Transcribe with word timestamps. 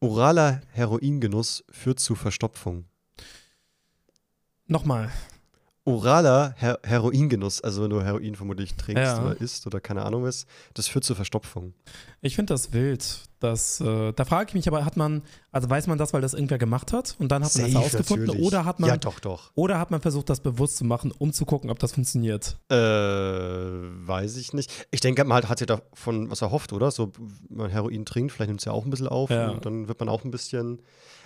Oraler 0.00 0.60
Heroingenuss 0.70 1.64
führt 1.70 1.98
zu 1.98 2.14
Verstopfung. 2.14 2.84
Nochmal. 4.66 5.10
Oraler 5.88 6.54
Her 6.56 6.78
Heroingenuss, 6.84 7.60
also 7.60 7.82
wenn 7.82 7.90
du 7.90 8.02
Heroin 8.02 8.34
vermutlich 8.34 8.74
trinkst 8.76 9.02
Ja. 9.02 9.22
oder 9.24 9.40
isst 9.40 9.66
oder 9.66 9.80
keine 9.80 10.04
Ahnung 10.04 10.24
was, 10.24 10.46
das 10.74 10.88
führt 10.88 11.04
zu 11.04 11.14
Verstopfung. 11.14 11.74
Ich 12.20 12.36
finde 12.36 12.54
das 12.54 12.72
wild. 12.72 13.22
Das, 13.40 13.80
äh, 13.80 14.12
da 14.12 14.24
frage 14.24 14.48
ich 14.48 14.54
mich 14.54 14.66
aber, 14.66 14.84
hat 14.84 14.96
man, 14.96 15.22
also 15.52 15.70
weiß 15.70 15.86
man 15.86 15.96
das, 15.96 16.12
weil 16.12 16.20
das 16.20 16.34
irgendwer 16.34 16.58
gemacht 16.58 16.92
hat 16.92 17.14
und 17.20 17.30
dann 17.30 17.44
hat 17.44 17.54
man 17.54 17.62
das 17.62 17.70
Safe, 17.72 17.84
herausgefunden 17.84 18.26
natürlich. 18.26 18.46
oder 18.46 18.64
hat 18.64 18.80
man 18.80 18.90
Ja, 18.90 18.96
doch, 18.96 19.20
doch. 19.20 19.52
oder 19.54 19.78
hat 19.78 19.92
man 19.92 20.00
versucht, 20.00 20.28
das 20.28 20.40
bewusst 20.40 20.76
zu 20.76 20.84
machen, 20.84 21.12
um 21.16 21.32
zu 21.32 21.44
gucken, 21.46 21.70
ob 21.70 21.78
das 21.78 21.92
funktioniert? 21.92 22.56
Äh, 22.68 22.76
weiß 22.76 24.36
ich 24.38 24.52
nicht. 24.54 24.86
Ich 24.90 25.00
denke, 25.00 25.24
man 25.24 25.38
hat, 25.42 25.48
hat 25.48 25.60
ja 25.60 25.66
davon 25.66 26.30
was 26.30 26.42
erhofft, 26.42 26.72
oder? 26.72 26.90
So, 26.90 27.12
wenn 27.48 27.58
man 27.58 27.70
Heroin 27.70 28.04
trinkt, 28.04 28.32
vielleicht 28.32 28.48
nimmt 28.48 28.60
es 28.60 28.64
ja 28.64 28.72
auch 28.72 28.84
ein 28.84 28.90
bisschen 28.90 29.08
auf 29.08 29.30
Ja. 29.30 29.50
und 29.50 29.64
dann 29.64 29.88
wird 29.88 30.00
man 30.00 30.08
auch 30.08 30.24
ein 30.24 30.30
bisschen. 30.30 30.80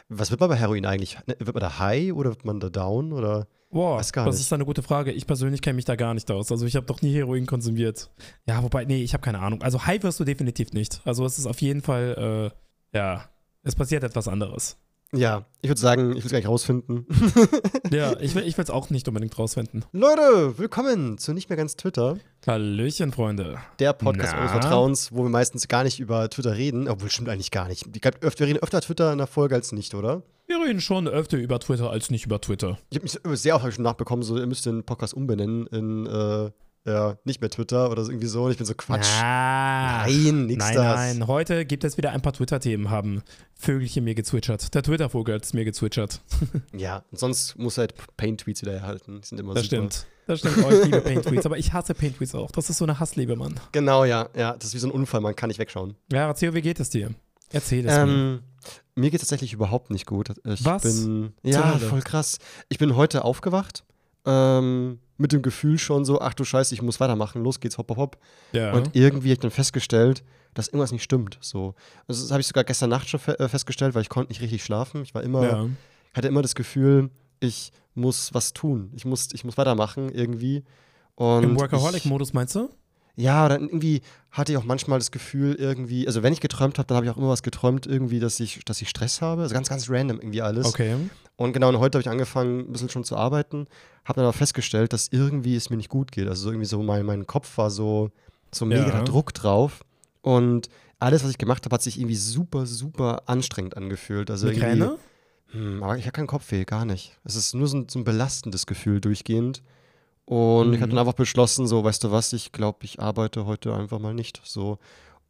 Was 0.09 0.31
wird 0.31 0.41
man 0.41 0.51
bei 0.51 0.57
Heroin 0.57 0.85
eigentlich? 0.85 1.17
Ne, 1.27 1.37
Wird 1.39 1.55
man 1.55 1.61
da 1.63 1.79
high 1.79 2.13
oder 2.13 2.31
wird 2.31 2.45
man 2.45 2.61
da 2.61 2.69
down? 2.69 3.13
Oder? 3.13 3.47
Boah, 3.73 3.97
Weiß 3.99 4.13
gar 4.13 4.27
das 4.27 4.37
nicht. 4.37 4.45
ist 4.45 4.53
eine 4.53 4.67
gute 4.67 4.83
Frage. 4.83 5.13
Ich 5.13 5.27
persönlich 5.27 5.63
kenne 5.63 5.77
mich 5.77 5.87
da 5.87 5.97
gar 5.97 6.13
nicht 6.15 6.31
aus. 6.31 6.53
Also 6.53 6.67
ich 6.67 6.77
habe 6.77 6.87
doch 6.87 7.01
nie 7.01 7.13
Heroin 7.15 7.47
konsumiert. 7.47 8.11
Ja, 8.47 8.63
wobei, 8.63 8.85
nee, 8.85 9.03
ich 9.03 9.15
habe 9.15 9.23
keine 9.23 9.39
Ahnung. 9.41 9.63
Also 9.63 9.87
high 9.87 10.03
wirst 10.03 10.21
du 10.21 10.25
definitiv 10.25 10.73
nicht. 10.73 11.01
Also 11.07 11.25
es 11.25 11.39
ist 11.39 11.47
auf 11.47 11.61
jeden 11.63 11.81
Fall, 11.81 12.53
äh, 12.93 12.97
ja, 12.97 13.25
es 13.63 13.75
passiert 13.75 14.05
etwas 14.05 14.29
anderes. 14.29 14.77
Ja, 15.15 15.45
ich 15.61 15.69
würde 15.69 15.81
sagen, 15.81 16.11
ich 16.13 16.17
will 16.19 16.25
es 16.25 16.31
gleich 16.31 16.49
rausfinden. 16.49 17.07
Ja, 17.93 18.19
ich 18.21 18.35
will 18.35 18.45
es 18.57 18.71
auch 18.71 18.89
nicht 18.89 19.07
unbedingt 19.07 19.39
rausfinden. 19.39 19.85
Leute, 19.93 20.57
willkommen 20.59 21.19
zu 21.19 21.35
Nicht 21.35 21.51
mehr 21.51 21.59
ganz 21.59 21.77
Twitter, 21.77 22.17
Hallöchen, 22.47 23.13
Freunde. 23.13 23.59
der 23.79 23.93
Podcast 23.93 24.35
eures 24.35 24.51
Vertrauens, 24.53 25.13
wo 25.13 25.25
wir 25.25 25.29
meistens 25.29 25.69
gar 25.69 25.85
nicht 25.85 26.01
über 26.01 26.31
Twitter 26.31 26.57
reden. 26.57 26.89
Obwohl, 26.89 27.11
stimmt 27.11 27.29
eigentlich 27.29 27.51
gar 27.51 27.69
nicht. 27.69 27.85
Ich 27.95 28.01
glaub, 28.01 28.15
öfter- 28.25 28.41
wir 28.41 28.47
reden 28.55 28.63
öfter 28.63 28.81
Twitter 28.81 29.13
in 29.13 29.19
der 29.19 29.27
Folge 29.27 29.55
als 29.55 29.73
nicht, 29.73 29.95
oder? 29.95 30.23
Wir 30.47 30.57
reden 30.65 30.81
schon 30.81 31.07
öfter 31.07 31.37
über 31.37 31.61
Twitter 31.61 31.91
als 31.91 32.09
nicht 32.11 32.25
über 32.25 32.41
Twitter. 32.41 32.79
Ich 32.89 32.97
habe 32.99 33.29
mich 33.29 33.41
sehr 33.43 33.55
oft 33.57 33.75
schon 33.75 33.85
nachbekommen, 33.85 34.23
so, 34.23 34.39
ihr 34.39 34.47
müsst 34.47 34.65
den 34.65 34.83
Podcast 34.85 35.13
umbenennen 35.13 35.67
in, 35.67 36.07
äh, 36.07 36.51
ja, 36.85 37.17
nicht 37.25 37.41
mehr 37.41 37.51
Twitter 37.51 37.91
oder 37.91 38.03
irgendwie 38.03 38.27
so. 38.27 38.45
Und 38.45 38.51
ich 38.53 38.57
bin 38.57 38.67
so, 38.67 38.75
Quatsch. 38.75 39.07
Ah. 39.23 40.05
Nein, 40.07 40.47
nix 40.47 40.65
Nein, 40.65 40.75
das. 40.75 40.97
nein. 40.97 41.27
Heute 41.27 41.65
gibt 41.65 41.85
es 41.85 41.97
wieder 41.97 42.11
ein 42.11 42.23
paar 42.23 42.33
Twitter-Themen, 42.33 42.91
haben 42.91 43.23
Vögelchen 43.55 44.03
mir 44.05 44.15
gezwitschert. 44.15 44.75
Der 44.75 44.83
Twitter-Vogel 44.83 45.37
hat 45.37 45.45
es 45.45 45.53
mir 45.53 45.65
gezwitschert. 45.65 46.21
Ja, 46.77 47.05
und 47.11 47.19
sonst 47.19 47.57
muss 47.59 47.79
halt 47.79 47.95
Paint-Tweets 48.17 48.63
wieder 48.63 48.73
erhalten. 48.73 49.21
Die 49.21 49.27
sind 49.29 49.39
immer 49.39 49.55
Das 49.55 49.65
super. 49.65 49.77
stimmt. 49.77 50.07
Das 50.27 50.39
stimmt. 50.41 50.59
Oh, 50.65 50.71
ich 50.71 50.85
liebe 50.85 51.01
Paint-Tweets, 51.01 51.47
aber 51.47 51.59
ich 51.59 51.73
hasse 51.73 51.95
Paint-Tweets 51.95 52.35
auch. 52.35 52.51
Das 52.51 52.69
ist 52.71 52.79
so 52.79 52.85
eine 52.85 52.99
Hassliebe, 52.99 53.37
Mann. 53.37 53.61
Genau, 53.73 54.05
ja. 54.05 54.29
Ja, 54.37 54.55
das 54.55 54.67
ist 54.69 54.75
wie 54.75 54.79
so 54.79 54.89
ein 54.89 54.93
Unfall, 54.93 55.21
man 55.21 55.37
kann 55.37 55.49
nicht 55.49 55.59
wegschauen. 55.59 55.95
Ja, 56.13 56.27
Erzähl, 56.27 56.55
wie 56.55 56.63
geht 56.63 56.81
es 56.81 56.91
dir? 56.91 57.11
Erzähl 57.51 57.87
es 57.87 57.95
mir. 57.95 58.03
Ähm, 58.03 58.41
mir 58.95 59.11
geht 59.11 59.21
es 59.21 59.29
tatsächlich 59.29 59.53
überhaupt 59.53 59.91
nicht 59.91 60.07
gut. 60.07 60.31
Ich 60.45 60.65
Was? 60.65 60.83
bin. 60.83 61.33
Ja, 61.43 61.79
voll 61.79 62.01
krass. 62.01 62.39
Ich 62.69 62.79
bin 62.79 62.97
heute 62.97 63.25
aufgewacht. 63.25 63.85
Ähm, 64.25 64.99
mit 65.23 65.33
dem 65.33 65.41
Gefühl 65.41 65.79
schon 65.79 66.05
so, 66.05 66.21
ach 66.21 66.35
du 66.35 66.45
Scheiße, 66.45 66.75
ich 66.75 66.83
muss 66.83 67.01
weitermachen, 67.01 67.43
los 67.43 67.61
geht's, 67.61 67.79
hopp, 67.79 67.89
hopp, 67.89 67.97
hopp. 67.97 68.19
Ja. 68.53 68.73
Und 68.73 68.95
irgendwie 68.95 69.29
habe 69.29 69.35
ich 69.35 69.39
dann 69.39 69.51
festgestellt, 69.51 70.23
dass 70.53 70.69
irgendwas 70.69 70.93
nicht 70.93 71.03
stimmt. 71.03 71.39
So. 71.41 71.75
Also, 72.07 72.23
das 72.23 72.31
habe 72.31 72.41
ich 72.41 72.47
sogar 72.47 72.65
gestern 72.65 72.91
Nacht 72.91 73.09
schon 73.09 73.21
fe 73.21 73.39
äh, 73.39 73.49
festgestellt, 73.49 73.95
weil 73.95 74.03
ich 74.03 74.11
konnte 74.11 74.31
nicht 74.31 74.43
richtig 74.43 74.63
schlafen. 74.63 75.03
Ich 75.03 75.15
war 75.15 75.23
immer, 75.23 75.43
ja. 75.43 75.67
hatte 76.13 76.29
immer 76.29 76.43
das 76.43 76.55
Gefühl, 76.55 77.11
ich 77.41 77.73
muss 77.95 78.35
was 78.35 78.53
tun. 78.53 78.91
Ich 78.95 79.05
muss, 79.05 79.29
ich 79.33 79.45
muss 79.45 79.57
weitermachen 79.57 80.11
irgendwie. 80.11 80.65
Und 81.15 81.45
Im 81.45 81.59
Workaholic-Modus 81.59 82.33
meinst 82.33 82.55
du? 82.55 82.69
ja, 83.17 83.45
oder 83.45 83.61
irgendwie 83.61 84.01
hatte 84.31 84.53
ich 84.53 84.59
auch 84.59 84.65
manchmal 84.65 84.99
das 84.99 85.11
Gefühl, 85.11 85.55
irgendwie, 85.55 86.07
also 86.07 86.23
wenn 86.23 86.33
ich 86.33 86.41
geträumt 86.41 86.79
habe, 86.79 86.87
dann 86.87 86.97
habe 86.97 87.07
ich 87.07 87.13
auch 87.13 87.19
immer 87.19 87.29
was 87.29 87.43
geträumt, 87.43 87.87
irgendwie, 87.87 88.21
dass 88.21 88.41
ich, 88.41 88.65
dass 88.65 88.81
ich 88.81 88.89
Stress 88.89 89.21
habe. 89.21 89.43
Also 89.43 89.55
ganz, 89.55 89.69
ganz 89.69 89.91
random 89.91 90.19
irgendwie 90.19 90.43
alles. 90.43 90.67
Okay. 90.67 90.97
Und 91.43 91.53
genau, 91.53 91.69
und 91.69 91.79
heute 91.79 91.99
habe 91.99 92.03
ich 92.03 92.09
angefangen, 92.11 92.61
ein 92.61 92.73
bisschen 92.73 92.89
schon 92.89 93.05
zu 93.05 93.17
arbeiten, 93.17 93.67
habe 94.05 94.17
dann 94.17 94.25
aber 94.25 94.33
festgestellt, 94.33 94.93
dass 94.93 95.09
irgendwie 95.11 95.57
es 95.57 95.71
mir 95.71 95.77
nicht 95.77 95.89
gut 95.89 96.13
geht. 96.13 96.29
Also 96.29 96.45
so 96.45 96.51
irgendwie 96.51 96.67
so 96.67 96.83
mein, 96.83 97.05
mein 97.05 97.27
Kopf 97.27 97.59
war 97.59 97.71
so, 97.71 98.11
so 98.55 98.65
mega 98.65 98.99
Ja. 98.99 99.03
Druck 99.05 99.35
drauf. 99.35 99.81
Und 100.21 100.69
alles, 100.99 101.25
was 101.25 101.31
ich 101.31 101.39
gemacht 101.39 101.65
habe, 101.65 101.75
hat 101.75 101.83
sich 101.83 101.99
irgendwie 101.99 102.17
super, 102.17 102.67
super 102.67 103.23
anstrengend 103.27 103.77
angefühlt. 103.77 104.31
Also 104.31 104.47
Migräne? 104.47 104.85
irgendwie, 105.53 105.59
hm, 105.59 105.83
aber 105.83 105.97
ich 105.99 106.05
habe 106.05 106.13
keinen 106.13 106.27
Kopfweh, 106.29 106.65
gar 106.65 106.85
nicht. 106.85 107.19
Es 107.25 107.35
ist 107.37 107.55
nur 107.55 107.67
so 107.67 107.79
ein, 107.79 107.89
so 107.89 107.99
ein 107.99 108.05
belastendes 108.05 108.67
Gefühl 108.67 109.01
durchgehend. 109.01 109.63
Und 110.25 110.75
ich 110.75 110.81
habe 110.81 110.87
Mhm. 110.87 110.97
dann 110.97 110.99
einfach 111.01 111.15
beschlossen, 111.15 111.67
so, 111.67 111.83
weißt 111.83 112.05
du 112.05 112.13
was, 112.13 112.33
ich 112.33 112.53
glaube, 112.53 112.79
ich 112.85 113.01
arbeite 113.01 113.47
heute 113.47 113.75
einfach 113.75 113.99
mal 113.99 114.15
nicht. 114.15 114.41
So. 114.45 114.79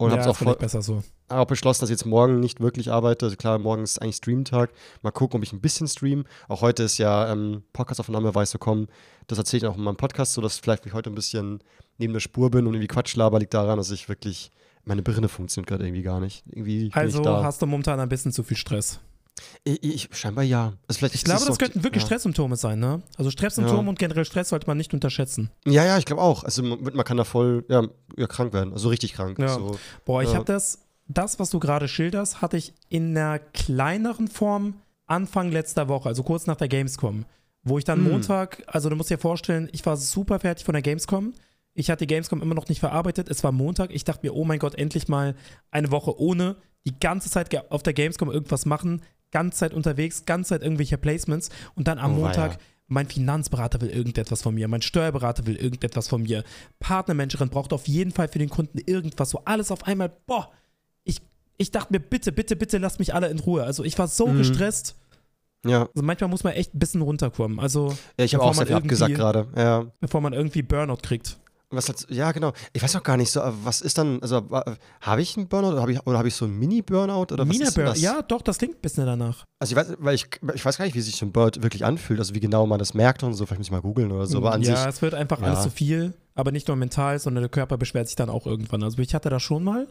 Und 0.02 0.10
ja, 0.10 0.18
habe 0.18 0.22
es 0.22 0.36
auch 0.36 0.36
voll, 0.36 0.56
besser 0.56 0.82
so. 0.82 1.02
auch 1.28 1.46
beschlossen, 1.46 1.82
dass 1.82 1.90
ich 1.90 1.94
jetzt 1.94 2.06
morgen 2.06 2.40
nicht 2.40 2.60
wirklich 2.60 2.90
arbeite. 2.90 3.26
Also 3.26 3.36
klar, 3.36 3.58
morgen 3.58 3.82
ist 3.82 4.02
eigentlich 4.02 4.16
Streamtag. 4.16 4.70
Mal 5.02 5.12
gucken, 5.12 5.38
ob 5.38 5.44
ich 5.44 5.52
ein 5.52 5.60
bisschen 5.60 5.86
stream. 5.86 6.24
Auch 6.48 6.60
heute 6.60 6.82
ist 6.82 6.98
ja 6.98 7.30
ähm, 7.30 7.62
Podcastaufnahme 7.72 8.34
weiß 8.34 8.58
kommen. 8.58 8.88
Das 9.28 9.38
erzähle 9.38 9.58
ich 9.58 9.72
auch 9.72 9.76
in 9.76 9.84
meinem 9.84 9.96
Podcast, 9.96 10.32
so 10.32 10.40
dass 10.40 10.58
vielleicht 10.58 10.84
ich 10.86 10.92
heute 10.92 11.10
ein 11.10 11.14
bisschen 11.14 11.62
neben 11.98 12.12
der 12.12 12.20
Spur 12.20 12.50
bin 12.50 12.66
und 12.66 12.74
irgendwie 12.74 12.88
Quatsch 12.88 13.14
laber, 13.14 13.38
liegt 13.38 13.54
daran, 13.54 13.78
dass 13.78 13.90
ich 13.90 14.08
wirklich 14.08 14.50
meine 14.84 15.02
Birne 15.02 15.28
funktioniert 15.28 15.68
gerade 15.68 15.86
irgendwie 15.86 16.02
gar 16.02 16.18
nicht. 16.18 16.42
Irgendwie 16.50 16.90
Also 16.92 17.24
hast 17.24 17.62
du 17.62 17.66
momentan 17.66 18.00
ein 18.00 18.08
bisschen 18.08 18.32
zu 18.32 18.42
viel 18.42 18.56
Stress. 18.56 18.98
Ich, 19.64 19.82
ich, 19.82 20.08
scheinbar 20.12 20.44
ja. 20.44 20.74
Also 20.88 20.98
vielleicht 20.98 21.14
Ich 21.14 21.24
glaube, 21.24 21.44
das 21.46 21.58
könnten 21.58 21.82
wirklich 21.84 22.02
ja. 22.02 22.06
Stresssymptome 22.06 22.56
sein, 22.56 22.78
ne? 22.78 23.02
Also 23.16 23.30
Stresssymptome 23.30 23.82
Ja. 23.82 23.88
und 23.88 23.98
generell 23.98 24.24
Stress 24.24 24.50
sollte 24.50 24.66
man 24.66 24.76
nicht 24.76 24.92
unterschätzen. 24.92 25.50
Ja, 25.66 25.84
ja, 25.84 25.98
ich 25.98 26.04
glaube 26.04 26.22
auch. 26.22 26.44
Also 26.44 26.62
man, 26.62 26.82
man 26.82 27.04
kann 27.04 27.16
da 27.16 27.24
voll 27.24 27.64
ja, 27.68 27.82
krank 28.26 28.52
werden. 28.52 28.72
Also 28.72 28.88
richtig 28.88 29.14
krank. 29.14 29.38
Ja. 29.38 29.48
So. 29.54 29.78
Boah, 30.04 30.22
ich 30.22 30.34
habe 30.34 30.44
das, 30.44 30.80
das, 31.08 31.38
was 31.38 31.50
du 31.50 31.58
gerade 31.60 31.88
schilderst, 31.88 32.42
hatte 32.42 32.56
ich 32.56 32.74
in 32.88 33.16
einer 33.16 33.38
kleineren 33.38 34.28
Form 34.28 34.74
Anfang 35.06 35.50
letzter 35.50 35.88
Woche, 35.88 36.08
also 36.08 36.22
kurz 36.22 36.46
nach 36.46 36.56
der 36.56 36.68
Gamescom, 36.68 37.24
wo 37.64 37.76
ich 37.78 37.84
dann 37.84 37.98
Hm. 38.04 38.10
Montag, 38.12 38.62
also 38.66 38.88
du 38.88 38.96
musst 38.96 39.10
dir 39.10 39.18
vorstellen, 39.18 39.68
ich 39.72 39.84
war 39.84 39.96
super 39.96 40.38
fertig 40.40 40.64
von 40.64 40.72
der 40.72 40.82
Gamescom. 40.82 41.34
Ich 41.74 41.90
hatte 41.90 42.06
die 42.06 42.14
Gamescom 42.14 42.40
immer 42.42 42.54
noch 42.54 42.68
nicht 42.68 42.80
verarbeitet. 42.80 43.28
Es 43.28 43.42
war 43.44 43.52
Montag. 43.52 43.92
Ich 43.92 44.04
dachte 44.04 44.26
mir, 44.26 44.34
oh 44.34 44.44
mein 44.44 44.58
Gott, 44.58 44.74
endlich 44.74 45.08
mal 45.08 45.34
eine 45.70 45.90
Woche 45.90 46.18
ohne 46.18 46.56
die 46.84 46.98
ganze 46.98 47.30
Zeit 47.30 47.70
auf 47.70 47.82
der 47.82 47.92
Gamescom 47.92 48.30
irgendwas 48.30 48.66
machen, 48.66 49.02
ganze 49.32 49.58
Zeit 49.58 49.74
unterwegs, 49.74 50.24
ganze 50.24 50.50
Zeit 50.50 50.62
irgendwelche 50.62 50.96
Placements 50.98 51.48
und 51.74 51.88
dann 51.88 51.98
am 51.98 52.12
Oh, 52.14 52.20
Montag 52.20 52.52
weia. 52.52 52.58
mein 52.86 53.06
Finanzberater 53.08 53.80
will 53.80 53.88
irgendetwas 53.90 54.42
von 54.42 54.54
mir, 54.54 54.68
mein 54.68 54.82
Steuerberater 54.82 55.46
will 55.46 55.56
irgendetwas 55.56 56.06
von 56.08 56.22
mir, 56.22 56.44
Partnermanagerin 56.78 57.48
braucht 57.48 57.72
auf 57.72 57.88
jeden 57.88 58.12
Fall 58.12 58.28
für 58.28 58.38
den 58.38 58.50
Kunden 58.50 58.78
irgendwas, 58.78 59.30
so 59.30 59.42
alles 59.44 59.70
auf 59.70 59.84
einmal, 59.86 60.12
boah, 60.26 60.50
ich, 61.04 61.20
ich 61.58 61.70
dachte 61.70 61.92
mir, 61.92 62.00
bitte, 62.00 62.30
bitte, 62.32 62.54
bitte 62.56 62.78
lasst 62.78 62.98
mich 62.98 63.14
alle 63.14 63.28
in 63.28 63.38
Ruhe. 63.40 63.64
Also 63.64 63.82
ich 63.84 63.98
war 63.98 64.06
so 64.08 64.26
Mhm. 64.28 64.38
gestresst, 64.38 64.96
Ja. 65.64 65.82
also 65.94 66.02
manchmal 66.04 66.28
muss 66.28 66.44
man 66.44 66.52
echt 66.54 66.74
ein 66.74 66.78
bisschen 66.78 67.02
runterkommen, 67.02 67.58
also 67.60 67.94
ja, 68.18 68.24
ich 68.24 68.34
habe 68.34 68.44
auch 68.44 68.54
sehr 68.54 68.66
viel 68.66 68.76
abgesagt 68.76 69.14
gerade. 69.14 69.48
Ja. 69.56 69.86
bevor 70.00 70.20
man 70.20 70.32
irgendwie 70.32 70.62
Burnout 70.62 70.96
kriegt. 71.02 71.38
Was 71.74 71.88
hat, 71.88 72.06
ja, 72.10 72.30
genau. 72.32 72.52
Ich 72.72 72.82
weiß 72.82 72.96
auch 72.96 73.02
gar 73.02 73.16
nicht 73.16 73.30
so, 73.30 73.40
äh, 73.40 73.50
was 73.64 73.80
ist 73.80 73.96
dann, 73.98 74.20
also 74.22 74.48
wa- 74.50 74.64
habe 75.00 75.22
ich 75.22 75.36
einen 75.36 75.48
Burnout 75.48 75.70
oder 75.72 75.80
habe 75.80 75.92
ich, 75.92 76.06
oder 76.06 76.18
hab 76.18 76.26
ich 76.26 76.34
so 76.34 76.44
einen 76.44 76.58
Mini-Burnout 76.58 77.32
oder 77.32 77.48
was 77.48 77.58
denn 77.58 77.66
Burnout, 77.74 77.90
das? 77.92 78.00
ja, 78.00 78.22
doch, 78.22 78.42
das 78.42 78.58
klingt 78.58 78.76
ein 78.76 78.80
bisschen 78.80 79.06
danach. 79.06 79.44
Also 79.58 79.72
ich 79.72 79.76
weiß, 79.76 79.96
weil 79.98 80.14
ich, 80.14 80.26
ich 80.54 80.64
weiß 80.64 80.78
gar 80.78 80.84
nicht, 80.84 80.94
wie 80.94 81.00
sich 81.00 81.16
so 81.16 81.26
ein 81.26 81.32
Burnout 81.32 81.62
wirklich 81.62 81.84
anfühlt, 81.84 82.18
also 82.20 82.34
wie 82.34 82.40
genau 82.40 82.66
man 82.66 82.78
das 82.78 82.94
merkt 82.94 83.22
und 83.22 83.34
so, 83.34 83.46
vielleicht 83.46 83.60
muss 83.60 83.68
ich 83.68 83.72
mal 83.72 83.80
googeln 83.80 84.12
oder 84.12 84.26
so, 84.26 84.38
aber 84.38 84.52
an 84.52 84.62
ja, 84.62 84.76
sich, 84.76 84.86
es 84.86 85.02
wird 85.02 85.14
einfach 85.14 85.40
ja. 85.40 85.48
alles 85.48 85.62
zu 85.62 85.70
viel, 85.70 86.12
aber 86.34 86.52
nicht 86.52 86.68
nur 86.68 86.76
mental, 86.76 87.18
sondern 87.18 87.42
der 87.42 87.50
Körper 87.50 87.76
beschwert 87.78 88.06
sich 88.06 88.16
dann 88.16 88.30
auch 88.30 88.46
irgendwann. 88.46 88.82
Also 88.82 88.98
ich 88.98 89.14
hatte 89.14 89.30
das 89.30 89.42
schon 89.42 89.64
mal 89.64 89.86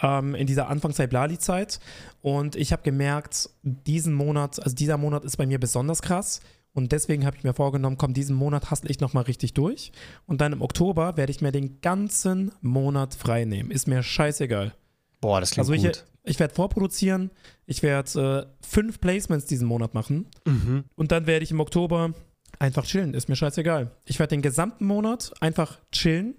ähm, 0.00 0.34
in 0.34 0.46
dieser 0.46 0.68
Anfangszeit-Blali-Zeit 0.68 1.80
und 2.20 2.56
ich 2.56 2.72
habe 2.72 2.82
gemerkt, 2.82 3.50
diesen 3.62 4.14
Monat, 4.14 4.62
also 4.62 4.74
dieser 4.74 4.96
Monat 4.98 5.24
ist 5.24 5.36
bei 5.36 5.46
mir 5.46 5.58
besonders 5.60 6.02
krass 6.02 6.40
und 6.74 6.92
deswegen 6.92 7.24
habe 7.26 7.36
ich 7.36 7.44
mir 7.44 7.54
vorgenommen, 7.54 7.96
komm, 7.98 8.14
diesen 8.14 8.34
Monat 8.36 8.70
hustle 8.70 8.90
ich 8.90 9.00
nochmal 9.00 9.24
richtig 9.24 9.54
durch 9.54 9.92
und 10.26 10.40
dann 10.40 10.52
im 10.52 10.62
Oktober 10.62 11.16
werde 11.16 11.30
ich 11.30 11.40
mir 11.40 11.52
den 11.52 11.80
ganzen 11.80 12.52
Monat 12.60 13.14
frei 13.14 13.44
nehmen. 13.44 13.70
Ist 13.70 13.86
mir 13.88 14.02
scheißegal. 14.02 14.74
boah, 15.20 15.40
das 15.40 15.50
klingt 15.52 15.60
Also 15.68 15.72
ich, 15.74 15.82
gut. 15.84 16.04
ich 16.24 16.38
werde 16.40 16.54
vorproduzieren, 16.54 17.30
ich 17.66 17.82
werde 17.82 18.46
äh, 18.50 18.66
fünf 18.66 19.00
Placements 19.00 19.46
diesen 19.46 19.68
Monat 19.68 19.94
machen 19.94 20.26
Mhm. 20.46 20.84
und 20.96 21.12
dann 21.12 21.26
werde 21.26 21.44
ich 21.44 21.50
im 21.50 21.60
Oktober 21.60 22.12
einfach 22.58 22.84
chillen, 22.84 23.14
ist 23.14 23.28
mir 23.28 23.36
scheißegal. 23.36 23.90
Ich 24.04 24.18
werde 24.18 24.30
den 24.34 24.42
gesamten 24.42 24.84
Monat 24.86 25.32
einfach 25.40 25.78
chillen, 25.92 26.34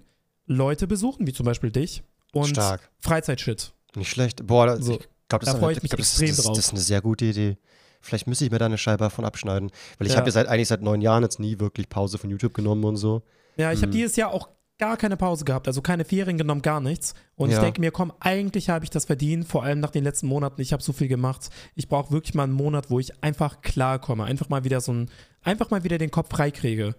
Leute 0.46 0.86
besuchen, 0.86 1.26
wie 1.26 1.32
zum 1.32 1.46
Beispiel 1.46 1.70
dich 1.72 2.02
und 2.32 2.48
Stark. 2.48 2.90
Freizeitshit. 3.00 3.72
Nicht 3.96 4.10
schlecht. 4.10 4.46
Boah, 4.46 4.66
das, 4.66 4.84
So, 4.84 4.92
ich 5.00 5.08
glaube, 5.28 5.44
das, 5.46 5.54
da 5.54 5.58
ist 5.58 5.62
eine- 5.64 5.72
ich 5.72 5.82
mich 5.82 5.90
glaub, 5.90 5.98
das, 6.00 6.08
extrem 6.10 6.28
das, 6.36 6.44
drauf. 6.44 6.56
das 6.56 6.64
ist 6.66 6.70
eine 6.72 6.80
sehr 6.80 7.00
gute 7.00 7.24
Idee. 7.26 7.56
Vielleicht 8.04 8.26
müsste 8.26 8.44
ich 8.44 8.50
mir 8.50 8.58
da 8.58 8.66
eine 8.66 8.78
Scheibe 8.78 8.98
davon 9.04 9.24
abschneiden. 9.24 9.70
Weil 9.98 10.06
ich 10.06 10.12
Ja. 10.12 10.18
habe 10.18 10.28
ja 10.28 10.32
seit, 10.32 10.46
eigentlich 10.48 10.68
seit 10.68 10.82
neun 10.82 11.00
Jahren 11.00 11.22
jetzt 11.22 11.40
nie 11.40 11.58
wirklich 11.58 11.88
Pause 11.88 12.18
von 12.18 12.30
YouTube 12.30 12.54
genommen 12.54 12.84
und 12.84 12.96
so. 12.96 13.22
Ja, 13.56 13.72
ich 13.72 13.78
habe 13.78 13.86
Hm. 13.88 13.92
dieses 13.92 14.16
Jahr 14.16 14.30
auch 14.32 14.48
gar 14.78 14.96
keine 14.96 15.16
Pause 15.16 15.44
gehabt, 15.44 15.68
also 15.68 15.80
keine 15.82 16.04
Ferien 16.04 16.36
genommen, 16.36 16.60
gar 16.60 16.80
nichts. 16.80 17.14
Und 17.36 17.48
ich 17.50 17.54
Ja. 17.56 17.62
denke 17.62 17.80
mir, 17.80 17.92
komm, 17.92 18.12
eigentlich 18.20 18.68
habe 18.70 18.84
ich 18.84 18.90
das 18.90 19.04
verdient, 19.04 19.46
vor 19.46 19.62
allem 19.62 19.78
nach 19.80 19.90
den 19.90 20.02
letzten 20.04 20.26
Monaten. 20.26 20.60
Ich 20.60 20.72
habe 20.72 20.82
so 20.82 20.92
viel 20.92 21.06
gemacht. 21.08 21.48
Ich 21.76 21.88
brauche 21.88 22.10
wirklich 22.12 22.34
mal 22.34 22.42
einen 22.42 22.52
Monat, 22.52 22.90
wo 22.90 22.98
ich 22.98 23.22
einfach 23.22 23.62
klarkomme. 23.62 24.24
Einfach 24.24 24.48
mal 24.48 24.64
wieder 24.64 24.80
so 24.80 24.92
ein, 24.92 25.10
einfach 25.42 25.70
mal 25.70 25.84
wieder 25.84 25.96
den 25.98 26.10
Kopf 26.10 26.28
freikriege. 26.30 26.96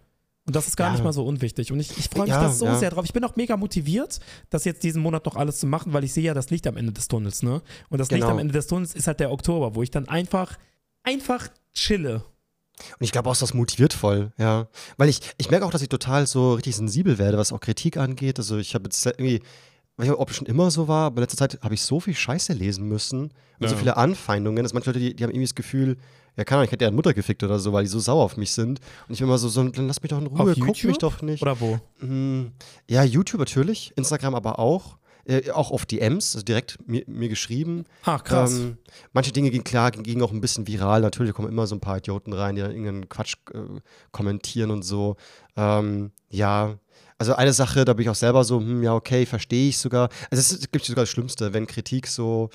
Und 0.48 0.56
das 0.56 0.68
ist 0.68 0.78
gar 0.78 0.88
Ja. 0.88 0.94
nicht 0.94 1.04
mal 1.04 1.12
so 1.12 1.26
unwichtig. 1.26 1.72
Und 1.74 1.80
ich, 1.80 1.98
ich 1.98 2.08
freue 2.08 2.22
mich 2.24 2.30
Ja, 2.30 2.44
da 2.44 2.50
so 2.50 2.66
ja. 2.66 2.76
sehr 2.76 2.92
drauf. 2.92 3.04
Ich 3.04 3.14
bin 3.14 3.24
auch 3.26 3.36
mega 3.36 3.58
motiviert, 3.58 4.20
das 4.52 4.64
jetzt 4.64 4.84
diesen 4.84 5.02
Monat 5.02 5.26
noch 5.26 5.36
alles 5.36 5.60
zu 5.60 5.66
machen, 5.68 5.92
weil 5.92 6.04
ich 6.04 6.14
sehe 6.14 6.24
ja 6.24 6.34
das 6.36 6.52
Licht 6.52 6.68
am 6.68 6.78
Ende 6.78 6.94
des 6.94 7.08
Tunnels, 7.08 7.42
ne? 7.44 7.62
Und 7.90 7.98
das 7.98 8.10
Licht 8.12 8.22
Genau. 8.22 8.32
am 8.34 8.40
Ende 8.40 8.54
des 8.54 8.68
Tunnels 8.68 8.94
ist 8.96 9.08
halt 9.08 9.20
der 9.20 9.32
Oktober, 9.32 9.76
wo 9.76 9.82
ich 9.84 9.90
dann 9.92 10.08
einfach, 10.08 10.56
einfach 11.06 11.48
chille. 11.74 12.24
Und 13.00 13.06
ich 13.06 13.12
glaube 13.14 13.30
auch, 13.30 13.38
das 13.38 13.54
motiviert 13.54 13.94
voll, 13.94 14.34
ja. 14.38 14.68
Weil 14.98 15.08
ich, 15.08 15.22
ich 15.38 15.50
merke 15.50 15.66
auch, 15.66 15.72
dass 15.72 15.82
ich 15.82 15.88
total 15.90 16.28
so 16.28 16.54
richtig 16.56 16.76
sensibel 16.76 17.18
werde, 17.18 17.38
was 17.38 17.54
auch 17.54 17.62
Kritik 17.62 17.96
angeht. 17.98 18.38
Also 18.38 18.58
ich 18.58 18.76
habe 18.76 18.84
jetzt 18.86 19.06
irgendwie, 19.06 19.42
weiß 19.96 20.10
nicht, 20.10 20.18
ob 20.20 20.30
es 20.30 20.36
schon 20.36 20.48
immer 20.48 20.70
so 20.72 20.90
war, 20.90 21.06
aber 21.06 21.18
in 21.18 21.22
letzter 21.22 21.38
Zeit 21.38 21.60
habe 21.62 21.74
ich 21.74 21.82
so 21.84 22.02
viel 22.02 22.14
Scheiße 22.16 22.52
lesen 22.52 22.86
müssen 22.90 23.32
und 23.60 23.68
so 23.70 23.76
Ja. 23.76 23.80
viele 23.80 23.96
Anfeindungen, 23.98 24.62
dass 24.64 24.74
manche 24.74 24.90
Leute, 24.90 25.00
die, 25.00 25.16
die 25.16 25.24
haben 25.24 25.32
irgendwie 25.32 25.46
das 25.48 25.56
Gefühl, 25.56 25.96
ja, 26.36 26.44
keine 26.44 26.58
Ahnung, 26.58 26.66
ich 26.66 26.72
hätte 26.72 26.80
deren 26.80 26.96
Mutter 26.96 27.14
gefickt 27.14 27.44
oder 27.44 27.60
so, 27.60 27.72
weil 27.72 27.86
die 27.86 27.90
so 27.90 28.00
sauer 28.00 28.22
auf 28.26 28.36
mich 28.36 28.52
sind. 28.52 28.82
Und 29.08 29.14
ich 29.14 29.20
bin 29.20 29.30
immer 29.30 29.38
so, 29.38 29.48
so 29.48 29.64
dann 29.64 29.88
lass 29.88 30.02
mich 30.02 30.10
doch 30.10 30.20
in 30.20 30.28
Ruhe, 30.28 30.42
Auf 30.52 30.54
guck 30.60 30.68
mich 30.68 30.82
YouTube? 30.84 31.00
doch 31.00 31.22
nicht. 31.22 31.42
Oder 31.42 31.58
wo? 31.62 31.80
Mm, 32.06 32.52
Ja, 32.90 33.04
YouTube 33.06 33.40
natürlich, 33.40 33.94
Instagram 33.96 34.36
aber 34.36 34.60
auch. 34.60 34.98
Äh, 35.28 35.50
auch 35.52 35.72
auf 35.72 35.86
DMs, 35.88 36.36
also 36.36 36.46
direkt 36.46 36.78
mir, 36.88 37.04
mir 37.08 37.30
geschrieben. 37.30 37.86
Ach, 38.04 38.24
krass. 38.24 38.54
Ähm, 38.54 38.78
manche 39.12 39.32
Dinge 39.32 39.50
gingen 39.50 39.64
klar, 39.64 39.90
gingen 39.92 40.22
auch 40.22 40.32
ein 40.32 40.40
bisschen 40.42 40.68
viral. 40.68 41.02
Natürlich 41.02 41.34
kommen 41.34 41.50
immer 41.50 41.66
so 41.66 41.76
ein 41.76 41.80
paar 41.82 41.98
Idioten 41.98 42.32
rein, 42.32 42.56
die 42.56 42.62
dann 42.62 42.72
irgendeinen 42.72 43.10
Quatsch 43.10 43.36
äh, 43.54 43.58
kommentieren 44.12 44.70
und 44.70 44.84
so. 44.84 45.16
Ähm, 45.58 46.12
ja, 46.30 46.78
also 47.18 47.34
eine 47.34 47.54
Sache, 47.54 47.86
da 47.86 47.94
bin 47.94 48.04
ich 48.04 48.10
auch 48.10 48.16
selber 48.16 48.44
so, 48.44 48.60
hm, 48.60 48.84
ja, 48.84 48.94
okay, 48.94 49.26
verstehe 49.26 49.70
ich 49.70 49.78
sogar. 49.80 50.10
Also 50.30 50.56
es 50.56 50.72
gibt 50.72 50.86
sogar 50.86 51.04
das 51.04 51.10
Schlimmste, 51.10 51.54
wenn 51.54 51.66
Kritik 51.66 52.08
so 52.08 52.50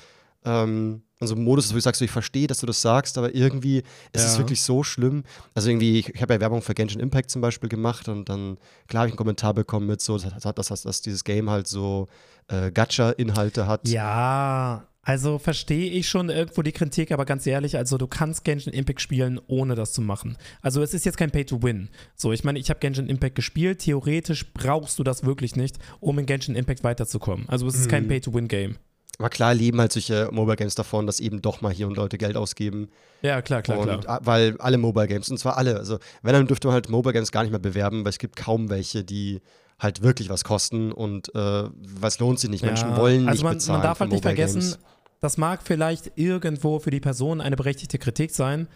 ähm, 0.45 1.01
in 1.19 1.27
so 1.27 1.35
einem 1.35 1.43
Modus 1.43 1.65
ist, 1.65 1.73
wo 1.73 1.77
ich 1.77 1.83
sage, 1.83 1.95
so, 1.95 2.03
ich 2.03 2.09
verstehe, 2.09 2.47
dass 2.47 2.57
du 2.59 2.65
das 2.65 2.81
sagst, 2.81 3.15
aber 3.19 3.35
irgendwie 3.35 3.83
ist 4.11 4.23
es 4.25 4.33
Ja. 4.33 4.37
wirklich 4.39 4.61
so 4.63 4.81
schlimm. 4.83 5.23
Also 5.53 5.69
irgendwie, 5.69 5.99
ich, 5.99 6.09
ich 6.09 6.19
habe 6.21 6.33
ja 6.33 6.39
Werbung 6.39 6.63
für 6.63 6.73
Genshin 6.73 6.99
Impact 6.99 7.29
zum 7.29 7.41
Beispiel 7.41 7.69
gemacht 7.69 8.07
und 8.07 8.27
dann, 8.27 8.57
klar 8.87 9.01
habe 9.01 9.09
ich 9.09 9.13
einen 9.13 9.17
Kommentar 9.17 9.53
bekommen 9.53 9.85
mit 9.85 10.01
so, 10.01 10.17
dass, 10.17 10.33
dass, 10.55 10.65
dass, 10.67 10.81
dass 10.81 11.01
dieses 11.01 11.23
Game 11.23 11.49
halt 11.51 11.67
so 11.67 12.07
äh, 12.51 12.71
Gacha-Inhalte 12.71 13.67
hat. 13.67 13.87
Ja, 13.87 14.87
also 15.03 15.39
verstehe 15.39 15.89
ich 15.91 16.07
schon 16.07 16.29
irgendwo 16.29 16.61
die 16.61 16.71
Kritik, 16.71 17.11
aber 17.11 17.25
ganz 17.25 17.47
ehrlich, 17.47 17.75
also 17.75 17.97
du 17.97 18.05
kannst 18.05 18.43
Genshin 18.43 18.71
Impact 18.73 19.01
spielen, 19.01 19.39
ohne 19.47 19.73
das 19.73 19.93
zu 19.93 20.01
machen. 20.01 20.37
Also 20.61 20.83
es 20.83 20.93
ist 20.93 21.05
jetzt 21.05 21.17
kein 21.17 21.31
Pay-to-Win. 21.31 21.89
So, 22.15 22.31
ich 22.31 22.43
meine, 22.43 22.59
ich 22.59 22.69
habe 22.69 22.79
Genshin 22.79 23.07
Impact 23.09 23.33
gespielt, 23.35 23.79
theoretisch 23.79 24.53
brauchst 24.53 24.99
du 24.99 25.03
das 25.03 25.23
wirklich 25.25 25.55
nicht, 25.55 25.77
um 25.99 26.19
in 26.19 26.27
Genshin 26.27 26.55
Impact 26.55 26.83
weiterzukommen. 26.83 27.49
Also 27.49 27.65
es 27.67 27.75
ist 27.75 27.89
kein 27.89 28.03
Mhm. 28.03 28.09
Pay-to-Win-Game. 28.09 28.77
Aber 29.17 29.29
klar 29.29 29.53
leben 29.53 29.79
halt 29.79 29.91
solche 29.91 30.29
Mobile 30.31 30.55
Games 30.55 30.73
davon, 30.75 31.05
dass 31.05 31.19
eben 31.19 31.41
doch 31.41 31.61
mal 31.61 31.71
hier 31.71 31.87
und 31.87 31.95
Leute 31.95 32.17
Geld 32.17 32.37
ausgeben. 32.37 32.89
Ja, 33.21 33.41
klar, 33.41 33.61
klar, 33.61 33.79
und, 33.79 34.01
klar. 34.01 34.19
Weil 34.23 34.55
alle 34.57 34.77
Mobile 34.77 35.07
Games, 35.07 35.29
und 35.29 35.37
zwar 35.37 35.57
alle, 35.57 35.77
also 35.77 35.99
wenn, 36.23 36.33
dann 36.33 36.47
dürfte 36.47 36.67
man 36.67 36.73
halt 36.73 36.89
Mobile 36.89 37.13
Games 37.13 37.31
gar 37.31 37.41
nicht 37.43 37.51
mehr 37.51 37.59
bewerben, 37.59 38.03
weil 38.03 38.09
es 38.09 38.17
gibt 38.19 38.35
kaum 38.35 38.69
welche, 38.69 39.03
die 39.03 39.41
halt 39.81 40.01
wirklich 40.03 40.29
was 40.29 40.43
kosten 40.43 40.91
und 40.91 41.33
äh, 41.33 41.63
was 41.75 42.19
lohnt 42.19 42.39
sich 42.39 42.49
nicht. 42.49 42.63
Menschen 42.63 42.89
Ja, 42.91 42.97
wollen 42.97 43.27
also 43.27 43.31
nicht 43.31 43.43
man, 43.43 43.53
bezahlen. 43.55 43.79
man 43.79 43.83
darf 43.87 43.99
halt 43.99 44.11
nicht 44.11 44.21
vergessen, 44.23 44.59
Games. 44.59 44.79
das 45.19 45.37
mag 45.37 45.61
vielleicht 45.63 46.11
irgendwo 46.15 46.79
für 46.79 46.91
die 46.91 46.99
Person 46.99 47.41
eine 47.41 47.55
berechtigte 47.55 47.97
Kritik 47.97 48.31
sein, 48.31 48.67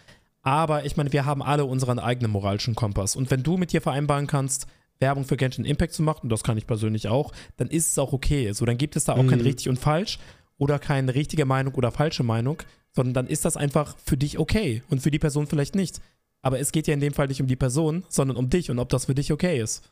aber 0.42 0.84
ich 0.84 0.96
meine, 0.96 1.12
wir 1.12 1.24
haben 1.24 1.42
alle 1.42 1.64
unseren 1.64 1.98
eigenen 1.98 2.30
moralischen 2.30 2.74
Kompass. 2.74 3.16
Und 3.16 3.30
wenn 3.30 3.42
du 3.42 3.56
mit 3.56 3.72
dir 3.72 3.80
vereinbaren 3.80 4.26
kannst, 4.26 4.66
Werbung 4.98 5.24
für 5.24 5.36
Genshin 5.36 5.64
Impact 5.64 5.92
zu 5.92 6.02
machen, 6.02 6.20
und 6.24 6.28
das 6.30 6.42
kann 6.42 6.56
ich 6.56 6.66
persönlich 6.66 7.08
auch, 7.08 7.32
dann 7.56 7.68
ist 7.68 7.90
es 7.90 7.98
auch 7.98 8.12
okay. 8.12 8.50
So, 8.52 8.64
dann 8.64 8.78
gibt 8.78 8.96
es 8.96 9.04
da 9.04 9.12
auch 9.12 9.26
kein 9.26 9.38
Mhm. 9.40 9.44
richtig 9.44 9.68
und 9.68 9.78
falsch 9.78 10.18
oder 10.58 10.78
keine 10.78 11.14
richtige 11.14 11.44
Meinung 11.44 11.74
oder 11.74 11.90
falsche 11.92 12.22
Meinung, 12.22 12.62
sondern 12.92 13.12
dann 13.14 13.26
ist 13.26 13.44
das 13.44 13.56
einfach 13.56 13.96
für 14.02 14.16
dich 14.16 14.38
okay 14.38 14.82
und 14.88 15.02
für 15.02 15.10
die 15.10 15.18
Person 15.18 15.46
vielleicht 15.46 15.74
nicht. 15.74 16.00
Aber 16.42 16.58
es 16.60 16.72
geht 16.72 16.86
ja 16.86 16.94
in 16.94 17.00
dem 17.00 17.12
Fall 17.12 17.26
nicht 17.28 17.40
um 17.42 17.46
die 17.46 17.56
Person, 17.56 18.04
sondern 18.08 18.36
um 18.36 18.48
dich 18.48 18.70
und 18.70 18.78
ob 18.78 18.88
das 18.88 19.04
für 19.06 19.14
dich 19.14 19.32
okay 19.32 19.60
ist. 19.60 19.82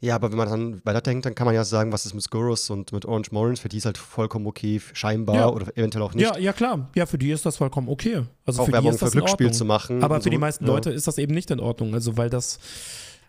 Ja, 0.00 0.14
aber 0.14 0.30
wenn 0.30 0.38
man 0.38 0.48
dann 0.48 0.80
weiterdenkt, 0.84 1.26
dann 1.26 1.34
kann 1.34 1.46
man 1.46 1.54
ja 1.54 1.64
sagen, 1.64 1.92
was 1.92 2.06
ist 2.06 2.14
mit 2.14 2.22
Skurrus 2.22 2.70
und 2.70 2.92
mit 2.92 3.04
Orange 3.06 3.32
Morons, 3.32 3.60
für 3.60 3.68
die 3.68 3.78
ist 3.78 3.86
halt 3.86 3.98
vollkommen 3.98 4.46
okay, 4.46 4.80
scheinbar 4.92 5.36
Ja. 5.36 5.48
oder 5.48 5.76
eventuell 5.76 6.04
auch 6.04 6.14
nicht. 6.14 6.24
Ja, 6.24 6.38
ja 6.38 6.52
klar. 6.52 6.90
Ja, 6.94 7.06
für 7.06 7.18
die 7.18 7.30
ist 7.30 7.44
das 7.44 7.56
vollkommen 7.56 7.88
okay. 7.88 8.24
Also 8.46 8.62
auch 8.62 8.66
für 8.66 8.70
die 8.70 8.74
Werbung 8.74 8.92
ist 8.92 8.98
für 8.98 9.06
das 9.06 9.14
in 9.14 9.20
Glücksspiel 9.20 9.52
zu 9.52 9.64
machen. 9.64 10.02
Aber 10.02 10.20
für 10.20 10.30
die 10.30 10.36
so. 10.36 10.40
meisten 10.40 10.64
ja. 10.64 10.72
Leute 10.72 10.90
ist 10.90 11.06
das 11.06 11.18
eben 11.18 11.34
nicht 11.34 11.50
in 11.50 11.60
Ordnung. 11.60 11.94
Also, 11.94 12.16
weil 12.16 12.30
das 12.30 12.58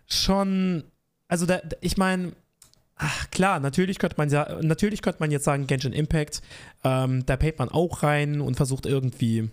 schon, 0.06 0.84
also 1.28 1.46
da, 1.46 1.60
ich 1.80 1.96
meine, 1.96 2.32
ach 2.96 3.30
klar, 3.30 3.60
natürlich 3.60 3.98
könnte 3.98 4.16
man 4.18 4.30
ja, 4.30 4.58
natürlich 4.62 5.02
könnte 5.02 5.20
man 5.20 5.30
jetzt 5.30 5.44
sagen, 5.44 5.66
Genshin 5.66 5.92
Impact, 5.92 6.42
ähm, 6.84 7.26
da 7.26 7.36
payt 7.36 7.58
man 7.58 7.68
auch 7.70 8.02
rein 8.02 8.40
und 8.40 8.56
versucht 8.56 8.86
irgendwie, 8.86 9.50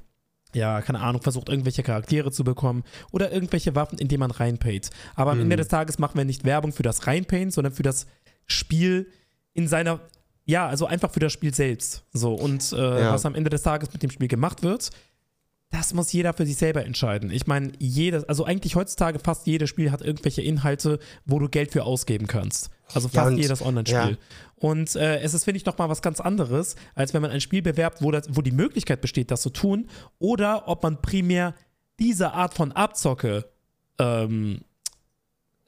ja, 0.54 0.82
keine 0.82 1.00
Ahnung, 1.02 1.22
versucht 1.22 1.50
irgendwelche 1.50 1.84
Charaktere 1.84 2.32
zu 2.32 2.44
bekommen 2.44 2.84
oder 3.12 3.32
irgendwelche 3.32 3.76
Waffen, 3.76 3.98
in 3.98 4.08
die 4.08 4.18
man 4.18 4.32
reinpayt. 4.32 4.90
Aber 5.16 5.32
am 5.32 5.38
Mhm. 5.38 5.44
Ende 5.46 5.56
des 5.58 5.68
Tages 5.68 6.00
machen 6.00 6.18
wir 6.18 6.26
nicht 6.26 6.44
Werbung 6.46 6.72
für 6.74 6.84
das 6.84 7.08
Reinpayen, 7.08 7.52
sondern 7.52 7.74
für 7.74 7.84
das 7.84 8.08
Spiel 8.46 9.08
in 9.54 9.68
seiner, 9.68 10.00
ja, 10.46 10.68
also 10.68 10.86
einfach 10.86 11.12
für 11.12 11.20
das 11.20 11.32
Spiel 11.34 11.54
selbst. 11.54 12.04
So, 12.14 12.34
und 12.34 12.72
äh, 12.74 12.76
Ja. 13.02 13.14
was 13.14 13.26
am 13.26 13.36
Ende 13.36 13.50
des 13.50 13.62
Tages 13.64 13.92
mit 13.94 14.04
dem 14.04 14.10
Spiel 14.12 14.28
gemacht 14.28 14.64
wird, 14.64 14.90
das 15.72 15.94
muss 15.96 16.14
jeder 16.14 16.34
für 16.34 16.46
sich 16.46 16.58
selber 16.58 16.86
entscheiden. 16.86 17.32
Ich 17.32 17.48
meine, 17.48 17.72
jedes, 17.80 18.24
also 18.26 18.46
eigentlich 18.46 18.76
heutzutage 18.76 19.18
fast 19.18 19.48
jedes 19.48 19.70
Spiel 19.72 19.92
hat 19.92 20.02
irgendwelche 20.04 20.44
Inhalte, 20.44 21.00
wo 21.26 21.40
du 21.40 21.50
Geld 21.50 21.72
für 21.72 21.84
ausgeben 21.84 22.28
kannst. 22.28 22.70
Also 22.96 23.08
Ja, 23.12 23.22
fast 23.24 23.32
und- 23.34 23.38
jedes 23.40 23.62
Online-Spiel. 23.62 23.96
ja. 24.12 24.18
Und 24.58 24.96
äh, 24.96 25.20
es 25.20 25.34
ist, 25.34 25.44
finde 25.44 25.58
ich, 25.58 25.66
nochmal 25.66 25.90
was 25.90 26.02
ganz 26.02 26.20
anderes, 26.22 26.76
als 26.96 27.14
wenn 27.14 27.22
man 27.22 27.32
ein 27.32 27.42
Spiel 27.42 27.62
bewerbt, 27.62 28.02
wo, 28.02 28.12
das, 28.12 28.28
wo 28.30 28.42
die 28.42 28.52
Möglichkeit 28.52 29.02
besteht, 29.02 29.30
das 29.32 29.42
zu 29.42 29.50
tun, 29.50 29.88
oder 30.20 30.68
ob 30.68 30.84
man 30.84 31.02
primär 31.02 31.54
diese 32.00 32.32
Art 32.34 32.54
von 32.54 32.72
Abzocke 32.72 33.46
ähm, 34.00 34.62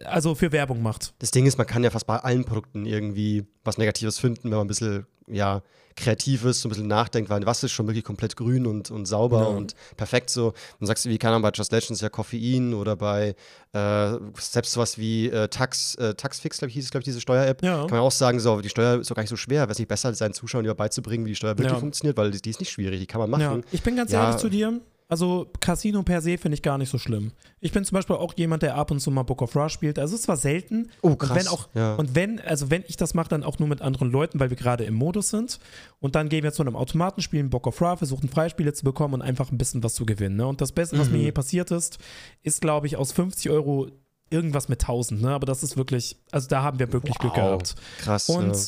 also 0.07 0.35
für 0.35 0.51
Werbung 0.51 0.81
macht. 0.81 1.13
Das 1.19 1.31
Ding 1.31 1.45
ist, 1.45 1.57
man 1.57 1.67
kann 1.67 1.83
ja 1.83 1.89
fast 1.89 2.07
bei 2.07 2.17
allen 2.17 2.45
Produkten 2.45 2.85
irgendwie 2.85 3.45
was 3.63 3.77
Negatives 3.77 4.19
finden, 4.19 4.43
wenn 4.45 4.51
man 4.57 4.61
ein 4.65 4.67
bisschen, 4.67 5.05
ja, 5.27 5.61
kreativ 5.97 6.43
ist, 6.43 6.59
so 6.59 6.67
ein 6.67 6.71
bisschen 6.71 6.87
nachdenkt, 6.87 7.29
weil 7.29 7.45
was 7.45 7.63
ist 7.63 7.71
schon 7.71 7.87
wirklich 7.87 8.03
komplett 8.03 8.35
grün 8.35 8.67
und, 8.67 8.91
und 8.91 9.05
sauber 9.05 9.43
Ja. 9.43 9.45
und 9.47 9.75
perfekt 9.95 10.29
so. 10.29 10.53
Dann 10.79 10.87
sagst 10.87 11.05
du, 11.05 11.09
wie 11.09 11.17
kann 11.17 11.31
man 11.31 11.41
bei 11.41 11.51
Just 11.53 11.71
Legends 11.71 12.01
ja 12.01 12.09
Koffein 12.09 12.73
oder 12.73 12.97
bei 12.97 13.33
äh, 13.71 14.11
selbst 14.37 14.73
sowas 14.73 14.97
wie 14.97 15.29
äh, 15.29 15.47
Tax, 15.47 15.95
äh, 15.95 16.13
Taxfix, 16.13 16.57
glaube 16.59 16.69
ich, 16.69 16.73
hieß 16.75 16.83
es, 16.85 16.91
glaube 16.91 17.03
ich, 17.03 17.05
diese 17.05 17.21
Steuer-App. 17.21 17.63
Ja. 17.63 17.77
Kann 17.83 17.91
man 17.91 17.99
auch 18.01 18.11
sagen, 18.11 18.41
so, 18.41 18.59
die 18.59 18.67
Steuer 18.67 18.99
ist 18.99 19.09
doch 19.09 19.15
gar 19.15 19.23
nicht 19.23 19.29
so 19.29 19.37
schwer. 19.37 19.61
Wäre 19.61 19.71
es 19.71 19.79
nicht 19.79 19.87
besser, 19.87 20.13
seinen 20.13 20.33
Zuschauern 20.33 20.65
lieber 20.65 20.75
beizubringen, 20.75 21.23
wie 21.25 21.29
die 21.29 21.35
Steuer 21.35 21.51
wirklich 21.57 21.71
Ja. 21.71 21.79
funktioniert, 21.79 22.17
weil 22.17 22.31
die, 22.31 22.41
die 22.41 22.49
ist 22.49 22.59
nicht 22.59 22.71
schwierig, 22.71 22.99
die 22.99 23.07
kann 23.07 23.21
man 23.21 23.29
machen. 23.29 23.63
Ich 23.71 23.81
bin 23.81 23.95
ganz 23.95 24.11
ehrlich 24.11 24.35
zu 24.35 24.49
dir. 24.49 24.81
Also 25.07 25.51
Casino 25.59 26.01
per 26.01 26.19
se 26.21 26.37
finde 26.39 26.55
ich 26.55 26.63
gar 26.63 26.79
nicht 26.79 26.89
so 26.89 26.97
schlimm. 26.97 27.31
Ich 27.59 27.71
bin 27.71 27.85
zum 27.85 27.93
Beispiel 27.95 28.15
auch 28.15 28.33
jemand, 28.37 28.63
der 28.63 28.75
ab 28.75 28.89
und 28.89 28.99
zu 28.99 29.11
mal 29.11 29.21
Book 29.21 29.43
of 29.43 29.55
Rush 29.55 29.73
spielt. 29.73 29.99
Also 29.99 30.15
es 30.15 30.23
zwar 30.23 30.35
selten. 30.37 30.89
Oh, 31.03 31.09
Und 31.09 31.19
krass. 31.19 31.37
wenn 31.37 31.47
auch, 31.47 31.67
ja. 31.75 31.93
und 31.95 32.15
wenn, 32.15 32.39
also 32.41 32.71
wenn 32.71 32.83
ich 32.87 32.97
das 32.97 33.13
mache, 33.13 33.29
dann 33.29 33.43
auch 33.43 33.59
nur 33.59 33.67
mit 33.67 33.81
anderen 33.83 34.09
Leuten, 34.11 34.39
weil 34.39 34.49
wir 34.49 34.57
gerade 34.57 34.83
im 34.83 34.95
Modus 34.95 35.29
sind. 35.29 35.59
Und 35.99 36.15
dann 36.15 36.27
gehen 36.27 36.43
wir 36.43 36.53
zu 36.53 36.63
einem 36.63 36.75
Automaten, 36.75 37.21
spielen 37.21 37.51
Bock 37.51 37.67
of 37.67 37.79
Ra, 37.81 37.97
versuchen 37.97 38.29
Freispiele 38.29 38.73
zu 38.73 38.83
bekommen 38.83 39.13
und 39.13 39.21
einfach 39.21 39.51
ein 39.51 39.59
bisschen 39.59 39.83
was 39.83 39.93
zu 39.93 40.07
gewinnen. 40.07 40.37
Ne? 40.37 40.47
Und 40.47 40.59
das 40.59 40.71
Beste, 40.71 40.97
was 40.97 41.09
mir 41.09 41.17
Mhm. 41.19 41.23
je 41.25 41.31
passiert 41.33 41.69
ist, 41.69 41.99
ist, 42.41 42.61
glaube 42.61 42.87
ich, 42.87 42.97
aus 42.97 43.11
50 43.11 43.51
Euro 43.51 43.87
irgendwas 44.31 44.69
mit 44.69 44.81
1000. 44.81 45.21
Ne? 45.21 45.29
Aber 45.29 45.45
das 45.45 45.61
ist 45.61 45.77
wirklich, 45.77 46.17
also 46.31 46.47
da 46.47 46.63
haben 46.63 46.79
wir 46.79 46.91
wirklich 46.91 47.15
Glück 47.19 47.33
Wow. 47.33 47.59
gehabt. 47.59 47.75
krass. 47.99 48.27
Und 48.27 48.55
ja. 48.55 48.59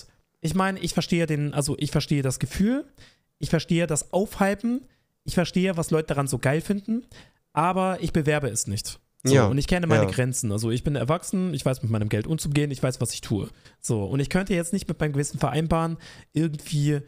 ich 0.41 0.53
meine, 0.53 0.77
ich 0.79 0.93
verstehe 0.93 1.25
den, 1.25 1.55
also 1.55 1.75
ich 1.79 1.89
verstehe 1.89 2.21
das 2.21 2.37
Gefühl, 2.37 2.85
ich 3.39 3.49
verstehe 3.49 3.87
das 3.87 4.13
Aufhypen, 4.13 4.81
ich 5.27 5.35
verstehe, 5.35 5.77
was 5.77 5.91
Leute 5.91 6.07
daran 6.07 6.25
so 6.27 6.39
geil 6.39 6.61
finden, 6.61 7.05
aber 7.53 7.99
ich 8.01 8.13
bewerbe 8.13 8.47
es 8.47 8.65
nicht. 8.65 8.99
So, 9.23 9.33
Ja, 9.35 9.47
und 9.47 9.57
ich 9.57 9.67
kenne 9.67 9.87
meine 9.87 10.05
ja. 10.05 10.09
Grenzen. 10.09 10.51
Also 10.51 10.71
ich 10.71 10.83
bin 10.83 10.95
erwachsen, 10.95 11.53
ich 11.53 11.65
weiß 11.65 11.81
mit 11.83 11.91
meinem 11.91 12.07
Geld 12.09 12.27
umzugehen, 12.27 12.71
ich 12.71 12.81
weiß, 12.81 13.01
was 13.01 13.13
ich 13.13 13.21
tue. 13.21 13.49
So, 13.81 14.03
und 14.05 14.19
ich 14.19 14.29
könnte 14.29 14.53
jetzt 14.53 14.73
nicht 14.73 14.87
mit 14.87 14.99
meinem 14.99 15.13
Gewissen 15.13 15.39
vereinbaren, 15.39 15.97
irgendwie, 16.33 16.99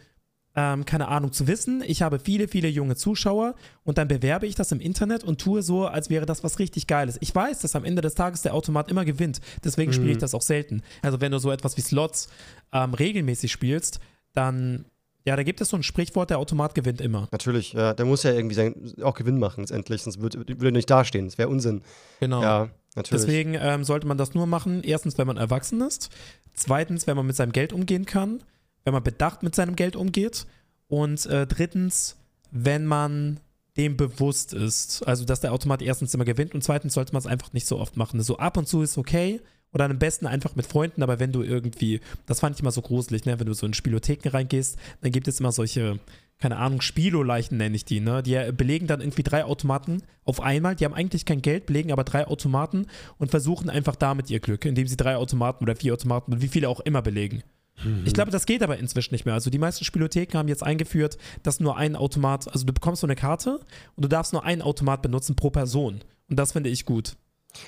ähm, 0.55 0.85
keine 0.85 1.07
Ahnung, 1.07 1.31
zu 1.31 1.47
wissen, 1.47 1.83
ich 1.85 2.01
habe 2.01 2.19
viele, 2.19 2.47
viele 2.47 2.67
junge 2.67 2.95
Zuschauer 2.95 3.55
und 3.83 3.97
dann 3.99 4.07
bewerbe 4.07 4.47
ich 4.47 4.55
das 4.55 4.71
im 4.71 4.79
Internet 4.81 5.23
und 5.23 5.39
tue 5.39 5.61
so, 5.61 5.85
als 5.85 6.09
wäre 6.09 6.25
das 6.25 6.43
was 6.43 6.57
richtig 6.59 6.87
Geiles. 6.87 7.17
Ich 7.21 7.33
weiß, 7.33 7.59
dass 7.59 7.75
am 7.75 7.85
Ende 7.85 8.01
des 8.01 8.15
Tages 8.15 8.41
der 8.41 8.53
Automat 8.55 8.89
immer 8.89 9.05
gewinnt. 9.05 9.39
Deswegen 9.63 9.93
spiele 9.93 10.09
ich 10.09 10.17
Mhm. 10.17 10.21
das 10.21 10.33
auch 10.33 10.41
selten. 10.41 10.81
Also 11.03 11.21
wenn 11.21 11.31
du 11.31 11.37
so 11.37 11.51
etwas 11.51 11.77
wie 11.77 11.81
Slots 11.81 12.27
ähm, 12.73 12.95
regelmäßig 12.95 13.51
spielst, 13.51 13.99
dann, 14.33 14.85
ja, 15.25 15.35
da 15.35 15.43
gibt 15.43 15.61
es 15.61 15.69
so 15.69 15.77
ein 15.77 15.83
Sprichwort, 15.83 16.29
der 16.29 16.39
Automat 16.39 16.75
gewinnt 16.75 17.01
immer. 17.01 17.27
Natürlich, 17.31 17.73
ja, 17.73 17.93
der 17.93 18.05
muss 18.05 18.23
ja 18.23 18.31
irgendwie 18.31 18.55
sein, 18.55 18.75
auch 19.01 19.15
Gewinn 19.15 19.37
machen, 19.37 19.61
letztendlich, 19.61 20.01
sonst 20.01 20.21
würde 20.21 20.39
würde 20.47 20.67
er 20.67 20.71
nicht 20.71 20.89
dastehen. 20.89 21.25
Das 21.25 21.37
wäre 21.37 21.49
Unsinn. 21.49 21.81
Genau. 22.19 22.41
Ja, 22.41 22.69
natürlich. 22.95 23.25
Deswegen 23.25 23.53
ähm, 23.55 23.83
sollte 23.83 24.07
man 24.07 24.17
das 24.17 24.33
nur 24.33 24.47
machen, 24.47 24.81
erstens, 24.83 25.17
wenn 25.17 25.27
man 25.27 25.37
erwachsen 25.37 25.81
ist, 25.81 26.09
zweitens, 26.53 27.05
wenn 27.05 27.17
man 27.17 27.25
mit 27.25 27.35
seinem 27.35 27.51
Geld 27.51 27.73
umgehen 27.73 28.05
kann, 28.05 28.41
wenn 28.85 28.93
man 28.93 29.03
bedacht 29.03 29.43
mit 29.43 29.55
seinem 29.55 29.75
Geld 29.75 29.95
umgeht 29.95 30.45
und 30.87 31.25
äh, 31.25 31.45
drittens, 31.45 32.17
wenn 32.51 32.85
man 32.85 33.39
dem 33.79 33.95
bewusst 33.95 34.53
ist. 34.53 35.07
Also, 35.07 35.23
dass 35.23 35.39
der 35.39 35.53
Automat 35.53 35.81
erstens 35.81 36.13
immer 36.13 36.25
gewinnt 36.25 36.53
und 36.53 36.63
zweitens 36.63 36.93
sollte 36.93 37.13
man 37.13 37.21
es 37.21 37.27
einfach 37.27 37.53
nicht 37.53 37.65
so 37.65 37.79
oft 37.79 37.95
machen. 37.95 38.21
So 38.21 38.37
ab 38.37 38.57
und 38.57 38.67
zu 38.67 38.81
ist 38.81 38.97
okay 38.97 39.39
oder 39.71 39.85
am 39.85 39.99
besten 39.99 40.27
einfach 40.27 40.55
mit 40.55 40.65
Freunden, 40.65 41.01
aber 41.01 41.19
wenn 41.19 41.31
du 41.31 41.43
irgendwie, 41.43 42.01
das 42.25 42.39
fand 42.39 42.55
ich 42.55 42.61
immer 42.61 42.71
so 42.71 42.81
gruselig, 42.81 43.25
ne? 43.25 43.39
wenn 43.39 43.45
du 43.45 43.53
so 43.53 43.65
in 43.65 43.73
Spielotheken 43.73 44.29
reingehst, 44.29 44.77
dann 45.01 45.11
gibt 45.11 45.27
es 45.27 45.39
immer 45.39 45.51
solche 45.51 45.99
keine 46.39 46.55
Ahnung, 46.55 46.79
Spieloleichen 46.79 47.57
nenne 47.57 47.75
ich 47.75 47.83
die, 47.83 47.99
ne? 47.99 48.23
Die 48.23 48.51
belegen 48.53 48.87
dann 48.87 49.01
irgendwie 49.01 49.23
drei 49.23 49.43
Automaten 49.43 50.01
auf 50.23 50.41
einmal. 50.41 50.73
Die 50.73 50.85
haben 50.85 50.93
eigentlich 50.93 51.25
kein 51.25 51.41
Geld, 51.41 51.65
belegen 51.65 51.91
aber 51.91 52.05
drei 52.05 52.27
Automaten 52.27 52.87
und 53.17 53.29
versuchen 53.29 53.69
einfach 53.69 53.97
damit 53.97 54.29
ihr 54.29 54.39
Glück, 54.39 54.63
indem 54.63 54.87
sie 54.87 54.95
drei 54.95 55.17
Automaten 55.17 55.65
oder 55.65 55.75
vier 55.75 55.93
Automaten 55.93 56.31
und 56.31 56.41
wie 56.41 56.47
viele 56.47 56.69
auch 56.69 56.79
immer 56.79 57.01
belegen. 57.01 57.43
Mhm. 57.83 58.03
Ich 58.05 58.13
glaube, 58.13 58.31
das 58.31 58.45
geht 58.45 58.63
aber 58.63 58.77
inzwischen 58.77 59.13
nicht 59.13 59.25
mehr. 59.25 59.33
Also 59.33 59.49
die 59.49 59.59
meisten 59.59 59.85
Spielotheken 59.85 60.37
haben 60.37 60.47
jetzt 60.47 60.63
eingeführt, 60.63 61.17
dass 61.43 61.59
nur 61.59 61.77
ein 61.77 61.95
Automat, 61.95 62.47
also 62.51 62.65
du 62.65 62.73
bekommst 62.73 63.01
so 63.01 63.07
eine 63.07 63.15
Karte 63.15 63.59
und 63.95 64.03
du 64.03 64.07
darfst 64.07 64.33
nur 64.33 64.43
einen 64.43 64.61
Automat 64.61 65.01
benutzen 65.01 65.35
pro 65.35 65.49
Person. 65.49 66.01
Und 66.29 66.37
das 66.37 66.51
finde 66.51 66.69
ich 66.69 66.85
gut. 66.85 67.15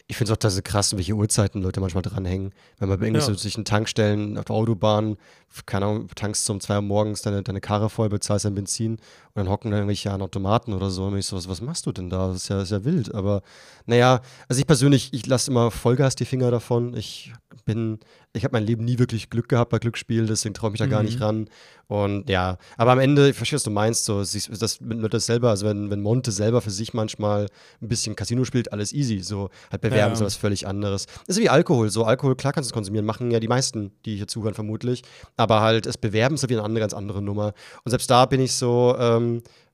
Ich 0.07 0.15
finde 0.15 0.31
es 0.31 0.37
auch 0.37 0.39
das 0.39 0.61
krass, 0.63 0.95
welche 0.95 1.13
Uhrzeiten 1.13 1.61
Leute 1.61 1.81
manchmal 1.81 2.03
dranhängen. 2.03 2.53
Wenn 2.77 2.89
man 2.89 2.99
bei 2.99 3.07
irgendwelchen 3.07 3.63
ja. 3.63 3.63
Tankstellen 3.63 4.37
auf 4.37 4.45
der 4.45 4.55
Autobahn, 4.55 5.17
keine 5.65 5.87
Ahnung, 5.87 6.07
tankst 6.13 6.47
du 6.47 6.53
um 6.53 6.59
zwei 6.59 6.75
Uhr 6.75 6.81
morgens 6.81 7.23
deine, 7.23 7.41
deine 7.41 7.61
Karre 7.61 7.89
voll, 7.89 8.09
bezahlst 8.09 8.45
dein 8.45 8.53
Benzin 8.53 8.97
und 9.33 9.45
dann 9.45 9.50
hocken 9.50 9.71
da 9.71 9.77
irgendwelche 9.77 10.11
an 10.11 10.21
Automaten 10.21 10.73
oder 10.73 10.89
so. 10.89 11.05
Und 11.05 11.17
ich 11.17 11.25
so, 11.25 11.38
was, 11.38 11.47
was 11.47 11.61
machst 11.61 11.85
du 11.85 11.91
denn 11.91 12.09
da? 12.09 12.27
Das 12.27 12.38
ist 12.38 12.50
ja, 12.50 12.57
das 12.57 12.65
ist 12.65 12.71
ja 12.71 12.83
wild. 12.83 13.15
Aber 13.15 13.41
naja, 13.85 14.21
also 14.50 14.59
ich 14.59 14.67
persönlich, 14.67 15.13
ich 15.13 15.25
lasse 15.25 15.51
immer 15.51 15.71
Vollgas 15.71 16.15
die 16.15 16.25
Finger 16.25 16.51
davon. 16.51 16.95
Ich 16.95 17.31
bin, 17.65 18.00
ich 18.33 18.43
habe 18.43 18.53
mein 18.53 18.65
Leben 18.65 18.83
nie 18.83 19.00
wirklich 19.00 19.29
Glück 19.29 19.50
gehabt 19.50 19.71
bei 19.71 19.79
Glücksspiel, 19.79 20.25
deswegen 20.25 20.53
traue 20.53 20.69
ich 20.69 20.73
mich 20.73 20.79
da 20.79 20.85
mhm. 20.85 20.91
gar 20.91 21.03
nicht 21.03 21.19
mhm. 21.19 21.23
ran. 21.23 21.50
Und 21.88 22.29
ja, 22.29 22.57
aber 22.77 22.93
am 22.93 23.00
Ende, 23.00 23.29
ich 23.29 23.35
verstehe, 23.35 23.57
was 23.57 23.63
du 23.63 23.69
meinst, 23.69 24.05
so, 24.05 24.19
das 24.19 24.79
mit 24.79 25.13
das 25.13 25.25
selber, 25.25 25.50
also 25.50 25.65
wenn, 25.65 25.89
wenn 25.89 26.01
Monte 26.01 26.31
selber 26.31 26.61
für 26.61 26.71
sich 26.71 26.93
manchmal 26.93 27.47
ein 27.81 27.88
bisschen 27.89 28.15
Casino 28.15 28.45
spielt, 28.45 28.71
alles 28.71 28.93
easy. 28.93 29.19
So, 29.19 29.50
halt 29.69 29.81
bewerben 29.81 30.13
ja. 30.13 30.13
ist 30.13 30.21
was 30.21 30.35
völlig 30.35 30.67
anderes. 30.67 31.05
Das 31.27 31.35
ist 31.35 31.43
wie 31.43 31.50
Alkohol. 31.50 31.89
So, 31.89 32.05
Alkohol, 32.05 32.35
klar 32.35 32.53
kannst 32.53 32.69
du 32.69 32.71
es 32.71 32.73
konsumieren, 32.73 33.05
machen 33.05 33.29
ja 33.31 33.41
die 33.41 33.50
meisten, 33.50 33.91
die 34.05 34.15
hier 34.15 34.27
zuhören, 34.27 34.53
vermutlich. 34.53 35.03
Aber 35.35 35.59
halt, 35.59 35.85
es 35.85 35.97
bewerben 35.97 36.35
ist 36.35 36.43
ja 36.43 36.50
wieder 36.50 36.63
eine 36.63 36.79
ganz 36.79 36.93
andere 36.93 37.21
Nummer. 37.21 37.53
Und 37.83 37.89
selbst 37.89 38.09
da 38.09 38.25
bin 38.25 38.39
ich 38.39 38.53
so, 38.53 38.95
ähm, 38.97 39.20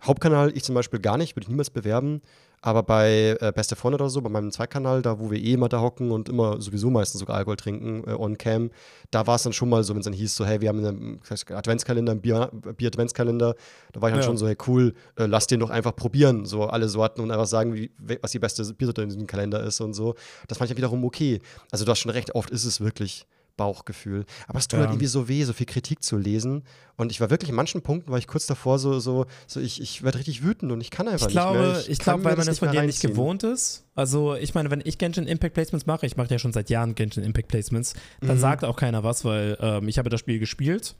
Hauptkanal, 0.01 0.56
ich 0.56 0.63
zum 0.63 0.75
Beispiel 0.75 1.00
gar 1.00 1.18
nicht, 1.18 1.36
würde 1.36 1.46
ich 1.46 1.50
niemals 1.50 1.70
bewerben. 1.70 2.22
Aber 2.62 2.82
bei 2.82 3.38
äh, 3.39 3.51
Beste 3.54 3.75
Freunde 3.75 3.96
oder 3.96 4.10
so, 4.10 4.20
bei 4.22 4.30
meinem 4.30 4.51
Zweitkanal, 4.51 5.04
da 5.04 5.20
wo 5.20 5.30
wir 5.30 5.39
eh 5.39 5.54
immer 5.54 5.70
da 5.70 5.80
hocken 5.80 6.12
und 6.12 6.27
immer 6.27 6.60
sowieso 6.60 6.89
meistens 6.89 7.20
sogar 7.20 7.38
Alkohol 7.38 7.56
trinken, 7.56 8.04
äh, 8.08 8.13
on 8.13 8.38
cam, 8.38 8.72
da 9.12 9.27
war 9.27 9.36
es 9.36 9.44
dann 9.44 9.54
schon 9.54 9.70
mal 9.70 9.84
so, 9.84 9.94
wenn 9.94 10.00
es 10.00 10.06
dann 10.06 10.13
hieß, 10.13 10.36
so, 10.36 10.46
hey, 10.46 10.60
wir 10.60 10.70
haben 10.70 10.84
einen 10.84 11.22
Adventskalender, 11.51 12.13
einen 12.13 12.22
Bier-Adventskalender, 12.22 13.56
da 13.94 14.01
war 14.01 14.10
ich 14.10 14.13
dann 14.13 14.22
ja. 14.22 14.25
schon 14.25 14.38
so, 14.38 14.48
hey, 14.48 14.58
cool, 14.68 14.96
äh, 15.18 15.27
lass 15.27 15.46
den 15.46 15.60
doch 15.60 15.70
einfach 15.70 15.96
probieren, 15.96 16.46
so 16.46 16.63
alle 16.63 16.89
Sorten 16.89 17.22
und 17.22 17.30
einfach 17.30 17.46
sagen, 17.46 17.75
wie, 17.75 17.92
was 18.22 18.32
die 18.32 18.39
beste 18.39 18.63
Biersorte 18.74 19.04
in 19.04 19.10
diesem 19.10 19.27
Kalender 19.27 19.62
ist 19.63 19.80
und 19.80 19.94
so. 19.94 20.16
Das 20.48 20.58
fand 20.58 20.70
ich 20.70 20.75
ja 20.75 20.77
wiederum 20.77 21.06
okay. 21.06 21.39
Also 21.72 21.86
du 21.86 21.92
hast 21.92 22.00
schon 22.00 22.12
recht, 22.12 22.34
oft 22.34 22.50
ist 22.50 22.66
es 22.66 22.82
wirklich 22.82 23.27
Bauchgefühl. 23.58 24.26
Aber 24.48 24.60
es 24.60 24.68
tut 24.68 24.78
halt 24.78 24.86
ja. 24.86 24.88
halt 24.88 24.96
irgendwie 24.96 25.08
so 25.08 25.28
weh, 25.28 25.44
so 25.44 25.54
viel 25.54 25.66
Kritik 25.66 26.04
zu 26.04 26.18
lesen. 26.18 26.64
Und 26.96 27.12
ich 27.12 27.20
war 27.20 27.30
wirklich 27.30 27.50
in 27.50 27.56
manchen 27.56 27.82
Punkten, 27.82 28.12
war 28.12 28.18
ich 28.18 28.28
kurz 28.28 28.46
davor 28.48 28.80
so, 28.80 29.00
so, 29.00 29.26
so 29.46 29.60
ich, 29.60 29.82
ich 29.82 30.04
werde 30.04 30.20
richtig 30.20 30.44
wütend 30.44 30.72
und 30.72 30.80
ich 30.80 30.90
kann 30.90 31.08
einfach 31.08 31.28
ich 31.28 31.34
glaube, 31.34 31.60
nicht 31.60 31.68
mehr. 31.68 31.80
Ich, 31.82 31.90
ich 31.90 32.00
glaube, 32.00 32.24
weil 32.24 32.38
man 32.38 32.46
das 32.46 32.60
von 32.60 32.72
dir 32.72 32.84
nicht 32.84 33.02
gewohnt 33.02 33.44
ist. 33.44 33.84
Also 33.96 34.36
ich 34.36 34.56
meine, 34.56 34.72
wenn 34.72 34.82
ich 34.86 34.98
Genshin 34.98 35.28
Impact 35.28 35.56
Placements 35.56 35.86
mache, 35.86 36.06
ich 36.06 36.16
mache 36.16 36.30
ja 36.30 36.40
schon 36.40 36.54
seit 36.54 36.70
Jahren 36.70 36.96
Genshin 36.96 37.24
Impact 37.24 37.50
Placements, 37.50 37.94
dann 38.22 38.38
mhm. 38.38 38.42
sagt 38.42 38.64
auch 38.64 38.78
keiner 38.78 39.04
was, 39.04 39.26
weil 39.26 39.58
ähm, 39.60 39.88
ich 39.90 39.98
habe 39.98 40.10
das 40.10 40.20
Spiel 40.20 40.40
gespielt. 40.40 40.96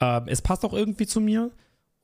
Ähm, 0.00 0.24
es 0.26 0.42
passt 0.42 0.64
auch 0.64 0.72
irgendwie 0.72 1.06
zu 1.06 1.20
mir. 1.20 1.50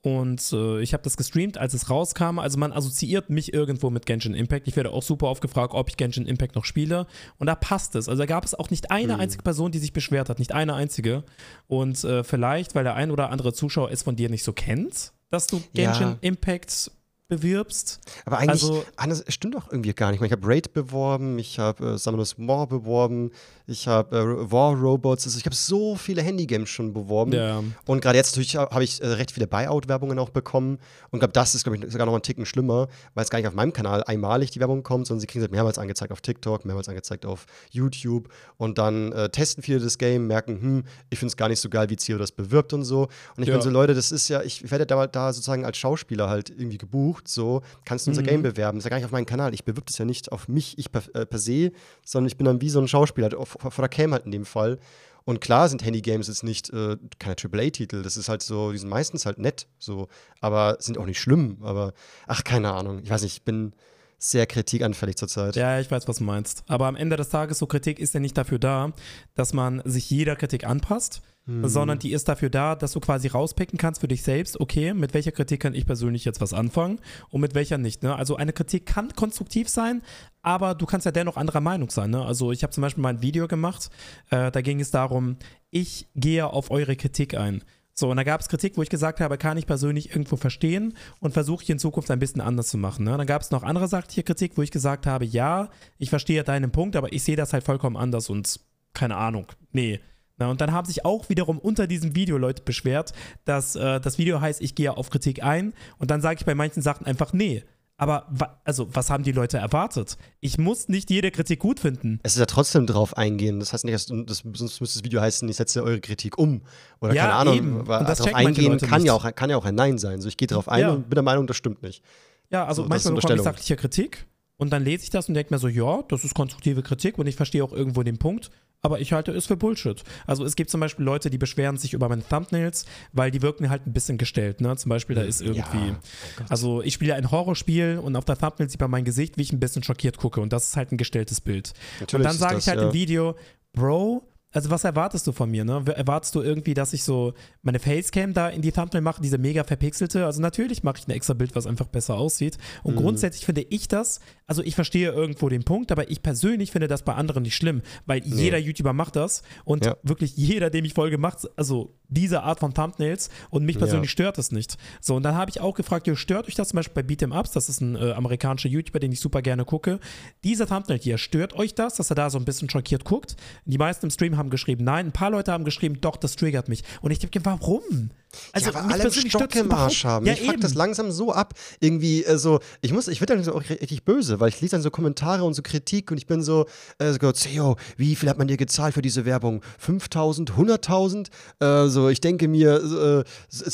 Und 0.06 0.52
äh, 0.52 0.80
ich 0.82 0.92
habe 0.92 1.02
das 1.02 1.16
gestreamt, 1.16 1.58
als 1.58 1.74
es 1.74 1.90
rauskam. 1.90 2.38
Also 2.38 2.58
man 2.58 2.72
assoziiert 2.72 3.28
mich 3.28 3.52
irgendwo 3.52 3.90
mit 3.90 4.06
Genshin 4.06 4.34
Impact. 4.34 4.68
Ich 4.68 4.76
werde 4.76 4.92
auch 4.92 5.02
super 5.02 5.26
oft 5.26 5.40
gefragt, 5.40 5.74
ob 5.74 5.88
ich 5.88 5.96
Genshin 5.96 6.26
Impact 6.26 6.54
noch 6.54 6.64
spiele. 6.64 7.08
Und 7.38 7.48
da 7.48 7.56
passt 7.56 7.96
es. 7.96 8.08
Also 8.08 8.22
da 8.22 8.26
gab 8.26 8.44
es 8.44 8.54
auch 8.54 8.70
nicht 8.70 8.92
eine 8.92 9.14
mhm. 9.14 9.20
einzige 9.20 9.42
Person, 9.42 9.72
die 9.72 9.80
sich 9.80 9.92
beschwert 9.92 10.28
hat. 10.28 10.38
Nicht 10.38 10.52
eine 10.52 10.74
einzige. 10.74 11.24
Und 11.66 12.04
äh, 12.04 12.22
vielleicht, 12.22 12.76
weil 12.76 12.84
der 12.84 12.94
ein 12.94 13.10
oder 13.10 13.30
andere 13.30 13.52
Zuschauer 13.52 13.90
es 13.90 14.04
von 14.04 14.14
dir 14.14 14.30
nicht 14.30 14.44
so 14.44 14.52
kennt, 14.52 15.12
dass 15.30 15.48
du 15.48 15.60
Genshin 15.74 16.10
ja. 16.10 16.18
Impact 16.20 16.92
bewirbst. 17.26 17.98
Aber 18.26 18.38
eigentlich, 18.38 18.62
also, 18.62 18.84
anders, 18.94 19.24
stimmt 19.26 19.56
doch 19.56 19.72
irgendwie 19.72 19.92
gar 19.92 20.12
nicht. 20.12 20.22
Ich 20.22 20.30
habe 20.30 20.46
Raid 20.46 20.72
beworben, 20.72 21.40
ich 21.40 21.58
habe 21.58 21.94
äh, 21.94 21.98
Summoners 21.98 22.38
War 22.38 22.68
beworben, 22.68 23.32
ich 23.68 23.88
habe 23.88 24.16
äh, 24.16 24.52
War 24.52 24.74
Robots, 24.74 25.26
also 25.26 25.38
ich 25.38 25.44
habe 25.44 25.56
so 25.56 25.96
viele 25.96 26.22
Handygames 26.22 26.68
schon 26.68 26.92
beworben. 26.92 27.32
Ja. 27.32 27.62
Und 27.84 28.00
gerade 28.00 28.16
jetzt 28.16 28.32
natürlich 28.32 28.56
habe 28.56 28.84
ich 28.84 29.02
äh, 29.02 29.06
recht 29.06 29.32
viele 29.32 29.48
Buyout-Werbungen 29.48 30.18
auch 30.20 30.30
bekommen. 30.30 30.78
Und 31.10 31.18
glaube, 31.18 31.32
das 31.32 31.54
ist, 31.54 31.64
glaube 31.64 31.78
ich, 31.78 31.92
sogar 31.92 32.06
noch 32.06 32.14
ein 32.14 32.22
Ticken 32.22 32.46
schlimmer, 32.46 32.86
weil 33.14 33.24
es 33.24 33.30
gar 33.30 33.38
nicht 33.38 33.48
auf 33.48 33.54
meinem 33.54 33.72
Kanal 33.72 34.04
einmalig 34.04 34.52
die 34.52 34.60
Werbung 34.60 34.84
kommt, 34.84 35.08
sondern 35.08 35.20
sie 35.20 35.26
kriegen 35.26 35.40
es 35.40 35.44
halt 35.44 35.52
mehrmals 35.52 35.78
angezeigt 35.78 36.12
auf 36.12 36.20
TikTok, 36.20 36.64
mehrmals 36.64 36.88
angezeigt 36.88 37.26
auf 37.26 37.46
YouTube. 37.72 38.28
Und 38.56 38.78
dann 38.78 39.10
äh, 39.12 39.30
testen 39.30 39.64
viele 39.64 39.80
das 39.80 39.98
Game, 39.98 40.28
merken, 40.28 40.60
hm, 40.60 40.84
ich 41.10 41.18
finde 41.18 41.30
es 41.30 41.36
gar 41.36 41.48
nicht 41.48 41.60
so 41.60 41.68
geil, 41.68 41.90
wie 41.90 41.96
Zio 41.96 42.18
das 42.18 42.30
bewirbt 42.30 42.72
und 42.72 42.84
so. 42.84 43.08
Und 43.36 43.42
ich 43.42 43.48
ja. 43.48 43.54
bin 43.54 43.62
so, 43.62 43.70
Leute, 43.70 43.94
das 43.94 44.12
ist 44.12 44.28
ja, 44.28 44.42
ich 44.42 44.70
werde 44.70 44.86
da, 44.86 45.08
da 45.08 45.32
sozusagen 45.32 45.64
als 45.64 45.76
Schauspieler 45.76 46.28
halt 46.28 46.50
irgendwie 46.50 46.78
gebucht, 46.78 47.26
so, 47.26 47.62
kannst 47.84 48.06
du 48.06 48.12
unser 48.12 48.22
mhm. 48.22 48.26
Game 48.26 48.42
bewerben. 48.42 48.78
Das 48.78 48.84
ist 48.84 48.86
ja 48.86 48.90
gar 48.90 48.98
nicht 48.98 49.06
auf 49.06 49.12
meinem 49.12 49.26
Kanal. 49.26 49.54
Ich 49.54 49.64
bewirbe 49.64 49.86
das 49.86 49.98
ja 49.98 50.04
nicht 50.04 50.30
auf 50.30 50.46
mich, 50.46 50.78
ich 50.78 50.92
per, 50.92 51.02
äh, 51.14 51.26
per 51.26 51.40
se, 51.40 51.72
sondern 52.04 52.28
ich 52.28 52.36
bin 52.36 52.44
dann 52.44 52.60
wie 52.60 52.70
so 52.70 52.80
ein 52.80 52.86
Schauspieler, 52.86 53.26
halt 53.26 53.34
auf, 53.34 53.55
der 53.62 53.88
Cam 53.88 54.12
halt 54.12 54.24
in 54.24 54.32
dem 54.32 54.44
Fall. 54.44 54.78
Und 55.24 55.40
klar 55.40 55.68
sind 55.68 55.84
Handygames 55.84 56.28
jetzt 56.28 56.44
nicht 56.44 56.70
äh, 56.70 56.96
keine 57.18 57.34
AAA-Titel, 57.34 58.02
das 58.02 58.16
ist 58.16 58.28
halt 58.28 58.42
so, 58.42 58.70
die 58.70 58.78
sind 58.78 58.88
meistens 58.88 59.26
halt 59.26 59.38
nett, 59.38 59.66
so, 59.78 60.06
aber 60.40 60.76
sind 60.78 60.98
auch 60.98 61.06
nicht 61.06 61.18
schlimm. 61.18 61.58
Aber 61.62 61.94
ach, 62.28 62.44
keine 62.44 62.72
Ahnung. 62.72 63.00
Ich 63.02 63.10
weiß 63.10 63.22
nicht, 63.22 63.38
ich 63.38 63.42
bin 63.42 63.72
sehr 64.18 64.46
kritikanfällig 64.46 65.16
zurzeit. 65.16 65.56
Ja, 65.56 65.80
ich 65.80 65.90
weiß, 65.90 66.06
was 66.06 66.18
du 66.18 66.24
meinst. 66.24 66.62
Aber 66.68 66.86
am 66.86 66.94
Ende 66.96 67.16
des 67.16 67.28
Tages, 67.28 67.58
so 67.58 67.66
Kritik 67.66 67.98
ist 67.98 68.14
ja 68.14 68.20
nicht 68.20 68.38
dafür 68.38 68.60
da, 68.60 68.92
dass 69.34 69.52
man 69.52 69.82
sich 69.84 70.08
jeder 70.10 70.36
Kritik 70.36 70.64
anpasst, 70.64 71.22
hm. 71.46 71.66
sondern 71.68 71.98
die 71.98 72.12
ist 72.12 72.28
dafür 72.28 72.50
da, 72.50 72.74
dass 72.74 72.92
du 72.92 73.00
quasi 73.00 73.28
rauspicken 73.28 73.78
kannst 73.78 74.00
für 74.00 74.08
dich 74.08 74.22
selbst, 74.22 74.60
okay, 74.60 74.92
mit 74.92 75.14
welcher 75.14 75.32
Kritik 75.32 75.60
kann 75.60 75.74
ich 75.74 75.86
persönlich 75.86 76.24
jetzt 76.24 76.40
was 76.40 76.52
anfangen 76.52 77.00
und 77.30 77.40
mit 77.40 77.54
welcher 77.54 77.78
nicht. 77.78 78.02
Ne? 78.02 78.14
Also 78.14 78.36
eine 78.36 78.52
Kritik 78.52 78.86
kann 78.86 79.14
konstruktiv 79.14 79.68
sein, 79.68 80.02
aber 80.42 80.74
du 80.74 80.86
kannst 80.86 81.06
ja 81.06 81.12
dennoch 81.12 81.36
anderer 81.36 81.60
Meinung 81.60 81.90
sein. 81.90 82.10
Ne? 82.10 82.24
Also 82.24 82.52
ich 82.52 82.62
habe 82.62 82.72
zum 82.72 82.82
Beispiel 82.82 83.02
mal 83.02 83.10
ein 83.10 83.22
Video 83.22 83.46
gemacht, 83.48 83.90
äh, 84.30 84.50
da 84.50 84.60
ging 84.60 84.80
es 84.80 84.90
darum, 84.90 85.36
ich 85.70 86.08
gehe 86.14 86.46
auf 86.46 86.70
eure 86.70 86.96
Kritik 86.96 87.36
ein. 87.36 87.62
So, 87.98 88.10
und 88.10 88.18
da 88.18 88.24
gab 88.24 88.42
es 88.42 88.48
Kritik, 88.48 88.76
wo 88.76 88.82
ich 88.82 88.90
gesagt 88.90 89.20
habe, 89.20 89.38
kann 89.38 89.56
ich 89.56 89.66
persönlich 89.66 90.10
irgendwo 90.10 90.36
verstehen 90.36 90.92
und 91.20 91.32
versuche 91.32 91.62
ich 91.62 91.70
in 91.70 91.78
Zukunft 91.78 92.10
ein 92.10 92.18
bisschen 92.18 92.42
anders 92.42 92.68
zu 92.68 92.76
machen. 92.76 93.04
Ne? 93.06 93.16
Dann 93.16 93.26
gab 93.26 93.40
es 93.40 93.50
noch 93.50 93.62
andere 93.62 93.88
sachliche 93.88 94.22
Kritik, 94.22 94.58
wo 94.58 94.62
ich 94.62 94.70
gesagt 94.70 95.06
habe, 95.06 95.24
ja, 95.24 95.70
ich 95.96 96.10
verstehe 96.10 96.44
deinen 96.44 96.72
Punkt, 96.72 96.94
aber 96.94 97.12
ich 97.14 97.22
sehe 97.22 97.36
das 97.36 97.54
halt 97.54 97.64
vollkommen 97.64 97.96
anders 97.96 98.28
und 98.28 98.60
keine 98.92 99.16
Ahnung, 99.16 99.46
nee. 99.72 100.00
Na, 100.38 100.50
und 100.50 100.60
dann 100.60 100.72
haben 100.72 100.86
sich 100.86 101.04
auch 101.04 101.28
wiederum 101.28 101.58
unter 101.58 101.86
diesem 101.86 102.14
Video 102.14 102.36
Leute 102.36 102.62
beschwert, 102.62 103.12
dass 103.44 103.74
äh, 103.74 104.00
das 104.00 104.18
Video 104.18 104.40
heißt, 104.40 104.60
ich 104.60 104.74
gehe 104.74 104.96
auf 104.96 105.08
Kritik 105.10 105.42
ein 105.42 105.72
und 105.98 106.10
dann 106.10 106.20
sage 106.20 106.40
ich 106.40 106.46
bei 106.46 106.54
manchen 106.54 106.82
Sachen 106.82 107.06
einfach, 107.06 107.32
nee, 107.32 107.64
aber 107.98 108.26
wa 108.28 108.60
also, 108.64 108.94
was 108.94 109.08
haben 109.08 109.22
die 109.22 109.32
Leute 109.32 109.56
erwartet? 109.56 110.18
Ich 110.40 110.58
muss 110.58 110.88
nicht 110.88 111.08
jede 111.10 111.30
Kritik 111.30 111.60
gut 111.60 111.80
finden. 111.80 112.20
Es 112.22 112.34
ist 112.34 112.40
ja 112.40 112.46
trotzdem 112.46 112.86
drauf 112.86 113.16
eingehen. 113.16 113.58
Das 113.58 113.72
heißt 113.72 113.84
nicht, 113.86 113.94
dass, 113.94 114.06
das, 114.26 114.38
sonst 114.38 114.80
müsste 114.80 114.98
das 114.98 115.04
Video 115.04 115.20
heißen, 115.20 115.48
ich 115.48 115.56
setze 115.56 115.82
eure 115.82 116.00
Kritik 116.00 116.36
um. 116.36 116.60
Oder 117.00 117.14
ja, 117.14 117.22
keine 117.22 117.34
Ahnung. 117.34 117.56
Eben. 117.56 117.80
Aber 117.80 118.00
darauf 118.00 118.34
eingehen 118.34 118.76
kann 118.78 119.04
ja, 119.04 119.14
auch, 119.14 119.34
kann 119.34 119.48
ja 119.48 119.56
auch 119.56 119.64
ein 119.64 119.74
Nein 119.74 119.96
sein. 119.96 120.20
So, 120.20 120.28
ich 120.28 120.36
gehe 120.36 120.48
darauf 120.48 120.68
ein 120.68 120.80
ja. 120.80 120.90
und 120.90 121.08
bin 121.08 121.14
der 121.14 121.22
Meinung, 121.22 121.46
das 121.46 121.56
stimmt 121.56 121.82
nicht. 121.82 122.02
Ja, 122.50 122.66
also 122.66 122.82
so, 122.82 122.88
manchmal 122.88 123.14
bekomme 123.14 123.36
ich 123.36 123.42
sachliche 123.42 123.76
Kritik 123.76 124.26
und 124.58 124.72
dann 124.72 124.84
lese 124.84 125.04
ich 125.04 125.10
das 125.10 125.28
und 125.28 125.34
denke 125.34 125.54
mir 125.54 125.58
so, 125.58 125.68
ja, 125.68 126.02
das 126.08 126.22
ist 126.24 126.34
konstruktive 126.34 126.82
Kritik 126.82 127.18
und 127.18 127.26
ich 127.26 127.36
verstehe 127.36 127.64
auch 127.64 127.72
irgendwo 127.72 128.02
den 128.02 128.18
Punkt 128.18 128.50
aber 128.86 129.00
ich 129.00 129.12
halte 129.12 129.32
es 129.32 129.46
für 129.46 129.56
Bullshit. 129.56 130.04
Also 130.26 130.44
es 130.44 130.54
gibt 130.54 130.70
zum 130.70 130.80
Beispiel 130.80 131.04
Leute, 131.04 131.28
die 131.28 131.38
beschweren 131.38 131.76
sich 131.76 131.92
über 131.92 132.08
meine 132.08 132.26
Thumbnails, 132.26 132.86
weil 133.12 133.32
die 133.32 133.42
wirken 133.42 133.68
halt 133.68 133.84
ein 133.84 133.92
bisschen 133.92 134.16
gestellt. 134.16 134.60
Ne? 134.60 134.76
Zum 134.76 134.90
Beispiel, 134.90 135.16
da 135.16 135.22
ist 135.22 135.42
irgendwie, 135.42 135.88
ja, 135.88 135.98
oh 136.40 136.44
also 136.48 136.82
ich 136.82 136.94
spiele 136.94 137.14
ein 137.16 137.32
Horrorspiel 137.32 138.00
und 138.02 138.14
auf 138.14 138.24
der 138.24 138.38
Thumbnail 138.38 138.70
sieht 138.70 138.80
man 138.80 138.92
mein 138.92 139.04
Gesicht, 139.04 139.38
wie 139.38 139.42
ich 139.42 139.52
ein 139.52 139.58
bisschen 139.58 139.82
schockiert 139.82 140.18
gucke 140.18 140.40
und 140.40 140.52
das 140.52 140.68
ist 140.68 140.76
halt 140.76 140.92
ein 140.92 140.98
gestelltes 140.98 141.40
Bild. 141.40 141.72
Natürlich 141.98 142.14
und 142.14 142.22
dann 142.22 142.38
sage 142.38 142.58
ich 142.58 142.68
halt 142.68 142.80
ja. 142.80 142.86
im 142.86 142.92
Video, 142.92 143.34
Bro, 143.72 144.22
also 144.56 144.70
was 144.70 144.84
erwartest 144.84 145.26
du 145.26 145.32
von 145.32 145.50
mir, 145.50 145.66
ne? 145.66 145.84
Erwartest 145.94 146.34
du 146.34 146.40
irgendwie, 146.40 146.72
dass 146.72 146.94
ich 146.94 147.04
so 147.04 147.34
meine 147.60 147.78
Facecam 147.78 148.32
da 148.32 148.48
in 148.48 148.62
die 148.62 148.72
Thumbnail 148.72 149.02
mache, 149.02 149.20
diese 149.20 149.36
mega 149.36 149.64
verpixelte? 149.64 150.24
Also 150.24 150.40
natürlich 150.40 150.82
mache 150.82 150.98
ich 150.98 151.06
ein 151.06 151.10
extra 151.10 151.34
Bild, 151.34 151.54
was 151.54 151.66
einfach 151.66 151.88
besser 151.88 152.14
aussieht. 152.14 152.56
Und 152.82 152.94
mhm. 152.94 153.00
grundsätzlich 153.00 153.44
finde 153.44 153.66
ich 153.68 153.86
das, 153.86 154.20
also 154.46 154.62
ich 154.62 154.74
verstehe 154.74 155.10
irgendwo 155.10 155.48
den 155.48 155.64
Punkt, 155.64 155.90
aber 155.92 156.10
ich 156.10 156.22
persönlich 156.22 156.70
finde 156.70 156.88
das 156.88 157.02
bei 157.02 157.14
anderen 157.14 157.42
nicht 157.42 157.56
schlimm, 157.56 157.82
weil 158.06 158.20
nee. 158.20 158.44
jeder 158.44 158.58
YouTuber 158.58 158.92
macht 158.92 159.16
das 159.16 159.42
und 159.64 159.84
ja. 159.84 159.96
wirklich 160.02 160.36
jeder, 160.36 160.70
dem 160.70 160.84
ich 160.84 160.94
folge, 160.94 161.18
macht 161.18 161.48
also 161.56 161.94
diese 162.08 162.42
Art 162.42 162.60
von 162.60 162.72
Thumbnails 162.72 163.30
und 163.50 163.64
mich 163.64 163.78
persönlich 163.78 164.10
ja. 164.10 164.12
stört 164.12 164.38
es 164.38 164.52
nicht. 164.52 164.76
So, 165.00 165.16
und 165.16 165.24
dann 165.24 165.34
habe 165.34 165.50
ich 165.50 165.60
auch 165.60 165.74
gefragt, 165.74 166.08
stört 166.14 166.46
euch 166.46 166.54
das 166.54 166.68
zum 166.68 166.76
Beispiel 166.76 167.02
bei 167.02 167.08
Beat'em 167.08 167.36
Ups, 167.36 167.50
das 167.50 167.68
ist 167.68 167.80
ein 167.80 167.96
äh, 167.96 168.12
amerikanischer 168.12 168.68
YouTuber, 168.68 169.00
den 169.00 169.10
ich 169.10 169.20
super 169.20 169.42
gerne 169.42 169.64
gucke. 169.64 169.98
Dieser 170.44 170.66
Thumbnail 170.66 170.98
hier, 170.98 171.18
stört 171.18 171.54
euch 171.54 171.74
das, 171.74 171.96
dass 171.96 172.10
er 172.10 172.16
da 172.16 172.30
so 172.30 172.38
ein 172.38 172.44
bisschen 172.44 172.70
schockiert 172.70 173.04
guckt? 173.04 173.36
Die 173.64 173.78
meisten 173.78 174.06
im 174.06 174.10
Stream 174.10 174.36
haben 174.36 174.50
geschrieben, 174.50 174.84
nein. 174.84 175.06
Ein 175.06 175.12
paar 175.12 175.30
Leute 175.30 175.52
haben 175.52 175.64
geschrieben, 175.64 176.00
doch, 176.00 176.16
das 176.16 176.36
triggert 176.36 176.68
mich. 176.68 176.84
Und 177.00 177.10
ich 177.10 177.18
denke, 177.18 177.44
warum? 177.44 178.10
Also, 178.52 178.70
ja, 178.70 178.76
aber 178.76 178.92
alle 178.92 179.10
Stock 179.10 179.54
im 179.54 179.72
Arsch 179.72 180.04
haben. 180.04 180.26
Ja, 180.26 180.32
ich 180.32 180.42
fuck 180.42 180.60
das 180.60 180.74
langsam 180.74 181.10
so 181.10 181.32
ab. 181.32 181.54
Irgendwie 181.80 182.24
äh, 182.24 182.38
so, 182.38 182.60
ich 182.80 182.92
muss, 182.92 183.08
ich 183.08 183.20
werde 183.20 183.34
dann 183.34 183.44
so 183.44 183.54
auch 183.54 183.62
richtig 183.68 184.04
böse, 184.04 184.40
weil 184.40 184.48
ich 184.48 184.60
lese 184.60 184.72
dann 184.72 184.82
so 184.82 184.90
Kommentare 184.90 185.44
und 185.44 185.54
so 185.54 185.62
Kritik 185.62 186.10
und 186.10 186.18
ich 186.18 186.26
bin 186.26 186.42
so, 186.42 186.66
äh, 186.98 187.12
so 187.12 187.32
CEO, 187.32 187.76
wie 187.96 188.16
viel 188.16 188.28
hat 188.28 188.38
man 188.38 188.48
dir 188.48 188.56
gezahlt 188.56 188.94
für 188.94 189.02
diese 189.02 189.24
Werbung? 189.24 189.62
5000, 189.78 190.52
100.000? 190.52 191.28
Äh, 191.60 191.88
so, 191.88 192.08
ich 192.08 192.20
denke 192.20 192.48
mir, 192.48 192.76
äh, 192.76 193.24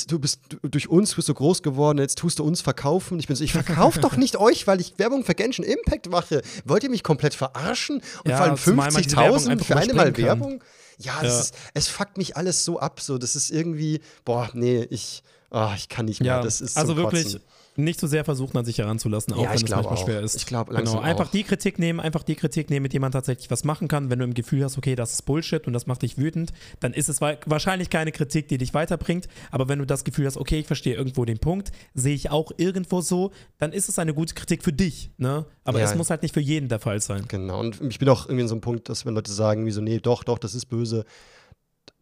du 0.08 0.18
bist 0.18 0.40
du, 0.48 0.68
durch 0.68 0.88
uns 0.88 1.14
bist 1.14 1.28
du 1.28 1.34
groß 1.34 1.62
geworden, 1.62 1.98
jetzt 1.98 2.18
tust 2.18 2.38
du 2.38 2.44
uns 2.44 2.60
verkaufen. 2.60 3.18
Ich 3.18 3.26
bin 3.26 3.36
so, 3.36 3.44
ich 3.44 3.52
verkaufe 3.52 4.00
doch 4.00 4.16
nicht 4.16 4.36
euch, 4.36 4.66
weil 4.66 4.80
ich 4.80 4.98
Werbung 4.98 5.24
für 5.24 5.34
Genshin 5.34 5.64
Impact 5.64 6.10
mache. 6.10 6.42
Wollt 6.64 6.84
ihr 6.84 6.90
mich 6.90 7.02
komplett 7.02 7.34
verarschen? 7.34 8.02
Und 8.24 8.30
Ja, 8.30 8.36
vor 8.36 8.46
allem 8.46 8.56
zumal 8.56 8.92
man 8.92 9.02
diese 9.02 9.16
Werbung 9.16 9.38
50.000 9.38 9.50
einfach 9.50 9.66
für 9.66 9.76
eine 9.76 9.94
Mal. 9.94 10.16
Werbung? 10.16 10.62
Ja, 11.04 11.22
Ja. 11.22 11.40
Ist, 11.40 11.54
es 11.74 11.88
fuckt 11.88 12.18
mich 12.18 12.36
alles 12.36 12.64
so 12.64 12.78
ab. 12.78 13.00
So, 13.00 13.18
das 13.18 13.36
ist 13.36 13.50
irgendwie, 13.50 14.00
boah, 14.24 14.50
nee, 14.54 14.86
ich, 14.90 15.22
ah, 15.50 15.72
ich 15.76 15.88
kann 15.88 16.06
nicht 16.06 16.20
mehr. 16.20 16.36
Ja, 16.36 16.42
das 16.42 16.60
ist 16.60 16.76
also 16.76 16.96
wirklich 16.96 17.24
Kotzen. 17.24 17.40
Nicht 17.76 17.98
zu 17.98 18.06
sehr 18.06 18.24
versuchen, 18.24 18.56
an 18.58 18.64
sich 18.64 18.78
heranzulassen, 18.78 19.32
auch 19.32 19.42
Ja, 19.42 19.48
wenn 19.50 19.56
es 19.56 19.68
manchmal 19.70 19.94
auch. 19.94 20.04
schwer 20.04 20.20
ist. 20.20 20.34
Ich 20.34 20.46
glaub 20.46 20.68
genau. 20.68 21.00
Einfach 21.00 21.28
auch. 21.28 21.30
die 21.30 21.42
Kritik 21.42 21.78
nehmen, 21.78 22.00
einfach 22.00 22.22
die 22.22 22.34
Kritik 22.34 22.68
nehmen, 22.70 22.82
mit 22.82 22.92
der 22.92 23.00
man 23.00 23.12
tatsächlich 23.12 23.50
was 23.50 23.64
machen 23.64 23.88
kann. 23.88 24.10
Wenn 24.10 24.18
du 24.18 24.24
im 24.26 24.34
Gefühl 24.34 24.62
hast, 24.64 24.76
okay, 24.76 24.94
das 24.94 25.12
ist 25.14 25.22
Bullshit 25.22 25.66
und 25.66 25.72
das 25.72 25.86
macht 25.86 26.02
dich 26.02 26.18
wütend, 26.18 26.52
dann 26.80 26.92
ist 26.92 27.08
es 27.08 27.20
wa- 27.20 27.36
wahrscheinlich 27.46 27.88
keine 27.90 28.12
Kritik, 28.12 28.48
die 28.48 28.58
dich 28.58 28.74
weiterbringt. 28.74 29.26
Aber 29.50 29.68
wenn 29.68 29.78
du 29.78 29.86
das 29.86 30.04
Gefühl 30.04 30.26
hast, 30.26 30.36
okay, 30.36 30.58
ich 30.58 30.66
verstehe 30.66 30.94
irgendwo 30.94 31.24
den 31.24 31.38
Punkt, 31.38 31.72
sehe 31.94 32.14
ich 32.14 32.30
auch 32.30 32.52
irgendwo 32.58 33.00
so, 33.00 33.30
dann 33.58 33.72
ist 33.72 33.88
es 33.88 33.98
eine 33.98 34.12
gute 34.14 34.34
Kritik 34.34 34.62
für 34.62 34.72
dich. 34.72 35.10
Ne? 35.16 35.46
Aber 35.64 35.78
Ja. 35.78 35.86
es 35.86 35.94
muss 35.94 36.10
halt 36.10 36.22
nicht 36.22 36.34
für 36.34 36.40
jeden 36.40 36.68
der 36.68 36.78
Fall 36.80 37.00
sein. 37.00 37.24
Genau. 37.28 37.60
Und 37.60 37.80
ich 37.80 37.98
bin 37.98 38.08
auch 38.10 38.26
irgendwie 38.26 38.42
in 38.42 38.48
so 38.48 38.54
einem 38.54 38.60
Punkt, 38.60 38.88
dass 38.88 39.06
wenn 39.06 39.14
Leute 39.14 39.32
sagen, 39.32 39.64
wie 39.66 39.70
so, 39.70 39.80
nee, 39.80 39.98
doch, 39.98 40.24
doch, 40.24 40.38
das 40.38 40.54
ist 40.54 40.66
böse, 40.66 41.04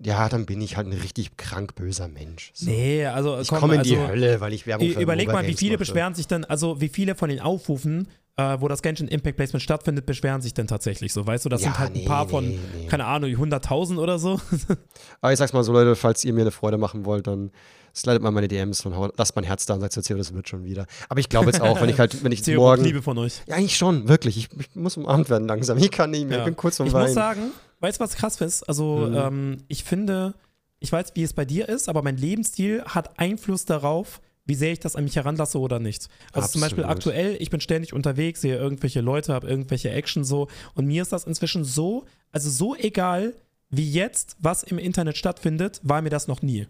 ja, 0.03 0.29
dann 0.29 0.47
bin 0.47 0.61
ich 0.61 0.77
halt 0.77 0.87
ein 0.87 0.93
richtig 0.93 1.37
krank 1.37 1.75
böser 1.75 2.09
Mensch. 2.09 2.53
So. 2.55 2.71
Nee, 2.71 3.05
also 3.07 3.39
ich 3.41 3.49
komm, 3.49 3.61
komme 3.61 3.75
in 3.75 3.79
also, 3.81 3.95
die 3.95 4.01
Hölle, 4.01 4.41
weil 4.41 4.53
ich 4.53 4.67
Werbung 4.67 4.89
für 4.91 5.01
Überleg 5.01 5.29
mal, 5.29 5.47
wie 5.47 5.55
viele 5.55 5.73
mache. 5.73 5.79
beschweren 5.81 6.15
sich 6.15 6.27
denn, 6.27 6.45
also 6.45 6.81
wie 6.81 6.89
viele 6.89 7.15
von 7.15 7.29
den 7.29 7.41
Aufrufen, 7.41 8.09
äh, 8.37 8.57
wo 8.61 8.69
das 8.69 8.81
Genshin 8.81 9.09
Impact 9.09 9.37
Placement 9.37 9.63
stattfindet, 9.63 10.07
beschweren 10.07 10.41
sich 10.41 10.55
denn 10.55 10.67
tatsächlich 10.67 11.13
so? 11.13 11.27
Weißt 11.27 11.45
du, 11.45 11.49
das 11.51 11.61
Ja, 11.63 11.69
sind 11.69 11.79
halt 11.79 11.93
nee, 11.95 12.01
ein 12.03 12.07
paar 12.07 12.29
von, 12.29 12.49
nee, 12.49 12.59
nee. 12.79 12.87
keine 12.87 13.05
Ahnung, 13.05 13.31
100.000 13.31 13.99
oder 13.99 14.19
so. 14.19 14.41
Aber 15.21 15.33
ich 15.33 15.39
sag's 15.39 15.53
mal 15.53 15.63
so, 15.65 15.73
Leute, 15.73 15.95
falls 15.97 16.25
ihr 16.25 16.33
mir 16.33 16.43
eine 16.43 16.51
Freude 16.51 16.79
machen 16.79 17.05
wollt, 17.05 17.27
dann 17.27 17.51
slidet 17.95 18.23
mal 18.23 18.31
meine 18.31 18.49
DMs 18.49 18.87
und 18.87 18.97
haut- 18.97 19.13
lasst 19.19 19.35
mein 19.35 19.45
Herz 19.45 19.67
da 19.67 19.75
und 19.75 19.81
sagt, 19.81 19.97
erzähl, 19.97 20.17
das 20.17 20.33
wird 20.33 20.49
schon 20.49 20.65
wieder. 20.65 20.87
Aber 21.09 21.19
ich 21.21 21.29
glaube 21.29 21.47
jetzt 21.47 21.61
auch, 21.61 21.81
wenn 21.81 21.89
ich 21.91 21.99
halt, 21.99 22.23
wenn 22.25 22.33
ich 22.33 22.47
morgen. 22.55 22.85
Liebe 22.85 23.03
von 23.03 23.19
euch. 23.19 23.43
Ja, 23.47 23.57
eigentlich 23.57 23.77
schon, 23.77 24.09
wirklich. 24.09 24.37
Ich, 24.39 24.49
ich 24.59 24.75
muss 24.77 24.97
umarmt 24.97 25.29
werden 25.29 25.47
langsam. 25.49 25.77
Ich 25.77 25.91
kann 25.91 26.11
nicht 26.13 26.27
mehr. 26.29 26.39
Ja. 26.39 26.43
Ich 26.45 26.47
bin 26.47 26.57
kurz 26.57 26.77
vom 26.77 26.87
Ich 26.87 26.93
Weinen. 26.93 27.07
muss 27.07 27.15
sagen, 27.15 27.41
weißt 27.81 27.99
du, 28.01 28.05
was 28.05 28.15
krass 28.15 28.41
ist? 28.41 28.63
Also, 28.65 29.09
Mhm. 29.09 29.17
ähm, 29.17 29.57
ich 29.69 29.85
finde, 29.85 30.35
ich 30.79 30.91
weiß, 30.93 31.13
wie 31.15 31.23
es 31.23 31.33
bei 31.33 31.45
dir 31.45 31.69
ist, 31.69 31.89
aber 31.89 32.03
mein 32.03 32.17
Lebensstil 32.17 32.83
hat 32.85 33.19
Einfluss 33.19 33.65
darauf, 33.65 34.21
wie 34.47 34.55
sehr 34.55 34.73
ich 34.73 34.81
das 34.81 34.97
an 34.97 35.05
mich 35.05 35.17
heranlasse 35.17 35.59
oder 35.61 35.79
nicht. 35.79 36.09
Also 36.33 36.49
zum 36.49 36.61
Beispiel 36.63 36.85
Absolut. 36.85 37.15
aktuell, 37.17 37.37
ich 37.41 37.51
bin 37.51 37.61
ständig 37.61 37.93
unterwegs, 37.93 38.41
sehe 38.41 38.57
irgendwelche 38.57 39.01
Leute, 39.01 39.33
habe 39.35 39.47
irgendwelche 39.47 39.91
Action 39.91 40.25
so 40.25 40.49
und 40.75 40.87
mir 40.87 41.03
ist 41.03 41.13
das 41.13 41.25
inzwischen 41.25 41.65
so, 41.65 42.05
also 42.33 42.51
so 42.51 42.75
egal 42.75 43.35
wie 43.69 43.89
jetzt, 43.89 44.37
was 44.41 44.63
im 44.65 44.79
Internet 44.79 45.17
stattfindet, 45.17 45.81
war 45.85 46.03
mir 46.03 46.11
das 46.11 46.27
noch 46.27 46.43
nie. 46.43 46.67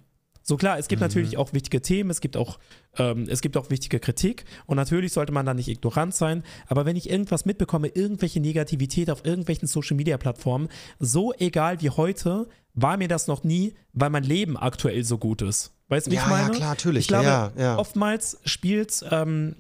So 0.51 0.57
klar, 0.57 0.81
es 0.81 0.87
Mhm. 0.87 0.89
gibt 0.89 1.01
natürlich 1.03 1.37
auch 1.37 1.53
wichtige 1.53 1.81
Themen, 1.81 2.11
es 2.11 2.21
gibt 2.21 2.37
auch, 2.37 2.59
ähm, 2.99 3.29
es 3.29 3.41
gibt 3.41 3.57
auch 3.57 3.71
wichtige 3.71 4.01
Kritik 4.01 4.45
und 4.67 4.79
natürlich 4.79 5.13
sollte 5.13 5.31
man 5.31 5.47
da 5.47 5.55
nicht 5.55 5.69
ignorant 5.69 6.13
sein, 6.13 6.43
aber 6.67 6.85
wenn 6.87 6.97
ich 6.97 7.09
irgendwas 7.09 7.45
mitbekomme, 7.45 7.87
irgendwelche 7.87 8.41
Negativität 8.41 9.11
auf 9.11 9.25
irgendwelchen 9.25 9.69
Social 9.69 9.97
Media 9.97 10.19
Plattformen, 10.19 10.69
so 10.99 11.33
egal 11.39 11.81
wie 11.83 11.91
heute, 11.91 12.49
war 12.75 12.97
mir 12.97 13.07
das 13.07 13.29
noch 13.29 13.45
nie, 13.45 13.75
weil 13.93 14.11
mein 14.11 14.25
Leben 14.25 14.57
aktuell 14.57 15.05
so 15.05 15.19
gut 15.19 15.41
ist. 15.41 15.71
Weißt 15.87 16.09
du, 16.09 16.11
wie 16.11 16.17
ja, 16.17 16.23
ich 16.23 16.29
meine? 16.29 16.49
ja, 16.49 16.55
klar, 16.59 16.71
natürlich. 16.71 17.03
Ich 17.03 17.09
glaube, 17.09 17.27
ja, 17.27 17.53
ja. 17.57 17.79
oftmals 17.79 18.41
spielt, 18.45 19.05
ähm, 19.09 19.55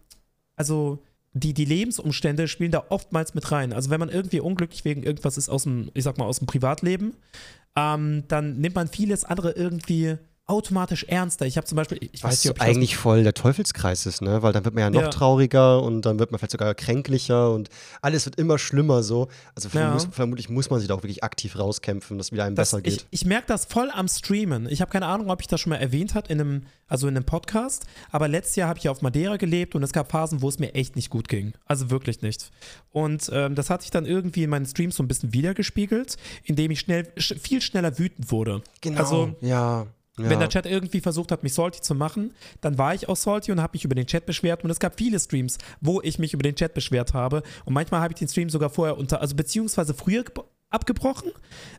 also 0.56 0.98
die, 1.34 1.54
die 1.54 1.66
Lebensumstände 1.66 2.48
spielen 2.48 2.72
da 2.72 2.86
oftmals 2.88 3.34
mit 3.34 3.52
rein. 3.52 3.72
Also 3.72 3.90
wenn 3.90 4.00
man 4.00 4.08
irgendwie 4.08 4.40
unglücklich 4.40 4.84
wegen 4.84 5.04
irgendwas 5.04 5.38
ist 5.38 5.50
aus 5.50 5.62
dem, 5.62 5.92
ich 5.94 6.02
sag 6.02 6.18
mal, 6.18 6.24
aus 6.24 6.38
dem 6.38 6.48
Privatleben, 6.48 7.14
ähm, 7.76 8.24
dann 8.26 8.58
nimmt 8.58 8.74
man 8.74 8.88
vieles 8.88 9.24
andere 9.24 9.52
irgendwie 9.52 10.18
automatisch 10.50 11.04
ernster. 11.04 11.46
Ich 11.46 11.56
habe 11.56 11.66
zum 11.66 11.76
Beispiel, 11.76 11.98
ich 12.12 12.22
weiß 12.22 12.32
Weißt 12.32 12.44
nicht, 12.44 12.50
ob 12.50 12.60
eigentlich 12.60 12.96
voll 12.96 13.22
der 13.22 13.32
Teufelskreis 13.34 14.04
ist, 14.06 14.20
ne? 14.20 14.42
Weil 14.42 14.52
dann 14.52 14.64
wird 14.64 14.74
man 14.74 14.82
ja 14.84 14.90
noch 14.90 15.02
Ja. 15.02 15.08
trauriger 15.08 15.82
und 15.82 16.02
dann 16.02 16.18
wird 16.18 16.30
man 16.32 16.38
vielleicht 16.38 16.52
sogar 16.52 16.74
kränklicher 16.74 17.52
und 17.52 17.68
alles 18.02 18.26
wird 18.26 18.36
immer 18.36 18.58
schlimmer 18.58 19.02
so. 19.02 19.28
Also 19.54 19.68
Ja. 19.72 19.92
muss, 19.92 20.08
vermutlich 20.10 20.48
muss 20.48 20.68
man 20.70 20.80
sich 20.80 20.88
da 20.88 20.94
auch 20.94 21.02
wirklich 21.02 21.24
aktiv 21.24 21.58
rauskämpfen, 21.58 22.18
dass 22.18 22.26
es 22.28 22.32
wieder 22.32 22.44
einem 22.44 22.56
Das, 22.56 22.70
besser 22.72 22.82
geht. 22.82 22.92
ich 22.94 23.06
ich 23.22 23.24
merke 23.24 23.46
das 23.46 23.64
voll 23.64 23.90
am 23.92 24.08
Streamen. 24.08 24.66
Ich 24.70 24.80
habe 24.80 24.90
keine 24.90 25.06
Ahnung, 25.06 25.30
ob 25.30 25.40
ich 25.40 25.46
das 25.46 25.60
schon 25.60 25.70
mal 25.70 25.76
erwähnt 25.76 26.14
hat 26.14 26.28
in 26.28 26.40
einem, 26.40 26.62
also 26.88 27.06
in 27.08 27.16
einem 27.16 27.24
Podcast, 27.24 27.84
aber 28.10 28.28
letztes 28.28 28.56
Jahr 28.56 28.68
habe 28.68 28.78
ich 28.78 28.88
auf 28.88 29.02
Madeira 29.02 29.36
gelebt 29.36 29.74
und 29.74 29.82
es 29.82 29.92
gab 29.92 30.10
Phasen, 30.10 30.42
wo 30.42 30.48
es 30.48 30.58
mir 30.58 30.74
echt 30.74 30.96
nicht 30.96 31.10
gut 31.10 31.28
ging. 31.28 31.52
Also 31.66 31.90
wirklich 31.90 32.22
nicht. 32.22 32.50
Und 32.92 33.30
ähm, 33.32 33.54
das 33.54 33.70
hat 33.70 33.82
sich 33.82 33.90
dann 33.90 34.04
irgendwie 34.06 34.42
in 34.44 34.50
meinen 34.50 34.66
Streams 34.66 34.96
so 34.96 35.02
ein 35.02 35.08
bisschen 35.08 35.32
wiedergespiegelt, 35.32 36.16
indem 36.44 36.70
ich 36.72 36.80
schnell, 36.80 37.06
sch 37.16 37.34
viel 37.40 37.60
schneller 37.62 37.98
wütend 37.98 38.30
wurde. 38.32 38.62
genau. 38.80 39.00
Also 39.00 39.34
ja. 39.40 39.86
Ja. 40.24 40.30
wenn 40.30 40.38
der 40.38 40.48
Chat 40.48 40.66
irgendwie 40.66 41.00
versucht 41.00 41.32
hat, 41.32 41.42
mich 41.42 41.54
salty 41.54 41.80
zu 41.80 41.94
machen, 41.94 42.34
dann 42.60 42.78
war 42.78 42.94
ich 42.94 43.08
auch 43.08 43.16
salty 43.16 43.52
und 43.52 43.60
habe 43.60 43.72
mich 43.74 43.84
über 43.84 43.94
den 43.94 44.06
Chat 44.06 44.26
beschwert. 44.26 44.64
Und 44.64 44.70
es 44.70 44.78
gab 44.78 44.98
viele 44.98 45.18
Streams, 45.18 45.58
wo 45.80 46.00
ich 46.02 46.18
mich 46.18 46.34
über 46.34 46.42
den 46.42 46.54
Chat 46.54 46.74
beschwert 46.74 47.14
habe. 47.14 47.42
Und 47.64 47.74
manchmal 47.74 48.00
habe 48.00 48.12
ich 48.12 48.18
den 48.18 48.28
Stream 48.28 48.50
sogar 48.50 48.70
vorher 48.70 48.98
unter, 48.98 49.20
also 49.20 49.34
beziehungsweise 49.36 49.94
früher 49.94 50.24
abgebrochen. 50.70 51.32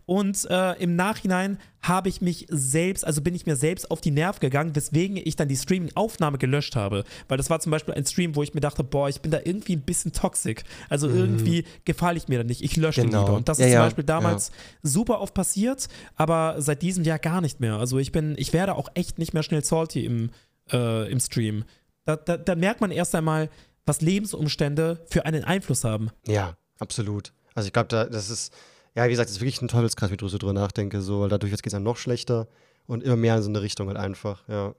Und 0.06 0.46
äh, 0.50 0.74
im 0.82 0.96
Nachhinein 0.96 1.58
habe 1.82 2.10
ich 2.10 2.22
mich 2.22 2.46
selbst, 2.50 3.06
also 3.06 3.22
bin 3.22 3.34
ich 3.34 3.46
mir 3.46 3.56
selbst 3.56 3.90
auf 3.90 4.02
die 4.02 4.12
Nerv 4.12 4.40
gegangen, 4.40 4.76
weswegen 4.76 5.18
ich 5.18 5.36
dann 5.38 5.48
die 5.48 5.56
Streaming-Aufnahme 5.56 6.38
gelöscht 6.38 6.76
habe. 6.76 7.04
Weil 7.28 7.38
das 7.38 7.50
war 7.50 7.60
zum 7.62 7.72
Beispiel 7.72 7.94
ein 7.94 8.06
Stream, 8.06 8.36
wo 8.36 8.44
ich 8.44 8.54
mir 8.54 8.60
dachte, 8.60 8.84
boah, 8.84 9.10
ich 9.10 9.22
bin 9.22 9.32
da 9.32 9.40
irgendwie 9.44 9.76
ein 9.76 9.82
bisschen 9.82 10.12
toxic. 10.12 10.64
Also 10.90 11.08
irgendwie 11.08 11.66
gefalle 11.86 12.18
ich 12.18 12.28
mir 12.28 12.40
da 12.40 12.44
nicht. 12.44 12.62
Ich 12.62 12.76
lösche 12.78 13.02
Genau. 13.02 13.22
lieber. 13.22 13.34
Und 13.38 13.48
das 13.50 13.58
Ja, 13.58 13.66
ist 13.66 13.72
zum 13.72 13.76
ja, 13.80 13.84
Beispiel 13.86 14.04
damals 14.04 14.52
super 14.84 15.22
oft 15.22 15.34
passiert, 15.34 15.88
aber 16.16 16.56
seit 16.60 16.82
diesem 16.82 17.04
Jahr 17.04 17.20
gar 17.20 17.42
nicht 17.42 17.60
mehr. 17.62 17.78
Also 17.78 17.98
ich 17.98 18.12
bin, 18.12 18.36
ich 18.38 18.52
werde 18.54 18.76
auch 18.76 18.90
echt 18.94 19.18
nicht 19.18 19.34
mehr 19.34 19.44
schnell 19.44 19.64
salty 19.64 20.06
im, 20.06 20.30
äh, 20.72 21.10
im 21.10 21.20
Stream. 21.20 21.64
Da, 22.06 22.18
da, 22.18 22.36
da 22.38 22.56
merkt 22.56 22.82
man 22.82 22.92
erst 22.92 23.16
einmal, 23.16 23.50
was 23.86 24.02
Lebensumstände 24.02 25.06
für 25.10 25.26
einen 25.26 25.44
Einfluss 25.44 25.84
haben. 25.84 26.10
Ja, 26.28 26.58
absolut. 26.80 27.32
Also 27.56 27.68
ich 27.68 27.74
glaube, 27.74 27.88
da, 27.90 28.06
das 28.06 28.30
ist, 28.30 28.54
ja, 28.96 29.06
wie 29.06 29.10
gesagt, 29.10 29.30
das 29.30 29.38
ist 29.38 29.42
wirklich 29.42 29.62
ein 29.62 29.68
Teufelskreis, 29.68 30.12
wie 30.12 30.16
ich 30.16 30.20
drüber 30.20 30.54
nachdenke, 30.54 31.02
so, 31.02 31.22
weil 31.22 31.30
dadurch 31.30 31.52
geht 31.52 31.68
es 31.68 31.74
einem 31.74 31.86
noch 31.86 31.98
schlechter 31.98 32.48
und 32.88 33.04
immer 33.04 33.16
mehr 33.16 33.38
in 33.38 33.44
so 33.44 33.50
eine 33.50 33.62
Richtung 33.62 33.88
halt 33.88 33.98
einfach, 33.98 34.48
ja. 34.48 34.76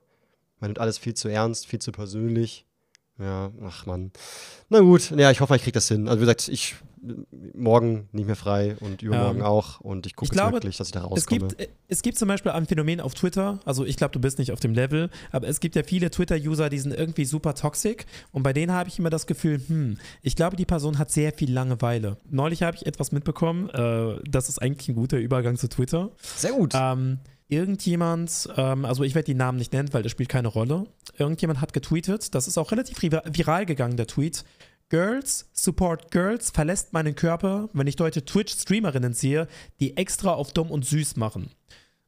Man 0.59 0.69
nimmt 0.69 0.79
alles 0.79 0.97
viel 0.97 1.13
zu 1.13 1.27
ernst, 1.27 1.67
viel 1.67 1.79
zu 1.79 1.91
persönlich. 1.91 2.65
Ja, 3.19 3.51
ach 3.63 3.85
man. 3.85 4.11
Na 4.69 4.79
gut, 4.79 5.11
ja, 5.11 5.29
ich 5.31 5.39
hoffe, 5.41 5.55
ich 5.55 5.61
kriege 5.63 5.73
das 5.73 5.87
hin. 5.87 6.07
Also 6.07 6.19
wie 6.19 6.25
gesagt, 6.25 6.47
ich 6.47 6.75
morgen 7.53 8.07
nicht 8.13 8.27
mehr 8.27 8.35
frei 8.37 8.77
und 8.79 9.01
übermorgen 9.01 9.39
Ja. 9.39 9.45
auch 9.47 9.81
und 9.81 10.05
ich 10.05 10.15
gucke 10.15 10.33
wirklich, 10.35 10.77
dass 10.77 10.87
ich 10.87 10.93
da 10.93 11.01
Es 11.01 11.05
rauskomme. 11.11 11.47
gibt, 11.49 11.59
äh, 11.59 11.67
es 11.89 12.01
gibt 12.01 12.17
zum 12.17 12.29
Beispiel 12.29 12.53
ein 12.53 12.65
Phänomen 12.65 13.01
auf 13.01 13.13
Twitter, 13.13 13.59
also 13.65 13.85
ich 13.85 13.97
glaube, 13.97 14.13
du 14.13 14.19
bist 14.19 14.39
nicht 14.39 14.53
auf 14.53 14.61
dem 14.61 14.73
Level, 14.73 15.09
aber 15.31 15.47
es 15.49 15.59
gibt 15.59 15.75
ja 15.75 15.83
viele 15.83 16.09
Twitter-User, 16.11 16.69
die 16.69 16.79
sind 16.79 16.93
irgendwie 16.93 17.25
super 17.25 17.55
toxic 17.55 18.05
und 18.31 18.43
bei 18.43 18.53
denen 18.53 18.71
habe 18.71 18.87
ich 18.87 18.99
immer 18.99 19.09
das 19.09 19.27
Gefühl, 19.27 19.61
hm, 19.67 19.97
ich 20.21 20.37
glaube, 20.37 20.55
die 20.55 20.65
Person 20.65 20.97
hat 20.97 21.11
sehr 21.11 21.33
viel 21.33 21.51
Langeweile. 21.51 22.15
Neulich 22.29 22.63
habe 22.63 22.77
ich 22.77 22.85
etwas 22.85 23.11
mitbekommen, 23.11 23.69
äh, 23.71 24.19
das 24.23 24.47
ist 24.47 24.61
eigentlich 24.61 24.87
ein 24.87 24.95
guter 24.95 25.17
Übergang 25.17 25.57
zu 25.57 25.67
Twitter. 25.67 26.11
Sehr 26.37 26.53
gut. 26.53 26.71
Ähm, 26.73 27.19
irgendjemand, 27.53 28.49
ähm, 28.57 28.85
also 28.85 29.03
ich 29.03 29.15
werde 29.15 29.25
die 29.25 29.33
Namen 29.35 29.57
nicht 29.57 29.73
nennen, 29.73 29.93
weil 29.93 30.03
das 30.03 30.11
spielt 30.11 30.29
keine 30.29 30.47
Rolle. 30.47 30.85
Irgendjemand 31.17 31.61
hat 31.61 31.73
getweetet, 31.73 32.33
das 32.35 32.47
ist 32.47 32.57
auch 32.57 32.71
relativ 32.71 32.97
vira- 32.99 33.23
viral 33.25 33.65
gegangen, 33.65 33.97
der 33.97 34.07
Tweet. 34.07 34.43
Girls 34.89 35.49
support 35.53 36.11
Girls 36.11 36.51
verlässt 36.51 36.93
meinen 36.93 37.15
Körper, 37.15 37.69
wenn 37.73 37.87
ich 37.87 37.95
heute 37.99 38.25
Twitch-Streamerinnen 38.25 39.13
sehe, 39.13 39.47
die 39.79 39.97
extra 39.97 40.33
auf 40.33 40.51
dumm 40.53 40.69
und 40.69 40.85
süß 40.85 41.15
machen. 41.15 41.49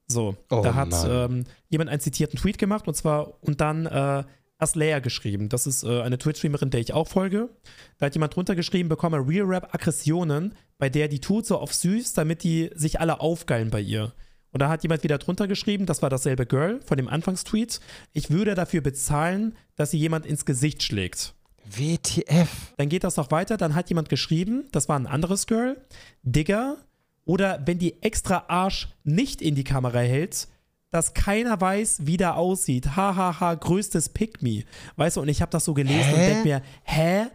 So, 0.08 0.36
Oh 0.52 0.62
da 0.62 0.76
hat 0.76 0.94
ähm, 1.08 1.46
jemand 1.70 1.90
einen 1.90 2.00
zitierten 2.02 2.38
Tweet 2.38 2.60
gemacht 2.60 2.88
und 2.88 2.94
zwar 2.96 3.42
und 3.42 3.60
dann 3.60 3.88
äh, 3.88 4.24
Aslea 4.58 5.00
geschrieben. 5.00 5.50
Das 5.50 5.66
ist 5.66 5.84
äh, 5.84 6.02
eine 6.02 6.18
Twitch-Streamerin, 6.20 6.70
der 6.70 6.80
ich 6.80 6.94
auch 6.94 7.08
folge. 7.08 7.50
Da 7.98 8.06
hat 8.06 8.14
jemand 8.14 8.36
drunter 8.36 8.56
geschrieben, 8.56 8.88
bekomme 8.88 9.18
Real 9.18 9.46
Rap 9.48 9.74
Aggressionen, 9.74 10.54
bei 10.78 10.90
der 10.90 11.08
die 11.08 11.20
tut 11.20 11.46
so 11.48 11.58
auf 11.58 11.74
süß, 11.74 12.14
damit 12.14 12.44
die 12.44 12.70
sich 12.76 13.00
alle 13.00 13.20
aufgeilen 13.20 13.72
bei 13.72 13.82
ihr. 13.82 14.14
Und 14.56 14.60
da 14.62 14.70
hat 14.70 14.84
jemand 14.84 15.04
wieder 15.04 15.18
drunter 15.18 15.50
geschrieben, 15.50 15.86
das 15.86 16.02
war 16.02 16.10
dasselbe 16.10 16.46
Girl 16.46 16.80
von 16.86 16.96
dem 16.96 17.10
Anfangstweet. 17.10 17.82
Ich 18.14 18.30
würde 18.30 18.56
dafür 18.56 18.80
bezahlen, 18.80 19.54
dass 19.76 19.92
sie 19.92 19.98
jemand 19.98 20.26
ins 20.26 20.46
Gesicht 20.46 20.82
schlägt. 20.82 21.34
WTF. 21.66 22.48
Dann 22.78 22.88
geht 22.88 23.04
das 23.04 23.18
noch 23.18 23.32
weiter, 23.32 23.58
dann 23.58 23.76
hat 23.76 23.90
jemand 23.90 24.08
geschrieben, 24.08 24.70
das 24.72 24.88
war 24.88 24.98
ein 24.98 25.08
anderes 25.08 25.48
Girl, 25.48 25.76
Digger, 26.24 26.78
oder 27.26 27.64
wenn 27.66 27.80
die 27.80 28.02
extra 28.02 28.46
Arsch 28.48 28.88
nicht 29.04 29.42
in 29.42 29.56
die 29.56 29.66
Kamera 29.66 30.00
hält, 30.00 30.48
dass 30.90 31.14
keiner 31.14 31.60
weiß, 31.60 32.06
wie 32.06 32.16
der 32.16 32.38
aussieht. 32.38 32.96
Hahaha, 32.96 33.18
ha, 33.18 33.40
ha, 33.42 33.56
größtes 33.56 34.08
Pick 34.08 34.42
me. 34.42 34.64
Weißt 34.96 35.18
du, 35.18 35.22
und 35.22 35.28
ich 35.28 35.42
habe 35.42 35.52
das 35.52 35.66
so 35.66 35.74
gelesen 35.74 36.14
und 36.14 36.20
Hä? 36.20 36.28
denke 36.28 36.48
mir, 36.48 36.62
hä? 36.84 37.26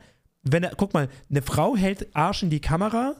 Wenn 0.43 0.63
er, 0.63 0.75
guck 0.75 0.95
mal, 0.95 1.11
eine 1.29 1.43
Frau 1.43 1.77
hält 1.77 2.17
Arsch 2.17 2.43
in 2.43 2.49
die 2.49 2.61
Kamera 2.61 3.17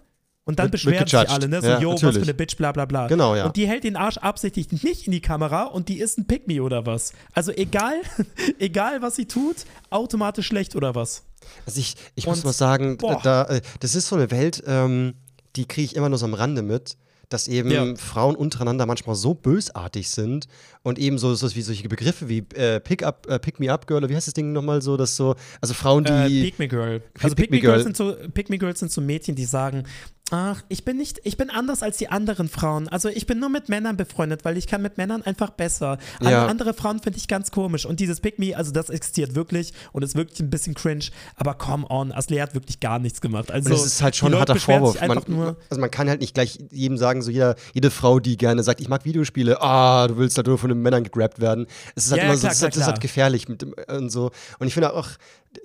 Und 0.51 0.59
dann 0.59 0.67
wird 0.67 0.73
beschweren 0.73 1.07
sich 1.07 1.13
gejudged. 1.13 1.31
alle, 1.33 1.49
ne? 1.49 1.61
So, 1.63 1.69
Ja, 1.69 1.81
yo, 1.81 1.93
was 1.93 2.03
natürlich. 2.03 2.19
für 2.19 2.23
eine 2.31 2.35
Bitch, 2.35 2.57
bla 2.57 2.73
bla 2.73 2.85
bla. 2.85 3.07
Genau, 3.07 3.35
ja. 3.35 3.47
Und 3.47 3.57
die 3.57 3.67
hält 3.67 3.85
den 3.85 3.97
Arsch 3.97 4.19
absichtlich 4.19 4.71
nicht 4.83 5.07
in 5.07 5.13
die 5.13 5.21
Kamera 5.21 5.65
und 5.65 5.89
die 5.89 5.99
ist 6.01 6.19
ein 6.19 6.27
Pick-Me 6.27 6.63
oder 6.63 6.85
was. 6.87 7.13
Also 7.33 7.53
egal, 7.53 7.95
egal 8.59 9.03
was 9.03 9.17
sie 9.17 9.27
tut, 9.27 9.57
automatisch 9.91 10.47
schlecht 10.47 10.77
oder 10.77 10.95
was. 10.95 11.25
Also 11.67 11.81
ich, 11.81 11.97
ich 12.15 12.27
muss 12.27 12.39
Und- 12.39 12.45
mal 12.45 12.53
sagen, 12.53 12.97
boah. 12.99 13.21
da, 13.23 13.45
äh, 13.45 13.61
das 13.81 13.95
ist 13.95 14.09
so 14.09 14.17
eine 14.17 14.31
Welt, 14.31 14.63
ähm, 14.67 15.15
die 15.57 15.67
kriege 15.67 15.85
ich 15.87 15.97
immer 15.97 16.09
nur 16.09 16.19
so 16.19 16.27
am 16.27 16.35
Rande 16.35 16.63
mit, 16.63 16.97
dass 17.29 17.47
eben 17.49 17.71
Ja. 17.71 17.95
Frauen 17.97 18.35
untereinander 18.35 18.87
manchmal 18.87 19.15
so 19.15 19.35
bösartig 19.35 20.11
sind 20.11 20.49
und 20.83 20.99
eben 20.99 21.17
so, 21.17 21.33
so 21.35 21.55
wie 21.55 21.63
solche 21.63 21.89
Begriffe 21.89 22.29
wie 22.29 22.39
äh, 22.55 22.81
Pick 22.81 23.05
up, 23.05 23.27
äh, 23.29 23.39
Pick 23.39 23.61
me 23.61 23.73
up 23.73 23.87
Girl, 23.87 23.99
oder 23.99 24.09
wie 24.09 24.17
heißt 24.17 24.27
das 24.27 24.35
Ding 24.35 24.53
nochmal 24.53 24.83
so, 24.83 24.97
dass 24.97 25.15
so, 25.17 25.37
also 25.61 25.73
Frauen, 25.75 26.05
Äh, 26.07 26.29
die 26.29 26.43
Pick 26.43 26.59
Me 26.59 26.67
Girl. 26.69 27.03
Also 27.23 27.37
Pick 27.37 27.49
Pick 27.49 27.51
Me 27.51 27.57
Me 27.57 27.61
Girls 27.61 27.85
Girl. 27.85 27.95
sind 27.95 27.97
so 27.97 28.17
Pick 28.35 28.51
Me 28.51 28.59
Girls 28.59 28.81
sind 28.81 28.91
so 28.91 29.01
Mädchen, 29.01 29.37
die 29.37 29.45
sagen, 29.45 29.85
ach, 30.31 30.63
ich 30.69 30.85
bin 30.85 30.97
nicht, 30.97 31.21
ich 31.25 31.37
bin 31.37 31.51
anders 31.51 31.83
als 31.83 31.97
die 31.97 32.09
anderen 32.09 32.49
Frauen. 32.49 32.89
Also 32.89 33.09
ich 33.09 33.27
bin 33.27 33.39
nur 33.41 33.49
mit 33.49 33.69
Männern 33.69 33.97
befreundet, 33.97 34.45
weil 34.45 34.57
ich 34.57 34.67
kann 34.67 34.81
mit 34.83 34.97
Männern 34.97 35.23
einfach 35.23 35.51
besser. 35.51 35.99
Ja. 36.23 36.47
andere 36.47 36.75
Frauen 36.75 37.01
finde 37.01 37.19
ich 37.19 37.29
ganz 37.29 37.51
komisch. 37.51 37.85
Und 37.87 38.01
dieses 38.01 38.21
Pick 38.21 38.39
Me, 38.39 38.57
also 38.57 38.71
das 38.73 38.91
existiert 38.91 39.35
wirklich 39.35 39.73
und 39.93 40.03
ist 40.03 40.15
wirklich 40.15 40.41
ein 40.41 40.51
bisschen 40.51 40.75
cringe. 40.75 41.07
Aber 41.37 41.55
come 41.55 41.87
on, 41.91 42.11
Ashley 42.13 42.39
hat 42.39 42.55
wirklich 42.55 42.81
gar 42.81 42.99
nichts 42.99 43.21
gemacht. 43.21 43.51
Also 43.51 43.71
Und 43.71 43.77
das 43.79 43.87
ist 43.87 44.03
halt 44.03 44.17
schon 44.17 44.33
ein 44.35 44.41
harter 44.41 44.57
Vorwurf. 44.57 45.01
Man, 45.01 45.57
also 45.69 45.81
man 45.81 45.91
kann 45.91 46.09
halt 46.09 46.21
nicht 46.21 46.35
gleich 46.35 46.59
jedem 46.71 46.97
sagen, 46.97 47.23
so 47.23 47.31
jeder, 47.31 47.57
jede 47.75 47.91
Frau, 47.91 48.21
die 48.21 48.37
gerne 48.37 48.63
sagt, 48.63 48.81
ich 48.81 48.89
mag 48.89 49.05
Videospiele, 49.05 49.61
ah, 49.61 50.07
du 50.09 50.17
willst 50.17 50.37
halt 50.37 50.47
nur 50.47 50.59
von 50.59 50.69
den 50.69 50.81
Männern 50.83 51.05
gegrabt 51.05 51.41
werden. 51.41 51.67
Es 51.95 52.07
ist 52.07 52.13
halt 52.13 52.23
Ja, 52.23 52.29
immer 52.29 52.37
so, 52.37 52.43
klar, 52.43 52.51
das, 52.51 52.57
ist 52.57 52.61
klar, 52.61 52.67
halt- 52.67 52.75
das 52.77 52.81
ist 52.83 52.87
halt 52.87 52.97
klar. 52.97 53.03
gefährlich 53.03 53.49
mit 53.49 53.63
dem, 53.63 53.75
und 53.89 54.11
so. 54.11 54.31
Und 54.59 54.67
ich 54.67 54.75
finde 54.75 54.93
auch, 54.95 55.09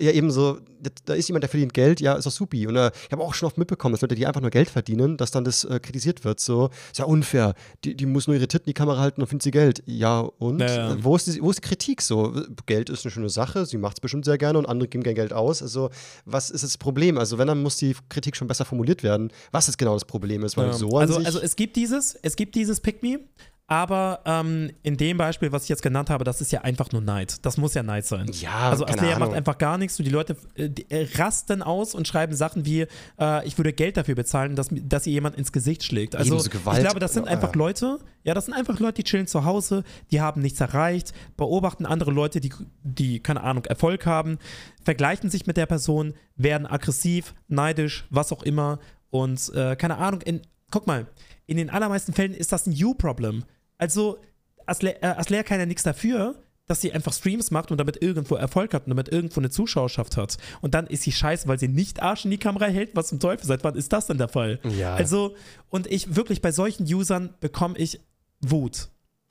ja 0.00 0.10
eben 0.10 0.30
so, 0.32 0.58
da- 0.80 0.90
da 1.04 1.14
ist 1.14 1.28
jemand, 1.28 1.44
der 1.44 1.48
verdient 1.48 1.72
Geld, 1.72 2.00
ja, 2.00 2.14
ist 2.14 2.26
doch 2.26 2.32
supi. 2.32 2.66
Und 2.66 2.74
äh, 2.76 2.90
ich 3.06 3.12
habe 3.12 3.22
auch 3.22 3.34
schon 3.34 3.46
oft 3.46 3.56
mitbekommen, 3.58 3.92
dass 3.92 4.00
Leute, 4.02 4.16
die 4.16 4.26
einfach 4.26 4.40
nur 4.40 4.50
Geld 4.56 4.70
verdienen, 4.70 5.18
dass 5.18 5.30
dann 5.30 5.44
das 5.44 5.64
äh, 5.64 5.78
kritisiert 5.80 6.24
wird. 6.24 6.40
So, 6.40 6.70
ist 6.90 6.98
ja 6.98 7.04
unfair. 7.04 7.54
Die, 7.84 7.94
die 7.94 8.06
muss 8.06 8.26
nur 8.26 8.36
ihre 8.36 8.48
Titten 8.48 8.64
in 8.66 8.70
die 8.70 8.74
Kamera 8.74 8.98
halten 8.98 9.20
und 9.20 9.26
findet 9.26 9.42
sie 9.42 9.50
Geld. 9.50 9.82
Ja, 9.84 10.20
und? 10.20 10.60
Ja, 10.60 10.66
ja. 10.66 10.92
Äh, 10.94 11.04
Wo, 11.04 11.14
ist 11.14 11.26
die, 11.26 11.42
wo 11.42 11.50
ist 11.50 11.58
die 11.58 11.68
Kritik 11.68 12.00
so? 12.00 12.32
Geld 12.64 12.88
ist 12.88 13.04
eine 13.04 13.10
schöne 13.12 13.28
Sache, 13.28 13.66
sie 13.66 13.76
macht 13.76 13.98
es 13.98 14.00
bestimmt 14.00 14.24
sehr 14.24 14.38
gerne 14.38 14.58
und 14.58 14.66
andere 14.66 14.88
geben 14.88 15.04
kein 15.04 15.14
Geld 15.14 15.32
aus. 15.34 15.60
Also, 15.62 15.90
was 16.24 16.50
ist 16.50 16.64
das 16.64 16.78
Problem? 16.78 17.18
Also, 17.18 17.36
wenn, 17.38 17.48
dann 17.48 17.62
muss 17.62 17.76
die 17.76 17.94
Kritik 18.08 18.34
schon 18.36 18.48
besser 18.48 18.64
formuliert 18.64 19.02
werden, 19.02 19.30
was 19.52 19.66
jetzt 19.66 19.76
genau 19.76 19.92
das 19.92 20.06
Problem 20.06 20.42
ist. 20.42 20.56
Weil 20.56 20.68
Ja. 20.68 20.72
so 20.72 20.96
also, 20.96 21.16
also 21.18 21.38
es 21.40 21.54
gibt 21.54 21.76
dieses, 21.76 22.14
es 22.22 22.34
gibt 22.36 22.54
dieses 22.54 22.80
Pick 22.80 23.02
Me, 23.02 23.20
aber 23.68 24.20
ähm, 24.24 24.70
in 24.84 24.96
dem 24.96 25.16
Beispiel, 25.16 25.50
was 25.50 25.64
ich 25.64 25.68
jetzt 25.68 25.82
genannt 25.82 26.08
habe, 26.08 26.22
das 26.22 26.40
ist 26.40 26.52
ja 26.52 26.60
einfach 26.60 26.92
nur 26.92 27.02
Neid. 27.02 27.44
Das 27.44 27.56
muss 27.56 27.74
ja 27.74 27.82
Neid 27.82 28.06
sein. 28.06 28.30
Ja, 28.32 28.70
also 28.70 28.86
Aslea 28.86 29.18
macht 29.18 29.32
einfach 29.32 29.58
gar 29.58 29.76
nichts. 29.76 29.96
So 29.96 30.04
die 30.04 30.10
Leute 30.10 30.36
äh, 30.54 30.70
die, 30.70 30.88
äh, 30.88 31.08
rasten 31.16 31.62
aus 31.62 31.94
und 31.94 32.06
schreiben 32.06 32.34
Sachen 32.36 32.64
wie, 32.64 32.86
äh, 33.18 33.46
ich 33.46 33.58
würde 33.58 33.72
Geld 33.72 33.96
dafür 33.96 34.14
bezahlen, 34.14 34.54
dass, 34.54 34.68
dass 34.70 35.08
ihr 35.08 35.14
jemand 35.14 35.36
ins 35.36 35.50
Gesicht 35.50 35.82
schlägt. 35.82 36.14
Also 36.14 36.36
ich 36.36 36.50
glaube, 36.50 37.00
das 37.00 37.14
sind 37.14 37.26
einfach 37.26 37.56
Leute, 37.56 37.98
ja, 38.22 38.34
das 38.34 38.46
sind 38.46 38.54
einfach 38.54 38.78
Leute, 38.78 39.02
die 39.02 39.04
chillen 39.04 39.26
zu 39.26 39.44
Hause, 39.44 39.82
die 40.12 40.20
haben 40.20 40.42
nichts 40.42 40.60
erreicht, 40.60 41.12
beobachten 41.36 41.86
andere 41.86 42.12
Leute, 42.12 42.40
die, 42.40 42.52
die 42.84 43.18
keine 43.18 43.42
Ahnung, 43.42 43.64
Erfolg 43.64 44.06
haben, 44.06 44.38
vergleichen 44.84 45.28
sich 45.28 45.46
mit 45.48 45.56
der 45.56 45.66
Person, 45.66 46.14
werden 46.36 46.68
aggressiv, 46.68 47.34
neidisch, 47.48 48.06
was 48.10 48.30
auch 48.32 48.44
immer 48.44 48.78
und 49.10 49.52
äh, 49.54 49.74
keine 49.74 49.98
Ahnung, 49.98 50.20
in, 50.22 50.42
guck 50.70 50.86
mal, 50.86 51.06
in 51.46 51.56
den 51.56 51.70
allermeisten 51.70 52.12
Fällen 52.12 52.34
ist 52.34 52.52
das 52.52 52.66
ein 52.66 52.72
You-Problem. 52.72 53.44
Also 53.78 54.18
Aslea, 54.66 54.94
äh, 55.00 55.42
kann 55.44 55.60
ja 55.60 55.66
nichts 55.66 55.82
dafür, 55.82 56.42
dass 56.66 56.80
sie 56.80 56.92
einfach 56.92 57.12
Streams 57.12 57.50
macht 57.50 57.70
und 57.70 57.78
damit 57.78 58.02
irgendwo 58.02 58.34
Erfolg 58.34 58.74
hat 58.74 58.84
und 58.86 58.90
damit 58.90 59.08
irgendwo 59.08 59.40
eine 59.40 59.50
Zuschauerschaft 59.50 60.16
hat. 60.16 60.36
Und 60.60 60.74
dann 60.74 60.86
ist 60.86 61.02
sie 61.04 61.12
scheiße, 61.12 61.46
weil 61.46 61.58
sie 61.58 61.68
nicht 61.68 62.02
Arsch 62.02 62.24
in 62.24 62.32
die 62.32 62.38
Kamera 62.38 62.66
hält. 62.66 62.90
Was 62.94 63.08
zum 63.08 63.20
Teufel? 63.20 63.46
Seit 63.46 63.62
wann 63.62 63.76
ist 63.76 63.92
das 63.92 64.06
denn 64.06 64.18
der 64.18 64.28
Fall? 64.28 64.58
Ja. 64.76 64.94
Also, 64.94 65.36
und 65.70 65.86
ich 65.86 66.16
wirklich 66.16 66.42
bei 66.42 66.50
solchen 66.50 66.82
Usern 66.92 67.34
bekomme 67.40 67.78
ich 67.78 68.00
Wut. 68.40 68.88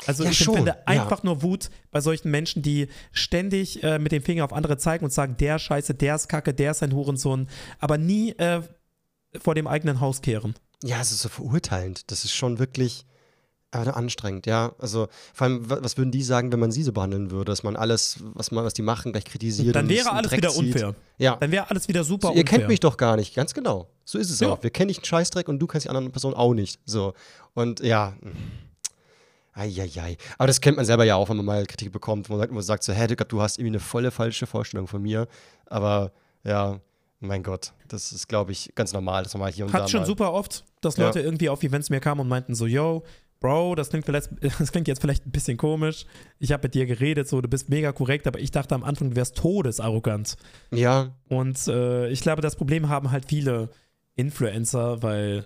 Also 0.08 0.24
Ja, 0.24 0.30
ich 0.32 0.38
schon, 0.38 0.56
empfinde 0.56 0.78
ja. 0.78 0.84
einfach 0.86 1.24
nur 1.24 1.42
Wut 1.42 1.70
bei 1.92 2.02
solchen 2.02 2.30
Menschen, 2.30 2.62
die 2.62 2.88
ständig 3.12 3.82
äh, 3.84 4.00
mit 4.00 4.12
dem 4.12 4.24
Finger 4.24 4.44
auf 4.44 4.54
andere 4.54 4.78
zeigen 4.78 5.06
und 5.06 5.12
sagen, 5.12 5.38
der 5.38 5.58
scheiße, 5.58 5.94
der 5.94 6.16
ist 6.16 6.28
kacke, 6.28 6.54
der 6.54 6.72
ist 6.72 6.84
ein 6.84 6.94
Hurensohn, 6.94 7.48
aber 7.80 7.98
nie 7.98 8.32
äh, 8.32 8.62
vor 9.40 9.56
dem 9.56 9.68
eigenen 9.68 10.02
Haus 10.02 10.22
kehren. 10.22 10.56
Ja, 10.84 11.00
es 11.00 11.12
ist 11.12 11.22
so 11.22 11.30
verurteilend. 11.30 12.12
Das 12.12 12.26
ist 12.26 12.34
schon 12.34 12.60
wirklich 12.60 13.06
äh, 13.84 13.90
anstrengend, 13.90 14.46
ja. 14.46 14.74
Also 14.80 15.08
vor 15.34 15.48
allem, 15.48 15.70
wa- 15.70 15.80
was 15.82 15.98
würden 15.98 16.12
die 16.12 16.24
sagen, 16.24 16.52
wenn 16.52 16.60
man 16.60 16.72
sie 16.72 16.84
so 16.84 16.92
behandeln 16.92 17.32
würde, 17.32 17.46
dass 17.52 17.64
man 17.64 17.76
alles, 17.76 18.18
was 18.34 18.52
man, 18.52 18.64
was 18.64 18.74
die 18.74 18.82
machen, 18.82 19.12
gleich 19.12 19.26
kritisiert 19.26 19.76
Dann 19.76 19.90
wäre 19.90 20.12
alles 20.12 20.30
Dreck 20.30 20.38
wieder 20.38 20.50
zieht. 20.50 20.74
unfair. 20.76 20.96
Ja. 21.18 21.36
Dann 21.38 21.52
wäre 21.52 21.70
alles 21.70 21.88
wieder 21.88 22.04
super 22.04 22.28
So, 22.30 22.34
ihr 22.34 22.42
unfair. 22.42 22.60
kennt 22.60 22.70
mich 22.70 22.80
doch 22.80 22.98
gar 22.98 23.16
nicht, 23.16 23.34
ganz 23.36 23.54
genau. 23.54 23.88
So 24.06 24.18
ist 24.18 24.30
es 24.30 24.40
Ja. 24.40 24.50
auch. 24.50 24.64
Wir 24.64 24.70
kennen 24.70 24.88
nicht 24.88 25.00
einen 25.00 25.06
Scheißdreck 25.06 25.48
und 25.48 25.60
du 25.60 25.68
kennst 25.68 25.86
die 25.86 25.90
anderen 25.90 26.12
Personen 26.12 26.36
auch 26.36 26.54
nicht. 26.54 26.80
So. 26.86 27.14
Und 27.54 27.80
ja. 27.82 28.14
Eieiei. 29.54 30.18
Aber 30.38 30.48
das 30.48 30.60
kennt 30.60 30.76
man 30.76 30.86
selber 30.86 31.06
ja 31.06 31.16
auch, 31.16 31.30
wenn 31.30 31.38
man 31.38 31.46
mal 31.46 31.66
Kritik 31.66 31.92
bekommt, 31.92 32.30
wo 32.30 32.34
man 32.34 32.40
sagt, 32.42 32.52
wo 32.52 32.56
man 32.56 32.64
sagt 32.64 32.84
so, 32.84 32.92
Digga, 32.94 33.24
du 33.24 33.42
hast 33.42 33.58
irgendwie 33.58 33.72
eine 33.72 33.80
volle 33.80 34.12
falsche 34.12 34.48
Vorstellung 34.48 34.88
von 34.88 35.02
mir. 35.02 35.28
Aber 35.68 36.12
ja, 36.44 36.80
mein 37.22 37.42
Gott, 37.42 37.72
das 37.88 38.12
ist, 38.12 38.28
glaube 38.28 38.52
ich, 38.52 38.74
ganz 38.76 38.92
normal, 38.92 39.24
dass 39.24 39.34
man 39.34 39.42
mal 39.42 39.52
hier 39.52 39.66
und 39.66 39.74
da 39.74 39.80
Hat 39.84 39.90
schon 39.90 40.06
super 40.06 40.34
oft, 40.34 40.66
dass 40.82 40.98
Ja. 40.98 41.06
Leute 41.06 41.22
irgendwie 41.22 41.48
auf 41.48 41.64
Events 41.64 41.90
mir 41.90 42.02
kamen 42.02 42.20
und 42.22 42.28
meinten 42.28 42.54
so, 42.54 42.66
yo, 42.68 43.04
Bro, 43.40 43.76
das 43.76 43.90
klingt, 43.90 44.06
vielleicht, 44.06 44.30
das 44.60 44.72
klingt 44.72 44.88
jetzt 44.88 45.02
vielleicht 45.02 45.26
ein 45.26 45.32
bisschen 45.32 45.58
komisch. 45.58 46.06
Ich 46.40 46.52
habe 46.52 46.64
mit 46.64 46.74
dir 46.74 46.86
geredet, 46.86 47.28
so, 47.28 47.42
du 47.42 47.48
bist 47.48 47.70
mega 47.70 47.92
korrekt, 47.92 48.28
aber 48.28 48.40
ich 48.40 48.52
dachte 48.52 48.74
am 48.76 48.84
Anfang, 48.84 49.12
du 49.12 49.16
wärst 49.16 49.36
todesarrogant. 49.36 50.36
Ja, 50.72 51.16
Und 51.30 51.68
äh, 51.68 52.08
ich 52.10 52.22
glaube, 52.22 52.42
das 52.42 52.56
Problem 52.56 52.90
haben 52.90 53.12
halt 53.12 53.26
viele 53.28 53.70
Influencer, 54.16 55.04
weil, 55.04 55.46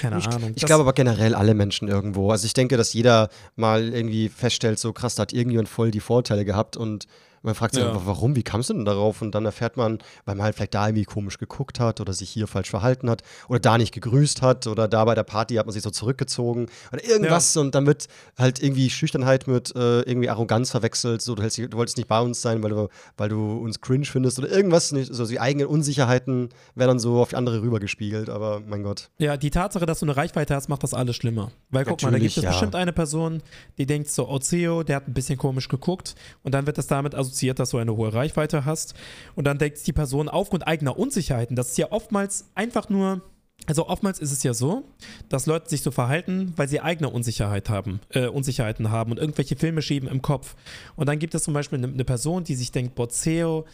keine 0.00 0.18
Ich, 0.18 0.26
Ahnung. 0.28 0.52
ich 0.56 0.64
glaube 0.64 0.82
aber 0.82 0.92
generell 0.94 1.34
alle 1.34 1.54
Menschen 1.54 1.86
irgendwo. 1.88 2.30
Also 2.30 2.46
ich 2.46 2.54
denke, 2.54 2.76
dass 2.76 2.92
jeder 2.92 3.28
mal 3.54 3.92
irgendwie 3.94 4.28
feststellt, 4.28 4.78
so 4.78 4.92
krass, 4.92 5.14
da 5.14 5.22
hat 5.22 5.32
irgendjemand 5.32 5.68
voll 5.68 5.90
die 5.90 6.00
Vorteile 6.00 6.44
gehabt 6.44 6.76
und 6.76 7.06
man 7.46 7.54
fragt 7.54 7.74
sich, 7.74 7.82
Ja. 7.82 7.88
einfach, 7.90 8.04
warum, 8.06 8.36
wie 8.36 8.42
kamst 8.42 8.68
du 8.68 8.74
denn 8.74 8.84
darauf? 8.84 9.22
Und 9.22 9.34
dann 9.34 9.44
erfährt 9.46 9.76
man, 9.76 9.98
weil 10.24 10.34
man 10.34 10.44
halt 10.44 10.56
vielleicht 10.56 10.74
da 10.74 10.86
irgendwie 10.88 11.04
komisch 11.04 11.38
geguckt 11.38 11.80
hat 11.80 12.00
oder 12.00 12.12
sich 12.12 12.28
hier 12.28 12.46
falsch 12.46 12.68
verhalten 12.68 13.08
hat 13.08 13.22
oder 13.48 13.60
da 13.60 13.78
nicht 13.78 13.92
gegrüßt 13.94 14.42
hat 14.42 14.66
oder 14.66 14.88
da 14.88 15.04
bei 15.04 15.14
der 15.14 15.22
Party 15.22 15.54
hat 15.54 15.66
man 15.66 15.72
sich 15.72 15.82
so 15.82 15.90
zurückgezogen 15.90 16.66
oder 16.92 17.04
irgendwas 17.04 17.56
und 17.56 17.74
dann 17.74 17.86
wird 17.86 18.08
halt 18.38 18.62
irgendwie 18.62 18.90
Schüchternheit 18.90 19.46
mit 19.46 19.74
äh, 19.74 20.00
irgendwie 20.02 20.28
Arroganz 20.28 20.70
verwechselt. 20.70 21.22
So, 21.22 21.34
du, 21.34 21.42
hältst, 21.42 21.58
du 21.58 21.72
wolltest 21.72 21.96
nicht 21.96 22.08
bei 22.08 22.20
uns 22.20 22.42
sein, 22.42 22.62
weil 22.62 22.70
du, 22.70 22.88
weil 23.16 23.28
du 23.28 23.56
uns 23.58 23.80
cringe 23.80 24.04
findest 24.04 24.38
oder 24.38 24.50
irgendwas. 24.50 24.92
Nicht, 24.92 25.14
so 25.14 25.24
die 25.26 25.40
eigenen 25.40 25.68
Unsicherheiten 25.68 26.50
werden 26.74 26.88
dann 26.88 26.98
so 26.98 27.20
auf 27.20 27.30
die 27.30 27.36
andere 27.36 27.62
rübergespiegelt, 27.62 28.28
aber 28.28 28.60
mein 28.66 28.82
Gott. 28.82 29.10
Ja, 29.18 29.36
die 29.36 29.50
Tatsache, 29.50 29.86
dass 29.86 30.00
du 30.00 30.06
eine 30.06 30.16
Reichweite 30.16 30.54
hast, 30.54 30.68
macht 30.68 30.82
das 30.82 30.94
alles 30.94 31.16
schlimmer. 31.16 31.50
Weil 31.70 31.84
guck 31.84 32.02
mal, 32.02 32.08
da 32.10 32.12
Natürlich, 32.16 32.34
gibt 32.34 32.38
es 32.38 32.44
ja. 32.44 32.50
bestimmt 32.50 32.74
eine 32.74 32.92
Person, 32.92 33.42
die 33.78 33.86
denkt 33.86 34.10
so, 34.10 34.28
Ozeo, 34.28 34.82
der 34.82 34.96
hat 34.96 35.08
ein 35.08 35.14
bisschen 35.14 35.38
komisch 35.38 35.68
geguckt 35.68 36.14
und 36.42 36.52
dann 36.52 36.66
wird 36.66 36.78
das 36.78 36.86
damit 36.86 37.14
assoziiert, 37.36 37.58
dass 37.58 37.70
du 37.70 37.78
eine 37.78 37.94
hohe 37.96 38.12
Reichweite 38.12 38.64
hast. 38.64 38.94
Und 39.34 39.44
dann 39.44 39.58
denkt 39.58 39.86
die 39.86 39.92
Person 39.92 40.28
aufgrund 40.28 40.66
eigener 40.66 40.98
Unsicherheiten, 40.98 41.56
das 41.56 41.70
ist 41.70 41.78
ja 41.78 41.92
oftmals 41.92 42.46
einfach 42.54 42.88
nur, 42.88 43.22
also 43.66 43.88
oftmals 43.88 44.18
ist 44.18 44.32
es 44.32 44.42
ja 44.42 44.54
so, 44.54 44.84
dass 45.28 45.46
Leute 45.46 45.68
sich 45.68 45.82
so 45.82 45.90
verhalten, 45.90 46.52
weil 46.56 46.68
sie 46.68 46.80
eigene 46.80 47.10
Unsicherheit 47.10 47.68
haben, 47.68 48.00
äh, 48.10 48.26
Unsicherheiten 48.26 48.90
haben 48.90 49.12
und 49.12 49.18
irgendwelche 49.18 49.56
Filme 49.56 49.82
schieben 49.82 50.08
im 50.08 50.22
Kopf. 50.22 50.56
Und 50.96 51.06
dann 51.08 51.18
gibt 51.18 51.34
es 51.34 51.44
zum 51.44 51.54
Beispiel 51.54 51.78
eine, 51.78 51.88
eine 51.88 52.04
Person, 52.04 52.44
die 52.44 52.54
sich 52.54 52.72
denkt, 52.72 52.94
Bozeo, 52.94 53.66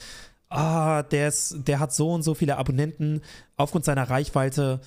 ah, 0.48 1.02
der, 1.02 1.28
ist, 1.28 1.56
der 1.66 1.80
hat 1.80 1.92
so 1.94 2.10
und 2.12 2.22
so 2.22 2.34
viele 2.34 2.58
Abonnenten. 2.58 3.22
Aufgrund 3.56 3.84
seiner 3.84 4.08
Reichweite, 4.08 4.80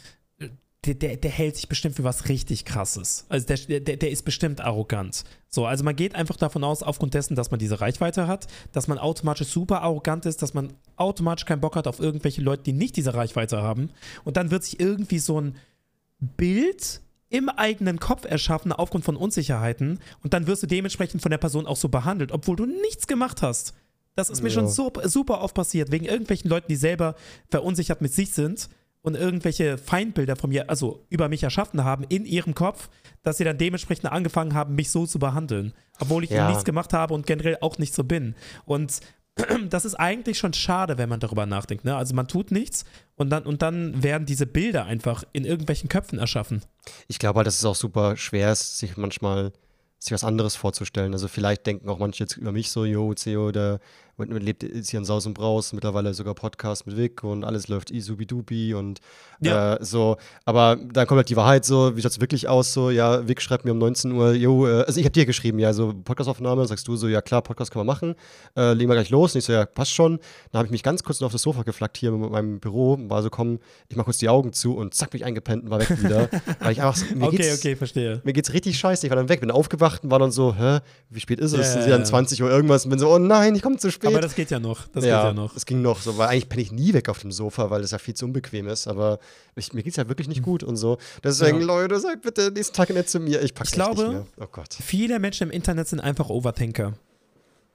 der, 0.86 0.93
der, 0.93 1.17
der 1.17 1.32
hält 1.32 1.56
sich 1.56 1.67
bestimmt 1.67 1.95
für 1.95 2.04
was 2.04 2.30
richtig 2.30 2.65
krasses. 2.65 3.26
Also 3.30 3.48
der, 3.48 3.80
der, 3.80 3.98
der 3.98 4.12
ist 4.12 4.24
bestimmt 4.24 4.62
arrogant. 4.62 5.24
So, 5.50 5.65
also 5.65 5.84
man 5.84 5.95
geht 5.95 6.15
einfach 6.15 6.38
davon 6.38 6.63
aus, 6.63 6.84
aufgrund 6.84 7.13
dessen, 7.13 7.36
dass 7.36 7.52
man 7.52 7.60
diese 7.60 7.82
Reichweite 7.82 8.28
hat, 8.28 8.48
dass 8.71 8.88
man 8.88 8.98
automatisch 9.00 9.48
super 9.48 9.82
arrogant 9.82 10.26
ist, 10.26 10.41
dass 10.41 10.54
man 10.54 10.74
automatisch 10.95 11.45
keinen 11.45 11.62
Bock 11.62 11.76
hat 11.76 11.88
auf 11.88 12.00
irgendwelche 12.00 12.41
Leute, 12.41 12.63
die 12.63 12.74
nicht 12.74 12.95
diese 12.98 13.13
Reichweite 13.13 13.62
haben. 13.62 13.89
Und 14.24 14.38
dann 14.38 14.52
wird 14.52 14.63
sich 14.63 14.80
irgendwie 14.80 15.19
so 15.19 15.39
ein 15.41 15.56
Bild 16.19 17.02
im 17.30 17.50
eigenen 17.50 18.00
Kopf 18.00 18.26
erschaffen 18.26 18.71
aufgrund 18.71 19.04
von 19.04 19.15
Unsicherheiten 19.17 20.00
und 20.24 20.34
dann 20.34 20.48
wirst 20.48 20.63
du 20.63 20.67
dementsprechend 20.67 21.21
von 21.21 21.32
der 21.32 21.38
Person 21.38 21.65
auch 21.67 21.76
so 21.76 21.89
behandelt, 21.89 22.32
obwohl 22.32 22.56
du 22.56 22.65
nichts 22.65 23.08
gemacht 23.08 23.41
hast. 23.41 23.74
Das 24.15 24.30
ist 24.30 24.41
mir 24.41 24.50
Ja. 24.50 24.56
schon 24.56 24.67
so, 24.69 24.93
super 25.04 25.41
oft 25.41 25.56
passiert, 25.56 25.91
wegen 25.91 26.06
irgendwelchen 26.06 26.50
Leuten, 26.50 26.67
die 26.69 26.78
selber 26.78 27.15
verunsichert 27.50 28.02
mit 28.02 28.13
sich 28.13 28.32
sind 28.32 28.69
und 29.06 29.15
irgendwelche 29.15 29.78
Feindbilder 29.78 30.36
von 30.36 30.50
mir, 30.50 30.70
also 30.70 31.06
über 31.10 31.30
mich 31.30 31.44
erschaffen 31.44 31.84
haben 31.84 32.04
in 32.10 32.26
ihrem 32.26 32.56
Kopf, 32.56 32.89
dass 33.22 33.38
sie 33.38 33.44
dann 33.44 33.58
dementsprechend 33.60 34.12
angefangen 34.12 34.56
haben, 34.56 34.74
mich 34.76 34.89
so 34.89 35.06
zu 35.06 35.20
behandeln, 35.20 35.74
obwohl 36.00 36.24
ich 36.24 36.32
Ja. 36.32 36.48
nichts 36.48 36.65
gemacht 36.65 36.91
habe 36.91 37.13
und 37.13 37.28
generell 37.28 37.58
auch 37.62 37.78
nicht 37.78 37.94
so 37.94 38.04
bin. 38.04 38.34
Und 38.65 39.00
das 39.70 39.86
ist 39.86 39.94
eigentlich 39.96 40.39
schon 40.39 40.54
schade, 40.54 40.98
wenn 40.98 41.08
man 41.10 41.20
darüber 41.20 41.46
nachdenkt. 41.46 41.86
Ne? 41.86 41.96
Also 41.96 42.15
man 42.15 42.28
tut 42.28 42.50
nichts 42.52 42.84
und 43.15 43.30
dann, 43.30 43.44
und 43.44 43.62
dann 43.62 44.02
werden 44.02 44.26
diese 44.26 44.48
Bilder 44.48 44.86
einfach 44.86 45.24
in 45.34 45.46
irgendwelchen 45.46 45.88
Köpfen 45.88 46.18
erschaffen. 46.18 46.63
Ich 47.08 47.20
glaube 47.20 47.38
halt, 47.38 47.48
dass 47.48 47.60
es 47.60 47.65
auch 47.65 47.76
super 47.76 48.18
schwer 48.18 48.52
ist, 48.52 48.80
sich 48.80 48.98
manchmal 48.98 49.52
sich 50.00 50.13
was 50.13 50.24
anderes 50.24 50.56
vorzustellen. 50.56 51.13
Also 51.13 51.28
vielleicht 51.28 51.65
denken 51.68 51.89
auch 51.89 52.00
manche 52.00 52.24
jetzt 52.24 52.38
über 52.38 52.52
mich 52.52 52.72
so, 52.72 52.86
jo, 52.86 53.13
CEO, 53.13 53.52
der 53.52 53.80
und 54.17 54.30
man 54.30 54.41
lebt 54.41 54.63
ist 54.63 54.89
hier 54.91 54.99
in 54.99 55.06
Saus 55.06 55.25
und 55.25 55.34
Braus, 55.34 55.73
mittlerweile 55.73 56.13
sogar 56.13 56.34
Podcast 56.36 56.88
mit 56.88 56.95
Vic 56.97 57.23
und 57.23 57.43
alles 57.43 57.67
läuft 57.67 57.91
isubidubi 57.91 58.73
und 58.73 58.99
Ja. 59.41 59.73
äh, 59.75 59.84
so. 59.84 60.17
Aber 60.45 60.78
dann 60.78 61.06
kommt 61.08 61.17
halt 61.17 61.30
die 61.30 61.36
Wahrheit 61.36 61.65
so, 61.65 61.95
wie 61.97 62.01
schaut 62.01 62.12
es 62.12 62.21
wirklich 62.21 62.47
aus? 62.47 62.71
So, 62.73 62.89
ja, 62.89 63.28
Vic 63.28 63.41
schreibt 63.41 63.65
mir 63.65 63.71
um 63.71 63.78
19 63.78 64.12
Uhr, 64.13 64.32
jo, 64.34 64.67
äh, 64.67 64.84
also 64.84 64.99
ich 64.99 65.06
habe 65.06 65.12
dir 65.12 65.25
geschrieben, 65.25 65.60
ja, 65.60 65.73
so 65.73 65.93
Podcastaufnahme, 65.93 66.65
sagst 66.65 66.88
du 66.88 66.95
so, 66.95 67.08
ja 67.08 67.21
klar, 67.21 67.41
Podcast 67.41 67.71
können 67.71 67.82
wir 67.86 67.91
machen, 67.93 68.15
äh, 68.56 68.73
legen 68.73 68.89
wir 68.89 68.95
gleich 68.95 69.10
los. 69.10 69.36
Und 69.36 69.39
ich 69.39 69.45
so, 69.45 69.51
ja, 69.54 69.65
passt 69.65 69.91
schon. 69.91 70.19
Dann 70.51 70.60
habe 70.60 70.67
ich 70.67 70.71
mich 70.71 70.84
ganz 70.84 71.04
kurz 71.04 71.19
noch 71.19 71.25
auf 71.28 71.32
das 71.34 71.41
Sofa 71.41 71.63
geflackt 71.63 71.97
hier 71.97 72.12
mit 72.12 72.32
meinem 72.32 72.60
Büro, 72.60 72.97
war 73.10 73.21
so, 73.21 73.30
komm, 73.30 73.60
ich 73.89 73.95
mach 73.97 74.06
kurz 74.06 74.17
die 74.19 74.30
Augen 74.30 74.54
zu 74.54 74.75
und 74.78 74.93
zack, 74.93 75.10
bin 75.12 75.19
ich 75.21 75.25
eingepennt 75.25 75.63
und 75.65 75.69
war 75.69 75.80
weg 75.82 76.01
wieder. 76.01 76.30
weil 76.60 76.71
ich 76.71 76.82
einfach, 76.82 76.97
mir 77.13 77.25
Okay, 77.28 77.38
geht's, 77.38 77.58
okay, 77.60 77.75
verstehe. 77.75 78.21
mir 78.23 78.32
geht's 78.34 78.54
richtig 78.54 78.78
scheiße. 78.80 79.06
Ich 79.06 79.10
war 79.12 79.17
dann 79.17 79.28
weg, 79.30 79.41
bin 79.41 79.51
aufgewacht 79.51 80.04
und 80.04 80.12
war 80.12 80.19
dann 80.19 80.32
so, 80.32 80.56
hä, 80.56 80.80
wie 81.10 81.19
spät 81.19 81.39
ist 81.39 81.51
es? 81.54 81.75
Ja, 81.75 81.82
sind 81.82 81.91
dann 81.91 81.99
ja. 82.01 82.06
20 82.06 82.41
Uhr 82.41 82.49
irgendwas 82.49 82.86
und 82.86 82.91
bin 82.91 82.99
so, 82.99 83.10
oh 83.13 83.17
nein, 83.19 83.56
ich 83.56 83.62
komme 83.62 83.78
zu 83.78 83.91
spät. 83.91 84.05
Aber 84.08 84.22
das 84.22 84.36
geht 84.36 84.52
ja 84.52 84.60
noch. 84.60 84.88
Das 84.88 85.04
ja, 85.06 85.22
geht 85.22 85.28
ja 85.30 85.34
noch. 85.34 85.56
es 85.56 85.65
ging 85.65 85.82
noch 85.82 86.00
so, 86.02 86.18
weil 86.18 86.30
eigentlich 86.30 86.50
penne 86.50 86.62
ich 86.62 86.72
nie 86.72 86.94
weg 86.94 87.10
auf 87.10 87.20
dem 87.20 87.32
Sofa, 87.32 87.70
weil 87.70 87.82
das 87.82 87.91
ja 87.91 87.98
viel 87.98 88.13
zu 88.13 88.26
unbequem 88.26 88.68
ist. 88.68 88.88
Aber 88.88 89.20
ich, 89.56 89.74
mir 89.74 89.84
geht's 89.84 89.98
ja 89.98 90.08
wirklich 90.08 90.28
nicht 90.28 90.41
gut 90.44 90.63
und 90.63 90.78
so. 90.78 90.98
Deswegen, 91.24 91.60
Ja. 91.62 91.65
Leute, 91.65 92.00
seid 92.00 92.22
bitte 92.22 92.52
nächsten 92.52 92.76
Tag 92.76 92.89
nicht 92.89 93.10
zu 93.10 93.20
mir. 93.20 93.41
Ich 93.41 93.54
pack's 93.54 93.70
Ich 93.70 93.76
glaube- 93.76 94.02
nicht 94.04 94.12
mehr. 94.12 94.26
Oh 94.39 94.48
Gott. 94.52 94.74
Viele 94.74 95.20
Menschen 95.20 95.50
im 95.50 95.52
Internet 95.52 95.88
sind 95.88 96.00
einfach 96.00 96.30
Overthinker. 96.30 96.94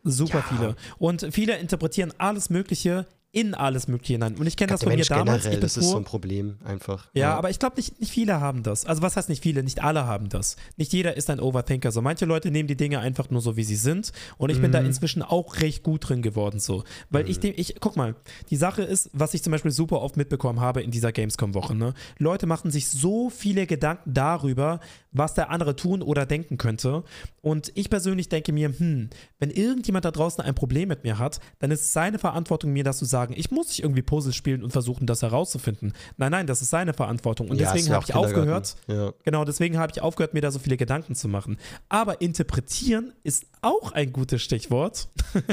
Super 0.05 0.39
Ja. 0.39 0.57
viele. 0.57 0.77
Und 0.99 1.29
viele 1.33 1.59
interpretieren 1.59 2.13
alles 2.19 2.49
Mögliche 2.51 3.07
in 3.33 3.55
alles 3.55 3.87
Mögliche 3.87 4.15
hinein. 4.15 4.35
Und 4.37 4.47
ich 4.47 4.57
kenne 4.57 4.73
das 4.73 4.81
von 4.81 4.89
mir 4.89 4.97
Mensch 4.97 5.09
damals. 5.09 5.45
generell, 5.45 5.53
ich 5.53 5.59
bin 5.59 5.61
das 5.61 5.77
ist 5.77 5.89
so 5.91 5.97
ein 5.97 6.05
Problem 6.05 6.59
einfach. 6.65 7.09
Ja, 7.15 7.37
aber 7.37 7.49
ich 7.51 7.61
glaube, 7.61 7.77
nicht, 7.77 8.01
nicht 8.01 8.11
viele 8.11 8.41
haben 8.41 8.65
das. 8.65 8.85
Also 8.85 9.03
was 9.03 9.17
heißt 9.17 9.29
nicht 9.29 9.43
viele? 9.43 9.63
Nicht 9.63 9.85
alle 9.85 10.05
haben 10.05 10.29
das. 10.29 10.57
Nicht 10.77 10.93
jeder 10.93 11.17
ist 11.17 11.31
ein 11.31 11.39
Overthinker. 11.39 11.93
So 11.93 12.03
manche 12.03 12.25
Leute 12.25 12.51
nehmen 12.51 12.67
die 12.67 12.77
Dinge 12.77 12.99
einfach 12.99 13.31
nur 13.31 13.41
so, 13.41 13.57
wie 13.57 13.63
sie 13.63 13.77
sind. 13.77 14.13
Und 14.37 14.51
ich 14.51 14.61
bin 14.61 14.71
Mhm. 14.71 14.75
da 14.75 14.79
inzwischen 14.81 15.23
auch 15.23 15.61
recht 15.61 15.85
gut 15.85 16.09
drin 16.09 16.23
geworden 16.23 16.59
so. 16.59 16.83
Weil 17.11 17.31
ich 17.31 17.39
dem, 17.39 17.55
ich, 17.57 17.77
guck 17.79 17.95
mal, 17.97 18.17
die 18.51 18.57
Sache 18.57 18.83
ist, 18.83 19.11
was 19.13 19.33
ich 19.33 19.45
zum 19.45 19.53
Beispiel 19.53 19.71
super 19.71 20.01
oft 20.03 20.17
mitbekommen 20.17 20.59
habe 20.59 20.83
in 20.83 20.91
dieser 20.91 21.13
Gamescom-Woche, 21.13 21.77
ne? 21.77 21.95
Leute 22.19 22.47
machen 22.47 22.73
sich 22.73 22.89
so 22.89 23.31
viele 23.31 23.67
Gedanken 23.69 24.13
darüber, 24.13 24.81
was 25.13 25.35
der 25.35 25.51
andere 25.51 25.77
tun 25.77 26.03
oder 26.03 26.27
denken 26.27 26.59
könnte. 26.59 27.05
Und 27.43 27.71
ich 27.77 27.91
persönlich 27.91 28.29
denke 28.29 28.53
mir, 28.53 28.75
hm, 28.77 29.09
wenn 29.39 29.51
irgendjemand 29.51 30.05
da 30.05 30.11
draußen 30.11 30.43
ein 30.43 30.55
Problem 30.57 30.89
mit 30.89 31.05
mir 31.05 31.19
hat, 31.19 31.39
dann 31.61 31.71
ist 31.71 31.83
es 31.83 31.93
seine 31.93 32.19
Verantwortung, 32.19 32.73
mir 32.73 32.83
das 32.83 32.99
zu 32.99 33.05
sagen. 33.05 33.20
Ich 33.29 33.51
muss 33.51 33.69
nicht 33.69 33.83
irgendwie 33.83 34.03
Puzzle 34.03 34.33
spielen 34.33 34.63
und 34.63 34.71
versuchen, 34.73 35.07
das 35.07 35.23
herauszufinden. 35.23 35.93
Nein, 36.17 36.33
nein, 36.33 36.47
das 36.47 36.63
ist 36.63 36.71
seine 36.71 36.95
Verantwortung. 36.95 37.49
Und 37.51 37.61
Ja, 37.61 37.73
deswegen 37.73 37.95
habe 37.95 38.05
ich 38.09 38.15
aufgehört. 38.15 38.77
Ja. 38.87 39.13
Genau, 39.25 39.45
deswegen 39.45 39.79
habe 39.79 39.93
ich 39.95 40.01
aufgehört, 40.03 40.35
mir 40.35 40.41
da 40.41 40.51
so 40.51 40.59
viele 40.59 40.77
Gedanken 40.77 41.15
zu 41.15 41.29
machen. 41.29 41.59
Aber 41.89 42.21
interpretieren 42.21 43.13
ist 43.23 43.45
auch 43.63 43.93
ein 43.93 44.13
gutes 44.13 44.43
Stichwort. 44.43 45.09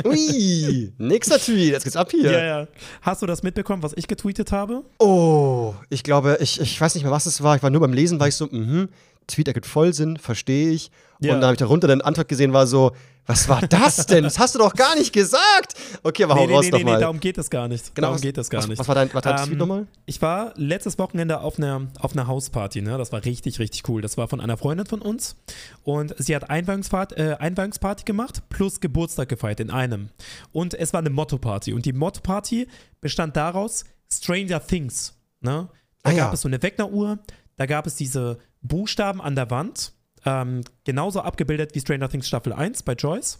Ui, 0.05 0.93
nächster 0.97 1.39
Tweet, 1.39 1.71
jetzt 1.71 1.83
geht's 1.83 1.95
ab 1.95 2.11
hier. 2.11 2.31
Ja, 2.31 2.43
ja. 2.43 2.67
Hast 3.01 3.21
du 3.21 3.25
das 3.25 3.43
mitbekommen, 3.43 3.83
was 3.83 3.93
ich 3.95 4.07
getweetet 4.07 4.51
habe? 4.51 4.83
Oh, 4.99 5.73
ich 5.89 6.03
glaube, 6.03 6.37
ich, 6.41 6.59
ich 6.61 6.79
weiß 6.79 6.95
nicht 6.95 7.03
mehr, 7.03 7.11
was 7.11 7.25
es 7.25 7.43
war. 7.43 7.55
Ich 7.55 7.63
war 7.63 7.69
nur 7.69 7.81
beim 7.81 7.93
Lesen, 7.93 8.19
war 8.19 8.27
ich 8.27 8.35
so, 8.35 8.47
mhm, 8.47 8.89
Tweet 9.27 9.47
ergibt 9.47 9.65
voll 9.65 9.93
Sinn, 9.93 10.17
verstehe 10.17 10.69
ich. 10.71 10.91
Ja. 11.19 11.33
Und 11.33 11.41
dann 11.41 11.47
habe 11.47 11.53
ich 11.53 11.59
darunter 11.59 11.87
den 11.87 12.01
Antwort 12.01 12.27
gesehen, 12.27 12.53
war 12.53 12.67
so, 12.67 12.91
was 13.25 13.49
war 13.49 13.59
das 13.67 14.05
denn? 14.05 14.23
Das 14.23 14.39
hast 14.39 14.55
du 14.55 14.59
doch 14.59 14.73
gar 14.73 14.95
nicht 14.95 15.11
gesagt. 15.11 15.73
Okay, 16.01 16.23
aber 16.23 16.35
hau 16.35 16.45
nee, 16.47 16.53
raus 16.53 16.65
nee, 16.65 16.71
nee, 16.71 16.77
nochmal. 16.79 16.95
nee, 16.95 17.01
darum 17.01 17.19
geht 17.19 17.37
es 17.37 17.49
gar 17.49 17.67
nicht. 17.67 17.91
darum 17.97 18.15
was, 18.15 18.21
geht 18.21 18.37
es 18.37 18.49
gar 18.49 18.61
was, 18.61 18.67
nicht. 18.69 18.79
Was 18.79 18.87
war 18.87 18.95
dein, 18.95 19.13
was 19.13 19.21
dein 19.21 19.37
Ähm, 19.39 19.45
Tweet 19.47 19.57
nochmal? 19.57 19.87
Ich 20.05 20.21
war 20.21 20.53
letztes 20.55 20.97
Wochenende 20.97 21.41
auf 21.41 21.57
einer, 21.57 21.87
auf 21.99 22.13
einer 22.13 22.27
Hausparty, 22.27 22.81
ne? 22.81 22.97
Das 22.97 23.11
war 23.11 23.25
richtig, 23.25 23.59
richtig 23.59 23.89
cool. 23.89 24.01
Das 24.01 24.15
war 24.15 24.29
von 24.29 24.39
einer 24.39 24.55
Freundin 24.55 24.85
von 24.85 25.01
uns. 25.01 25.35
Und 25.83 26.15
sie 26.17 26.33
hat 26.35 26.49
Einweihungsparty, 26.49 27.15
äh, 27.15 27.33
Einweihungsparty 27.35 28.05
gemacht 28.05 28.43
plus 28.49 28.79
Geburtstag 28.79 29.27
gefeiert 29.27 29.59
in 29.59 29.71
einem. 29.71 30.09
Und 30.53 30.73
es 30.73 30.93
war 30.93 31.01
eine 31.01 31.09
Motto-Party. 31.09 31.73
Und 31.73 31.85
die 31.85 31.93
Motto-Party 31.93 32.67
bestand 33.01 33.35
daraus 33.35 33.83
Stranger 34.13 34.65
Things. 34.65 35.15
Ne? 35.41 35.67
Da 36.03 36.09
Ah, 36.11 36.13
ja. 36.13 36.23
gab 36.25 36.33
es 36.35 36.41
so 36.41 36.47
eine 36.47 36.61
Wegner-Uhr, 36.63 37.19
da 37.57 37.65
gab 37.65 37.87
es 37.87 37.95
diese 37.95 38.37
Buchstaben 38.67 39.21
an 39.21 39.35
der 39.35 39.49
Wand. 39.51 39.93
Ähm, 40.25 40.61
genauso 40.83 41.21
abgebildet 41.21 41.73
wie 41.73 41.79
Stranger 41.79 42.09
Things 42.09 42.27
Staffel 42.27 42.51
1 42.51 42.83
bei 42.83 42.93
Joyce. 42.93 43.39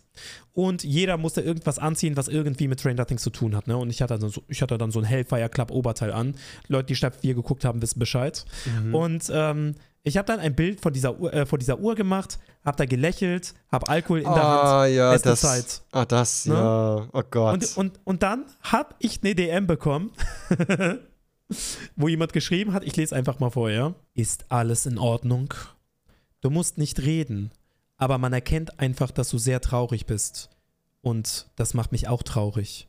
Und 0.53 0.83
jeder 0.83 1.17
musste 1.17 1.41
irgendwas 1.41 1.79
anziehen, 1.79 2.15
was 2.15 2.27
irgendwie 2.29 2.67
mit 2.67 2.79
Stranger 2.79 3.05
Things 3.05 3.23
zu 3.23 3.29
tun 3.29 3.55
hat. 3.55 3.67
Ne? 3.67 3.75
Und 3.75 3.89
ich 3.89 4.01
hatte, 4.01 4.17
dann 4.17 4.29
so, 4.29 4.41
ich 4.47 4.61
hatte 4.61 4.77
dann 4.77 4.91
so 4.91 4.99
ein 4.99 5.05
Hellfire 5.05 5.49
Club 5.49 5.71
Oberteil 5.71 6.13
an. 6.13 6.35
Leute, 6.67 6.85
die 6.87 6.95
Staffel 6.95 7.19
4 7.19 7.33
geguckt 7.33 7.65
haben, 7.65 7.81
wissen 7.81 7.99
Bescheid. 7.99 8.45
Mhm. 8.83 8.95
Und 8.95 9.31
ähm, 9.33 9.75
ich 10.03 10.15
habe 10.15 10.27
dann 10.27 10.39
ein 10.39 10.55
Bild 10.55 10.79
von 10.79 10.93
dieser 10.93 11.19
Uhr, 11.19 11.33
äh, 11.33 11.45
von 11.45 11.59
dieser 11.59 11.79
Uhr 11.79 11.95
gemacht, 11.95 12.39
habe 12.63 12.77
da 12.77 12.85
gelächelt, 12.85 13.53
habe 13.69 13.89
Alkohol 13.89 14.19
in 14.19 14.23
der 14.23 14.33
Hand. 14.35 14.63
Ah, 14.63 14.85
ja, 14.85 15.11
Beste 15.11 15.29
das. 15.29 15.41
Zeit. 15.41 15.81
Ah, 15.91 16.05
das, 16.05 16.45
Ne? 16.45 16.53
ja. 16.53 17.07
Oh 17.11 17.23
Gott. 17.29 17.53
Und, 17.53 17.77
und, 17.77 17.99
und 18.05 18.23
dann 18.23 18.45
habe 18.61 18.95
ich 18.99 19.19
eine 19.21 19.35
DM 19.35 19.67
bekommen, 19.67 20.11
wo 21.95 22.07
jemand 22.07 22.33
geschrieben 22.33 22.73
hat, 22.73 22.83
ich 22.83 22.95
lese 22.95 23.15
einfach 23.15 23.39
mal 23.39 23.49
vor, 23.49 23.69
ja. 23.69 23.95
Ist 24.13 24.51
alles 24.51 24.85
in 24.85 24.97
Ordnung? 24.97 25.53
Du 26.41 26.49
musst 26.49 26.77
nicht 26.77 26.99
reden, 26.99 27.51
aber 27.95 28.17
man 28.17 28.33
erkennt 28.33 28.79
einfach, 28.79 29.11
dass 29.11 29.29
du 29.29 29.37
sehr 29.37 29.61
traurig 29.61 30.05
bist. 30.05 30.49
Und 31.01 31.49
das 31.55 31.73
macht 31.73 31.91
mich 31.91 32.07
auch 32.07 32.23
traurig. 32.23 32.87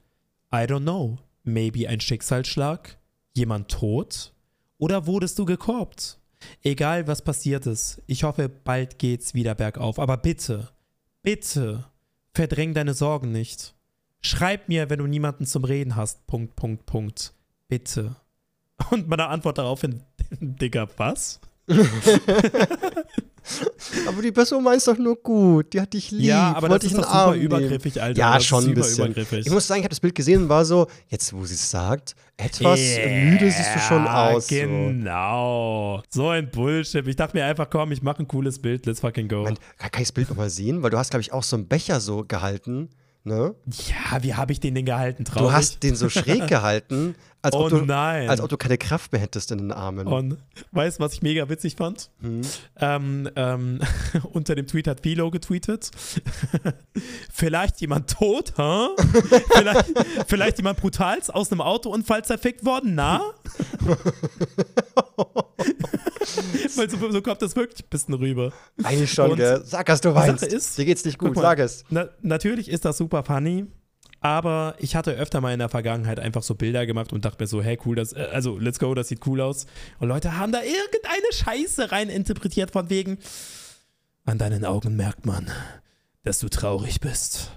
I 0.53 0.64
don't 0.64 0.83
know. 0.83 1.18
Maybe 1.44 1.88
ein 1.88 2.01
Schicksalsschlag? 2.01 2.99
Jemand 3.35 3.71
tot? 3.71 4.33
Oder 4.79 5.07
wurdest 5.07 5.38
du 5.38 5.44
gekorbt? 5.44 6.18
Egal, 6.62 7.07
was 7.07 7.23
passiert 7.23 7.66
ist, 7.66 8.03
ich 8.07 8.23
hoffe, 8.23 8.49
bald 8.49 8.99
geht's 8.99 9.35
wieder 9.35 9.55
bergauf. 9.55 9.99
Aber 9.99 10.16
bitte, 10.16 10.68
bitte, 11.23 11.85
verdräng 12.33 12.75
deine 12.75 12.94
Sorgen 12.94 13.33
nicht. 13.33 13.75
Schreib 14.21 14.68
mir, 14.68 14.90
wenn 14.90 14.99
du 14.99 15.07
niemanden 15.07 15.47
zum 15.47 15.64
Reden 15.64 15.97
hast. 15.97 16.27
Punkt, 16.27 16.57
Punkt, 16.57 16.87
Punkt. 16.87 17.33
Bitte. 17.68 18.16
Und 18.91 19.09
meine 19.09 19.27
Antwort 19.29 19.59
daraufhin, 19.59 20.03
Digga, 20.41 20.88
was? 20.97 21.41
aber 24.07 24.23
die 24.23 24.33
Person 24.33 24.62
meint 24.62 24.87
doch 24.87 24.97
nur 24.99 25.17
gut. 25.17 25.73
Die 25.73 25.81
hat 25.81 25.93
dich 25.93 26.11
lieb. 26.11 26.27
ja, 26.27 26.53
aber 26.55 26.69
das 26.69 26.71
wollte 26.71 26.87
ist 26.87 26.93
dich 26.93 27.01
doch 27.01 27.09
super 27.09 27.19
Arm 27.19 27.31
nehmen. 27.33 27.45
übergriffig, 27.45 28.01
Alter. 28.03 28.19
Ja, 28.19 28.35
das 28.35 28.45
schon 28.45 28.62
ist 28.62 28.69
ein 28.69 28.75
bisschen. 28.75 29.05
übergriffig. 29.07 29.47
Ich 29.47 29.53
muss 29.53 29.67
sagen, 29.67 29.81
ich 29.81 29.85
habe 29.85 29.91
das 29.91 30.01
Bild 30.01 30.14
gesehen 30.14 30.43
und 30.43 30.49
war 30.49 30.64
so, 30.64 30.87
jetzt 31.09 31.33
wo 31.33 31.45
sie 31.45 31.55
es 31.55 31.71
sagt, 31.71 32.14
etwas 32.37 32.79
müde 32.79 33.51
siehst 33.51 33.75
du 33.75 33.79
schon 33.81 34.07
aus. 34.07 34.47
So. 34.49 34.55
Genau. 34.55 36.03
So 36.09 36.29
ein 36.29 36.51
Bullshit. 36.51 37.07
Ich 37.07 37.17
dachte 37.17 37.37
mir 37.37 37.45
einfach, 37.47 37.69
komm, 37.71 37.93
ich 37.93 38.03
mache 38.03 38.23
ein 38.23 38.29
cooles 38.29 38.61
Bild, 38.61 38.87
let's 38.87 39.01
fucking 39.01 39.29
go. 39.29 39.45
Kann 39.45 39.57
kann 39.79 39.91
ich 40.03 40.09
das 40.09 40.12
Bild 40.12 40.29
nochmal 40.29 40.51
sehen? 40.51 40.83
Weil 40.83 40.91
du 40.91 40.99
hast, 40.99 41.11
glaube 41.11 41.23
ich, 41.23 41.33
auch 41.33 41.43
so 41.43 41.57
einen 41.57 41.67
Becher 41.69 42.01
so 42.01 42.25
gehalten. 42.27 42.91
Ne? 43.25 43.55
ja, 43.67 44.23
wie 44.23 44.35
habe 44.35 44.53
ich 44.53 44.61
den 44.61 44.75
denn 44.75 44.87
gehalten? 44.87 45.25
Traurig? 45.27 45.49
Du 45.49 45.53
hast 45.53 45.83
den 45.83 45.97
so 45.97 46.09
schräg 46.09 46.47
gehalten, 46.49 47.14
als, 47.40 47.55
oh 47.55 47.64
ob 47.64 47.70
du, 47.70 47.77
nein. 47.85 48.29
als 48.29 48.40
ob 48.40 48.48
du 48.48 48.57
keine 48.57 48.79
Kraft 48.79 49.12
mehr 49.12 49.20
hättest 49.20 49.53
in 49.53 49.59
den 49.59 49.72
Armen. 49.72 50.07
Und 50.07 50.38
weißt 50.72 50.98
du, 50.98 51.05
was 51.05 51.12
ich 51.14 51.22
mega 51.22 51.48
witzig 51.48 51.77
fand? 51.77 52.11
Hm? 52.20 52.40
Ähm, 52.81 53.31
ähm, 53.37 53.81
unter 54.33 54.55
dem 54.55 54.66
Tweet 54.66 54.88
hat 54.88 55.01
Philo 55.01 55.31
getweetet. 55.31 55.90
vielleicht 57.33 57.81
jemand 57.81 58.11
tot, 58.11 58.55
hä? 58.57 58.88
vielleicht, 59.55 59.87
vielleicht 60.27 60.57
jemand 60.59 60.81
brutals 60.81 61.31
aus 61.31 61.53
einem 61.53 61.61
Autounfall 61.61 62.24
zerfickt 62.24 62.64
worden, 62.64 62.94
na? 62.96 63.20
Weil 66.77 66.90
so, 66.90 67.11
so 67.11 67.22
kommt 67.22 67.42
das 67.42 67.55
wirklich 67.57 67.85
ein 67.85 67.88
bisschen 67.88 68.14
rüber. 68.14 68.53
Eigentlich 68.83 69.12
schon, 69.12 69.31
Und 69.31 69.37
gell? 69.37 69.62
Sag, 69.64 69.88
was 69.88 70.01
du 70.01 70.11
ist- 70.11 70.79
Dir 70.79 70.85
geht's 70.85 71.05
nicht 71.05 71.18
gut, 71.18 71.35
mal. 71.35 71.42
sag 71.42 71.59
es. 71.61 71.85
Na, 71.90 72.09
natürlich 72.22 72.68
ist 72.68 72.85
das 72.85 72.98
super 72.98 73.22
funny, 73.22 73.66
aber 74.20 74.74
ich 74.78 74.96
hatte 74.96 75.12
öfter 75.12 75.40
mal 75.40 75.52
in 75.52 75.59
der 75.59 75.68
Vergangenheit 75.68 76.18
einfach 76.20 76.42
so 76.42 76.54
Bilder 76.54 76.87
gemacht 76.87 77.12
und 77.12 77.24
dachte 77.24 77.42
mir 77.42 77.46
so, 77.46 77.62
hey, 77.62 77.78
cool, 77.85 77.96
das, 77.96 78.12
äh, 78.12 78.28
also 78.33 78.59
let's 78.59 78.78
go, 78.78 78.94
das 78.94 79.09
sieht 79.09 79.26
cool 79.26 79.40
aus. 79.40 79.66
Und 79.98 80.09
Leute 80.09 80.37
haben 80.37 80.52
da 80.52 80.61
irgendeine 80.62 81.33
Scheiße 81.33 81.92
rein 81.92 82.09
interpretiert 82.09 82.70
von 82.72 82.90
wegen, 82.90 83.18
an 84.24 84.38
deinen 84.38 84.64
Augen 84.64 84.96
merkt 84.96 85.24
man, 85.24 85.50
dass 86.24 86.38
du 86.40 86.48
traurig 86.48 87.00
bist. 87.00 87.52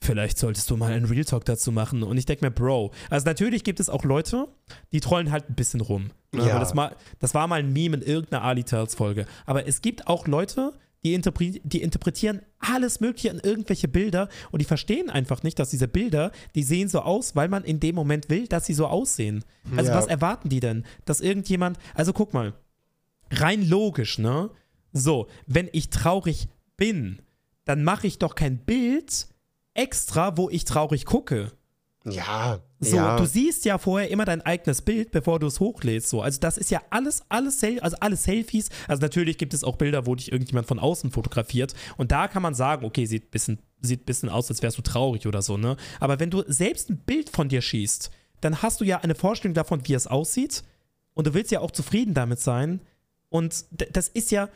Vielleicht 0.00 0.38
solltest 0.38 0.70
du 0.70 0.76
mal 0.76 0.92
einen 0.92 1.06
Real 1.06 1.24
Talk 1.24 1.46
dazu 1.46 1.72
machen. 1.72 2.02
Und 2.02 2.18
ich 2.18 2.26
denke 2.26 2.44
mir, 2.44 2.50
Bro, 2.50 2.92
also 3.08 3.24
natürlich 3.24 3.64
gibt 3.64 3.80
es 3.80 3.88
auch 3.88 4.04
Leute, 4.04 4.48
die 4.92 5.00
trollen 5.00 5.30
halt 5.30 5.48
ein 5.48 5.54
bisschen 5.54 5.80
rum. 5.80 6.10
Ja. 6.34 6.50
Aber 6.50 6.60
Das, 6.60 6.74
mal, 6.74 6.94
das 7.20 7.32
war 7.32 7.46
mal 7.46 7.60
ein 7.60 7.72
Meme 7.72 7.96
in 7.96 8.02
irgendeiner 8.02 8.42
Ali 8.44 8.64
Tales 8.64 8.94
Folge. 8.94 9.24
Aber 9.46 9.66
es 9.66 9.80
gibt 9.80 10.06
auch 10.06 10.26
Leute, 10.26 10.74
die, 11.04 11.14
interpre 11.14 11.50
die 11.62 11.82
interpretieren 11.82 12.40
alles 12.58 13.00
Mögliche 13.00 13.28
in 13.28 13.38
irgendwelche 13.38 13.88
Bilder 13.88 14.28
und 14.50 14.60
die 14.60 14.64
verstehen 14.64 15.10
einfach 15.10 15.42
nicht, 15.42 15.58
dass 15.58 15.70
diese 15.70 15.86
Bilder, 15.86 16.32
die 16.54 16.62
sehen 16.62 16.88
so 16.88 17.00
aus, 17.00 17.36
weil 17.36 17.48
man 17.48 17.62
in 17.64 17.78
dem 17.78 17.94
Moment 17.94 18.30
will, 18.30 18.46
dass 18.48 18.66
sie 18.66 18.74
so 18.74 18.86
aussehen. 18.86 19.44
Also 19.76 19.90
Ja. 19.90 19.98
was 19.98 20.06
erwarten 20.06 20.48
die 20.48 20.60
denn? 20.60 20.84
Dass 21.04 21.20
irgendjemand, 21.20 21.78
also 21.94 22.12
guck 22.12 22.32
mal, 22.32 22.54
rein 23.30 23.68
logisch, 23.68 24.18
ne? 24.18 24.50
So, 24.92 25.26
wenn 25.46 25.68
ich 25.72 25.90
traurig 25.90 26.48
bin, 26.76 27.20
dann 27.64 27.84
mache 27.84 28.06
ich 28.06 28.18
doch 28.18 28.34
kein 28.34 28.58
Bild 28.58 29.26
extra, 29.74 30.36
wo 30.36 30.48
ich 30.50 30.64
traurig 30.64 31.04
gucke. 31.04 31.52
Ja, 32.06 32.60
So, 32.80 32.96
ja. 32.96 33.16
du 33.16 33.24
siehst 33.24 33.64
ja 33.64 33.78
vorher 33.78 34.10
immer 34.10 34.26
dein 34.26 34.42
eigenes 34.42 34.82
Bild, 34.82 35.10
bevor 35.10 35.38
du 35.38 35.46
es 35.46 35.58
hochlädst. 35.58 36.10
So, 36.10 36.20
also 36.20 36.38
das 36.38 36.58
ist 36.58 36.70
ja 36.70 36.82
alles, 36.90 37.22
alles, 37.30 37.60
Sel 37.60 37.80
also 37.80 37.96
alle 38.00 38.16
Selfies. 38.16 38.68
Also 38.88 39.00
natürlich 39.00 39.38
gibt 39.38 39.54
es 39.54 39.64
auch 39.64 39.76
Bilder, 39.76 40.06
wo 40.06 40.14
dich 40.14 40.30
irgendjemand 40.30 40.66
von 40.66 40.78
außen 40.78 41.10
fotografiert. 41.10 41.74
Und 41.96 42.12
da 42.12 42.28
kann 42.28 42.42
man 42.42 42.54
sagen, 42.54 42.84
okay, 42.84 43.06
sieht 43.06 43.24
ein 43.24 43.30
bisschen 43.30 43.58
sieht 43.80 44.02
ein 44.02 44.06
bisschen 44.06 44.28
aus, 44.28 44.50
als 44.50 44.62
wärst 44.62 44.78
du 44.78 44.82
traurig 44.82 45.26
oder 45.26 45.42
so, 45.42 45.56
ne? 45.56 45.76
Aber 46.00 46.18
wenn 46.18 46.30
du 46.30 46.42
selbst 46.46 46.90
ein 46.90 46.98
Bild 46.98 47.30
von 47.30 47.48
dir 47.48 47.60
schießt, 47.60 48.10
dann 48.40 48.62
hast 48.62 48.80
du 48.80 48.84
ja 48.84 48.98
eine 48.98 49.14
Vorstellung 49.14 49.54
davon, 49.54 49.86
wie 49.86 49.94
es 49.94 50.06
aussieht. 50.06 50.64
Und 51.14 51.26
du 51.26 51.34
willst 51.34 51.50
ja 51.50 51.60
auch 51.60 51.70
zufrieden 51.70 52.14
damit 52.14 52.40
sein. 52.40 52.80
Und 53.28 53.64
das 53.70 54.08
ist 54.08 54.30
ja, 54.30 54.48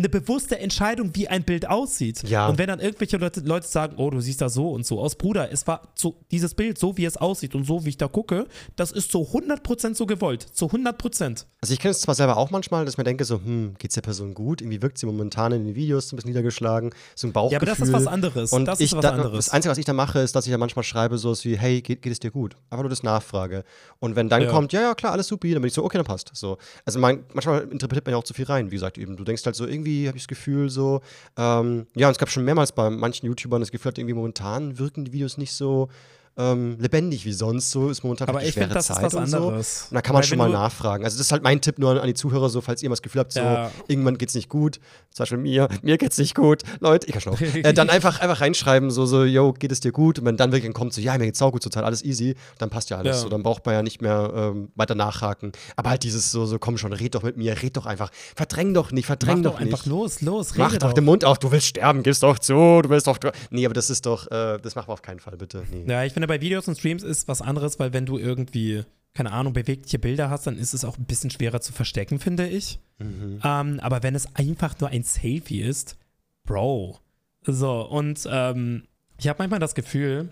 eine 0.00 0.08
bewusste 0.08 0.58
Entscheidung, 0.58 1.10
wie 1.14 1.28
ein 1.28 1.44
Bild 1.44 1.68
aussieht. 1.68 2.22
Ja. 2.28 2.48
Und 2.48 2.58
wenn 2.58 2.66
dann 2.68 2.80
irgendwelche 2.80 3.16
Leute, 3.16 3.40
Leute 3.40 3.66
sagen, 3.66 3.94
oh, 3.96 4.10
du 4.10 4.20
siehst 4.20 4.40
da 4.40 4.48
so 4.48 4.70
und 4.70 4.84
so 4.86 5.00
aus, 5.00 5.14
Bruder, 5.14 5.52
es 5.52 5.66
war 5.66 5.82
so, 5.94 6.16
dieses 6.30 6.54
Bild, 6.54 6.78
so 6.78 6.96
wie 6.96 7.04
es 7.04 7.16
aussieht 7.16 7.54
und 7.54 7.64
so 7.64 7.84
wie 7.84 7.90
ich 7.90 7.96
da 7.98 8.08
gucke, 8.08 8.46
das 8.76 8.92
ist 8.92 9.12
zu 9.12 9.18
100% 9.20 9.94
so 9.94 10.06
gewollt. 10.06 10.42
Zu 10.42 10.66
100%. 10.66 11.44
Also 11.60 11.72
ich 11.74 11.78
kenne 11.78 11.92
es 11.92 12.00
zwar 12.00 12.14
selber 12.14 12.36
auch 12.36 12.50
manchmal, 12.50 12.84
dass 12.84 12.94
ich 12.94 12.98
mir 12.98 13.04
denke 13.04 13.24
so, 13.24 13.36
hm, 13.36 13.74
geht's 13.78 13.94
der 13.94 14.02
Person 14.02 14.34
gut? 14.34 14.60
Irgendwie 14.62 14.82
wirkt 14.82 14.98
sie 14.98 15.06
momentan 15.06 15.52
in 15.52 15.64
den 15.64 15.74
Videos 15.74 16.12
ein 16.12 16.16
bisschen 16.16 16.30
niedergeschlagen, 16.30 16.90
so 17.14 17.26
ein 17.28 17.32
Bauchgefühl. 17.32 17.52
Ja, 17.52 17.72
aber 17.72 17.78
das 17.78 17.88
ist 17.88 17.92
was 17.92 18.06
anderes. 18.06 18.52
Und 18.52 18.64
das 18.64 18.80
ich 18.80 18.86
ist 18.86 18.96
was 18.96 19.02
da, 19.02 19.10
anderes. 19.10 19.46
Das 19.46 19.48
Einzige, 19.50 19.70
was 19.70 19.78
ich 19.78 19.84
da 19.84 19.92
mache, 19.92 20.20
ist, 20.20 20.34
dass 20.34 20.46
ich 20.46 20.50
ja 20.50 20.58
manchmal 20.58 20.82
schreibe 20.84 21.18
so 21.18 21.34
wie, 21.44 21.56
hey, 21.56 21.80
geht, 21.80 22.02
geht 22.02 22.12
es 22.12 22.18
dir 22.20 22.30
gut? 22.30 22.56
Einfach 22.70 22.82
nur 22.82 22.90
das 22.90 23.02
Nachfrage. 23.02 23.64
Und 23.98 24.16
wenn 24.16 24.28
dann 24.28 24.42
Ja. 24.42 24.50
kommt, 24.50 24.72
ja, 24.72 24.80
ja, 24.80 24.94
klar, 24.94 25.12
alles 25.12 25.28
supi, 25.28 25.52
dann 25.52 25.62
bin 25.62 25.68
ich 25.68 25.74
so, 25.74 25.84
okay, 25.84 25.98
dann 25.98 26.06
passt. 26.06 26.30
So. 26.34 26.58
Also 26.84 26.98
man, 26.98 27.24
manchmal 27.34 27.62
interpretiert 27.70 28.06
man 28.06 28.12
ja 28.12 28.18
auch 28.18 28.24
zu 28.24 28.34
viel 28.34 28.46
rein, 28.46 28.70
wie 28.70 28.76
gesagt, 28.76 28.98
eben. 28.98 29.16
Du 29.16 29.24
denkst 29.24 29.44
halt 29.44 29.56
so, 29.56 29.66
irgendwie 29.66 29.89
habe 30.06 30.16
ich 30.16 30.24
das 30.24 30.28
Gefühl 30.28 30.70
so, 30.70 31.00
ähm, 31.36 31.86
ja, 31.94 32.08
und 32.08 32.12
es 32.12 32.18
gab 32.18 32.30
schon 32.30 32.44
mehrmals 32.44 32.72
bei 32.72 32.90
manchen 32.90 33.26
YouTubern 33.26 33.60
das 33.60 33.70
Gefühl, 33.70 33.90
hat 33.90 33.98
irgendwie 33.98 34.14
momentan 34.14 34.78
wirken 34.78 35.04
die 35.04 35.12
Videos 35.12 35.38
nicht 35.38 35.52
so 35.52 35.88
ähm, 36.36 36.76
lebendig 36.78 37.24
wie 37.24 37.32
sonst. 37.32 37.70
So 37.70 37.90
ist 37.90 38.02
momentan 38.02 38.28
aber 38.28 38.42
ich 38.42 38.52
schwere 38.52 38.64
finde, 38.64 38.74
das 38.74 38.88
ist 38.88 38.96
Zeit 38.96 39.04
was 39.04 39.14
und 39.14 39.26
so. 39.26 39.48
Und 39.48 39.66
da 39.90 40.00
kann 40.00 40.14
man 40.14 40.22
Weil 40.22 40.28
schon 40.28 40.38
mal 40.38 40.48
nachfragen. 40.50 41.04
Also 41.04 41.18
das 41.18 41.26
ist 41.26 41.32
halt 41.32 41.42
mein 41.42 41.60
Tipp 41.60 41.78
nur 41.78 41.90
an, 41.90 41.98
an 41.98 42.06
die 42.06 42.14
Zuhörer, 42.14 42.48
so 42.48 42.60
falls 42.60 42.82
ihr 42.82 42.88
mal 42.88 42.94
das 42.94 43.02
Gefühl 43.02 43.20
habt, 43.20 43.32
so 43.32 43.40
Ja. 43.40 43.70
irgendwann 43.88 44.16
geht's 44.18 44.34
nicht 44.34 44.48
gut, 44.48 44.80
zum 45.10 45.22
Beispiel 45.22 45.38
mir, 45.38 45.68
mir 45.82 45.98
geht's 45.98 46.18
nicht 46.18 46.34
gut, 46.34 46.62
Leute, 46.80 47.06
ich 47.06 47.12
kann 47.12 47.20
schon 47.20 47.32
auf, 47.34 47.40
äh, 47.54 47.72
dann 47.72 47.90
einfach, 47.90 48.20
einfach 48.20 48.40
reinschreiben, 48.40 48.90
so, 48.90 49.06
so, 49.06 49.24
yo, 49.24 49.52
geht 49.52 49.72
es 49.72 49.80
dir 49.80 49.92
gut? 49.92 50.18
Und 50.18 50.24
wenn 50.24 50.36
dann 50.36 50.52
wirklich 50.52 50.72
kommt, 50.72 50.92
so, 50.94 51.00
ja, 51.00 51.16
mir 51.18 51.26
geht's 51.26 51.42
auch 51.42 51.52
gut 51.52 51.62
zurzeit, 51.62 51.84
alles 51.84 52.02
easy, 52.04 52.34
dann 52.58 52.70
passt 52.70 52.90
ja 52.90 52.96
alles. 52.98 53.16
Ja. 53.16 53.22
So, 53.22 53.28
dann 53.28 53.42
braucht 53.42 53.66
man 53.66 53.74
ja 53.74 53.82
nicht 53.82 54.00
mehr 54.00 54.32
ähm, 54.34 54.68
weiter 54.76 54.94
nachhaken. 54.94 55.52
Aber 55.76 55.90
halt 55.90 56.02
dieses 56.04 56.30
so, 56.30 56.46
so, 56.46 56.58
komm 56.58 56.78
schon, 56.78 56.92
red 56.92 57.14
doch 57.14 57.22
mit 57.22 57.36
mir, 57.36 57.60
red 57.62 57.76
doch 57.76 57.86
einfach, 57.86 58.10
verdräng 58.36 58.72
doch 58.74 58.92
nicht, 58.92 59.06
verdräng 59.06 59.42
doch 59.42 59.52
doch 59.54 59.60
einfach 59.60 59.84
nicht. 59.84 59.86
los, 59.86 60.20
los, 60.20 60.54
Mach 60.56 60.76
doch. 60.76 60.92
den 60.92 61.04
Mund 61.04 61.24
auf, 61.24 61.38
du 61.38 61.50
willst 61.50 61.66
sterben, 61.66 62.02
gib's 62.02 62.20
doch 62.20 62.38
zu, 62.38 62.54
du 62.82 62.88
willst 62.88 63.06
doch. 63.06 63.18
Nee, 63.50 63.64
aber 63.66 63.74
das 63.74 63.90
ist 63.90 64.06
doch, 64.06 64.30
äh, 64.30 64.58
das 64.62 64.74
machen 64.74 64.88
wir 64.88 64.92
auf 64.92 65.02
keinen 65.02 65.18
Fall, 65.20 65.36
bitte. 65.36 65.64
Nee. 65.72 65.84
Ja, 65.90 66.04
ich 66.04 66.14
finde, 66.20 66.34
bei 66.34 66.40
Videos 66.42 66.68
und 66.68 66.76
Streams 66.76 67.02
ist 67.02 67.28
was 67.28 67.40
anderes, 67.40 67.78
weil 67.78 67.94
wenn 67.94 68.04
du 68.04 68.18
irgendwie, 68.18 68.84
keine 69.14 69.32
Ahnung, 69.32 69.54
bewegliche 69.54 69.98
Bilder 69.98 70.28
hast, 70.28 70.46
dann 70.46 70.58
ist 70.58 70.74
es 70.74 70.84
auch 70.84 70.98
ein 70.98 71.06
bisschen 71.06 71.30
schwerer 71.30 71.62
zu 71.62 71.72
verstecken, 71.72 72.18
finde 72.18 72.46
ich. 72.46 72.78
Mhm. 72.98 73.40
Ähm, 73.42 73.80
aber 73.80 74.02
wenn 74.02 74.14
es 74.14 74.34
einfach 74.36 74.78
nur 74.80 74.90
ein 74.90 75.02
Selfie 75.02 75.62
ist, 75.62 75.96
Bro. 76.44 76.98
So, 77.42 77.88
und 77.88 78.28
ähm, 78.30 78.84
ich 79.18 79.28
habe 79.28 79.38
manchmal 79.38 79.60
das 79.60 79.74
Gefühl, 79.74 80.28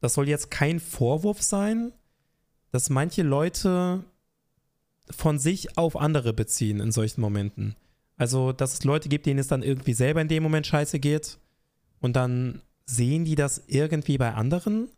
das 0.00 0.14
soll 0.14 0.28
jetzt 0.28 0.50
kein 0.50 0.78
Vorwurf 0.78 1.42
sein, 1.42 1.92
dass 2.70 2.88
manche 2.88 3.22
Leute 3.22 4.04
von 5.10 5.40
sich 5.40 5.76
auf 5.76 5.96
andere 5.96 6.32
beziehen 6.32 6.78
in 6.78 6.92
solchen 6.92 7.20
Momenten. 7.20 7.74
Also, 8.16 8.52
dass 8.52 8.74
es 8.74 8.84
Leute 8.84 9.08
gibt, 9.08 9.26
denen 9.26 9.40
es 9.40 9.48
dann 9.48 9.64
irgendwie 9.64 9.94
selber 9.94 10.20
in 10.20 10.28
dem 10.28 10.44
Moment 10.44 10.68
scheiße 10.68 11.00
geht 11.00 11.38
und 11.98 12.14
dann 12.14 12.62
sehen 12.86 13.24
die 13.24 13.34
das 13.34 13.64
irgendwie 13.66 14.18
bei 14.18 14.34
anderen. 14.34 14.88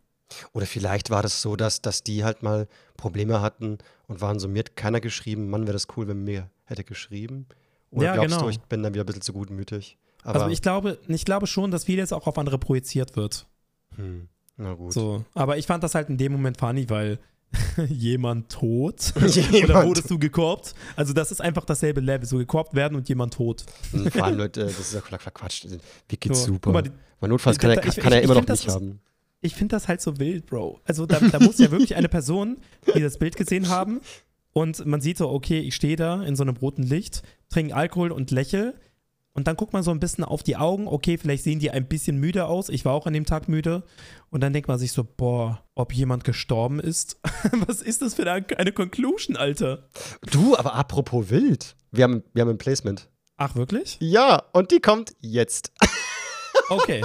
Oder 0.53 0.65
vielleicht 0.65 1.09
war 1.09 1.21
das 1.21 1.41
so, 1.41 1.55
dass, 1.55 1.81
dass 1.81 2.03
die 2.03 2.23
halt 2.23 2.41
mal 2.43 2.67
Probleme 2.97 3.41
hatten 3.41 3.77
und 4.07 4.21
waren 4.21 4.39
so, 4.39 4.47
mir 4.47 4.59
hat 4.59 4.75
keiner 4.75 4.99
geschrieben, 4.99 5.49
Mann, 5.49 5.63
wäre 5.63 5.73
das 5.73 5.87
cool, 5.95 6.07
wenn 6.07 6.23
mir 6.23 6.49
hätte 6.65 6.83
geschrieben. 6.83 7.45
Oder 7.91 8.05
Ja, 8.07 8.13
glaubst 8.15 8.29
genau. 8.31 8.43
du, 8.45 8.49
ich 8.49 8.59
bin 8.61 8.81
dann 8.83 8.93
wieder 8.93 9.03
ein 9.03 9.05
bisschen 9.05 9.21
zu 9.21 9.33
gutmütig? 9.33 9.97
Aber, 10.23 10.41
also 10.41 10.51
ich 10.51 10.61
glaube, 10.63 10.97
ich 11.07 11.25
glaube 11.25 11.45
schon, 11.47 11.69
dass 11.69 11.83
vieles 11.83 12.11
auch 12.11 12.25
auf 12.25 12.37
andere 12.39 12.57
projiziert 12.57 13.15
wird. 13.15 13.45
hm, 13.95 14.27
na 14.57 14.73
gut. 14.73 14.93
So. 14.93 15.23
Aber 15.35 15.57
ich 15.57 15.67
fand 15.67 15.83
das 15.83 15.93
halt 15.95 16.09
in 16.09 16.17
dem 16.17 16.31
Moment 16.31 16.57
funny, 16.57 16.89
weil 16.89 17.19
jemand 17.87 18.49
tot 18.51 19.13
Jemand 19.27 19.63
oder 19.69 19.85
wurdest 19.85 20.09
du 20.09 20.17
gekorbt? 20.17 20.73
Also 20.95 21.13
das 21.13 21.31
ist 21.31 21.41
einfach 21.41 21.63
dasselbe 21.65 22.01
Level, 22.01 22.25
so 22.27 22.37
gekorbt 22.37 22.73
werden 22.73 22.95
und 22.95 23.07
jemand 23.07 23.35
tot. 23.35 23.63
Hm, 23.91 24.09
Vor 24.11 24.23
allem, 24.23 24.37
Leute, 24.39 24.63
das 24.65 24.79
ist 24.79 24.93
ja 24.93 25.01
Quatsch. 25.01 25.65
Wie 26.09 26.17
geht's 26.17 26.39
So, 26.41 26.53
super? 26.53 26.71
mal, 26.71 26.81
die- 26.81 26.91
Weil 27.19 27.29
notfalls 27.29 27.59
kann, 27.59 27.71
er, 27.71 27.85
Ich- 27.85 27.95
kann 27.97 28.11
er 28.11 28.21
immer 28.23 28.23
ich 28.23 28.27
noch 28.29 28.35
find, 28.37 28.49
das 28.49 28.59
nicht 28.61 28.67
ist- 28.69 28.73
haben. 28.75 28.99
Ich 29.45 29.55
finde 29.55 29.75
das 29.75 29.87
halt 29.87 30.01
so 30.01 30.19
wild, 30.19 30.47
Bro. 30.47 30.79
Also 30.85 31.05
da, 31.05 31.19
da 31.19 31.39
muss 31.39 31.59
ja 31.59 31.69
wirklich 31.71 31.95
eine 31.95 32.09
Person, 32.09 32.57
die 32.95 33.01
das 33.01 33.19
Bild 33.19 33.35
gesehen 33.35 33.69
haben 33.69 34.01
und 34.53 34.85
man 34.85 35.01
sieht 35.01 35.17
so, 35.17 35.29
okay, 35.29 35.59
ich 35.59 35.75
stehe 35.75 35.95
da 35.95 36.23
in 36.23 36.35
so 36.35 36.43
einem 36.43 36.57
roten 36.57 36.83
Licht, 36.83 37.21
trinke 37.49 37.75
Alkohol 37.75 38.11
und 38.11 38.31
lächel 38.31 38.73
und 39.33 39.47
dann 39.47 39.57
guckt 39.57 39.73
man 39.73 39.83
so 39.83 39.91
ein 39.91 39.99
bisschen 39.99 40.23
auf 40.23 40.43
die 40.43 40.55
Augen, 40.55 40.87
okay, 40.87 41.17
vielleicht 41.17 41.43
sehen 41.43 41.59
die 41.59 41.69
ein 41.69 41.87
bisschen 41.87 42.17
müde 42.17 42.45
aus. 42.45 42.69
Ich 42.69 42.85
war 42.85 42.93
auch 42.93 43.05
an 43.05 43.13
dem 43.13 43.25
Tag 43.25 43.49
müde 43.49 43.83
und 44.29 44.41
dann 44.41 44.53
denkt 44.53 44.69
man 44.69 44.79
sich 44.79 44.93
so, 44.93 45.03
boah, 45.03 45.61
ob 45.75 45.93
jemand 45.93 46.23
gestorben 46.23 46.79
ist? 46.79 47.19
Was 47.67 47.81
ist 47.81 48.01
das 48.01 48.15
für 48.15 48.31
eine, 48.31 48.45
eine 48.57 48.71
Conclusion, 48.71 49.35
Alter? 49.35 49.89
Du, 50.31 50.55
aber 50.57 50.73
apropos 50.73 51.29
wild. 51.29 51.75
Wir 51.91 52.05
haben, 52.05 52.23
wir 52.33 52.41
haben 52.41 52.49
ein 52.49 52.57
Placement. 52.57 53.09
Ach, 53.37 53.55
wirklich? 53.55 53.97
Ja, 53.99 54.41
und 54.53 54.71
die 54.71 54.79
kommt 54.79 55.15
jetzt. 55.19 55.73
Okay. 56.69 57.01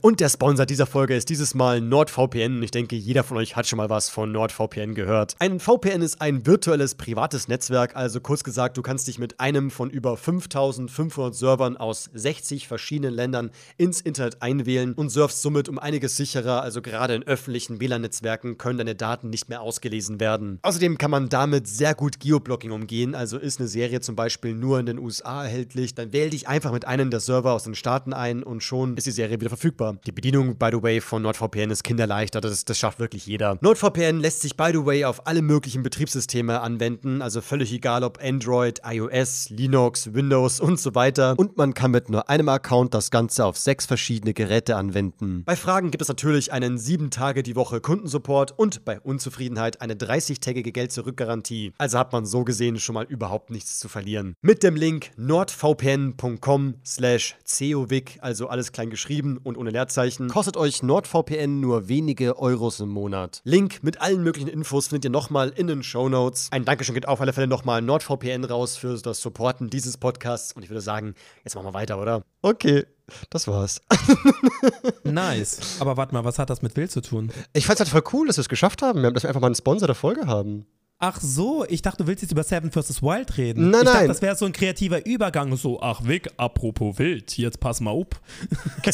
Und 0.00 0.20
der 0.20 0.28
Sponsor 0.28 0.66
dieser 0.66 0.86
Folge 0.86 1.16
ist 1.16 1.28
dieses 1.28 1.54
Mal 1.54 1.80
NordVPN. 1.80 2.62
Ich 2.62 2.70
denke, 2.70 2.96
jeder 2.96 3.24
von 3.24 3.36
euch 3.36 3.56
hat 3.56 3.66
schon 3.66 3.76
mal 3.76 3.90
was 3.90 4.08
von 4.08 4.30
NordVPN 4.30 4.94
gehört. 4.94 5.34
Ein 5.38 5.60
VPN 5.60 6.02
ist 6.02 6.20
ein 6.20 6.46
virtuelles 6.46 6.94
privates 6.94 7.48
Netzwerk, 7.48 7.96
also 7.96 8.20
kurz 8.20 8.44
gesagt, 8.44 8.76
du 8.76 8.82
kannst 8.82 9.08
dich 9.08 9.18
mit 9.18 9.40
einem 9.40 9.70
von 9.70 9.90
über 9.90 10.16
5500 10.16 11.34
Servern 11.34 11.76
aus 11.76 12.08
60 12.14 12.68
verschiedenen 12.68 13.14
Ländern 13.14 13.50
ins 13.76 14.00
Internet 14.00 14.42
einwählen 14.42 14.94
und 14.94 15.10
surfst 15.10 15.42
somit 15.42 15.68
um 15.68 15.78
einiges 15.78 16.16
sicherer, 16.16 16.62
also 16.62 16.80
gerade 16.80 17.14
in 17.14 17.24
öffentlichen 17.24 17.80
WLAN-Netzwerken 17.80 18.58
können 18.58 18.78
deine 18.78 18.94
Daten 18.94 19.30
nicht 19.30 19.48
mehr 19.48 19.60
ausgelesen 19.60 20.20
werden. 20.20 20.58
Außerdem 20.62 20.98
kann 20.98 21.10
man 21.10 21.28
damit 21.28 21.66
sehr 21.66 21.94
gut 21.94 22.20
Geoblocking 22.20 22.70
umgehen, 22.70 23.14
also 23.14 23.38
ist 23.38 23.58
eine 23.58 23.68
Serie 23.68 24.00
zum 24.00 24.14
Beispiel 24.14 24.54
nur 24.54 24.78
in 24.78 24.86
den 24.86 24.98
USA 24.98 25.44
erhältlich, 25.44 25.94
dann 25.94 26.12
wähl 26.12 26.30
dich 26.30 26.46
einfach 26.46 26.72
mit 26.72 26.86
einem 26.86 27.10
der 27.10 27.20
Server 27.20 27.52
aus 27.52 27.64
den 27.64 27.74
Staaten 27.74 28.12
ein 28.12 28.42
und 28.42 28.53
schon 28.60 28.96
ist 28.96 29.06
die 29.06 29.10
Serie 29.10 29.40
wieder 29.40 29.50
verfügbar. 29.50 29.96
Die 30.06 30.12
Bedienung, 30.12 30.56
by 30.56 30.68
the 30.72 30.82
way, 30.82 31.00
von 31.00 31.22
NordVPN 31.22 31.70
ist 31.70 31.84
kinderleicht, 31.84 32.34
das, 32.34 32.64
das 32.64 32.78
schafft 32.78 32.98
wirklich 32.98 33.26
jeder. 33.26 33.58
NordVPN 33.60 34.20
lässt 34.20 34.42
sich, 34.42 34.56
by 34.56 34.70
the 34.72 34.84
way, 34.84 35.04
auf 35.04 35.26
alle 35.26 35.42
möglichen 35.42 35.82
Betriebssysteme 35.82 36.60
anwenden, 36.60 37.22
also 37.22 37.40
völlig 37.40 37.72
egal 37.72 38.04
ob 38.04 38.18
Android, 38.22 38.80
iOS, 38.84 39.50
Linux, 39.50 40.12
Windows 40.14 40.60
und 40.60 40.80
so 40.80 40.94
weiter. 40.94 41.34
Und 41.36 41.56
man 41.56 41.74
kann 41.74 41.90
mit 41.90 42.10
nur 42.10 42.28
einem 42.28 42.48
Account 42.48 42.94
das 42.94 43.10
Ganze 43.10 43.44
auf 43.44 43.56
sechs 43.56 43.86
verschiedene 43.86 44.34
Geräte 44.34 44.76
anwenden. 44.76 45.42
Bei 45.44 45.56
Fragen 45.56 45.90
gibt 45.90 46.02
es 46.02 46.08
natürlich 46.08 46.52
einen 46.52 46.78
7 46.78 47.10
Tage 47.10 47.42
die 47.42 47.56
Woche 47.56 47.80
Kundensupport 47.80 48.52
und 48.56 48.84
bei 48.84 49.00
Unzufriedenheit 49.00 49.80
eine 49.80 49.94
30-tägige 49.94 50.72
Geld-Zurück-Garantie. 50.72 51.72
Also 51.78 51.98
hat 51.98 52.12
man 52.12 52.26
so 52.26 52.44
gesehen 52.44 52.78
schon 52.78 52.94
mal 52.94 53.04
überhaupt 53.04 53.50
nichts 53.50 53.78
zu 53.78 53.88
verlieren. 53.88 54.34
Mit 54.42 54.62
dem 54.62 54.76
Link 54.76 55.10
nordvpn.com 55.16 56.74
slash 56.84 57.36
covic, 57.46 58.18
also 58.20 58.43
alles 58.46 58.72
klein 58.72 58.90
geschrieben 58.90 59.38
und 59.42 59.56
ohne 59.56 59.70
Leerzeichen, 59.70 60.28
kostet 60.28 60.56
euch 60.56 60.82
NordVPN 60.82 61.60
nur 61.60 61.88
wenige 61.88 62.38
Euros 62.38 62.80
im 62.80 62.88
Monat. 62.88 63.40
Link 63.44 63.82
mit 63.82 64.00
allen 64.00 64.22
möglichen 64.22 64.48
Infos 64.48 64.88
findet 64.88 65.04
ihr 65.04 65.10
nochmal 65.10 65.52
in 65.56 65.66
den 65.66 65.82
Shownotes. 65.82 66.48
Ein 66.50 66.64
Dankeschön 66.64 66.94
geht 66.94 67.08
auf 67.08 67.20
alle 67.20 67.32
Fälle 67.32 67.46
nochmal 67.46 67.82
NordVPN 67.82 68.44
raus 68.44 68.76
für 68.76 68.96
das 68.98 69.20
Supporten 69.20 69.70
dieses 69.70 69.96
Podcasts 69.96 70.52
und 70.52 70.62
ich 70.62 70.70
würde 70.70 70.80
sagen, 70.80 71.14
jetzt 71.44 71.54
machen 71.54 71.66
wir 71.66 71.74
weiter, 71.74 72.00
oder? 72.00 72.22
Okay, 72.42 72.84
das 73.30 73.48
war's. 73.48 73.80
Nice. 75.04 75.80
Aber 75.80 75.96
warte 75.96 76.14
mal, 76.14 76.24
was 76.24 76.38
hat 76.38 76.50
das 76.50 76.62
mit 76.62 76.76
Will 76.76 76.88
zu 76.88 77.00
tun? 77.00 77.30
Ich 77.52 77.66
fand's 77.66 77.80
halt 77.80 77.90
voll 77.90 78.02
cool, 78.12 78.26
dass 78.26 78.36
wir 78.36 78.42
es 78.42 78.48
geschafft 78.48 78.82
haben, 78.82 79.02
dass 79.02 79.22
wir 79.22 79.28
einfach 79.28 79.40
mal 79.40 79.48
einen 79.48 79.54
Sponsor 79.54 79.86
der 79.86 79.94
Folge 79.94 80.26
haben. 80.26 80.66
Ach 80.98 81.20
so, 81.20 81.64
ich 81.68 81.82
dachte, 81.82 82.04
du 82.04 82.06
willst 82.06 82.22
jetzt 82.22 82.30
über 82.30 82.44
Seven 82.44 82.70
vs. 82.70 83.02
Wild 83.02 83.36
reden. 83.36 83.70
Nein, 83.70 83.80
ich 83.80 83.86
dachte, 83.86 83.98
nein. 83.98 84.08
das 84.08 84.22
wäre 84.22 84.36
so 84.36 84.46
ein 84.46 84.52
kreativer 84.52 85.04
Übergang. 85.04 85.54
So, 85.56 85.80
ach 85.80 86.02
Vic, 86.06 86.30
apropos 86.36 86.98
wild, 86.98 87.36
jetzt 87.36 87.60
pass 87.60 87.80
mal 87.80 87.90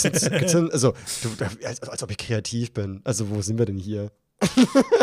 denn, 0.03 0.71
also, 0.73 0.95
du, 1.23 1.45
als, 1.67 1.83
als 1.83 2.03
ob 2.03 2.11
ich 2.11 2.17
kreativ 2.19 2.73
bin. 2.73 3.01
Also, 3.05 3.29
wo 3.31 3.43
sind 3.43 3.59
wir 3.59 3.67
denn 3.67 3.79
hier? 3.79 4.11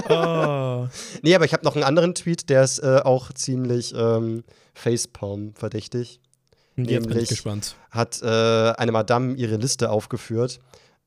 Oh. 0.09 0.87
Nee, 1.21 1.35
aber 1.35 1.45
ich 1.45 1.53
habe 1.53 1.63
noch 1.65 1.75
einen 1.75 1.83
anderen 1.83 2.15
Tweet, 2.15 2.49
der 2.49 2.63
ist 2.63 2.79
äh, 2.79 3.01
auch 3.03 3.31
ziemlich 3.33 3.93
ähm, 3.95 4.43
Facepalm-verdächtig. 4.73 6.19
Jetzt 6.75 6.75
bin 6.75 6.85
ich 6.85 7.07
Nämlich- 7.07 7.29
gespannt. 7.29 7.75
Hat 7.91 8.21
äh, 8.21 8.25
eine 8.25 8.91
Madame 8.91 9.33
ihre 9.35 9.57
Liste 9.57 9.89
aufgeführt. 9.89 10.59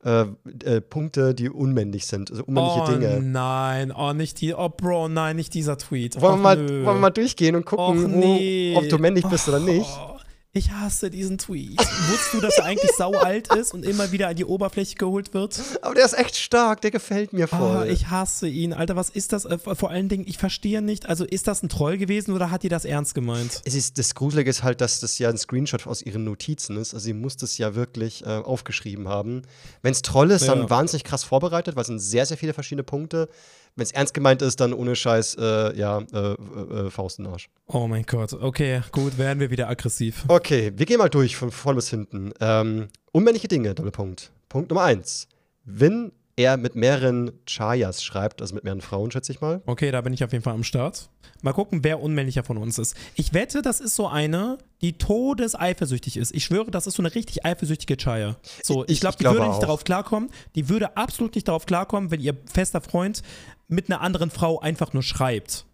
Äh, 0.02 0.24
äh, 0.64 0.80
Punkte, 0.80 1.34
die 1.34 1.50
unmännlich 1.50 2.06
sind, 2.06 2.30
also 2.30 2.42
unmännliche 2.44 2.80
oh 2.80 2.90
Dinge. 2.90 3.20
nein, 3.20 3.92
oh 3.92 4.14
nicht 4.14 4.40
die, 4.40 4.54
oh 4.54 4.70
Bro, 4.70 5.08
nein, 5.08 5.36
nicht 5.36 5.52
dieser 5.52 5.76
Tweet. 5.76 6.18
Wollen 6.22 6.36
wir, 6.36 6.36
Och, 6.36 6.42
mal, 6.42 6.56
nö. 6.56 6.68
wollen 6.86 6.96
wir 6.96 7.00
mal 7.00 7.10
durchgehen 7.10 7.54
und 7.54 7.66
gucken, 7.66 8.04
Och, 8.06 8.10
nee. 8.10 8.72
wo, 8.74 8.78
ob 8.78 8.88
du 8.88 8.96
männlich 8.96 9.26
bist 9.26 9.46
oder 9.50 9.60
nicht? 9.60 9.90
Ich 10.52 10.72
hasse 10.72 11.10
diesen 11.10 11.38
Tweet. 11.38 11.78
Wusstest 11.78 12.34
du, 12.34 12.40
dass 12.40 12.58
er 12.58 12.64
eigentlich 12.64 12.90
sau 12.98 13.12
alt 13.14 13.54
ist 13.54 13.72
und 13.72 13.84
immer 13.84 14.10
wieder 14.10 14.26
an 14.26 14.34
die 14.34 14.44
Oberfläche 14.44 14.96
geholt 14.96 15.32
wird? 15.32 15.60
Aber 15.80 15.94
der 15.94 16.04
ist 16.04 16.18
echt 16.18 16.34
stark, 16.36 16.80
der 16.80 16.90
gefällt 16.90 17.32
mir 17.32 17.46
voll. 17.46 17.84
Oh, 17.86 17.88
ich 17.88 18.08
hasse 18.10 18.48
ihn. 18.48 18.72
Alter, 18.72 18.96
was 18.96 19.10
ist 19.10 19.32
das? 19.32 19.44
Äh, 19.44 19.58
Vor 19.58 19.90
allen 19.90 20.08
Dingen, 20.08 20.24
ich 20.26 20.38
verstehe 20.38 20.82
nicht. 20.82 21.08
Also, 21.08 21.24
ist 21.24 21.46
das 21.46 21.62
ein 21.62 21.68
Troll 21.68 21.98
gewesen 21.98 22.32
oder 22.34 22.50
hat 22.50 22.64
die 22.64 22.68
das 22.68 22.84
ernst 22.84 23.14
gemeint? 23.14 23.62
es 23.64 23.76
ist, 23.76 23.96
das 23.98 24.16
Gruselige 24.16 24.50
ist 24.50 24.64
halt, 24.64 24.80
dass 24.80 24.98
das 24.98 25.20
ja 25.20 25.28
ein 25.28 25.38
Screenshot 25.38 25.86
aus 25.86 26.02
ihren 26.02 26.24
Notizen 26.24 26.76
ist. 26.78 26.94
Also 26.94 27.04
sie 27.04 27.12
muss 27.12 27.36
das 27.36 27.56
ja 27.56 27.76
wirklich 27.76 28.24
äh, 28.26 28.30
aufgeschrieben 28.30 29.06
haben. 29.06 29.42
Wenn 29.82 29.92
es 29.92 30.02
Troll 30.02 30.32
ist, 30.32 30.46
Ja. 30.48 30.56
dann 30.56 30.68
wahnsinnig 30.68 31.04
krass 31.04 31.22
vorbereitet, 31.22 31.76
weil 31.76 31.82
es 31.82 31.86
sind 31.86 32.00
sehr, 32.00 32.26
sehr 32.26 32.36
viele 32.36 32.54
verschiedene 32.54 32.82
Punkte. 32.82 33.28
Wenn 33.76 33.84
es 33.84 33.92
ernst 33.92 34.14
gemeint 34.14 34.42
ist, 34.42 34.60
dann 34.60 34.72
ohne 34.72 34.94
Scheiß, 34.96 35.36
äh, 35.40 35.76
ja, 35.78 35.98
äh, 36.12 36.32
äh, 36.32 36.90
Faust 36.90 37.18
in 37.18 37.24
den 37.24 37.32
Arsch. 37.32 37.48
Oh 37.66 37.86
mein 37.86 38.02
Gott. 38.04 38.32
Okay, 38.34 38.82
gut, 38.92 39.16
werden 39.16 39.40
wir 39.40 39.50
wieder 39.50 39.68
aggressiv. 39.68 40.24
Okay, 40.28 40.72
wir 40.76 40.86
gehen 40.86 40.98
mal 40.98 41.08
durch 41.08 41.36
von 41.36 41.50
vorn 41.50 41.76
bis 41.76 41.88
hinten. 41.88 42.32
Ähm, 42.40 42.88
unmännliche 43.12 43.48
Dinge, 43.48 43.74
Doppelpunkt. 43.74 44.32
Punkt 44.48 44.70
Nummer 44.70 44.82
eins. 44.82 45.28
Wenn 45.64 46.12
er 46.36 46.56
mit 46.56 46.74
mehreren 46.74 47.30
Chayas 47.46 48.02
schreibt, 48.02 48.40
also 48.40 48.54
mit 48.54 48.64
mehreren 48.64 48.80
Frauen, 48.80 49.10
schätze 49.10 49.30
ich 49.32 49.40
mal. 49.40 49.62
Okay, 49.66 49.90
da 49.90 50.00
bin 50.00 50.12
ich 50.12 50.24
auf 50.24 50.32
jeden 50.32 50.42
Fall 50.42 50.54
am 50.54 50.64
Start. 50.64 51.08
Mal 51.42 51.52
gucken, 51.52 51.84
wer 51.84 52.00
unmännlicher 52.00 52.42
von 52.44 52.56
uns 52.58 52.78
ist. 52.78 52.96
Ich 53.14 53.32
wette, 53.34 53.62
das 53.62 53.80
ist 53.80 53.94
so 53.96 54.08
eine, 54.08 54.58
die 54.82 54.94
todeseifersüchtig 54.94 56.16
ist. 56.16 56.34
Ich 56.34 56.44
schwöre, 56.44 56.70
das 56.70 56.86
ist 56.86 56.94
so 56.96 57.02
eine 57.02 57.14
richtig 57.14 57.44
eifersüchtige 57.44 57.96
Chaya. 57.96 58.36
So, 58.62 58.84
ich, 58.84 58.90
Ich- 58.94 59.00
glaube, 59.00 59.16
die 59.16 59.24
glaube 59.24 59.38
würde 59.38 59.48
nicht 59.48 59.56
auch. 59.56 59.60
darauf 59.60 59.84
klarkommen. 59.84 60.30
Die 60.54 60.68
würde 60.68 60.96
absolut 60.96 61.34
nicht 61.34 61.48
darauf 61.48 61.66
klarkommen, 61.66 62.10
wenn 62.10 62.20
ihr 62.20 62.36
fester 62.52 62.80
Freund 62.80 63.22
mit 63.70 63.90
einer 63.90 64.00
anderen 64.00 64.30
Frau 64.30 64.60
einfach 64.60 64.92
nur 64.92 65.02
schreibt. 65.02 65.66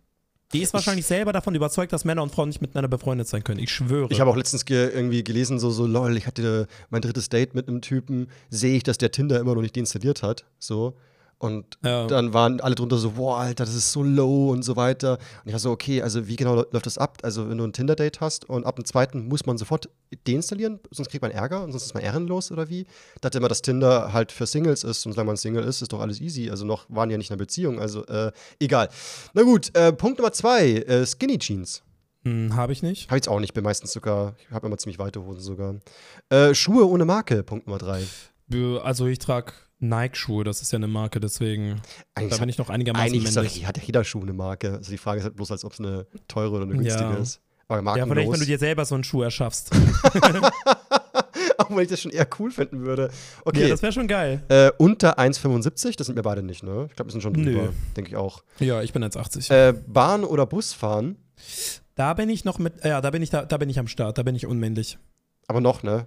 Die 0.52 0.62
ist 0.62 0.72
wahrscheinlich 0.72 1.06
selber 1.06 1.32
davon 1.32 1.54
überzeugt, 1.54 1.92
dass 1.92 2.04
Männer 2.04 2.22
und 2.22 2.32
Frauen 2.32 2.48
nicht 2.48 2.60
miteinander 2.60 2.88
befreundet 2.88 3.26
sein 3.26 3.42
können. 3.42 3.58
Ich 3.58 3.72
schwöre. 3.72 4.08
Ich 4.10 4.20
habe 4.20 4.30
auch 4.30 4.36
letztens 4.36 4.64
ge 4.64 4.90
irgendwie 4.94 5.24
gelesen, 5.24 5.58
so, 5.58 5.70
so, 5.70 5.86
lol, 5.86 6.16
ich 6.16 6.26
hatte 6.26 6.68
mein 6.88 7.02
drittes 7.02 7.28
Date 7.28 7.54
mit 7.54 7.66
einem 7.66 7.80
Typen, 7.80 8.28
sehe 8.48 8.76
ich, 8.76 8.84
dass 8.84 8.96
der 8.96 9.10
Tinder 9.10 9.40
immer 9.40 9.54
noch 9.54 9.62
nicht 9.62 9.76
deinstalliert 9.76 10.22
hat. 10.22 10.44
So. 10.58 10.96
Und 11.38 11.78
Ja. 11.84 12.06
dann 12.06 12.32
waren 12.32 12.60
alle 12.62 12.74
drunter 12.74 12.96
so, 12.96 13.10
boah, 13.12 13.38
Alter, 13.40 13.66
das 13.66 13.74
ist 13.74 13.92
so 13.92 14.02
low 14.02 14.50
und 14.52 14.62
so 14.62 14.74
weiter. 14.76 15.12
Und 15.44 15.46
ich 15.48 15.52
war 15.52 15.58
so, 15.60 15.70
okay, 15.70 16.00
also 16.00 16.26
wie 16.28 16.36
genau 16.36 16.64
läuft 16.70 16.86
das 16.86 16.96
ab? 16.96 17.18
Also, 17.22 17.50
wenn 17.50 17.58
du 17.58 17.64
ein 17.64 17.74
Tinder-Date 17.74 18.20
hast 18.22 18.48
und 18.48 18.64
ab 18.64 18.76
dem 18.76 18.86
zweiten 18.86 19.28
muss 19.28 19.44
man 19.44 19.58
sofort 19.58 19.90
deinstallieren, 20.26 20.80
sonst 20.90 21.10
kriegt 21.10 21.20
man 21.20 21.30
Ärger 21.30 21.62
und 21.62 21.72
sonst 21.72 21.84
ist 21.84 21.94
man 21.94 22.02
ehrenlos 22.02 22.50
oder 22.50 22.70
wie? 22.70 22.86
Ich 23.14 23.20
dachte 23.20 23.36
immer, 23.36 23.48
dass 23.48 23.60
Tinder 23.60 24.14
halt 24.14 24.32
für 24.32 24.46
Singles 24.46 24.82
ist 24.82 25.04
und 25.04 25.12
solange 25.12 25.26
man 25.26 25.36
Single 25.36 25.64
ist, 25.64 25.82
ist 25.82 25.92
doch 25.92 26.00
alles 26.00 26.22
easy. 26.22 26.48
Also 26.48 26.64
noch 26.64 26.86
waren 26.88 27.10
die 27.10 27.12
ja 27.12 27.18
nicht 27.18 27.28
in 27.28 27.34
einer 27.34 27.38
Beziehung, 27.44 27.80
also 27.80 28.06
äh, 28.06 28.32
egal. 28.58 28.88
Na 29.34 29.42
gut, 29.42 29.76
äh, 29.76 29.92
Punkt 29.92 30.18
Nummer 30.18 30.32
zwei, 30.32 30.72
äh, 30.72 31.04
Skinny 31.04 31.38
Jeans. 31.38 31.82
Hm, 32.24 32.56
habe 32.56 32.72
ich 32.72 32.82
nicht. 32.82 33.08
Habe 33.10 33.18
ich 33.18 33.28
auch 33.28 33.40
nicht, 33.40 33.52
bin 33.52 33.62
meistens 33.62 33.92
sogar, 33.92 34.34
ich 34.38 34.50
habe 34.50 34.66
immer 34.66 34.78
ziemlich 34.78 34.98
weite 34.98 35.22
Hosen 35.22 35.42
sogar. 35.42 35.74
Äh, 36.30 36.54
Schuhe 36.54 36.88
ohne 36.88 37.04
Marke, 37.04 37.42
Punkt 37.42 37.66
Nummer 37.66 37.78
drei. 37.78 38.02
Also 38.82 39.06
ich 39.06 39.18
trage 39.18 39.52
Nike-Schuhe, 39.78 40.42
das 40.44 40.62
ist 40.62 40.72
ja 40.72 40.76
eine 40.76 40.88
Marke, 40.88 41.20
deswegen 41.20 41.80
Eigentlich, 42.14 42.30
da 42.32 42.38
bin 42.38 42.48
ich 42.48 42.58
noch 42.58 42.70
einigermaßen 42.70 43.06
eigentlich 43.12 43.34
männlich. 43.34 43.66
hat 43.66 43.76
ja 43.76 43.82
jeder 43.84 44.04
Schuh 44.04 44.22
eine 44.22 44.32
Marke. 44.32 44.72
Also 44.74 44.90
die 44.90 44.98
Frage 44.98 45.18
ist 45.18 45.24
halt 45.24 45.36
bloß, 45.36 45.50
als 45.52 45.64
ob 45.64 45.72
es 45.72 45.80
eine 45.80 46.06
teure 46.28 46.52
oder 46.56 46.64
eine 46.64 46.72
günstige 46.76 47.04
Ja. 47.10 47.16
ist. 47.18 47.40
Aber 47.68 47.78
Ja, 47.78 47.82
markenlos. 47.82 48.12
vielleicht, 48.14 48.32
wenn 48.32 48.40
du 48.40 48.46
dir 48.46 48.58
selber 48.58 48.84
so 48.84 48.94
einen 48.94 49.04
Schuh 49.04 49.22
erschaffst. 49.22 49.70
Obwohl 51.58 51.82
ich 51.82 51.88
das 51.88 52.00
schon 52.00 52.12
eher 52.12 52.26
cool 52.38 52.50
finden 52.50 52.84
würde. 52.84 53.10
Okay, 53.44 53.62
Ja, 53.62 53.68
das 53.68 53.82
wäre 53.82 53.92
schon 53.92 54.06
geil. 54.06 54.42
äh, 54.48 54.70
unter 54.78 55.18
1,75, 55.18 55.96
das 55.96 56.06
sind 56.06 56.16
wir 56.16 56.22
beide 56.22 56.42
nicht, 56.42 56.62
ne? 56.62 56.86
Ich 56.88 56.96
glaube, 56.96 57.08
wir 57.08 57.12
sind 57.12 57.22
schon 57.22 57.34
drüber, 57.34 57.72
denke 57.96 58.10
ich 58.10 58.16
auch. 58.16 58.42
Ja, 58.60 58.82
ich 58.82 58.92
bin 58.92 59.02
1,80. 59.02 59.50
Äh, 59.52 59.72
Bahn 59.86 60.24
oder 60.24 60.46
Bus 60.46 60.72
fahren, 60.72 61.16
Da 61.96 62.14
bin 62.14 62.28
ich 62.28 62.44
noch 62.44 62.58
mit, 62.58 62.84
ja, 62.84 63.00
da 63.00 63.10
bin 63.10 63.22
ich 63.22 63.30
da, 63.30 63.44
da 63.44 63.56
bin 63.56 63.68
ich 63.70 63.78
am 63.78 63.88
Start, 63.88 64.18
da 64.18 64.22
bin 64.22 64.34
ich 64.36 64.46
unmännlich. 64.46 64.98
aber 65.48 65.60
noch, 65.60 65.82
ne? 65.82 66.06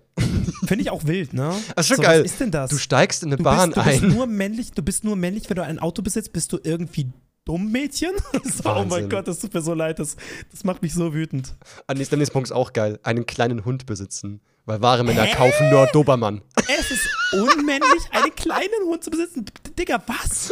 Finde 0.66 0.82
ich 0.84 0.90
auch 0.90 1.06
wild, 1.06 1.34
ne? 1.34 1.54
Das 1.76 1.86
ist 1.86 1.88
schon 1.90 1.98
so, 1.98 2.04
geil. 2.04 2.24
Was 2.24 2.32
ist 2.32 2.40
denn 2.40 2.52
das? 2.52 2.70
Du 2.70 2.78
steigst 2.78 3.24
in 3.24 3.30
eine 3.30 3.38
Du 3.38 3.44
Bahn 3.44 3.72
bist, 3.72 3.78
du 3.86 3.90
bist 3.90 4.04
ein. 4.04 4.10
nur 4.10 4.28
männlich, 4.28 4.72
du 4.72 4.82
bist 4.82 5.04
nur 5.04 5.16
männlich, 5.16 5.50
wenn 5.50 5.56
du 5.56 5.64
ein 5.64 5.80
Auto 5.80 6.02
besitzt, 6.02 6.34
bist 6.34 6.52
du 6.54 6.60
irgendwie 6.64 7.08
dumm, 7.46 7.72
Mädchen? 7.72 8.12
so, 8.44 8.70
oh 8.70 8.86
mein. 8.88 9.10
Gott, 9.10 9.28
das 9.28 9.40
tut 9.40 9.54
mir 9.54 9.62
so 9.62 9.74
leid, 9.74 10.00
das, 10.00 10.16
das 10.52 10.64
macht 10.64 10.82
mich 10.82 10.94
so 10.94 11.14
wütend. 11.14 11.56
Nächster, 11.94 12.18
nächster 12.18 12.34
Punkt 12.34 12.50
ist 12.50 12.52
auch 12.54 12.74
geil. 12.74 13.00
Einen 13.04 13.26
kleinen 13.26 13.66
Hund 13.66 13.86
besitzen. 13.86 14.42
Weil 14.66 14.82
wahre 14.84 15.04
Männer 15.04 15.26
kaufen 15.26 15.72
nur 15.72 15.88
Dobermann. 15.88 16.44
Es 16.68 16.92
ist 16.92 17.10
unmännlich, 17.34 18.04
einen 18.12 18.36
kleinen 18.36 18.86
Hund 18.86 19.04
zu 19.04 19.10
besitzen. 19.10 19.46
Digga, 19.80 20.00
was? 20.06 20.52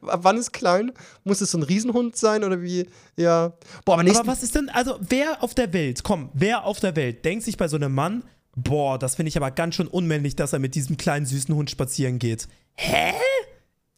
Ab 0.00 0.20
wann 0.22 0.38
ist 0.38 0.52
klein? 0.52 0.92
Muss 1.24 1.42
es 1.42 1.50
so 1.50 1.58
ein 1.58 1.62
Riesenhund 1.62 2.16
sein 2.16 2.42
oder 2.42 2.62
wie? 2.62 2.86
Ja. 3.16 3.52
Boah, 3.84 4.00
aber 4.00 4.10
Aber 4.10 4.26
was 4.26 4.42
ist 4.42 4.54
denn, 4.54 4.70
also 4.70 4.98
wer 5.00 5.42
auf 5.42 5.52
der 5.52 5.74
Welt, 5.74 6.02
komm, 6.04 6.30
wer 6.32 6.64
auf 6.64 6.80
der 6.80 6.96
Welt 6.96 7.22
denkt 7.26 7.44
sich 7.44 7.58
bei 7.58 7.68
so 7.68 7.76
einem 7.76 7.94
Mann, 7.94 8.24
boah, 8.56 8.98
das 8.98 9.16
finde 9.16 9.28
ich 9.28 9.36
aber 9.36 9.50
ganz 9.50 9.76
schön 9.76 9.86
unmännlich, 9.86 10.36
dass 10.36 10.52
er 10.52 10.58
mit 10.58 10.74
diesem 10.74 10.96
kleinen 10.96 11.26
süßen 11.26 11.54
Hund 11.54 11.70
spazieren 11.70 12.18
geht. 12.18 12.48
Hä? 12.74 13.12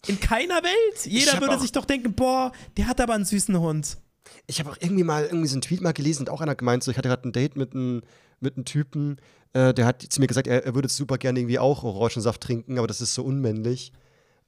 In 0.06 0.18
keiner 0.18 0.62
Welt? 0.62 1.06
Jeder 1.06 1.40
würde 1.40 1.58
sich 1.60 1.72
doch 1.72 1.84
denken, 1.84 2.14
boah, 2.14 2.52
der 2.76 2.88
hat 2.88 3.00
aber 3.00 3.14
einen 3.14 3.24
süßen 3.24 3.58
Hund. 3.58 3.98
Ich 4.46 4.58
habe 4.60 4.70
auch 4.70 4.76
irgendwie 4.80 5.04
mal 5.04 5.24
irgendwie 5.24 5.46
so 5.46 5.54
einen 5.54 5.62
Tweet 5.62 5.80
mal 5.80 5.92
gelesen 5.92 6.22
und 6.22 6.30
auch 6.30 6.40
einer 6.40 6.54
gemeint, 6.54 6.82
so 6.82 6.90
ich 6.90 6.96
hatte 6.96 7.08
gerade 7.08 7.28
ein 7.28 7.32
Date 7.32 7.56
mit 7.56 7.74
einem 7.74 8.02
mit 8.40 8.56
einem 8.56 8.64
Typen, 8.64 9.18
äh, 9.52 9.72
der 9.72 9.86
hat 9.86 10.02
zu 10.02 10.20
mir 10.20 10.26
gesagt, 10.26 10.48
er, 10.48 10.64
er 10.64 10.74
würde 10.74 10.88
super 10.88 11.16
gerne 11.16 11.38
irgendwie 11.38 11.58
auch 11.58 11.84
Orangensaft 11.84 12.40
trinken, 12.40 12.78
aber 12.78 12.88
das 12.88 13.00
ist 13.00 13.14
so 13.14 13.22
unmännlich. 13.22 13.92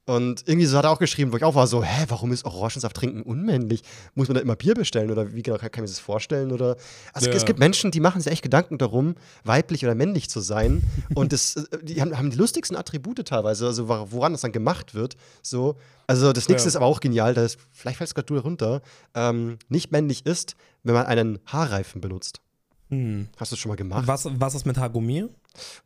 Und 0.07 0.47
irgendwie 0.47 0.67
so 0.67 0.77
hat 0.77 0.85
er 0.85 0.91
auch 0.91 0.99
geschrieben, 0.99 1.31
wo 1.33 1.37
ich 1.37 1.43
auch 1.43 1.55
war 1.55 1.65
so, 1.65 1.83
hä, 1.83 2.05
warum 2.09 2.31
ist 2.31 2.45
Orangensaft 2.45 2.95
trinken 2.95 3.23
unmännlich? 3.23 3.81
Muss 4.13 4.27
man 4.27 4.35
da 4.35 4.41
immer 4.41 4.55
Bier 4.55 4.75
bestellen 4.75 5.09
oder 5.09 5.33
wie 5.33 5.41
genau 5.41 5.57
kann, 5.57 5.69
ich 5.73 5.77
mir 5.77 5.87
das 5.87 5.99
vorstellen? 5.99 6.51
Oder 6.51 6.75
also 7.13 7.27
Ja. 7.29 7.35
es 7.35 7.45
gibt 7.45 7.57
Menschen, 7.57 7.89
die 7.89 7.99
machen 7.99 8.21
sich 8.21 8.31
echt 8.31 8.43
Gedanken 8.43 8.77
darum, 8.77 9.15
weiblich 9.43 9.83
oder 9.83 9.95
männlich 9.95 10.29
zu 10.29 10.41
sein. 10.41 10.83
und 11.15 11.33
das, 11.33 11.55
äh, 11.55 11.83
die 11.83 11.99
haben, 12.01 12.15
haben 12.15 12.29
die 12.29 12.37
lustigsten 12.37 12.77
Attribute 12.77 13.25
teilweise, 13.25 13.65
also 13.65 13.87
woran 13.89 14.33
das 14.33 14.41
dann 14.41 14.51
gemacht 14.51 14.93
wird. 14.93 15.15
So. 15.41 15.75
Also 16.05 16.33
das 16.33 16.49
nächste 16.49 16.67
Ja. 16.67 16.69
ist 16.69 16.75
aber 16.75 16.85
auch 16.85 16.99
genial, 16.99 17.33
das, 17.33 17.57
vielleicht 17.71 17.97
fällt 17.97 18.09
es 18.09 18.13
gerade 18.15 18.37
runter. 18.37 18.81
Ähm, 19.15 19.57
nicht 19.69 19.91
männlich 19.91 20.27
ist, 20.27 20.55
wenn 20.83 20.93
man 20.93 21.07
einen 21.07 21.39
Haarreifen 21.47 21.99
benutzt. 21.99 22.41
Hm. 22.89 23.27
Hast 23.37 23.51
du 23.51 23.55
das 23.55 23.59
schon 23.59 23.69
mal 23.69 23.75
gemacht? 23.75 24.07
Was, 24.07 24.27
was 24.31 24.53
ist 24.53 24.67
mit 24.67 24.77
Haargummi? 24.77 25.25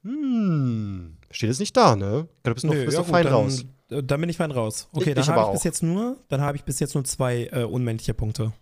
Hm, 0.03 1.15
steht 1.31 1.49
jetzt 1.49 1.59
nicht 1.59 1.77
da, 1.77 1.95
ne? 1.95 2.27
Du 2.43 2.53
bist 2.53 2.65
noch, 2.65 2.73
bist 2.73 2.87
ja 2.93 2.99
noch 2.99 3.05
gut, 3.07 3.13
fein 3.15 3.27
raus. 3.27 3.63
Dann 3.89 4.21
bin 4.21 4.29
ich 4.29 4.37
fein 4.37 4.51
raus. 4.51 4.87
Okay, 4.91 5.09
Ich- 5.09 5.15
dann 5.15 5.23
ich 5.23 5.29
habe 5.29 5.45
ich 5.47 5.51
bis 5.53 5.63
jetzt 5.63 5.83
nur, 5.83 6.17
dann 6.29 6.41
habe 6.41 6.55
ich 6.57 6.63
bis 6.63 6.79
jetzt 6.79 6.93
nur 6.93 7.03
zwei 7.03 7.49
äh, 7.51 7.63
unmännliche 7.63 8.13
Punkte. 8.13 8.53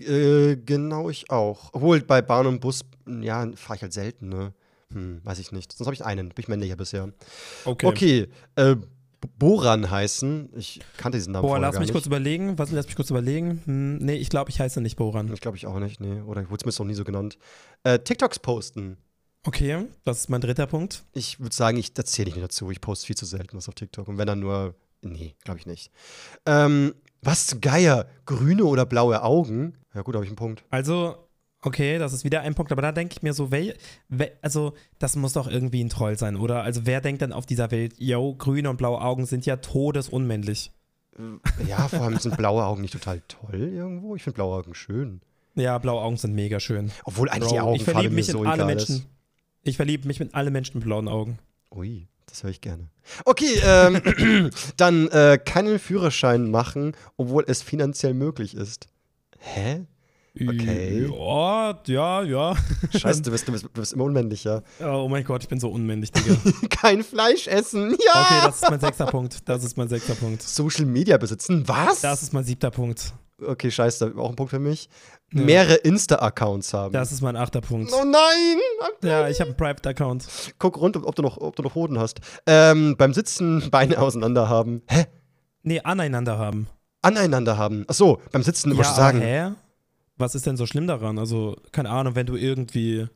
Äh, 0.00 0.56
genau, 0.56 1.08
ich 1.10 1.30
auch. 1.30 1.70
Obwohl 1.72 2.00
bei 2.00 2.20
Bahn 2.22 2.46
und 2.46 2.60
Bus, 2.60 2.80
ja, 3.20 3.48
fahre 3.54 3.76
ich 3.76 3.82
halt 3.82 3.92
selten, 3.92 4.28
ne? 4.28 4.52
Hm, 4.92 5.20
weiß 5.24 5.38
ich 5.38 5.52
nicht. 5.52 5.72
Sonst 5.72 5.86
habe 5.86 5.94
ich 5.94 6.04
einen. 6.04 6.28
Bin 6.30 6.34
ich 6.42 6.48
männlicher 6.48 6.76
bisher. 6.76 7.12
Okay. 7.64 7.86
Okay, 7.86 8.28
äh, 8.56 8.76
Boran 9.38 9.90
heißen. 9.90 10.50
Ich 10.56 10.80
kannte 10.96 11.18
diesen 11.18 11.32
Namen 11.32 11.46
Boah, 11.46 11.58
lass 11.58 11.72
gar 11.74 11.80
mich 11.80 11.88
nicht. 11.88 11.94
kurz 11.94 12.06
überlegen. 12.06 12.58
Was, 12.58 12.70
lass 12.72 12.86
mich 12.86 12.96
kurz 12.96 13.10
überlegen. 13.10 13.62
Hm, 13.64 13.96
nee, 13.98 14.16
ich 14.16 14.28
glaube, 14.28 14.50
ich 14.50 14.60
heiße 14.60 14.80
nicht 14.80 14.96
Boran. 14.96 15.32
Ich 15.32 15.40
glaube 15.40 15.56
ich 15.56 15.66
auch 15.66 15.78
nicht, 15.78 16.00
nee. 16.00 16.20
Oder 16.22 16.50
wurde 16.50 16.68
es 16.68 16.78
mir 16.78 16.84
noch 16.84 16.88
nie 16.90 16.94
so 16.94 17.04
genannt. 17.04 17.38
Äh, 17.84 18.00
TikToks 18.00 18.40
posten. 18.40 18.96
Okay, 19.46 19.86
das 20.04 20.20
ist 20.20 20.30
mein 20.30 20.40
dritter 20.40 20.66
Punkt. 20.66 21.04
Ich 21.12 21.38
würde 21.38 21.54
sagen, 21.54 21.76
ich 21.76 21.92
da 21.92 22.04
zähle 22.04 22.28
ich 22.30 22.34
nicht 22.34 22.44
dazu. 22.44 22.70
Ich 22.70 22.80
poste 22.80 23.06
viel 23.06 23.16
zu 23.16 23.26
selten 23.26 23.56
was 23.56 23.68
auf 23.68 23.74
TikTok. 23.74 24.08
Und 24.08 24.18
wenn 24.18 24.26
dann 24.26 24.40
nur. 24.40 24.74
Nee, 25.02 25.34
glaube 25.44 25.58
ich 25.60 25.66
nicht. 25.66 25.90
Ähm, 26.46 26.94
was 27.20 27.58
Geier? 27.60 28.06
Grüne 28.24 28.64
oder 28.64 28.86
blaue 28.86 29.22
Augen? 29.22 29.76
Ja, 29.94 30.00
gut, 30.00 30.14
habe 30.14 30.24
ich 30.24 30.30
einen 30.30 30.36
Punkt. 30.36 30.64
Also, 30.70 31.16
okay, 31.60 31.98
das 31.98 32.14
ist 32.14 32.24
wieder 32.24 32.40
ein 32.40 32.54
Punkt, 32.54 32.72
aber 32.72 32.80
da 32.80 32.90
denke 32.90 33.14
ich 33.16 33.22
mir 33.22 33.34
so, 33.34 33.50
wel, 33.50 33.76
wel, 34.08 34.32
also, 34.40 34.72
das 34.98 35.14
muss 35.16 35.34
doch 35.34 35.46
irgendwie 35.46 35.84
ein 35.84 35.90
Troll 35.90 36.18
sein, 36.18 36.36
oder? 36.36 36.62
Also, 36.62 36.86
wer 36.86 37.02
denkt 37.02 37.20
denn 37.20 37.32
auf 37.34 37.44
dieser 37.44 37.70
Welt, 37.70 37.94
yo, 37.98 38.34
grüne 38.34 38.70
und 38.70 38.78
blaue 38.78 39.00
Augen 39.02 39.26
sind 39.26 39.44
ja 39.44 39.56
todesunmännlich. 39.56 40.72
Äh, 41.18 41.66
Ja, 41.68 41.86
vor 41.88 42.00
allem 42.00 42.18
sind 42.18 42.36
blaue 42.38 42.64
Augen 42.64 42.80
nicht 42.80 42.92
total 42.94 43.20
toll 43.28 43.60
irgendwo. 43.74 44.16
Ich 44.16 44.22
finde 44.22 44.36
blaue 44.36 44.56
Augen 44.56 44.74
schön. 44.74 45.20
Ja, 45.54 45.76
blaue 45.78 46.00
Augen 46.00 46.16
sind 46.16 46.34
mega 46.34 46.58
schön. 46.60 46.90
Obwohl 47.04 47.28
eigentlich 47.28 47.52
die 47.52 47.58
Bro, 47.58 47.74
ich 47.74 47.82
Augenfarbe 47.82 47.92
verliebe 47.92 48.14
mir 48.14 48.16
mich 48.16 48.26
so 48.26 48.42
in 48.42 48.48
alle 48.48 48.64
Menschen. 48.64 48.96
ist. 48.96 49.06
Ich 49.64 49.76
verliebe 49.76 50.06
mich 50.06 50.20
in 50.20 50.32
alle 50.34 50.50
Menschen 50.50 50.78
mit 50.78 50.84
blauen 50.84 51.08
Augen. 51.08 51.38
Ui, 51.74 52.06
das 52.26 52.42
höre 52.42 52.50
ich 52.50 52.60
gerne. 52.60 52.90
Okay, 53.24 53.60
ähm, 53.64 54.50
dann 54.76 55.08
äh, 55.08 55.38
keinen 55.42 55.78
Führerschein 55.78 56.50
machen, 56.50 56.92
obwohl 57.16 57.44
es 57.46 57.62
finanziell 57.62 58.12
möglich 58.12 58.54
ist. 58.54 58.86
Hä? 59.38 59.86
Okay. 60.38 61.08
Ja, 61.08 61.80
ja, 61.86 62.22
ja. 62.22 62.56
Scheiße, 62.92 63.22
du 63.22 63.30
bist, 63.30 63.46
du 63.46 63.52
bist, 63.52 63.64
du 63.64 63.68
bist 63.68 63.92
immer 63.92 64.04
unmännlicher. 64.04 64.64
Oh 64.80 65.06
mein 65.08 65.22
Gott, 65.24 65.44
ich 65.44 65.48
bin 65.48 65.60
so 65.60 65.70
unmännlich, 65.70 66.10
Digga. 66.10 66.36
Kein 66.70 67.04
Fleisch 67.04 67.46
essen. 67.46 67.96
Ja! 68.04 68.22
Okay, 68.22 68.46
das 68.46 68.56
ist 68.56 68.70
mein 68.70 68.80
sechster 68.80 69.06
Punkt. 69.06 69.48
Das 69.48 69.64
ist 69.64 69.76
mein 69.76 69.88
sechster 69.88 70.14
Punkt. 70.14 70.42
Social 70.42 70.86
Media 70.86 71.16
besitzen. 71.18 71.66
Was? 71.68 72.00
Das 72.00 72.22
ist 72.22 72.32
mein 72.32 72.44
siebter 72.44 72.72
Punkt. 72.72 73.14
Okay, 73.40 73.70
scheiße, 73.70 74.14
auch 74.16 74.30
ein 74.30 74.36
Punkt 74.36 74.50
für 74.50 74.58
mich. 74.58 74.88
Ja. 75.32 75.42
Mehrere 75.42 75.74
Insta-Accounts 75.74 76.74
haben. 76.74 76.92
Das 76.92 77.12
ist 77.12 77.20
mein 77.22 77.36
achter 77.36 77.60
Punkt. 77.60 77.92
oh 77.92 78.04
nein! 78.04 78.58
Ja, 79.02 79.28
ich 79.28 79.40
habe 79.40 79.50
einen 79.50 79.56
Private-Account. 79.56 80.26
Guck 80.58 80.80
rund, 80.80 80.96
ob 80.96 81.14
du 81.14 81.22
noch, 81.22 81.38
ob 81.38 81.56
du 81.56 81.62
noch 81.62 81.74
Hoden 81.74 81.98
hast. 81.98 82.20
Ähm, 82.46 82.96
beim 82.96 83.12
Sitzen 83.14 83.70
Beine 83.70 83.98
auseinander 83.98 84.48
haben. 84.48 84.82
Hä? 84.88 85.06
Nee, 85.62 85.80
aneinander 85.80 86.38
haben. 86.38 86.68
Aneinander 87.02 87.58
haben. 87.58 87.84
Ach 87.88 87.94
so, 87.94 88.20
beim 88.32 88.42
Sitzen 88.42 88.72
ja, 88.72 88.78
ja, 88.78 88.84
sagen. 88.84 89.18
aber 89.18 89.26
hä? 89.26 89.52
Was 90.16 90.34
ist 90.34 90.46
denn 90.46 90.56
so 90.56 90.66
schlimm 90.66 90.86
daran? 90.86 91.18
Also, 91.18 91.56
keine 91.72 91.90
Ahnung, 91.90 92.14
wenn 92.14 92.26
du 92.26 92.36
irgendwie 92.36 93.08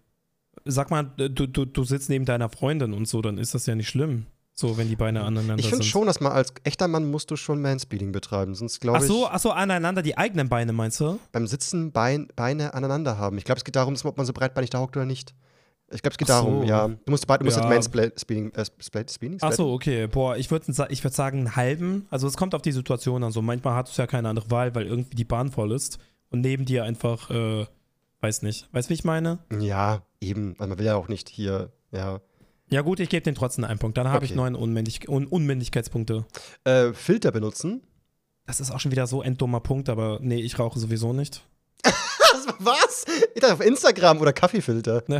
sag 0.64 0.90
mal, 0.90 1.04
du, 1.04 1.30
du, 1.30 1.64
du 1.64 1.84
sitzt 1.84 2.10
neben 2.10 2.24
deiner 2.24 2.48
Freundin 2.48 2.92
und 2.92 3.08
so, 3.08 3.22
dann 3.22 3.38
ist 3.38 3.54
das 3.54 3.66
ja 3.66 3.74
nicht 3.74 3.88
schlimm. 3.88 4.26
So, 4.60 4.76
wenn 4.76 4.88
die 4.88 4.96
Beine 4.96 5.20
aneinander 5.22 5.60
Ich 5.60 5.68
finde 5.68 5.84
sind. 5.84 5.90
schon, 5.90 6.06
dass 6.08 6.18
man 6.18 6.32
als 6.32 6.52
echter 6.64 6.88
Mann 6.88 7.08
musst 7.12 7.30
du 7.30 7.36
schon 7.36 7.62
Manspeeding 7.62 8.10
betreiben. 8.10 8.56
Sonst 8.56 8.80
glaube 8.80 8.98
Ach 8.98 9.02
ich, 9.02 9.06
so, 9.06 9.28
ach 9.28 9.38
so, 9.38 9.52
aneinander 9.52 10.02
die 10.02 10.18
eigenen 10.18 10.48
Beine, 10.48 10.72
meinst 10.72 10.98
du? 10.98 11.20
beim 11.30 11.46
Sitzen 11.46 11.92
Bein, 11.92 12.26
Beine 12.34 12.74
aneinander 12.74 13.18
haben. 13.18 13.38
Ich 13.38 13.44
glaube, 13.44 13.58
es 13.58 13.64
geht 13.64 13.76
darum, 13.76 13.94
ob 14.02 14.16
man 14.16 14.26
so 14.26 14.32
breitbeinig 14.32 14.70
da 14.70 14.80
hockt 14.80 14.96
oder 14.96 15.06
nicht. 15.06 15.32
Ich 15.92 16.02
glaube, 16.02 16.14
es 16.14 16.18
geht 16.18 16.28
Ach 16.28 16.40
so. 16.42 16.46
darum, 16.50 16.64
ja. 16.64 16.88
Du 16.88 16.96
musst, 17.06 17.28
du 17.30 17.44
musst 17.44 17.56
Ja. 17.56 17.62
halt 17.68 17.72
Manspeeding, 17.72 18.50
äh? 18.52 19.38
Ach 19.42 19.52
so, 19.52 19.72
okay. 19.72 20.08
Boah, 20.08 20.36
ich 20.36 20.50
würde 20.50 20.66
ich 20.90 21.04
würd 21.04 21.14
sagen, 21.14 21.38
einen 21.38 21.54
halben. 21.54 22.06
Also, 22.10 22.26
es 22.26 22.36
kommt 22.36 22.52
auf 22.56 22.62
die 22.62 22.72
Situation 22.72 23.22
an. 23.22 23.30
So, 23.30 23.40
manchmal 23.42 23.74
hast 23.74 23.96
du 23.96 24.02
ja 24.02 24.08
keine 24.08 24.28
andere 24.28 24.50
Wahl, 24.50 24.74
weil 24.74 24.86
irgendwie 24.88 25.14
die 25.14 25.24
Bahn 25.24 25.52
voll 25.52 25.70
ist 25.70 25.98
und 26.30 26.40
neben 26.40 26.64
dir 26.64 26.82
einfach, 26.82 27.30
äh, 27.30 27.64
weiß 28.22 28.42
nicht. 28.42 28.68
Weißt 28.72 28.88
du, 28.88 28.90
wie 28.90 28.94
ich 28.94 29.04
meine? 29.04 29.38
Ja, 29.60 30.02
eben. 30.20 30.56
Weil 30.58 30.66
man 30.66 30.78
will 30.78 30.86
ja 30.86 30.96
auch 30.96 31.06
nicht 31.06 31.28
hier, 31.28 31.70
ja. 31.92 32.20
Ja, 32.70 32.82
gut, 32.82 33.00
ich 33.00 33.08
gebe 33.08 33.22
den 33.22 33.34
trotzdem 33.34 33.64
einen 33.64 33.78
Punkt. 33.78 33.96
Dann 33.98 34.08
habe 34.08 34.24
ich 34.24 34.32
Okay. 34.32 34.36
neun 34.40 34.54
Unmännlich 34.54 35.08
Un 35.08 35.26
Unmännlichkeitspunkte. 35.26 36.26
Äh, 36.64 36.92
Filter 36.92 37.30
benutzen. 37.30 37.82
Das 38.46 38.60
ist 38.60 38.70
auch 38.70 38.80
schon 38.80 38.92
wieder 38.92 39.06
so 39.06 39.20
ein 39.22 39.36
dummer 39.36 39.60
Punkt, 39.60 39.88
aber 39.88 40.18
nee, 40.22 40.40
ich 40.40 40.58
rauche 40.58 40.78
sowieso 40.78 41.12
nicht. 41.12 41.42
Was? 42.58 43.04
Ich 43.34 43.40
dachte 43.40 43.54
auf 43.54 43.60
Instagram 43.60 44.20
oder 44.20 44.32
Kaffeefilter. 44.32 45.02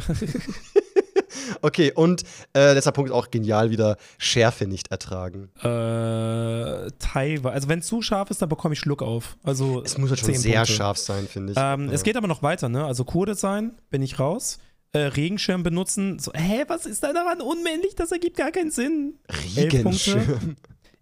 Okay, 1.63 1.93
und 1.93 2.23
äh, 2.55 2.75
letzter 2.75 2.93
Punkt 2.93 3.11
auch 3.11 3.31
genial 3.31 3.71
wieder: 3.71 3.97
Schärfe 4.19 4.67
nicht 4.67 4.91
ertragen. 4.91 5.49
Äh, 5.61 6.91
teilweise. 6.99 7.53
Also 7.53 7.69
wenn 7.69 7.79
es 7.81 7.87
zu 7.87 8.03
scharf 8.03 8.31
ist, 8.31 8.43
dann 8.43 8.49
bekomme 8.49 8.75
ich 8.75 8.79
Schluck 8.81 9.03
auf. 9.03 9.37
Also 9.43 9.83
Es 9.83 9.97
muss 9.99 10.11
halt 10.11 10.21
schon 10.21 10.27
10 10.35 10.39
sehr 10.39 10.55
Punkte. 10.59 10.73
scharf 10.75 10.99
sein, 10.99 11.27
finde 11.27 11.53
ich. 11.53 11.59
Ähm, 11.61 11.87
Ja. 11.89 11.93
Es 11.93 12.03
geht 12.03 12.17
aber 12.17 12.29
noch 12.29 12.43
weiter, 12.43 12.69
ne? 12.69 12.85
Also 12.85 13.05
Kurde 13.05 13.35
sein, 13.35 13.73
bin 13.91 14.03
ich 14.03 14.19
raus. 14.21 14.59
Äh, 14.93 15.01
Regenschirm 15.01 15.63
benutzen. 15.63 16.19
So, 16.19 16.33
hä, 16.33 16.65
was 16.69 16.87
ist 16.87 17.03
da 17.03 17.13
daran 17.13 17.41
unmännlich? 17.41 17.95
Das 17.95 18.11
ergibt 18.11 18.37
gar 18.37 18.51
keinen 18.51 18.71
Sinn. 18.71 19.19
Regenschirm. 19.57 20.57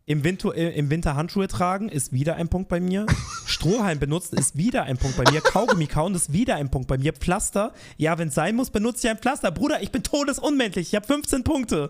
Im 0.09 0.23
Winter, 0.23 0.55
äh, 0.55 0.77
Im 0.77 0.89
Winter 0.89 1.17
Handschuhe 1.17 1.49
tragen 1.49 1.89
ist 1.89 2.13
wieder 2.13 2.37
ein 2.37 2.49
Punkt 2.49 2.69
bei 2.69 2.79
mir. 2.79 3.07
Strohhalm 3.47 3.99
benutzen 3.99 4.39
ist 4.39 4.57
wieder 4.57 4.85
ein 4.85 4.99
Punkt 4.99 5.17
bei 5.17 5.29
mir. 5.33 5.41
Kaugummi 5.41 5.89
kauen 5.89 6.15
ist 6.15 6.33
wieder 6.33 6.55
ein 6.55 6.71
Punkt 6.71 6.87
bei 6.87 6.97
mir. 6.97 7.13
Pflaster, 7.13 7.73
ja, 7.97 8.17
wenn 8.17 8.29
es 8.29 8.35
sein 8.35 8.55
muss, 8.55 8.71
benutze 8.71 9.07
ich 9.07 9.11
ein 9.11 9.19
Pflaster. 9.19 9.51
Bruder, 9.51 9.83
ich 9.83 9.91
bin 9.91 10.05
todesunmännlich. 10.05 10.89
Ich 10.89 10.95
habe 10.95 11.07
15 11.07 11.43
Punkte. 11.43 11.89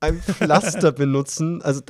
Ein 0.00 0.20
Pflaster 0.22 0.92
benutzen. 0.92 1.60
Also, 1.60 1.82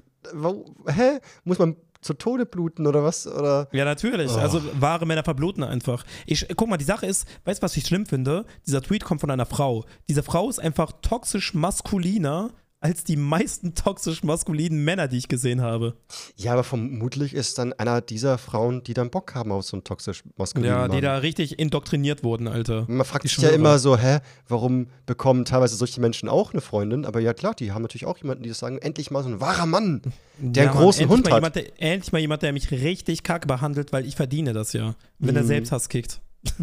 hä? 0.88 1.20
Muss 1.44 1.58
man 1.58 1.76
zu 2.04 2.14
Tode 2.14 2.46
bluten 2.46 2.86
oder 2.86 3.02
was? 3.02 3.26
Oder? 3.26 3.68
Ja, 3.72 3.84
natürlich. 3.84 4.30
Oh. 4.30 4.38
Also 4.38 4.60
wahre 4.78 5.06
Männer 5.06 5.24
verbluten 5.24 5.64
einfach. 5.64 6.04
Ich, 6.26 6.46
guck 6.56 6.68
mal, 6.68 6.76
die 6.76 6.84
Sache 6.84 7.06
ist, 7.06 7.26
weißt 7.44 7.62
du, 7.62 7.64
was 7.64 7.76
ich 7.76 7.86
schlimm 7.86 8.06
finde? 8.06 8.44
Dieser 8.66 8.82
Tweet 8.82 9.04
kommt 9.04 9.20
von 9.20 9.30
einer 9.30 9.46
Frau. 9.46 9.84
Diese 10.08 10.22
Frau 10.22 10.48
ist 10.48 10.58
einfach 10.58 10.92
toxisch 11.02 11.54
maskuliner 11.54 12.50
als 12.84 13.02
die 13.02 13.16
meisten 13.16 13.74
toxisch 13.74 14.22
maskulinen 14.24 14.84
Männer, 14.84 15.08
die 15.08 15.16
ich 15.16 15.28
gesehen 15.28 15.62
habe. 15.62 15.94
Ja, 16.36 16.52
aber 16.52 16.64
vermutlich 16.64 17.32
ist 17.32 17.56
dann 17.56 17.72
einer 17.72 18.02
dieser 18.02 18.36
Frauen, 18.36 18.82
die 18.84 18.92
dann 18.92 19.08
Bock 19.08 19.34
haben 19.34 19.52
auf 19.52 19.64
so 19.64 19.76
einen 19.78 19.84
toxisch 19.84 20.22
maskulinen 20.36 20.70
Ja, 20.76 20.84
die 20.88 20.96
Mann. 20.96 21.02
da 21.02 21.16
richtig 21.16 21.58
indoktriniert 21.58 22.22
wurden, 22.24 22.46
Alter. 22.46 22.84
Man 22.86 23.06
fragt 23.06 23.24
Ich 23.24 23.34
sich 23.34 23.42
ja 23.42 23.48
immer 23.50 23.78
so, 23.78 23.96
hä, 23.96 24.18
warum 24.48 24.88
bekommen 25.06 25.46
teilweise 25.46 25.76
solche 25.76 25.98
Menschen 26.02 26.28
auch 26.28 26.52
eine 26.52 26.60
Freundin? 26.60 27.06
Aber 27.06 27.20
ja 27.20 27.32
klar, 27.32 27.54
die 27.54 27.72
haben 27.72 27.80
natürlich 27.80 28.04
auch 28.04 28.18
jemanden, 28.18 28.42
die 28.42 28.50
das 28.50 28.58
sagen, 28.58 28.76
endlich 28.76 29.10
mal 29.10 29.22
so 29.22 29.30
ein 29.30 29.40
wahrer 29.40 29.64
Mann, 29.64 30.02
der 30.38 30.64
Ja, 30.64 30.70
einen 30.70 30.76
Mann, 30.76 30.84
großen 30.84 31.02
endlich 31.04 31.16
Hund 31.18 31.26
hat. 31.30 31.38
Jemand, 31.38 31.54
der, 31.56 31.82
endlich 31.82 32.12
mal 32.12 32.18
jemand, 32.18 32.42
der 32.42 32.52
mich 32.52 32.70
richtig 32.70 33.22
kacke 33.22 33.46
behandelt, 33.46 33.94
weil 33.94 34.04
ich 34.04 34.14
verdiene 34.14 34.52
das 34.52 34.74
ja. 34.74 34.94
Wenn 35.18 35.34
er 35.36 35.42
Mhm. 35.42 35.46
Selbsthass 35.48 35.88
kickt. 35.88 36.20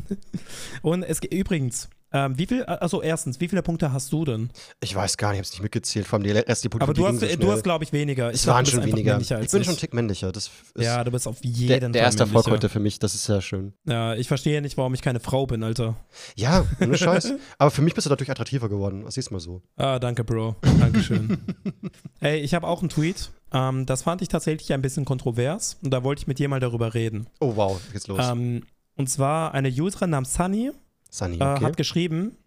Und 0.83 1.01
es 1.01 1.19
geht 1.19 1.33
übrigens, 1.33 1.89
ähm, 2.13 2.37
wie 2.37 2.45
viel, 2.45 2.63
also 2.63 3.01
erstens, 3.01 3.39
wie 3.39 3.47
viele 3.47 3.61
Punkte 3.61 3.93
hast 3.93 4.11
du 4.11 4.25
denn? 4.25 4.49
Ich 4.81 4.95
weiß 4.95 5.17
gar 5.17 5.29
nicht, 5.29 5.39
ich 5.39 5.45
hab's 5.47 5.51
nicht 5.51 5.63
mitgezählt, 5.63 6.07
vor 6.07 6.17
allem 6.17 6.23
die 6.23 6.31
restlichen 6.31 6.69
Punkte. 6.71 6.83
Aber 6.83 6.93
du 6.93 7.01
die 7.01 7.25
hast, 7.25 7.31
so 7.31 7.37
du 7.37 7.51
hast 7.51 7.63
glaube 7.63 7.83
ich, 7.83 7.93
weniger. 7.93 8.29
Ich 8.29 8.41
es 8.41 8.47
waren 8.47 8.65
schon 8.65 8.83
weniger. 8.85 9.19
Ich 9.19 9.29
bin 9.29 9.49
schon 9.49 9.61
einen 9.63 9.77
Tick 9.77 9.93
männlicher. 9.93 10.31
Das 10.31 10.51
Ja, 10.77 11.03
du 11.03 11.11
bist 11.11 11.27
auf 11.27 11.43
jeden 11.43 11.67
der, 11.67 11.81
Fall 11.81 11.91
der 11.91 12.01
erste 12.01 12.23
Erfolg 12.23 12.45
männlicher. 12.45 12.51
heute 12.65 12.69
für 12.69 12.79
mich, 12.79 12.99
das 12.99 13.15
ist 13.15 13.23
sehr 13.25 13.41
schön. 13.41 13.73
Ja, 13.85 14.15
ich 14.15 14.27
verstehe 14.27 14.61
nicht, 14.61 14.77
warum 14.77 14.93
ich 14.93 15.01
keine 15.01 15.19
Frau 15.19 15.45
bin, 15.45 15.63
Alter. 15.63 15.95
Ja, 16.35 16.65
ohne 16.81 16.97
Scheiß. 16.97 17.33
Aber 17.57 17.71
für 17.71 17.81
mich 17.81 17.93
bist 17.93 18.05
du 18.05 18.09
dadurch 18.09 18.29
attraktiver 18.29 18.69
geworden. 18.69 19.03
Das 19.05 19.15
siehst 19.15 19.31
mal 19.31 19.39
so. 19.39 19.61
Ah, 19.77 19.99
danke, 19.99 20.23
Bro. 20.23 20.55
Dankeschön. 20.79 21.37
Ey, 22.19 22.39
ich 22.39 22.53
habe 22.53 22.67
auch 22.67 22.81
einen 22.81 22.89
Tweet. 22.89 23.31
Ähm, 23.53 23.85
das 23.85 24.03
fand 24.03 24.21
ich 24.21 24.27
tatsächlich 24.27 24.73
ein 24.73 24.81
bisschen 24.81 25.05
kontrovers 25.05 25.77
und 25.83 25.91
da 25.91 26.03
wollte 26.03 26.21
ich 26.21 26.27
mit 26.27 26.39
dir 26.39 26.47
mal 26.49 26.59
darüber 26.59 26.93
reden. 26.93 27.27
Oh 27.39 27.55
wow, 27.55 27.81
geht's 27.91 28.07
los. 28.07 28.19
Ähm, 28.21 28.63
und 28.95 29.07
zwar 29.09 29.53
eine 29.53 29.69
Userin 29.69 30.09
namens 30.11 30.33
Sunny 30.33 30.71
Sunny, 31.11 31.37
äh, 31.37 31.43
okay. 31.43 31.65
hat 31.65 31.77
geschrieben, 31.77 32.37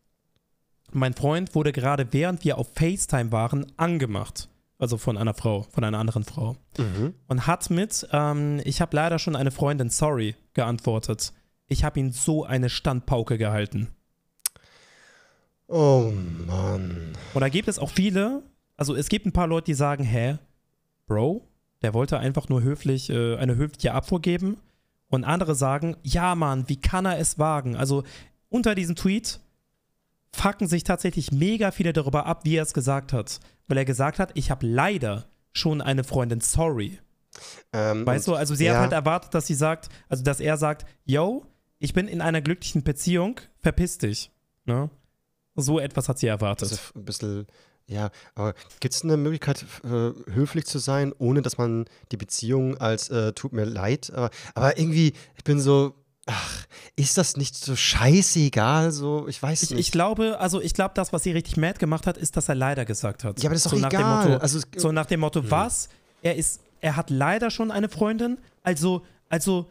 mein 0.91 1.15
Freund 1.15 1.55
wurde 1.55 1.73
gerade 1.73 2.09
während 2.11 2.45
wir 2.45 2.59
auf 2.59 2.73
FaceTime 2.75 3.31
waren 3.31 3.67
angemacht. 3.77 4.49
Also 4.79 4.97
von 4.99 5.17
einer 5.17 5.35
Frau, 5.35 5.63
von 5.71 5.85
einer 5.85 5.99
anderen 5.99 6.25
Frau. 6.25 6.57
mhm. 6.79 7.15
Und 7.29 7.47
hat 7.47 7.71
mit, 7.71 8.09
ähm, 8.11 8.61
ich 8.65 8.81
habe 8.81 8.97
leider 8.97 9.21
schon 9.21 9.37
eine 9.37 9.53
Freundin, 9.53 9.89
sorry, 9.89 10.35
geantwortet. 10.53 11.33
Ich 11.69 11.85
habe 11.85 12.01
ihn 12.01 12.11
so 12.11 12.45
eine 12.45 12.69
Standpauke 12.69 13.39
gehalten. 13.39 13.89
Oh 15.69 16.13
Mann. 16.47 17.13
Und 17.33 17.41
da 17.41 17.49
gibt 17.49 17.69
es 17.69 17.79
auch 17.79 17.91
viele, 17.91 18.43
also 18.77 18.95
es 18.97 19.09
gibt 19.09 19.27
ein 19.27 19.33
paar 19.33 19.47
Leute, 19.47 19.67
die 19.67 19.75
sagen, 19.75 20.05
hä, 20.05 20.39
Bro, 21.07 21.47
der 21.83 21.95
wollte 21.95 22.19
einfach 22.19 22.49
nur 22.49 22.63
höflich, 22.63 23.11
äh, 23.11 23.37
eine 23.37 23.57
höfliche 23.57 23.95
Abfuhr 23.95 24.21
geben. 24.21 24.57
Und 25.09 25.25
andere 25.25 25.55
sagen, 25.55 25.97
ja 26.03 26.35
Mann, 26.35 26.69
wie 26.69 26.81
kann 26.81 27.07
er 27.07 27.19
es 27.19 27.39
wagen? 27.39 27.77
Also 27.77 28.03
unter 28.55 28.77
diesem 28.77 28.95
Tweet 28.95 29.41
fucken 30.33 30.69
sich 30.69 30.85
tatsächlich 30.85 31.33
mega 31.33 31.73
viele 31.73 31.93
darüber 31.93 32.27
ab, 32.27 32.45
wie 32.45 32.55
er 32.55 32.63
es 32.63 32.73
gesagt 32.73 33.13
hat. 33.13 33.41
Weil 33.67 33.79
er 33.79 33.85
gesagt 33.85 34.21
hat, 34.21 34.31
ich 34.35 34.53
habe 34.53 34.65
leider 34.65 35.27
schon 35.53 35.81
eine 35.81 36.05
Freundin, 36.05 36.41
sorry. 36.41 37.01
Ähm, 37.73 38.07
Weißt 38.07 38.29
du, 38.29 38.35
also 38.35 38.55
sie 38.55 38.67
ja. 38.67 38.75
hat 38.75 38.81
halt 38.83 38.93
erwartet, 38.93 39.35
dass 39.35 39.49
sie 39.49 39.55
sagt, 39.55 39.89
also 40.09 40.23
dass 40.23 40.39
er 40.39 40.57
sagt, 40.57 40.87
yo, 41.05 41.45
ich 41.81 41.95
bin 41.95 42.07
in 42.07 42.21
einer 42.21 42.41
glücklichen 42.41 42.85
Beziehung, 42.85 43.41
verpiss 43.59 43.99
dich. 43.99 44.31
Ne? 44.67 44.89
So 45.57 45.81
etwas 45.81 46.09
hat 46.09 46.21
sie 46.21 46.29
erwartet. 46.29 46.71
Also 46.71 46.81
ein 46.95 47.05
bisschen, 47.05 47.47
ja, 47.87 48.11
aber 48.37 48.55
gibt 48.79 48.95
es 48.95 49.03
eine 49.03 49.17
Möglichkeit, 49.17 49.67
äh, 49.83 50.13
höflich 50.33 50.67
zu 50.67 50.79
sein, 50.79 51.13
ohne 51.19 51.43
dass 51.43 51.59
man 51.59 51.87
die 52.13 52.17
Beziehung 52.17 52.79
als 52.79 53.09
äh, 53.09 53.33
tut 53.33 53.53
mir 53.53 53.65
leid, 53.65 54.13
aber, 54.15 54.31
aber 54.55 54.79
irgendwie, 54.79 55.13
ich 55.37 55.43
bin 55.43 55.59
so, 55.59 56.04
ach, 56.27 56.65
ist 56.97 57.19
das 57.19 57.37
nicht 57.37 57.55
so 57.57 57.77
scheißegal, 57.77 58.91
so, 58.93 59.27
ich 59.29 59.43
weiß 59.43 59.63
Ich, 59.65 59.71
nicht. 59.71 59.81
ich 59.81 59.93
glaube, 59.93 60.39
also 60.41 60.61
ich 60.61 60.75
glaube, 60.75 60.93
das, 60.95 61.13
was 61.13 61.23
sie 61.23 61.33
richtig 61.33 61.57
mad 61.57 61.79
gemacht 61.79 62.07
hat, 62.07 62.17
ist, 62.17 62.37
dass 62.37 62.49
er 62.49 62.55
leider 62.55 62.85
gesagt 62.85 63.25
hat. 63.25 63.43
ja, 63.43 63.49
aber 63.49 63.55
das 63.55 63.65
ist 63.67 63.73
doch 63.73 63.77
so 63.77 63.83
nach 63.83 63.93
egal. 63.93 64.29
Motto, 64.29 64.37
also, 64.41 64.61
so 64.77 64.93
nach 64.93 65.07
dem 65.07 65.21
Motto, 65.21 65.41
Hm. 65.43 65.51
was? 65.51 65.89
Er 66.23 66.37
ist, 66.37 66.61
er 66.81 66.97
hat 66.97 67.11
leider 67.11 67.51
schon 67.51 67.71
eine 67.71 67.89
Freundin, 67.89 68.39
also, 68.63 69.03
also 69.29 69.67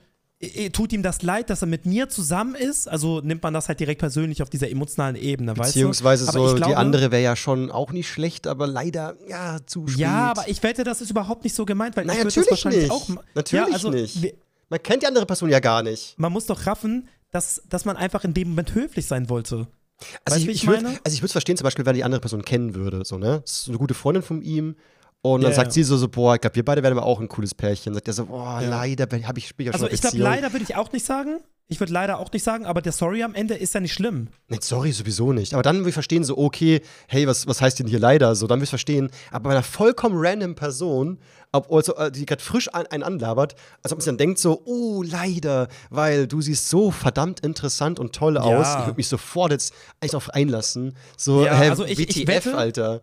tut 0.74 0.91
ihm 0.91 1.04
das 1.04 1.22
leid, 1.22 1.49
dass 1.49 1.62
er 1.62 1.68
mit 1.70 1.86
mir 1.86 2.10
zusammen 2.10 2.54
ist? 2.56 2.89
Also 2.89 3.22
nimmt 3.22 3.41
man 3.43 3.54
das 3.54 3.70
halt 3.70 3.80
direkt 3.80 3.99
persönlich 3.99 4.43
auf 4.43 4.49
dieser 4.49 4.70
emotionalen 4.70 5.16
Ebene, 5.16 5.51
weißt 5.51 5.60
du? 5.60 5.80
beziehungsweise 5.80 6.26
so, 6.26 6.47
ich 6.47 6.51
die 6.56 6.58
glaube- 6.58 6.76
andere 6.76 7.12
wäre 7.12 7.24
ja 7.24 7.38
schon 7.38 7.72
auch 7.72 7.93
nicht 7.93 8.10
schlecht, 8.10 8.45
aber 8.47 8.68
leider, 8.68 9.16
ja, 9.30 9.60
zu 9.66 9.88
spät. 9.88 9.99
Ja, 10.01 10.32
aber 10.32 10.49
ich 10.49 10.62
wette, 10.62 10.84
das 10.84 10.99
ist 10.99 11.12
überhaupt 11.12 11.45
nicht 11.45 11.56
so 11.56 11.64
gemeint, 11.64 11.95
weil 11.95 12.04
Nein, 12.04 12.18
ich 12.18 12.24
würde 12.24 12.36
das 12.36 12.36
natürlich 12.49 12.66
wahrscheinlich 12.66 13.08
nicht. 13.10 13.20
auch. 13.20 13.26
Natürlich 13.36 13.68
ja, 13.68 13.74
also, 13.74 13.89
nicht. 13.89 14.36
Man 14.74 14.82
kennt 14.82 15.03
die 15.03 15.07
andere 15.07 15.28
Person 15.28 15.49
ja 15.51 15.59
gar 15.59 15.84
nicht. 15.84 16.15
Man 16.17 16.32
muss 16.34 16.47
doch 16.47 16.65
raffen, 16.65 17.07
dass, 17.30 17.61
dass 17.69 17.86
man 17.86 17.95
einfach 17.95 18.24
in 18.24 18.34
dem 18.34 18.49
Moment 18.49 18.74
höflich 18.74 19.05
sein 19.05 19.30
wollte. 19.30 19.67
Also 20.26 20.36
Weißt 20.36 20.38
ich, 20.38 20.43
du, 20.45 20.47
wie 20.47 20.51
ich 20.53 20.63
ich 20.63 20.67
würde 20.67 20.88
also 21.03 21.13
ich 21.15 21.21
würd's 21.21 21.32
verstehen, 21.32 21.57
zum 21.57 21.63
Beispiel, 21.65 21.86
wenn 21.86 21.91
er 21.91 21.97
die 21.97 22.03
andere 22.03 22.21
Person 22.21 22.43
kennen 22.43 22.74
würde, 22.74 23.05
so, 23.05 23.19
ne? 23.19 23.41
Das 23.41 23.51
ist 23.51 23.63
so 23.65 23.71
eine 23.71 23.78
gute 23.78 23.93
Freundin 23.93 24.24
von 24.24 24.41
ihm. 24.41 24.76
Und 25.21 25.41
dann 25.41 25.51
Ja, 25.51 25.55
sagt 25.57 25.74
sie 25.74 25.84
so, 25.84 25.95
so, 25.95 26.09
boah, 26.09 26.34
ich 26.34 26.41
glaube, 26.41 26.55
wir 26.55 26.65
beide 26.65 26.82
werden 26.82 26.97
aber 26.97 27.05
auch 27.05 27.19
ein 27.21 27.28
cooles 27.30 27.53
Pärchen. 27.53 27.93
Sagt 27.93 28.07
er 28.07 28.13
so, 28.15 28.26
boah, 28.26 28.61
Ja. 28.63 28.67
leider 28.69 29.03
habe 29.28 29.38
ich, 29.38 29.51
ich 29.55 29.65
ja 29.65 29.71
Also 29.74 29.86
schon 29.86 29.93
ich 29.93 30.01
glaube, 30.01 30.17
leider 30.17 30.51
würde 30.51 30.63
ich 30.67 30.76
auch 30.76 30.91
nicht 30.91 31.05
sagen. 31.05 31.38
Ich 31.69 31.80
würde 31.80 31.93
leider 31.93 32.19
auch 32.19 32.30
nicht 32.32 32.43
sagen, 32.43 32.65
aber 32.65 32.82
der 32.82 32.91
Sorry 32.91 33.24
am 33.24 33.34
Ende 33.36 33.53
ist 33.53 33.74
ja 33.74 33.80
nicht 33.80 33.93
schlimm. 33.93 34.28
Nee, 34.49 34.57
sorry, 34.59 34.91
sowieso 34.91 35.32
nicht. 35.32 35.53
Aber 35.53 35.63
dann 35.63 35.78
würde 35.78 35.89
ich 35.89 35.93
verstehen, 35.93 36.24
so, 36.26 36.38
okay, 36.38 36.82
hey, 37.07 37.26
was, 37.26 37.47
was 37.47 37.61
heißt 37.61 37.80
denn 37.80 37.88
hier 37.88 37.99
leider? 37.99 38.36
So, 38.36 38.47
dann 38.47 38.57
würde 38.59 38.65
ich 38.65 38.69
verstehen. 38.69 39.11
Aber 39.32 39.45
bei 39.45 39.51
einer 39.51 39.63
vollkommen 39.63 40.15
random 40.17 40.55
Person, 40.55 41.19
ob, 41.54 41.72
also, 41.72 41.95
äh, 41.95 42.12
die 42.12 42.26
gerade 42.26 42.41
frisch 42.43 42.68
an, 42.70 42.86
einen 42.88 43.04
anlabert, 43.04 43.56
als 43.82 43.93
ob 43.93 43.97
man 43.99 44.01
sich 44.01 44.08
dann 44.10 44.18
denkt, 44.18 44.39
so, 44.39 44.62
oh, 44.66 45.01
leider, 45.04 45.70
weil 45.89 46.28
du 46.28 46.41
siehst 46.41 46.68
so 46.68 46.91
verdammt 46.91 47.39
interessant 47.39 47.99
und 47.99 48.14
toll 48.14 48.38
aus. 48.38 48.68
Ja. 48.68 48.80
Ich 48.82 48.86
würde 48.88 48.97
mich 48.97 49.08
sofort 49.08 49.51
jetzt 49.51 49.74
eigentlich 50.01 50.12
darauf 50.12 50.30
einlassen. 50.32 50.95
So, 51.16 51.45
Ja, 51.45 51.56
hä, 51.56 51.70
also 51.70 51.86
ich- 51.86 51.99
ich 51.99 52.28
WTF, 52.28 52.28
wette- 52.47 52.58
Alter. 52.58 53.01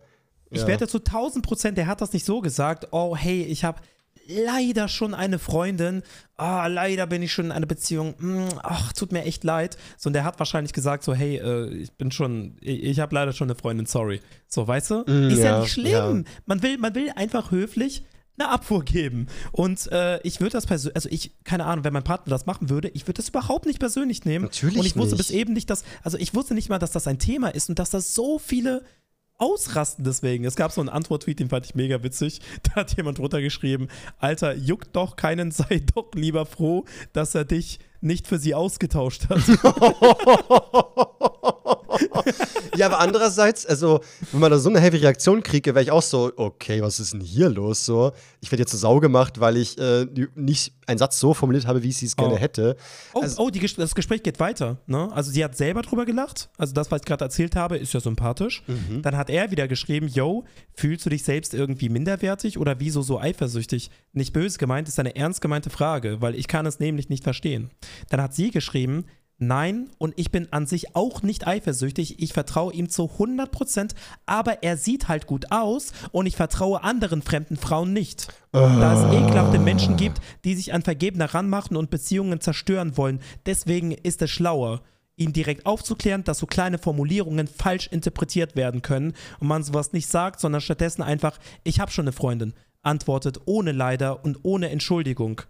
Ich 0.51 0.61
Ja. 0.61 0.67
wette 0.67 0.87
zu 0.87 0.99
1000 0.99 1.45
Prozent, 1.45 1.77
der 1.77 1.87
hat 1.87 2.01
das 2.01 2.11
nicht 2.13 2.25
so 2.25 2.41
gesagt. 2.41 2.89
Oh, 2.91 3.15
hey, 3.15 3.41
ich 3.43 3.63
habe 3.63 3.79
leider 4.27 4.87
schon 4.87 5.13
eine 5.13 5.39
Freundin. 5.39 6.03
Ah, 6.37 6.67
leider 6.67 7.07
bin 7.07 7.21
ich 7.21 7.31
schon 7.33 7.45
in 7.45 7.51
einer 7.51 7.65
Beziehung. 7.65 8.15
Hm, 8.19 8.47
Ach, 8.63 8.93
tut 8.93 9.11
mir 9.11 9.23
echt 9.23 9.43
leid. 9.43 9.77
So, 9.97 10.07
und 10.09 10.13
der 10.13 10.23
hat 10.23 10.39
wahrscheinlich 10.39 10.73
gesagt 10.73 11.03
so, 11.03 11.13
hey, 11.13 11.37
äh, 11.37 11.69
ich 11.73 11.91
bin 11.93 12.11
schon, 12.11 12.57
ich, 12.61 12.83
ich 12.83 12.99
habe 12.99 13.15
leider 13.15 13.33
schon 13.33 13.47
eine 13.49 13.55
Freundin, 13.55 13.85
sorry. 13.85 14.21
So, 14.47 14.67
weißt 14.67 14.91
du? 14.91 14.95
Mm, 15.07 15.29
ist 15.29 15.39
ja, 15.39 15.45
ja, 15.45 15.59
nicht 15.61 15.71
schlimm. 15.71 15.91
ja. 16.25 16.31
Man, 16.45 16.61
will, 16.61 16.77
man 16.77 16.93
will 16.95 17.11
einfach 17.15 17.51
höflich 17.51 18.03
eine 18.37 18.49
Abfuhr 18.49 18.83
geben. 18.83 19.27
Und 19.51 19.91
äh, 19.91 20.19
ich 20.23 20.39
würde 20.39 20.53
das 20.53 20.65
persönlich, 20.65 20.95
also 20.95 21.09
ich, 21.09 21.31
keine 21.43 21.65
Ahnung, 21.65 21.83
wenn 21.83 21.93
mein 21.93 22.03
Partner 22.03 22.31
das 22.31 22.45
machen 22.45 22.69
würde, 22.69 22.89
ich 22.89 23.03
würde 23.03 23.17
das 23.17 23.29
überhaupt 23.29 23.65
nicht 23.65 23.79
persönlich 23.79 24.25
nehmen. 24.25 24.45
Natürlich 24.45 24.77
Und 24.77 24.85
ich 24.85 24.95
wusste 24.95 25.15
nicht. 25.15 25.27
bis 25.27 25.31
eben 25.31 25.53
nicht, 25.53 25.69
dass, 25.69 25.83
also 26.03 26.17
ich 26.17 26.33
wusste 26.33 26.53
nicht 26.53 26.69
mal, 26.69 26.79
dass 26.79 26.91
das 26.91 27.07
ein 27.07 27.19
Thema 27.19 27.49
ist 27.49 27.69
und 27.69 27.79
dass 27.79 27.89
das 27.89 28.13
so 28.13 28.39
viele 28.39 28.83
ausrasten 29.37 30.05
deswegen. 30.05 30.45
Es 30.45 30.55
gab 30.55 30.71
so 30.71 30.81
einen 30.81 30.89
Antwort-Tweet, 30.89 31.39
den 31.39 31.49
fand 31.49 31.65
ich 31.65 31.75
mega 31.75 32.03
witzig. 32.03 32.41
Da 32.63 32.75
hat 32.81 32.95
jemand 32.95 33.19
runtergeschrieben, 33.19 33.89
Alter, 34.19 34.55
juckt 34.55 34.95
doch 34.95 35.15
keinen, 35.15 35.51
sei 35.51 35.83
doch 35.93 36.11
lieber 36.13 36.45
froh, 36.45 36.85
dass 37.13 37.35
er 37.35 37.45
dich 37.45 37.79
nicht 38.01 38.27
für 38.27 38.37
sie 38.37 38.53
ausgetauscht 38.55 39.29
hat. 39.29 39.41
ja, 42.75 42.87
aber 42.87 42.99
andererseits, 42.99 43.65
also, 43.65 44.01
wenn 44.31 44.39
man 44.39 44.51
da 44.51 44.59
so 44.59 44.69
eine 44.69 44.79
heavy 44.79 44.97
Reaktion 44.97 45.43
kriege, 45.43 45.73
wäre 45.75 45.83
ich 45.83 45.91
auch 45.91 46.01
so, 46.01 46.31
okay, 46.35 46.81
was 46.81 46.99
ist 46.99 47.13
denn 47.13 47.21
hier 47.21 47.49
los? 47.49 47.85
So, 47.85 48.11
ich 48.41 48.51
werde 48.51 48.63
jetzt 48.63 48.71
zur 48.71 48.79
Sau 48.79 48.99
gemacht, 48.99 49.39
weil 49.39 49.57
ich 49.57 49.77
äh, 49.77 50.05
nicht 50.35 50.73
einen 50.87 50.97
Satz 50.97 51.19
so 51.19 51.33
formuliert 51.33 51.67
habe, 51.67 51.83
wie 51.83 51.89
ich 51.89 52.01
es 52.01 52.15
gerne 52.15 52.33
Oh. 52.33 52.37
hätte. 52.37 52.75
Oh, 53.13 53.21
Also- 53.21 53.43
oh 53.43 53.49
die, 53.49 53.59
das 53.59 53.95
Gespräch 53.95 54.23
geht 54.23 54.39
weiter. 54.39 54.77
Ne? 54.87 55.09
Also 55.13 55.31
sie 55.31 55.43
hat 55.43 55.55
selber 55.55 55.81
drüber 55.83 56.05
gelacht. 56.05 56.49
Also 56.57 56.73
das, 56.73 56.91
was 56.91 57.01
ich 57.01 57.05
gerade 57.05 57.23
erzählt 57.23 57.55
habe, 57.55 57.77
ist 57.77 57.93
ja 57.93 57.99
sympathisch. 57.99 58.63
Mhm. 58.67 59.01
Dann 59.01 59.15
hat 59.15 59.29
er 59.29 59.51
wieder 59.51 59.67
geschrieben, 59.67 60.07
yo, 60.07 60.43
fühlst 60.73 61.05
du 61.05 61.09
dich 61.09 61.23
selbst 61.23 61.53
irgendwie 61.53 61.89
minderwertig 61.89 62.57
oder 62.57 62.79
wieso 62.79 63.01
so 63.01 63.19
eifersüchtig? 63.19 63.91
Nicht 64.13 64.33
böse 64.33 64.57
gemeint, 64.57 64.87
ist 64.87 64.99
eine 64.99 65.15
ernst 65.15 65.41
gemeinte 65.41 65.69
Frage, 65.69 66.21
weil 66.21 66.35
ich 66.35 66.47
kann 66.47 66.65
es 66.65 66.79
nämlich 66.79 67.09
nicht 67.09 67.23
verstehen. 67.23 67.69
Dann 68.09 68.21
hat 68.21 68.33
sie 68.33 68.51
geschrieben, 68.51 69.05
Nein, 69.43 69.89
und 69.97 70.13
ich 70.17 70.29
bin 70.29 70.53
an 70.53 70.67
sich 70.67 70.95
auch 70.95 71.23
nicht 71.23 71.47
eifersüchtig. 71.47 72.21
Ich 72.21 72.31
vertraue 72.31 72.73
ihm 72.73 72.89
zu 72.89 73.09
100%, 73.17 73.95
aber 74.27 74.61
er 74.61 74.77
sieht 74.77 75.07
halt 75.07 75.25
gut 75.25 75.51
aus 75.51 75.93
und 76.11 76.27
ich 76.27 76.35
vertraue 76.35 76.83
anderen 76.83 77.23
fremden 77.23 77.57
Frauen 77.57 77.91
nicht. 77.91 78.27
Da 78.51 78.93
es 78.93 79.11
ekelhafte 79.11 79.57
Menschen 79.57 79.97
gibt, 79.97 80.21
die 80.43 80.53
sich 80.53 80.75
an 80.75 80.83
Vergebene 80.83 81.33
ranmachen 81.33 81.75
und 81.75 81.89
Beziehungen 81.89 82.39
zerstören 82.39 82.97
wollen. 82.97 83.19
Deswegen 83.47 83.93
ist 83.93 84.21
es 84.21 84.29
schlauer, 84.29 84.83
ihn 85.15 85.33
direkt 85.33 85.65
aufzuklären, 85.65 86.23
dass 86.23 86.37
so 86.37 86.45
kleine 86.45 86.77
Formulierungen 86.77 87.47
falsch 87.47 87.87
interpretiert 87.87 88.55
werden 88.55 88.83
können 88.83 89.13
und 89.39 89.47
man 89.47 89.63
sowas 89.63 89.91
nicht 89.91 90.07
sagt, 90.07 90.39
sondern 90.39 90.61
stattdessen 90.61 91.01
einfach, 91.01 91.39
ich 91.63 91.79
habe 91.79 91.89
schon 91.89 92.03
eine 92.05 92.11
Freundin, 92.11 92.53
antwortet 92.83 93.39
ohne 93.45 93.71
Leider 93.71 94.23
und 94.23 94.37
ohne 94.43 94.69
Entschuldigung. 94.69 95.41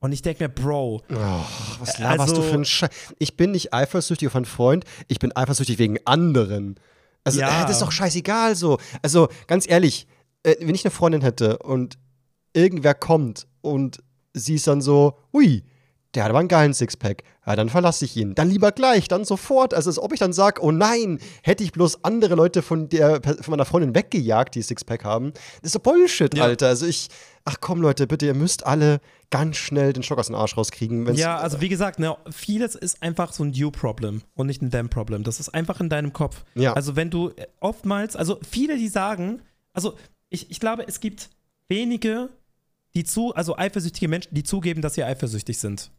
Und 0.00 0.12
ich 0.12 0.22
denke 0.22 0.44
mir, 0.44 0.48
Bro, 0.48 1.02
Was 1.08 1.98
laberst 1.98 2.30
Also- 2.30 2.36
du 2.36 2.42
für 2.42 2.54
ein 2.54 2.64
Scheiß? 2.64 2.90
Ich 3.18 3.36
bin 3.36 3.50
nicht 3.50 3.72
eifersüchtig 3.74 4.28
auf 4.28 4.36
einen 4.36 4.44
Freund, 4.44 4.84
ich 5.08 5.18
bin 5.18 5.34
eifersüchtig 5.34 5.78
wegen 5.78 5.98
anderen. 6.04 6.78
Also, 7.24 7.40
Ja. 7.40 7.48
äh, 7.62 7.66
das 7.66 7.72
ist 7.72 7.82
doch 7.82 7.90
scheißegal 7.92 8.54
so. 8.54 8.78
Also, 9.02 9.28
ganz 9.48 9.68
ehrlich, 9.68 10.06
äh, 10.44 10.54
wenn 10.60 10.74
ich 10.74 10.84
eine 10.84 10.92
Freundin 10.92 11.22
hätte 11.22 11.58
und 11.58 11.98
irgendwer 12.52 12.94
kommt 12.94 13.46
und 13.60 14.02
sie 14.34 14.54
ist 14.54 14.66
dann 14.68 14.80
so, 14.80 15.18
ui, 15.34 15.64
der 16.14 16.24
hat 16.24 16.30
aber 16.30 16.38
einen 16.38 16.48
geilen 16.48 16.72
Sixpack. 16.72 17.22
Ja, 17.46 17.54
dann 17.54 17.68
verlasse 17.68 18.04
ich 18.04 18.16
ihn. 18.16 18.34
Dann 18.34 18.48
lieber 18.50 18.72
gleich, 18.72 19.08
dann 19.08 19.24
sofort. 19.24 19.74
Also, 19.74 19.90
als 19.90 19.98
ob 19.98 20.12
ich 20.12 20.18
dann 20.18 20.32
sage, 20.32 20.62
oh 20.62 20.70
nein, 20.70 21.18
hätte 21.42 21.62
ich 21.64 21.72
bloß 21.72 22.04
andere 22.04 22.34
Leute 22.34 22.62
von, 22.62 22.88
der, 22.88 23.20
von 23.22 23.50
meiner 23.50 23.66
Freundin 23.66 23.94
weggejagt, 23.94 24.54
die 24.54 24.62
Sixpack 24.62 25.04
haben. 25.04 25.32
Das 25.32 25.64
ist 25.64 25.72
so 25.72 25.80
Bullshit, 25.80 26.34
Ja. 26.34 26.44
Alter. 26.44 26.68
Also, 26.68 26.86
ich, 26.86 27.08
ach 27.44 27.56
komm, 27.60 27.82
Leute, 27.82 28.06
bitte, 28.06 28.26
ihr 28.26 28.34
müsst 28.34 28.64
alle 28.64 29.00
ganz 29.30 29.56
schnell 29.56 29.92
den 29.92 30.02
Stock 30.02 30.18
aus 30.18 30.26
dem 30.26 30.34
Arsch 30.34 30.56
rauskriegen. 30.56 31.14
Ja, 31.14 31.36
also 31.36 31.60
wie 31.60 31.68
gesagt, 31.68 31.98
ne, 31.98 32.16
vieles 32.30 32.74
ist 32.74 33.02
einfach 33.02 33.32
so 33.32 33.44
ein 33.44 33.52
You-Problem 33.52 34.22
und 34.34 34.46
nicht 34.46 34.62
ein 34.62 34.70
Them-Problem. 34.70 35.24
Das 35.24 35.40
ist 35.40 35.50
einfach 35.50 35.80
in 35.80 35.90
deinem 35.90 36.12
Kopf. 36.14 36.44
Ja. 36.54 36.72
Also 36.72 36.96
wenn 36.96 37.10
du 37.10 37.28
äh, 37.30 37.46
oftmals, 37.60 38.16
also 38.16 38.38
viele, 38.48 38.78
die 38.78 38.88
sagen, 38.88 39.42
also 39.74 39.94
ich, 40.30 40.50
ich 40.50 40.60
glaube, 40.60 40.86
es 40.88 41.00
gibt 41.00 41.28
wenige, 41.68 42.30
die 42.94 43.04
zu, 43.04 43.34
also 43.34 43.56
eifersüchtige 43.56 44.08
Menschen, 44.08 44.34
die 44.34 44.42
zugeben, 44.42 44.80
dass 44.80 44.94
sie 44.94 45.04
eifersüchtig 45.04 45.58
sind. 45.58 45.90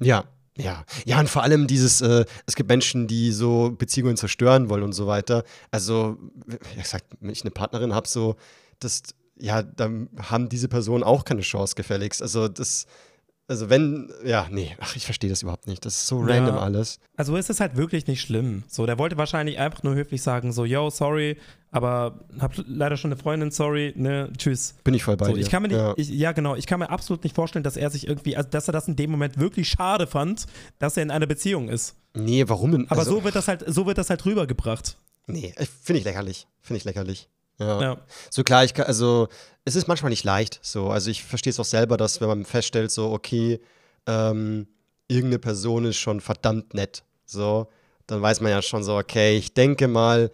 Ja, 0.00 0.24
ja. 0.56 0.84
Ja, 1.04 1.20
und 1.20 1.28
vor 1.28 1.42
allem 1.42 1.66
dieses, 1.66 2.00
äh, 2.00 2.24
es 2.46 2.56
gibt 2.56 2.68
Menschen, 2.68 3.06
die 3.06 3.32
so 3.32 3.70
Beziehungen 3.70 4.16
zerstören 4.16 4.68
wollen 4.68 4.82
und 4.82 4.92
so 4.92 5.06
weiter. 5.06 5.44
Also, 5.70 6.16
wie 6.46 6.80
gesagt, 6.80 7.04
wenn 7.20 7.30
ich 7.30 7.42
eine 7.42 7.50
Partnerin 7.50 7.94
habe, 7.94 8.08
so, 8.08 8.36
das, 8.80 9.02
ja, 9.38 9.62
dann 9.62 10.08
haben 10.18 10.48
diese 10.48 10.68
Personen 10.68 11.04
auch 11.04 11.24
keine 11.24 11.42
Chance 11.42 11.74
gefälligst. 11.74 12.22
Also, 12.22 12.48
das, 12.48 12.86
also 13.48 13.70
wenn, 13.70 14.12
ja, 14.24 14.46
nee, 14.50 14.76
ach, 14.78 14.94
ich 14.94 15.04
verstehe 15.06 15.30
das 15.30 15.42
überhaupt 15.42 15.66
nicht. 15.66 15.84
Das 15.84 15.94
ist 15.96 16.06
so 16.06 16.20
Ja. 16.20 16.34
random 16.36 16.58
alles. 16.58 17.00
Also 17.16 17.36
es 17.36 17.48
ist 17.50 17.60
halt 17.60 17.76
wirklich 17.76 18.06
nicht 18.06 18.20
schlimm. 18.20 18.62
So, 18.68 18.84
der 18.86 18.98
wollte 18.98 19.16
wahrscheinlich 19.16 19.58
einfach 19.58 19.82
nur 19.82 19.94
höflich 19.94 20.22
sagen, 20.22 20.52
so, 20.52 20.64
yo, 20.66 20.90
sorry, 20.90 21.38
aber 21.70 22.20
hab 22.38 22.52
leider 22.66 22.96
schon 22.96 23.10
eine 23.12 23.20
Freundin, 23.20 23.50
sorry, 23.50 23.92
ne, 23.96 24.30
tschüss. 24.36 24.74
Bin 24.84 24.94
ich 24.94 25.02
voll 25.02 25.16
bei 25.16 25.26
So, 25.26 25.32
dir. 25.32 25.40
ich 25.40 25.50
kann 25.50 25.62
mir 25.62 25.68
nicht, 25.68 25.78
ja. 25.78 25.94
ich, 25.96 26.08
ja 26.10 26.32
genau, 26.32 26.54
ich 26.56 26.66
kann 26.66 26.78
mir 26.78 26.90
absolut 26.90 27.24
nicht 27.24 27.34
vorstellen, 27.34 27.62
dass 27.62 27.76
er 27.76 27.90
sich 27.90 28.06
irgendwie, 28.06 28.36
also 28.36 28.48
dass 28.50 28.68
er 28.68 28.72
das 28.72 28.86
in 28.86 28.96
dem 28.96 29.10
Moment 29.10 29.38
wirklich 29.38 29.68
schade 29.68 30.06
fand, 30.06 30.46
dass 30.78 30.96
er 30.96 31.02
in 31.02 31.10
einer 31.10 31.26
Beziehung 31.26 31.68
ist. 31.68 31.96
Nee, 32.14 32.44
warum 32.48 32.72
denn? 32.72 32.90
Aber 32.90 33.00
also, 33.00 33.12
so 33.16 33.24
wird 33.24 33.34
das 33.34 33.48
halt, 33.48 33.64
so 33.66 33.86
wird 33.86 33.98
das 33.98 34.10
halt 34.10 34.24
rübergebracht. 34.26 34.96
Nee, 35.26 35.54
finde 35.82 35.98
ich 36.00 36.04
lächerlich. 36.04 36.46
Finde 36.60 36.78
ich 36.78 36.84
lächerlich. 36.84 37.28
Ja. 37.58 37.80
Ja. 37.80 37.96
So 38.30 38.44
klar, 38.44 38.64
ich 38.64 38.74
kann, 38.74 38.86
also 38.86 39.28
es 39.64 39.76
ist 39.76 39.88
manchmal 39.88 40.10
nicht 40.10 40.24
leicht. 40.24 40.60
So, 40.62 40.90
also 40.90 41.10
ich 41.10 41.24
verstehe 41.24 41.50
es 41.50 41.60
auch 41.60 41.64
selber, 41.64 41.96
dass 41.96 42.20
wenn 42.20 42.28
man 42.28 42.44
feststellt, 42.44 42.90
so 42.90 43.12
okay, 43.12 43.60
ähm, 44.06 44.66
irgendeine 45.08 45.38
Person 45.38 45.84
ist 45.84 45.96
schon 45.96 46.20
verdammt 46.20 46.74
nett, 46.74 47.02
so, 47.26 47.68
dann 48.06 48.22
weiß 48.22 48.40
man 48.40 48.50
ja 48.52 48.62
schon 48.62 48.84
so, 48.84 48.96
okay, 48.96 49.36
ich 49.36 49.54
denke 49.54 49.88
mal, 49.88 50.30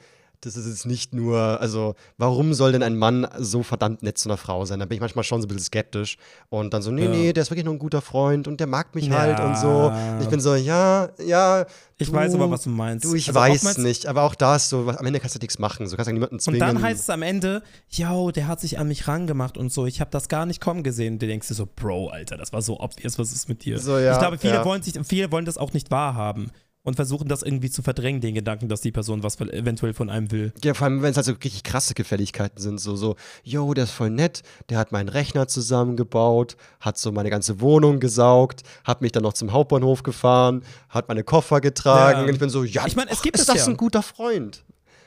das 0.47 0.57
ist 0.57 0.66
jetzt 0.66 0.86
nicht 0.86 1.14
nur, 1.14 1.38
also 1.61 1.95
warum 2.18 2.55
soll 2.55 2.72
denn 2.72 2.82
ein 2.82 2.97
Mann 2.97 3.26
so 3.38 3.62
verdammt 3.62 4.03
nett 4.03 4.18
zu 4.18 4.28
einer 4.28 4.36
Frau 4.36 4.64
sein? 4.64 4.78
Da 4.80 4.84
bin 4.86 4.97
ich 4.97 5.01
manchmal 5.01 5.24
schon 5.24 5.40
so 5.40 5.47
ein 5.47 5.49
bisschen 5.49 5.64
skeptisch 5.64 6.16
und 6.49 6.74
dann 6.74 6.82
so, 6.82 6.90
nee, 6.90 7.05
Ja. 7.05 7.11
nee, 7.11 7.32
der 7.32 7.42
ist 7.42 7.51
wirklich 7.51 7.64
nur 7.64 7.74
ein 7.74 7.78
guter 7.78 8.01
Freund 8.03 8.47
und 8.49 8.61
der 8.61 8.66
mag 8.66 8.95
mich 8.95 9.07
Ja. 9.07 9.14
halt 9.18 9.40
und 9.40 9.57
so. 9.57 9.92
Und 9.92 10.20
ich 10.22 10.28
bin 10.28 10.40
so, 10.40 10.55
ja, 10.55 11.09
ja. 11.24 11.66
Ich 11.97 12.09
du, 12.09 12.14
weiß 12.14 12.34
aber, 12.34 12.51
was 12.51 12.62
du 12.62 12.70
meinst. 12.70 13.05
Du, 13.05 13.14
ich 13.14 13.28
Also 13.28 13.38
weiß 13.38 13.78
nicht, 13.78 14.07
aber 14.07 14.22
auch 14.22 14.34
da 14.34 14.57
ist 14.57 14.68
so, 14.68 14.88
am 14.88 15.07
Ende 15.07 15.20
kannst 15.20 15.36
du 15.36 15.38
nichts 15.38 15.59
machen. 15.61 15.86
So 15.86 15.95
kannst 15.97 16.09
du 16.09 16.12
niemanden 16.12 16.36
Und 16.36 16.40
zwingen. 16.40 16.59
dann 16.61 16.82
heißt 16.82 17.01
es 17.01 17.11
am 17.11 17.22
Ende, 17.22 17.62
yo, 17.88 18.30
der 18.32 18.49
hat 18.49 18.61
sich 18.61 18.78
an 18.78 18.88
mich 18.88 19.07
rangemacht 19.07 19.57
und 19.57 19.72
so, 19.72 19.86
ich 19.86 20.01
habe 20.01 20.11
das 20.11 20.28
gar 20.28 20.45
nicht 20.45 20.61
kommen 20.61 20.82
gesehen. 20.82 21.18
Du 21.20 21.26
denkst 21.26 21.47
dir 21.49 21.55
so, 21.55 21.66
Bro, 21.74 22.09
Alter, 22.09 22.36
das 22.36 22.53
war 22.53 22.62
so 22.62 22.80
obvious, 22.80 23.18
was 23.18 23.32
ist 23.32 23.49
mit 23.49 23.64
dir? 23.64 23.78
So, 23.78 23.97
ja, 23.99 24.12
ich 24.12 24.18
glaube, 24.18 24.38
viele, 24.38 24.64
wollen 24.64 24.82
sich, 24.82 24.95
viele 25.05 25.30
wollen 25.30 25.45
das 25.45 25.57
auch 25.57 25.72
nicht 25.72 25.90
wahrhaben 25.92 26.51
und 26.85 26.97
versuchen 26.97 27.28
das 27.28 27.43
irgendwie 27.43 27.70
zu 27.70 27.82
verdrängen, 27.82 28.20
den 28.20 28.35
Gedanken, 28.35 28.68
dass 28.68 28.82
die 28.82 28.93
Person 28.93 29.22
was 29.22 29.41
eventuell 29.41 29.95
von 29.95 30.11
einem 30.11 30.30
will. 30.30 30.53
Ja, 30.62 30.74
vor 30.74 30.85
allem, 30.87 31.03
wenn 31.03 31.11
es 31.11 31.16
halt 31.16 31.26
so 31.26 31.32
richtig 31.32 31.64
krasse 31.64 31.95
Gefälligkeiten 31.95 32.61
sind, 32.61 32.78
so, 32.78 32.95
so, 32.95 33.16
yo, 33.43 33.72
der 33.74 33.85
ist 33.85 33.91
voll 33.91 34.11
nett, 34.11 34.43
der 34.68 34.78
hat 34.78 34.93
meinen 34.93 35.09
Rechner 35.09 35.49
zusammengebaut, 35.49 36.57
hat 36.80 36.99
so 36.99 37.11
meine 37.11 37.30
ganze 37.30 37.61
Wohnung 37.61 38.01
gesaugt, 38.01 38.62
hat 38.85 39.01
mich 39.01 39.12
dann 39.12 39.22
noch 39.22 39.32
zum 39.32 39.53
Hauptbahnhof 39.53 40.03
gefahren, 40.03 40.62
hat 40.91 41.09
meine 41.09 41.24
Koffer 41.24 41.61
getragen 41.61 42.18
Ja. 42.20 42.24
und 42.24 42.30
ich 42.32 42.39
bin 42.39 42.51
so, 42.51 42.62
ja, 42.64 42.87
Ich 42.87 42.97
meine, 42.97 43.11
es 43.11 43.22
gibt 43.22 43.37
ist 43.37 43.43
es 43.43 43.47
das 43.47 43.66
ja. 43.66 43.72
ein 43.72 43.76
guter 43.76 44.03
Freund? 44.03 44.62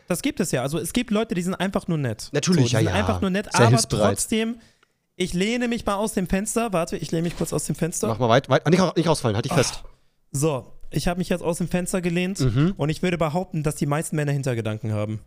Das 0.07 0.21
gibt 0.21 0.39
es 0.39 0.51
ja. 0.51 0.63
Also 0.63 0.80
es 0.80 0.93
gibt 0.93 1.11
Leute, 1.11 1.36
die 1.36 1.41
sind 1.41 1.53
einfach 1.53 1.88
nur 1.88 1.97
nett. 1.97 2.30
Natürlich, 2.32 2.63
so, 2.63 2.67
die 2.69 2.73
ja, 2.73 2.80
sind 2.80 2.88
ja. 2.89 2.95
einfach 2.95 3.21
nur 3.21 3.30
nett, 3.30 3.49
Sehr 3.51 3.67
aber 3.67 3.78
trotzdem, 3.78 4.55
ich 5.15 5.34
lehne 5.34 5.67
mich 5.67 5.86
mal 5.86 5.95
aus 5.95 6.13
dem 6.13 6.28
Fenster. 6.28 6.73
Warte, 6.73 6.97
ich 6.97 7.11
lehne 7.11 7.23
mich 7.23 7.38
kurz 7.38 7.53
aus 7.53 7.65
dem 7.65 7.75
Fenster. 7.75 8.07
Mach 8.07 8.17
mal 8.17 8.30
weit, 8.30 8.49
weit, 8.49 8.67
nicht, 8.69 8.97
nicht 8.97 9.07
rausfallen, 9.07 9.36
halt 9.36 9.45
dich 9.45 9.53
fest. 9.53 9.84
So, 10.32 10.76
ich 10.91 11.07
habe 11.07 11.17
mich 11.19 11.29
jetzt 11.29 11.41
aus 11.43 11.57
dem 11.57 11.67
Fenster 11.67 12.01
gelehnt 12.01 12.39
Mhm. 12.39 12.73
und 12.77 12.89
ich 12.89 13.01
würde 13.01 13.17
behaupten, 13.17 13.63
dass 13.63 13.75
die 13.75 13.85
meisten 13.85 14.15
Männer 14.15 14.31
Hintergedanken 14.31 14.93
haben. 14.93 15.19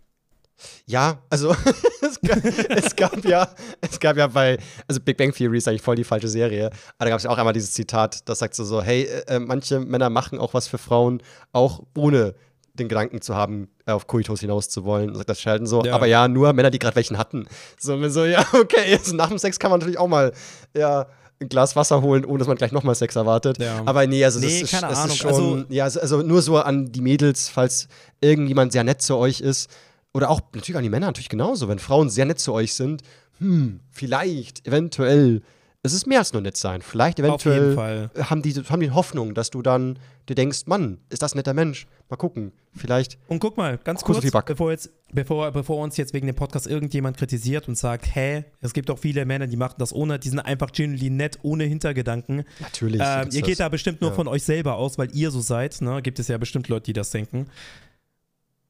Ja, 0.86 1.22
also 1.30 1.54
es, 2.02 2.20
gab, 2.20 2.44
es 2.44 2.94
gab 2.96 3.24
ja, 3.24 3.48
es 3.80 3.98
gab 3.98 4.16
ja 4.18 4.26
bei, 4.26 4.58
also 4.86 5.00
Big 5.00 5.16
Bang 5.16 5.32
Theory 5.32 5.56
ist 5.58 5.68
eigentlich 5.68 5.80
voll 5.82 5.96
die 5.96 6.04
falsche 6.04 6.28
Serie, 6.28 6.66
aber 6.98 7.06
da 7.06 7.08
gab 7.10 7.18
es 7.18 7.24
ja 7.24 7.30
auch 7.30 7.38
einmal 7.38 7.54
dieses 7.54 7.72
Zitat, 7.72 8.28
das 8.28 8.40
sagt 8.40 8.54
so, 8.54 8.64
so 8.64 8.82
hey, 8.82 9.04
äh, 9.26 9.38
manche 9.38 9.80
Männer 9.80 10.10
machen 10.10 10.38
auch 10.38 10.52
was 10.52 10.68
für 10.68 10.76
Frauen, 10.78 11.22
auch 11.52 11.82
ohne 11.96 12.34
den 12.74 12.88
Gedanken 12.88 13.20
zu 13.22 13.34
haben, 13.34 13.68
äh, 13.86 13.92
auf 13.92 14.06
Koitos 14.06 14.40
hinaus 14.40 14.68
zu 14.68 14.84
wollen, 14.84 15.14
sagt 15.14 15.30
das 15.30 15.40
Sheldon 15.40 15.66
so, 15.66 15.82
Ja. 15.82 15.94
aber 15.94 16.06
ja, 16.06 16.28
nur 16.28 16.52
Männer, 16.52 16.70
die 16.70 16.78
gerade 16.78 16.96
welchen 16.96 17.16
hatten. 17.16 17.46
So, 17.78 18.06
so, 18.10 18.24
ja, 18.26 18.44
okay, 18.52 18.84
jetzt 18.90 19.12
nach 19.14 19.28
dem 19.28 19.38
Sex 19.38 19.58
kann 19.58 19.70
man 19.70 19.80
natürlich 19.80 19.98
auch 19.98 20.08
mal, 20.08 20.32
ja, 20.76 21.06
ein 21.40 21.48
Glas 21.48 21.74
Wasser 21.76 22.02
holen, 22.02 22.24
ohne 22.24 22.38
dass 22.38 22.48
man 22.48 22.56
gleich 22.56 22.72
nochmal 22.72 22.94
Sex 22.94 23.16
erwartet. 23.16 23.58
Ja. 23.58 23.82
Aber 23.86 24.06
nee, 24.06 24.24
also 24.24 24.40
das 24.40 24.50
Nee, 24.50 24.60
ist, 24.60 24.70
keine 24.70 24.88
das 24.88 25.04
ist 25.06 25.16
schon, 25.16 25.30
also- 25.30 25.64
ja, 25.68 25.84
also, 25.84 26.22
nur 26.22 26.42
so 26.42 26.58
an 26.58 26.92
die 26.92 27.00
Mädels, 27.00 27.48
falls 27.48 27.88
irgendjemand 28.20 28.72
sehr 28.72 28.84
nett 28.84 29.00
zu 29.02 29.16
euch 29.16 29.40
ist. 29.40 29.70
Oder 30.12 30.28
auch 30.28 30.40
natürlich 30.54 30.76
an 30.76 30.82
die 30.82 30.90
Männer 30.90 31.06
natürlich 31.06 31.28
genauso. 31.28 31.68
Wenn 31.68 31.78
Frauen 31.78 32.10
sehr 32.10 32.24
nett 32.24 32.40
zu 32.40 32.52
euch 32.52 32.74
sind, 32.74 33.02
hm, 33.38 33.80
vielleicht, 33.90 34.66
eventuell, 34.66 35.40
es 35.82 35.92
ist 35.94 36.06
mehr 36.06 36.18
als 36.18 36.32
nur 36.32 36.42
nett 36.42 36.56
sein. 36.56 36.82
Vielleicht, 36.82 37.20
eventuell 37.20 38.10
haben 38.20 38.42
die, 38.42 38.52
haben 38.54 38.80
die 38.80 38.90
Hoffnung, 38.90 39.34
dass 39.34 39.50
du 39.50 39.62
dann 39.62 39.98
dir 40.28 40.34
denkst, 40.34 40.66
Mann, 40.66 40.98
ist 41.08 41.22
das 41.22 41.34
ein 41.34 41.38
netter 41.38 41.54
Mensch? 41.54 41.86
Mal 42.10 42.16
gucken. 42.16 42.52
Vielleicht. 42.74 43.18
Und 43.28 43.38
guck 43.38 43.56
mal, 43.56 43.78
ganz 43.78 44.02
kurz, 44.02 44.28
Backe. 44.30 44.52
bevor, 44.54 44.72
jetzt, 44.72 44.90
bevor, 45.12 45.50
bevor 45.52 45.82
uns 45.82 45.96
jetzt 45.96 46.12
wegen 46.14 46.26
dem 46.26 46.36
Podcast 46.36 46.66
irgendjemand 46.66 47.16
kritisiert 47.16 47.68
und 47.68 47.76
sagt, 47.76 48.14
hä, 48.14 48.44
es 48.60 48.72
gibt 48.72 48.90
auch 48.90 48.98
viele 48.98 49.24
Männer, 49.24 49.46
die 49.46 49.56
machen 49.56 49.76
das 49.78 49.92
ohne, 49.92 50.18
die 50.18 50.28
sind 50.28 50.40
einfach 50.40 50.72
genuinely 50.72 51.10
nett, 51.10 51.38
ohne 51.42 51.64
Hintergedanken. 51.64 52.44
Natürlich. 52.60 53.00
Ähm, 53.02 53.28
ihr 53.32 53.40
das. 53.40 53.48
geht 53.48 53.60
da 53.60 53.68
bestimmt 53.68 54.00
nur 54.00 54.10
Ja. 54.10 54.16
von 54.16 54.28
euch 54.28 54.42
selber 54.44 54.76
aus, 54.76 54.98
weil 54.98 55.14
ihr 55.14 55.30
so 55.30 55.40
seid. 55.40 55.80
Ne? 55.80 56.02
Gibt 56.02 56.18
es 56.18 56.28
ja 56.28 56.38
bestimmt 56.38 56.68
Leute, 56.68 56.84
die 56.84 56.92
das 56.92 57.10
denken. 57.10 57.48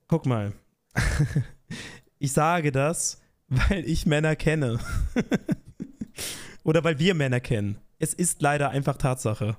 Guck 0.09 0.26
mal. 0.26 0.53
ich 2.18 2.32
sage 2.32 2.72
das, 2.72 3.20
weil 3.49 3.84
ich 3.86 4.07
Männer 4.07 4.36
kenne. 4.36 4.78
oder 6.64 6.84
weil 6.84 6.99
wir 6.99 7.14
Männer 7.14 7.41
kennen. 7.41 7.78
Es 7.99 8.14
ist 8.14 8.43
leider 8.43 8.70
einfach 8.70 8.97
Tatsache. 8.97 9.57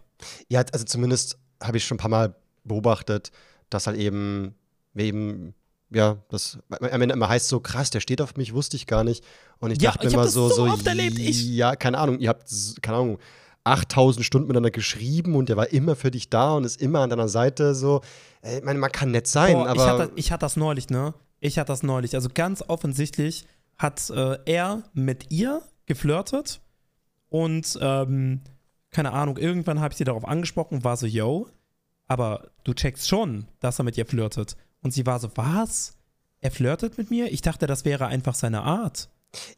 Ja, 0.49 0.63
also 0.71 0.86
zumindest 0.86 1.38
habe 1.61 1.77
ich 1.77 1.86
schon 1.86 1.95
ein 1.95 1.99
paar 1.99 2.09
Mal 2.09 2.36
beobachtet, 2.63 3.32
dass 3.69 3.88
halt 3.88 3.97
eben, 3.97 4.55
wir 4.93 5.05
eben, 5.05 5.53
ja, 5.93 6.17
das 6.29 6.57
am 6.69 7.01
Ende 7.01 7.13
immer 7.13 7.29
heißt 7.29 7.47
so, 7.47 7.59
krass, 7.59 7.89
der 7.89 7.99
steht 7.99 8.21
auf 8.21 8.35
mich, 8.35 8.53
wusste 8.53 8.77
ich 8.77 8.87
gar 8.87 9.03
nicht. 9.03 9.23
Und 9.59 9.71
ich 9.71 9.81
Ja, 9.81 9.91
dachte 9.91 10.07
ich 10.07 10.13
immer 10.13 10.27
so, 10.27 10.49
so 10.49 10.67
so, 10.67 10.87
ich- 10.87 11.45
ja, 11.49 11.75
keine 11.75 11.97
Ahnung, 11.97 12.19
ihr 12.19 12.29
habt, 12.29 12.49
keine 12.81 12.97
Ahnung, 12.97 13.19
8000 13.63 14.25
Stunden 14.25 14.47
miteinander 14.47 14.71
geschrieben 14.71 15.35
und 15.35 15.47
der 15.49 15.57
war 15.57 15.71
immer 15.71 15.95
für 15.95 16.09
dich 16.09 16.29
da 16.29 16.53
und 16.53 16.63
ist 16.63 16.81
immer 16.81 16.99
an 17.01 17.09
deiner 17.11 17.27
Seite 17.29 17.75
so. 17.75 18.01
Ich 18.41 18.63
meine, 18.63 18.79
man 18.79 18.91
kann 18.91 19.11
nett 19.11 19.27
sein, 19.27 19.53
Boah, 19.53 19.63
ich, 19.65 19.69
aber. 19.81 19.85
hatte, 19.87 20.11
ich 20.15 20.31
hatte 20.31 20.41
das 20.41 20.55
neulich, 20.57 20.89
ne? 20.89 21.13
Ich 21.39 21.59
hatte 21.59 21.67
das 21.67 21.83
neulich. 21.83 22.15
Also 22.15 22.29
ganz 22.33 22.63
offensichtlich 22.67 23.45
hat 23.77 24.09
äh, 24.09 24.37
er 24.45 24.83
mit 24.93 25.31
ihr 25.31 25.61
geflirtet 25.85 26.59
und 27.29 27.77
ähm, 27.81 28.41
keine 28.89 29.11
Ahnung, 29.13 29.37
irgendwann 29.37 29.79
habe 29.79 29.91
ich 29.93 29.97
sie 29.97 30.03
darauf 30.03 30.25
angesprochen 30.27 30.75
und 30.77 30.83
war 30.83 30.97
so, 30.97 31.05
yo, 31.05 31.47
aber 32.07 32.49
du 32.63 32.73
checkst 32.73 33.07
schon, 33.07 33.47
dass 33.59 33.79
er 33.79 33.83
mit 33.85 33.97
ihr 33.97 34.05
flirtet. 34.05 34.55
Und 34.82 34.91
sie 34.91 35.05
war 35.05 35.19
so, 35.19 35.29
was? 35.36 35.93
Er 36.39 36.51
flirtet 36.51 36.97
mit 36.97 37.11
mir? 37.11 37.32
Ich 37.32 37.41
dachte, 37.41 37.67
das 37.67 37.86
wäre 37.86 38.07
einfach 38.07 38.36
seine 38.36 38.63
Art. 38.63 39.09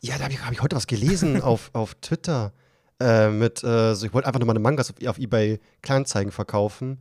Ja, 0.02 0.18
da 0.18 0.26
habe 0.26 0.34
ich, 0.34 0.46
hab 0.46 0.52
ich 0.52 0.62
heute 0.62 0.76
was 0.76 0.88
gelesen 0.88 1.42
auf, 1.42 1.70
auf 1.74 1.96
Twitter. 1.96 2.54
Äh, 3.00 3.30
mit, 3.30 3.64
äh, 3.64 3.96
so, 3.96 4.06
ich 4.06 4.14
wollte 4.14 4.28
einfach 4.28 4.40
nur 4.40 4.48
meine 4.48 4.60
Mangas 4.60 4.92
auf, 4.92 5.08
auf 5.08 5.18
Ebay 5.18 5.60
Kleinzeigen 5.82 6.32
verkaufen. 6.32 7.00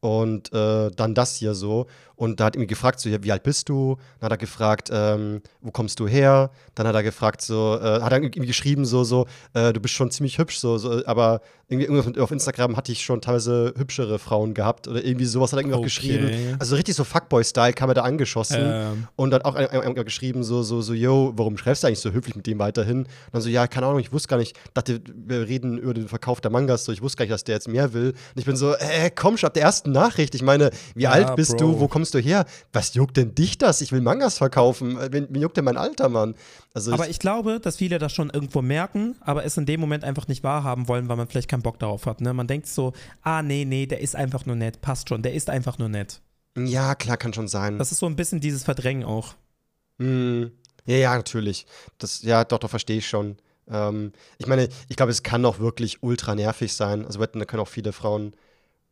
Und 0.00 0.52
äh, 0.54 0.90
dann 0.90 1.14
das 1.14 1.36
hier 1.36 1.54
so. 1.54 1.86
Und 2.20 2.38
da 2.38 2.44
hat 2.44 2.54
er 2.54 2.58
mich 2.60 2.68
gefragt, 2.68 3.00
so, 3.00 3.08
ja, 3.08 3.22
wie 3.22 3.32
alt 3.32 3.42
bist 3.44 3.70
du? 3.70 3.96
Dann 4.18 4.26
hat 4.26 4.32
er 4.32 4.36
gefragt, 4.36 4.90
ähm, 4.92 5.40
wo 5.62 5.70
kommst 5.70 5.98
du 6.00 6.06
her? 6.06 6.50
Dann 6.74 6.86
hat 6.86 6.94
er 6.94 7.02
gefragt, 7.02 7.40
so, 7.40 7.78
äh, 7.80 8.02
hat 8.02 8.12
er 8.12 8.20
irgendwie 8.22 8.46
geschrieben, 8.46 8.84
so, 8.84 9.04
so, 9.04 9.26
äh, 9.54 9.72
du 9.72 9.80
bist 9.80 9.94
schon 9.94 10.10
ziemlich 10.10 10.36
hübsch, 10.36 10.58
so, 10.58 10.76
so 10.76 11.02
aber 11.06 11.40
irgendwie 11.68 12.20
auf 12.20 12.30
Instagram 12.32 12.76
hatte 12.76 12.90
ich 12.92 13.02
schon 13.04 13.20
teilweise 13.22 13.72
hübschere 13.76 14.18
Frauen 14.18 14.52
gehabt 14.54 14.86
oder 14.88 15.02
irgendwie 15.04 15.24
sowas 15.24 15.52
hat 15.52 15.58
er 15.58 15.60
irgendwie 15.60 15.74
auch 15.76 15.78
Okay. 15.78 15.86
geschrieben. 15.86 16.56
Also 16.58 16.74
richtig 16.76 16.94
so 16.96 17.04
Fuckboy-Style 17.04 17.72
kam 17.72 17.88
er 17.90 17.94
da 17.94 18.02
angeschossen. 18.02 18.70
Ähm, 18.74 19.06
Und 19.16 19.30
dann 19.30 19.42
auch 19.42 19.54
ein- 19.54 19.94
geschrieben, 19.94 20.42
so, 20.42 20.62
so, 20.62 20.82
so, 20.82 20.92
yo, 20.92 21.32
warum 21.36 21.56
schreibst 21.56 21.82
du 21.84 21.86
eigentlich 21.86 22.00
so 22.00 22.10
höflich 22.12 22.34
mit 22.36 22.46
dem 22.46 22.58
weiterhin? 22.58 22.98
Und 23.04 23.08
dann 23.32 23.40
so, 23.40 23.48
ja, 23.48 23.66
keine 23.66 23.86
Ahnung, 23.86 24.00
ich 24.00 24.12
wusste 24.12 24.28
gar 24.28 24.36
nicht, 24.36 24.58
dachte, 24.74 25.00
wir 25.14 25.46
reden 25.48 25.78
über 25.78 25.94
den 25.94 26.08
Verkauf 26.08 26.40
der 26.42 26.50
Mangas, 26.50 26.84
so, 26.84 26.92
ich 26.92 27.00
wusste 27.02 27.18
gar 27.18 27.24
nicht, 27.24 27.32
dass 27.32 27.44
der 27.44 27.54
jetzt 27.54 27.68
mehr 27.68 27.92
will. 27.94 28.08
Und 28.10 28.38
ich 28.38 28.44
bin 28.44 28.56
so, 28.56 28.74
äh, 28.74 29.10
komm 29.14 29.36
schon, 29.38 29.46
ab 29.46 29.54
der 29.54 29.62
ersten 29.62 29.92
Nachricht. 29.92 30.34
Ich 30.34 30.42
meine, 30.42 30.70
wie 30.94 31.04
Ja, 31.04 31.10
alt 31.12 31.36
bist 31.36 31.52
Bro. 31.52 31.58
du? 31.58 31.80
Wo 31.80 31.88
kommst 31.88 32.09
du 32.14 32.18
her? 32.18 32.44
Was 32.72 32.94
juckt 32.94 33.16
denn 33.16 33.34
dich 33.34 33.58
das? 33.58 33.80
Ich 33.80 33.92
will 33.92 34.00
Mangas 34.00 34.38
verkaufen. 34.38 34.98
Äh, 34.98 35.12
Wen, 35.12 35.26
wen 35.30 35.42
juckt 35.42 35.56
denn 35.56 35.64
mein 35.64 35.76
Alter, 35.76 36.08
Mann? 36.08 36.34
Also, 36.74 36.92
aber 36.92 37.04
ich, 37.04 37.12
ich 37.12 37.18
glaube, 37.18 37.60
dass 37.60 37.76
viele 37.76 37.98
das 37.98 38.12
schon 38.12 38.30
irgendwo 38.30 38.62
merken, 38.62 39.16
aber 39.20 39.44
es 39.44 39.56
in 39.56 39.66
dem 39.66 39.80
Moment 39.80 40.04
einfach 40.04 40.28
nicht 40.28 40.42
wahrhaben 40.44 40.88
wollen, 40.88 41.08
weil 41.08 41.16
man 41.16 41.28
vielleicht 41.28 41.48
keinen 41.48 41.62
Bock 41.62 41.78
darauf 41.78 42.06
hat. 42.06 42.20
Ne? 42.20 42.32
Man 42.32 42.46
denkt 42.46 42.66
so, 42.66 42.92
ah, 43.22 43.42
nee, 43.42 43.64
nee, 43.64 43.86
der 43.86 44.00
ist 44.00 44.16
einfach 44.16 44.46
nur 44.46 44.56
nett, 44.56 44.80
passt 44.80 45.08
schon, 45.08 45.22
der 45.22 45.34
ist 45.34 45.50
einfach 45.50 45.78
nur 45.78 45.88
nett. 45.88 46.20
ja, 46.56 46.94
klar, 46.94 47.16
kann 47.16 47.32
schon 47.32 47.48
sein. 47.48 47.78
Das 47.78 47.92
ist 47.92 47.98
so 47.98 48.06
ein 48.06 48.16
bisschen 48.16 48.40
dieses 48.40 48.64
Verdrängen 48.64 49.04
auch. 49.04 49.34
Hm. 49.98 50.50
Ja, 50.86 50.96
ja, 50.96 51.16
natürlich. 51.16 51.66
Das, 51.98 52.22
ja, 52.22 52.44
doch, 52.44 52.58
doch, 52.58 52.70
verstehe 52.70 52.98
ich 52.98 53.08
schon. 53.08 53.36
Ähm, 53.70 54.12
ich 54.38 54.46
meine, 54.46 54.68
ich 54.88 54.96
glaube, 54.96 55.12
es 55.12 55.22
kann 55.22 55.44
auch 55.44 55.58
wirklich 55.58 56.02
ultra 56.02 56.34
nervig 56.34 56.72
sein. 56.74 57.04
Also, 57.04 57.24
da 57.24 57.44
können 57.44 57.62
auch 57.62 57.68
viele 57.68 57.92
Frauen 57.92 58.34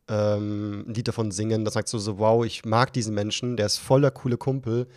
ähm, 0.09 0.85
ein 0.87 0.93
Lied 0.93 1.07
davon 1.07 1.31
singen. 1.31 1.65
Da 1.65 1.71
sagst 1.71 1.93
du 1.93 1.99
so, 1.99 2.19
wow, 2.19 2.45
ich 2.45 2.65
mag 2.65 2.91
diesen 2.93 3.13
Menschen, 3.13 3.57
der 3.57 3.67
ist 3.67 3.77
voller 3.77 4.11
coole 4.11 4.37
Kumpel. 4.37 4.87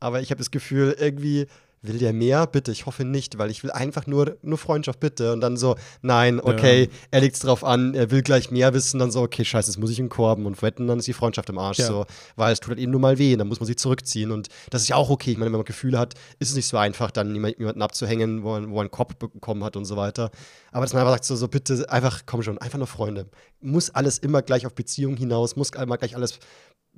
Aber 0.00 0.20
ich 0.20 0.30
habe 0.30 0.38
das 0.38 0.50
Gefühl, 0.50 0.96
irgendwie 0.98 1.46
will 1.82 1.98
der 1.98 2.12
mehr? 2.12 2.46
Bitte, 2.46 2.70
ich 2.72 2.86
hoffe 2.86 3.04
nicht, 3.04 3.38
weil 3.38 3.50
ich 3.50 3.62
will 3.62 3.70
einfach 3.72 4.06
nur, 4.06 4.38
nur 4.42 4.56
Freundschaft, 4.56 5.00
bitte. 5.00 5.32
Und 5.32 5.40
dann 5.40 5.56
so, 5.56 5.76
nein, 6.00 6.40
okay, 6.40 6.88
er 7.10 7.20
legt's 7.20 7.40
drauf 7.40 7.64
an, 7.64 7.94
er 7.94 8.10
will 8.10 8.22
gleich 8.22 8.50
mehr 8.50 8.72
wissen. 8.72 9.00
Dann 9.00 9.10
so, 9.10 9.20
okay, 9.22 9.44
scheiße, 9.44 9.70
jetzt 9.70 9.78
muss 9.78 9.90
ich 9.90 9.98
ihn 9.98 10.08
korben 10.08 10.46
und 10.46 10.62
wetten, 10.62 10.86
dann 10.86 10.98
ist 11.00 11.08
die 11.08 11.12
Freundschaft 11.12 11.48
im 11.50 11.58
Arsch. 11.58 11.78
Ja. 11.78 11.86
So, 11.86 12.06
weil 12.36 12.52
es 12.52 12.60
tut 12.60 12.70
halt 12.70 12.78
eben 12.78 12.92
nur 12.92 13.00
mal 13.00 13.18
weh, 13.18 13.36
dann 13.36 13.48
muss 13.48 13.60
man 13.60 13.66
sich 13.66 13.78
zurückziehen. 13.78 14.30
Und 14.30 14.48
das 14.70 14.82
ist 14.82 14.88
ja 14.88 14.96
auch 14.96 15.10
okay. 15.10 15.32
Ich 15.32 15.38
meine, 15.38 15.50
wenn 15.52 15.58
man 15.58 15.64
Gefühle 15.64 15.98
hat, 15.98 16.14
ist 16.38 16.50
es 16.50 16.54
nicht 16.54 16.68
so 16.68 16.76
einfach, 16.76 17.10
dann 17.10 17.34
jemand- 17.34 17.58
jemanden 17.58 17.82
abzuhängen, 17.82 18.44
wo 18.44 18.50
man, 18.50 18.70
wo 18.70 18.74
man 18.76 18.80
einen 18.82 18.90
Kopf 18.90 19.16
bekommen 19.16 19.64
hat 19.64 19.76
und 19.76 19.84
so 19.84 19.96
weiter. 19.96 20.30
Aber 20.70 20.84
dass 20.84 20.92
man 20.92 21.02
einfach 21.02 21.14
sagt, 21.14 21.24
so, 21.24 21.36
so 21.36 21.48
bitte, 21.48 21.90
einfach, 21.90 22.22
komm 22.26 22.42
schon, 22.42 22.58
einfach 22.58 22.78
nur 22.78 22.86
Freunde. 22.86 23.26
Muss 23.60 23.90
alles 23.90 24.18
immer 24.18 24.42
gleich 24.42 24.66
auf 24.66 24.74
Beziehung 24.74 25.16
hinaus, 25.16 25.56
muss 25.56 25.70
immer 25.70 25.98
gleich 25.98 26.16
alles 26.16 26.38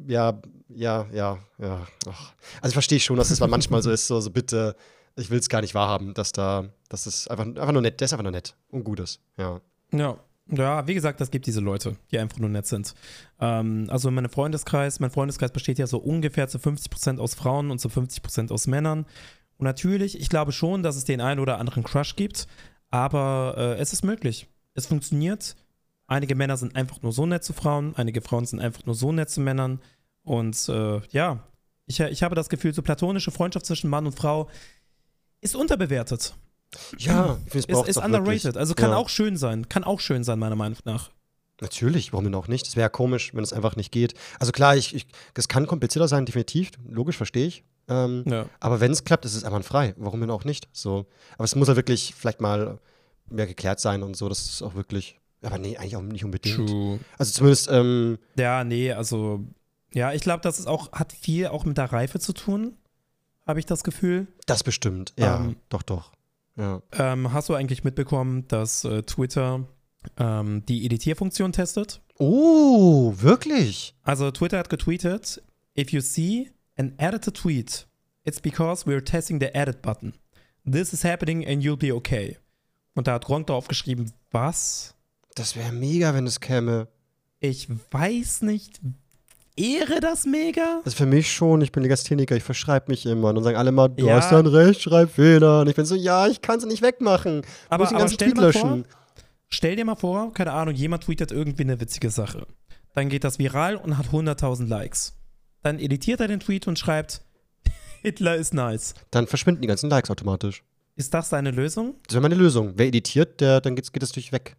ja, 0.07 0.41
ja, 0.69 1.07
ja, 1.13 1.39
ja. 1.59 1.87
Ach. 2.09 2.33
Also 2.61 2.69
ich 2.69 2.75
verstehe 2.75 3.01
schon, 3.01 3.17
dass 3.17 3.31
es 3.31 3.39
das 3.39 3.51
manchmal 3.51 3.83
so 3.83 3.91
ist, 3.93 4.07
so, 4.07 4.21
so 4.21 4.31
bitte, 4.31 4.77
ich 5.17 5.31
will 5.31 5.39
es 5.39 5.49
gar 5.49 5.61
nicht 5.61 5.75
wahrhaben, 5.75 6.15
dass 6.15 6.33
da, 6.33 6.67
dass 6.89 7.07
es 7.07 7.29
einfach, 7.29 7.47
einfach 7.47 7.73
nur 7.73 7.83
nett, 7.83 8.01
der 8.01 8.07
ist 8.07 8.13
einfach 8.13 8.25
nur 8.25 8.33
nett 8.33 8.57
und 8.71 8.85
Gutes, 8.85 9.21
ja. 9.37 9.61
Ja. 9.93 10.19
Ja, 10.51 10.87
wie 10.87 10.93
gesagt, 10.93 11.23
das 11.23 11.31
gibt 11.31 11.47
diese 11.47 11.61
Leute, 11.61 11.97
die 12.11 12.19
einfach 12.19 12.39
nur 12.39 12.51
nett 12.51 12.67
sind. 12.67 12.95
Ähm, 13.41 13.87
also 13.89 14.11
mein 14.11 14.29
Freundeskreis, 14.29 15.01
mein 15.01 15.11
Freundeskreis 15.11 15.51
besteht 15.51 15.79
ja 15.79 15.87
so 15.87 15.97
ungefähr 15.97 16.49
zu 16.49 16.59
50% 16.59 17.19
aus 17.19 17.35
Frauen 17.35 17.71
und 17.71 17.79
zu 17.79 17.89
50% 17.89 18.53
aus 18.53 18.67
Männern. 18.67 19.07
Und 19.57 19.65
natürlich, 19.65 20.21
ich 20.21 20.29
glaube 20.29 20.53
schon, 20.53 20.83
dass 20.83 20.97
es 20.97 21.05
den 21.05 21.23
einen 21.23 21.41
oder 21.41 21.59
anderen 21.59 21.83
Crush 21.83 22.17
gibt, 22.17 22.47
aber 22.91 23.55
äh, 23.57 23.81
es 23.81 23.95
ist 23.95 24.05
möglich. 24.05 24.47
Es 24.75 24.87
funktioniert. 24.87 25.57
Einige 26.07 26.35
Männer 26.35 26.57
sind 26.57 26.77
einfach 26.77 27.01
nur 27.03 27.13
so 27.13 27.27
nett 27.27 27.45
zu 27.45 27.53
Frauen, 27.53 27.95
einige 27.97 28.21
Frauen 28.21 28.45
sind 28.45 28.61
einfach 28.61 28.85
nur 28.85 28.95
so 28.95 29.13
nett 29.13 29.31
zu 29.31 29.41
Männern. 29.41 29.81
Und 30.23 30.69
äh, 30.69 31.01
ja, 31.11 31.41
ich, 31.87 32.01
ich 32.01 32.23
habe 32.23 32.35
das 32.35 32.49
Gefühl, 32.49 32.75
so 32.75 32.83
platonische 32.83 33.31
Freundschaft 33.31 33.67
zwischen 33.67 33.91
Mann 33.91 34.07
und 34.07 34.13
Frau 34.13 34.49
ist 35.41 35.57
unterbewertet. 35.57 36.35
Ja, 36.99 37.39
ich 37.45 37.53
finde, 37.53 37.73
es 37.73 37.81
Ist, 37.81 37.97
ist 37.97 38.05
underrated. 38.05 38.57
Also 38.57 38.75
kann 38.75 38.91
ja. 38.91 38.97
auch 38.97 39.09
schön 39.09 39.37
sein. 39.37 39.69
Kann 39.69 39.85
auch 39.85 40.01
schön 40.01 40.25
sein, 40.25 40.39
meiner 40.39 40.57
Meinung 40.57 40.79
nach. 40.85 41.11
Natürlich, 41.61 42.13
warum 42.13 42.25
denn 42.25 42.35
auch 42.35 42.49
nicht? 42.49 42.67
Es 42.67 42.75
wäre 42.75 42.87
ja 42.87 42.89
komisch, 42.89 43.33
wenn 43.35 43.45
es 43.45 43.53
einfach 43.53 43.77
nicht 43.77 43.93
geht. 43.93 44.15
Also 44.41 44.51
klar, 44.51 44.77
ich, 44.77 44.95
ich, 44.95 45.07
es 45.35 45.47
kann 45.47 45.67
komplizierter 45.67 46.09
sein, 46.09 46.27
definitiv, 46.27 46.73
logisch, 46.89 47.17
verstehe 47.17 47.47
ich. 47.47 47.65
Ähm, 47.87 48.25
Ja. 48.27 48.47
Aber 48.61 48.81
wenn 48.81 48.91
es 48.91 49.05
klappt, 49.05 49.25
ist 49.25 49.35
es 49.35 49.45
einwandfrei. 49.45 49.95
Warum 49.97 50.21
denn 50.21 50.31
auch 50.31 50.45
nicht? 50.45 50.69
So. 50.73 51.07
Aber 51.35 51.45
es 51.45 51.55
muss 51.55 51.69
ja 51.69 51.77
wirklich 51.77 52.15
vielleicht 52.17 52.41
mal 52.41 52.81
mehr 53.31 53.47
geklärt 53.47 53.79
sein 53.79 54.03
und 54.03 54.17
so, 54.17 54.29
das 54.29 54.45
ist 54.47 54.63
auch 54.63 54.75
wirklich. 54.75 55.21
Aber 55.45 55.59
nee, 55.59 55.77
eigentlich 55.77 55.97
auch 55.97 56.03
nicht 56.03 56.25
unbedingt. 56.25 56.57
True. 56.69 56.99
Also 57.19 57.33
zumindest, 57.33 57.69
ähm, 57.71 58.19
Ja, 58.39 58.65
nee, 58.65 58.93
also, 58.93 59.45
ja, 59.93 60.13
ich 60.13 60.23
glaube, 60.23 60.41
das 60.43 60.59
ist 60.59 60.67
auch, 60.67 60.91
hat 60.93 61.13
viel 61.13 61.47
auch 61.49 61.65
mit 61.65 61.77
der 61.79 61.93
Reife 61.93 62.19
zu 62.19 62.33
tun, 62.33 62.77
habe 63.47 63.59
ich 63.61 63.67
das 63.67 63.85
Gefühl. 63.85 64.27
das 64.47 64.63
bestimmt. 64.65 65.13
Ja, 65.19 65.37
Ähm, 65.45 65.57
doch, 65.69 65.83
doch. 65.83 66.13
Ja. 66.57 66.83
Ähm, 66.93 67.33
hast 67.33 67.49
du 67.49 67.55
eigentlich 67.55 67.85
mitbekommen, 67.85 68.47
dass 68.49 68.85
äh, 68.85 69.03
Twitter 69.03 69.67
ähm, 70.19 70.65
die 70.67 70.87
Editierfunktion 70.87 71.53
testet? 71.53 72.01
Oh, 72.19 73.13
wirklich? 73.17 73.95
Also, 74.03 74.31
Twitter 74.31 74.59
hat 74.59 74.71
getweetet: 74.71 75.43
If 75.77 75.91
you 75.91 76.01
see 76.01 76.51
an 76.77 76.95
edited 76.99 77.35
tweet, 77.37 77.89
it's 78.25 78.41
because 78.41 78.87
we're 78.87 79.05
testing 79.05 79.41
the 79.41 79.49
edit 79.49 79.83
button. 79.83 80.15
This 80.65 80.93
is 80.93 81.03
happening 81.05 81.45
and 81.47 81.63
you'll 81.63 81.77
be 81.77 81.93
okay. 81.93 82.39
Und 82.95 83.09
da 83.09 83.15
hat 83.15 83.25
Gronk 83.25 83.49
darauf 83.49 83.67
geschrieben: 83.67 84.13
Was? 84.31 84.95
Das 85.35 85.57
wäre 85.57 85.73
mega, 85.73 86.15
wenn 86.15 86.27
es 86.27 86.41
käme. 86.41 86.89
Ich 87.41 87.69
weiß 87.91 88.43
nicht. 88.43 88.81
Ehre 89.57 90.01
das 90.01 90.27
mega? 90.27 90.81
Also 90.85 90.97
für 90.97 91.07
mich 91.07 91.33
schon, 91.33 91.61
ich 91.61 91.71
bin 91.71 91.83
Legastheniker, 91.85 92.35
ich 92.37 92.43
verschreibe 92.43 92.87
mich 92.91 93.07
immer. 93.07 93.29
Und 93.29 93.37
dann 93.37 93.45
sagen 93.45 93.57
alle 93.57 93.71
mal, 93.73 93.89
du 93.89 94.07
Ja. 94.07 94.17
hast 94.17 94.33
dann 94.33 94.47
recht, 94.47 94.83
Schreibfehler. 94.83 95.61
Und 95.61 95.69
ich 95.69 95.77
bin 95.77 95.85
so, 95.85 95.95
ja, 95.95 96.27
ich 96.27 96.43
kann 96.43 96.59
es 96.59 96.65
nicht 96.65 96.83
wegmachen. 96.83 97.43
Aber, 97.69 97.85
Muss 97.85 97.91
den 97.91 97.95
aber 97.97 98.03
ganzen 98.03 98.15
stell, 98.15 98.29
dir 98.29 98.35
Tweet 98.35 98.43
mal 98.43 98.53
vor, 98.53 98.71
löschen. 98.71 98.85
stell 99.49 99.77
dir 99.77 99.85
mal 99.85 99.95
vor, 99.95 100.33
keine 100.33 100.53
Ahnung, 100.53 100.75
jemand 100.75 101.05
tweetet 101.05 101.31
irgendwie 101.31 101.63
eine 101.63 101.81
witzige 101.81 102.11
Sache. 102.11 102.47
Dann 102.95 103.09
geht 103.09 103.23
das 103.25 103.39
viral 103.39 103.77
und 103.77 103.97
hat 103.99 104.07
100.000 104.13 104.67
Likes. 104.69 105.15
Dann 105.63 105.79
editiert 105.79 106.21
er 106.21 106.29
den 106.29 106.41
Tweet 106.41 106.67
und 106.67 106.79
schreibt, 106.79 107.23
Hitler 108.03 108.35
ist 108.37 108.55
nice. 108.55 108.95
Dann 109.13 109.27
verschwinden 109.29 109.63
die 109.63 109.69
ganzen 109.69 109.89
Likes 109.89 110.11
automatisch. 110.11 110.65
Ist 110.97 111.15
das 111.15 111.29
seine 111.31 111.51
Lösung? 111.53 111.95
Das 112.07 112.15
wäre 112.15 112.23
meine 112.23 112.35
Lösung. 112.37 112.73
Wer 112.77 112.87
editiert, 112.87 113.41
der, 113.41 113.61
dann 113.61 113.77
geht's, 113.77 113.93
geht 113.93 114.03
es 114.03 114.11
natürlich 114.11 114.33
weg. 114.33 114.57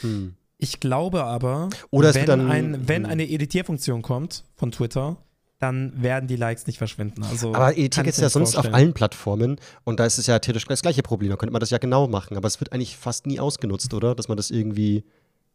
Hm. 0.00 0.34
Ich 0.58 0.80
glaube 0.80 1.24
aber, 1.24 1.68
Oder 1.90 2.14
wenn, 2.14 2.26
dann- 2.26 2.50
ein, 2.50 2.88
wenn 2.88 3.04
hm. 3.04 3.10
eine 3.10 3.28
Editierfunktion 3.28 4.02
kommt 4.02 4.44
von 4.56 4.72
Twitter, 4.72 5.16
dann 5.58 6.02
werden 6.02 6.26
die 6.26 6.36
Likes 6.36 6.66
nicht 6.66 6.78
verschwinden. 6.78 7.22
Also 7.22 7.54
Aber 7.54 7.76
jetzt 7.78 7.96
mir 7.96 8.02
ja 8.04 8.06
nicht 8.06 8.16
sonst 8.16 8.34
auf 8.50 8.54
vorstellen. 8.54 8.74
allen 8.74 8.92
Plattformen. 8.94 9.56
Und 9.84 9.98
da 10.00 10.04
ist 10.04 10.18
es 10.18 10.26
ja 10.26 10.38
theoretisch 10.38 10.66
das 10.66 10.82
gleiche 10.82 11.02
Problem. 11.02 11.30
Da 11.30 11.36
könnte 11.36 11.52
man 11.52 11.60
das 11.60 11.70
ja 11.70 11.78
genau 11.78 12.06
machen. 12.06 12.36
Aber 12.36 12.46
es 12.46 12.60
wird 12.60 12.72
eigentlich 12.72 12.96
fast 12.96 13.26
nie 13.26 13.40
ausgenutzt, 13.40 13.92
oder? 13.94 14.14
Dass 14.14 14.28
man 14.28 14.36
das 14.36 14.50
irgendwie. 14.50 15.04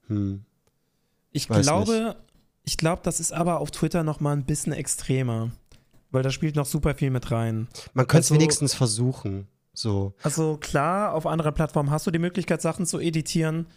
Hm. 0.08 0.44
Ich 1.32 1.48
glaube, 1.48 2.16
ich 2.66 2.78
glaube, 2.78 3.02
das 3.04 3.20
ist 3.20 3.32
aber 3.32 3.60
auf 3.60 3.72
Twitter 3.72 4.04
noch 4.04 4.20
mal 4.20 4.32
ein 4.34 4.46
bisschen 4.46 4.74
extremer. 4.74 5.52
Weil 6.12 6.24
da 6.24 6.32
spielt 6.32 6.56
noch 6.56 6.66
super 6.66 6.96
viel 6.96 7.12
mit 7.12 7.30
rein. 7.32 7.68
Man 7.94 8.08
könnte 8.08 8.22
es 8.22 8.32
Also- 8.32 8.36
wenigstens 8.36 8.74
versuchen. 8.74 9.48
So. 9.74 10.14
Also 10.24 10.58
klar, 10.60 11.14
auf 11.14 11.28
anderer 11.28 11.52
Plattformen 11.52 11.92
hast 11.92 12.08
du 12.08 12.12
die 12.12 12.20
Möglichkeit, 12.20 12.62
Sachen 12.62 12.86
zu 12.88 13.00
editieren. 13.00 13.68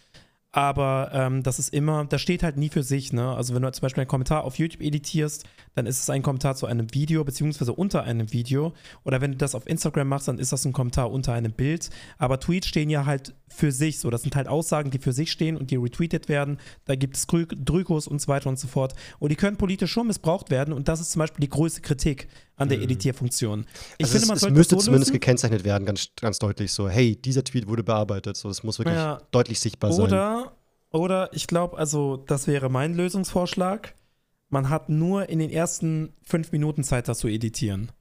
Aber 0.55 1.09
ähm, 1.13 1.41
das 1.41 1.57
ist 1.57 1.73
immer, 1.73 2.05
das 2.05 2.21
steht 2.21 2.43
halt 2.43 2.57
nie 2.57 2.69
für 2.69 2.83
sich, 2.83 3.11
ne? 3.11 3.35
Also 3.35 3.55
wenn 3.55 3.63
du 3.63 3.71
zum 3.71 3.81
Beispiel 3.81 4.01
einen 4.01 4.07
Kommentar 4.07 4.43
auf 4.43 4.59
YouTube 4.59 4.83
editierst, 4.83 5.45
dann 5.73 5.87
ist 5.87 5.99
es 5.99 6.11
ein 6.11 6.21
Kommentar 6.21 6.55
zu 6.55 6.67
einem 6.67 6.93
Video, 6.93 7.23
beziehungsweise 7.23 7.73
unter 7.73 8.03
einem 8.03 8.31
Video. 8.31 8.73
Oder 9.03 9.19
wenn 9.19 9.31
du 9.31 9.37
das 9.37 9.55
auf 9.55 9.65
Instagram 9.65 10.07
machst, 10.07 10.27
dann 10.27 10.37
ist 10.37 10.51
das 10.51 10.63
ein 10.65 10.71
Kommentar 10.71 11.11
unter 11.11 11.33
einem 11.33 11.53
Bild. 11.53 11.89
Aber 12.19 12.39
Tweets 12.39 12.67
stehen 12.67 12.91
ja 12.91 13.07
halt 13.07 13.33
für 13.49 13.71
sich 13.71 13.99
so. 13.99 14.11
Das 14.11 14.21
sind 14.21 14.35
halt 14.35 14.47
Aussagen, 14.47 14.91
die 14.91 14.99
für 14.99 15.11
sich 15.11 15.31
stehen 15.31 15.57
und 15.57 15.71
die 15.71 15.75
retweetet 15.75 16.29
werden. 16.29 16.59
Da 16.85 16.93
gibt 16.93 17.17
es 17.17 17.25
Drückos 17.25 18.07
und 18.07 18.21
so 18.21 18.27
weiter 18.27 18.47
und 18.47 18.59
so 18.59 18.67
fort. 18.67 18.93
Und 19.17 19.31
die 19.31 19.35
können 19.35 19.57
politisch 19.57 19.91
schon 19.91 20.05
missbraucht 20.05 20.51
werden. 20.51 20.71
Und 20.71 20.87
das 20.87 21.01
ist 21.01 21.13
zum 21.13 21.19
Beispiel 21.21 21.41
die 21.41 21.49
größte 21.49 21.81
Kritik 21.81 22.27
an 22.55 22.69
der 22.69 22.77
mhm. 22.77 22.85
Editierfunktion. 22.85 23.65
Ich 23.97 24.05
also 24.05 24.13
finde, 24.13 24.27
man 24.27 24.37
es, 24.37 24.43
es 24.43 24.49
müsste 24.51 24.77
zumindest 24.77 25.09
lösen. 25.09 25.19
gekennzeichnet 25.19 25.63
werden, 25.63 25.85
ganz, 25.85 26.09
ganz 26.19 26.39
deutlich 26.39 26.71
so, 26.71 26.87
hey, 26.87 27.15
dieser 27.15 27.43
Tweet 27.43 27.67
wurde 27.67 27.83
bearbeitet. 27.83 28.37
So, 28.37 28.47
das 28.47 28.63
muss 28.63 28.79
wirklich 28.79 28.95
ja. 28.95 29.21
deutlich 29.31 29.59
sichtbar 29.59 29.91
oder, 29.91 29.97
sein. 29.97 30.07
Oder 30.07 30.53
oder 30.93 31.33
ich 31.33 31.47
glaube, 31.47 31.77
also 31.77 32.17
das 32.17 32.47
wäre 32.47 32.69
mein 32.69 32.93
Lösungsvorschlag. 32.93 33.95
Man 34.49 34.69
hat 34.69 34.89
nur 34.89 35.27
in 35.27 35.39
den 35.39 35.49
ersten 35.49 36.13
fünf 36.21 36.51
Minuten 36.51 36.83
Zeit, 36.83 37.07
das 37.07 37.17
zu 37.17 37.27
editieren. 37.27 37.91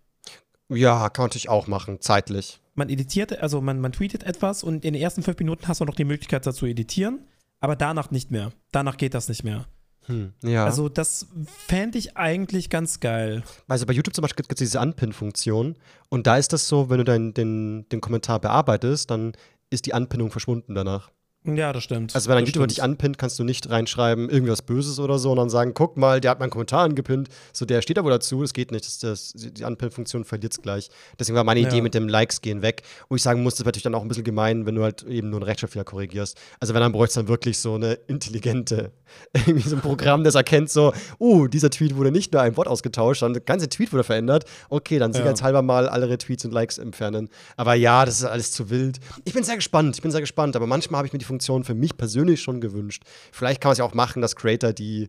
Ja, 0.68 1.09
kann 1.09 1.24
man 1.24 1.28
natürlich 1.28 1.48
auch 1.48 1.66
machen, 1.66 2.03
zeitlich. 2.03 2.61
Man 2.74 2.90
editiert, 2.90 3.38
also 3.38 3.62
man, 3.62 3.80
man 3.80 3.92
tweetet 3.92 4.24
etwas 4.24 4.62
und 4.62 4.84
in 4.84 4.92
den 4.92 5.03
ersten 5.03 5.22
fünf 5.22 5.38
Minuten 5.38 5.66
hast 5.68 5.80
du 5.80 5.86
noch 5.86 5.94
die 5.94 6.05
Möglichkeit, 6.05 6.46
das 6.46 6.57
zu 6.57 6.66
editieren, 6.66 7.26
aber 7.61 7.76
danach 7.76 8.11
nicht 8.11 8.30
mehr. 8.30 8.53
Danach 8.72 8.98
geht 8.98 9.14
das 9.14 9.28
nicht 9.28 9.42
mehr. 9.42 9.66
Hm, 10.07 10.32
ja. 10.42 10.64
Also 10.64 10.88
das 10.88 11.26
fände 11.66 11.98
ich 11.98 12.16
eigentlich 12.16 12.70
ganz 12.70 13.00
geil. 13.00 13.44
Also 13.68 13.86
bei 13.86 13.92
YouTube 13.92 14.14
zum 14.14 14.22
Beispiel 14.22 14.44
gibt 14.44 14.61
es 14.61 14.70
diese 14.70 14.80
Unpin-Funktion 14.80 15.76
und 16.09 16.26
da 16.26 16.36
ist 16.36 16.53
das 16.53 16.68
so, 16.68 16.90
wenn 16.90 16.98
du 16.98 17.05
dein, 17.05 17.34
den, 17.34 17.88
den 17.90 18.00
Kommentar 18.00 18.40
bearbeitest, 18.40 19.11
dann 19.11 19.32
ist 19.70 19.86
die 19.86 19.94
Anpinnung 19.94 20.30
verschwunden 20.30 20.74
danach. 20.74 21.11
Ja, 21.45 21.72
das 21.72 21.82
stimmt. 21.82 22.14
Also 22.14 22.30
wenn 22.30 22.38
ein 22.38 22.45
das 22.45 22.51
YouTuber 22.51 22.68
dich 22.68 22.84
anpinnt, 22.84 23.18
kannst 23.18 23.36
du 23.38 23.43
nicht 23.43 23.68
reinschreiben, 23.68 24.30
irgendwas 24.30 24.62
Böses 24.62 25.01
oder 25.01 25.18
so 25.18 25.32
und 25.32 25.38
dann 25.38 25.51
sagen, 25.51 25.74
guck 25.74 25.97
mal, 25.97 26.20
der 26.20 26.30
hat 26.30 26.38
meinen 26.38 26.51
Kommentar 26.51 26.82
angepinnt. 26.82 27.28
So, 27.53 27.64
der 27.64 27.82
steht 27.82 27.97
da 27.97 28.05
wohl 28.05 28.12
dazu, 28.12 28.43
das 28.43 28.53
geht 28.53 28.70
nicht. 28.70 28.84
Das, 28.84 29.01
das, 29.01 29.32
die 29.34 29.64
Anpin-Funktion 29.64 30.24
verliert 30.24 30.53
es 30.53 30.62
gleich. 30.62 30.88
Deswegen 31.18 31.34
war 31.34 31.43
meine 31.43 31.59
ja. 31.59 31.68
Idee 31.68 31.80
mit 31.80 31.95
dem 31.95 32.09
Likes 32.09 32.43
gehen 32.43 32.62
weg. 32.62 32.82
Wo 33.09 33.16
ich 33.16 33.22
sagen 33.22 33.43
muss, 33.43 33.55
das 33.55 33.61
ist 33.61 33.66
natürlich 33.66 33.82
dann 33.82 33.97
auch 33.97 34.03
ein 34.03 34.09
bisschen 34.09 34.22
gemein, 34.22 34.66
wenn 34.66 34.76
du 34.76 34.84
halt 34.84 35.03
eben 35.03 35.30
nur 35.30 35.40
einen 35.40 35.49
Rechtschreibfehler 35.49 35.84
korrigierst. 35.84 36.38
Also 36.61 36.74
wenn 36.74 36.80
dann 36.80 36.93
bräuchte 36.93 37.11
es 37.11 37.14
dann 37.14 37.28
wirklich 37.28 37.59
so 37.59 37.74
eine 37.74 37.95
intelligente, 38.07 38.93
irgendwie 39.34 39.68
so 39.68 39.74
ein 39.74 39.82
Programm, 39.82 40.22
das 40.22 40.36
erkennt 40.36 40.70
so, 40.70 40.93
uh, 41.18 41.49
dieser 41.49 41.70
Tweet 41.70 41.97
wurde 41.97 42.12
nicht 42.12 42.32
nur 42.32 42.43
ein 42.43 42.57
Wort 42.57 42.68
ausgetauscht, 42.68 43.18
sondern 43.18 43.34
der 43.34 43.43
ganze 43.43 43.68
Tweet 43.68 43.93
wurde 43.93 44.05
verändert. 44.05 44.45
Okay, 44.68 45.01
dann 45.01 45.12
ja. 45.12 45.34
halber 45.43 45.62
mal 45.62 45.88
alle 45.88 46.09
Retweets 46.09 46.45
und 46.45 46.53
Likes 46.53 46.78
entfernen. 46.78 47.30
Aber 47.57 47.74
ja, 47.74 48.05
das 48.05 48.20
ist 48.20 48.24
alles 48.26 48.53
zu 48.53 48.70
wild. 48.70 49.01
Ich 49.24 49.32
bin 49.32 49.43
sehr 49.43 49.57
gespannt, 49.57 49.97
ich 49.97 50.03
bin 50.03 50.12
sehr 50.12 50.20
gespannt. 50.20 50.55
Aber 50.55 50.68
manchmal 50.68 50.99
habe 50.99 51.09
ich 51.09 51.12
mir 51.12 51.18
die 51.18 51.32
Funktion 51.33 51.64
für 51.64 51.74
mich 51.74 51.97
persönlich 51.97 52.43
schon 52.43 52.61
gewünscht. 52.61 53.05
Vielleicht 53.33 53.62
kann 53.62 53.70
man 53.70 53.72
es 53.72 53.78
ja 53.78 53.85
auch 53.87 53.95
machen, 53.95 54.20
dass 54.20 54.37
Creator, 54.37 54.74
die 54.74 55.09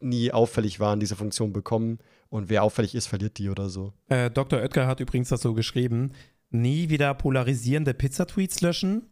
nie 0.00 0.30
auffällig 0.30 0.80
waren, 0.80 1.00
diese 1.00 1.16
Funktion 1.16 1.52
bekommen 1.52 1.98
und 2.28 2.50
wer 2.50 2.62
auffällig 2.62 2.94
ist, 2.94 3.06
verliert 3.06 3.38
die 3.38 3.48
oder 3.48 3.70
so. 3.70 3.94
Äh, 4.08 4.30
Dr. 4.30 4.60
Oetker 4.60 4.86
hat 4.86 5.00
übrigens 5.00 5.30
das 5.30 5.40
so 5.40 5.54
geschrieben: 5.54 6.12
Nie 6.50 6.90
wieder 6.90 7.14
polarisierende 7.14 7.94
Pizza-Tweets 7.94 8.60
löschen. 8.60 9.10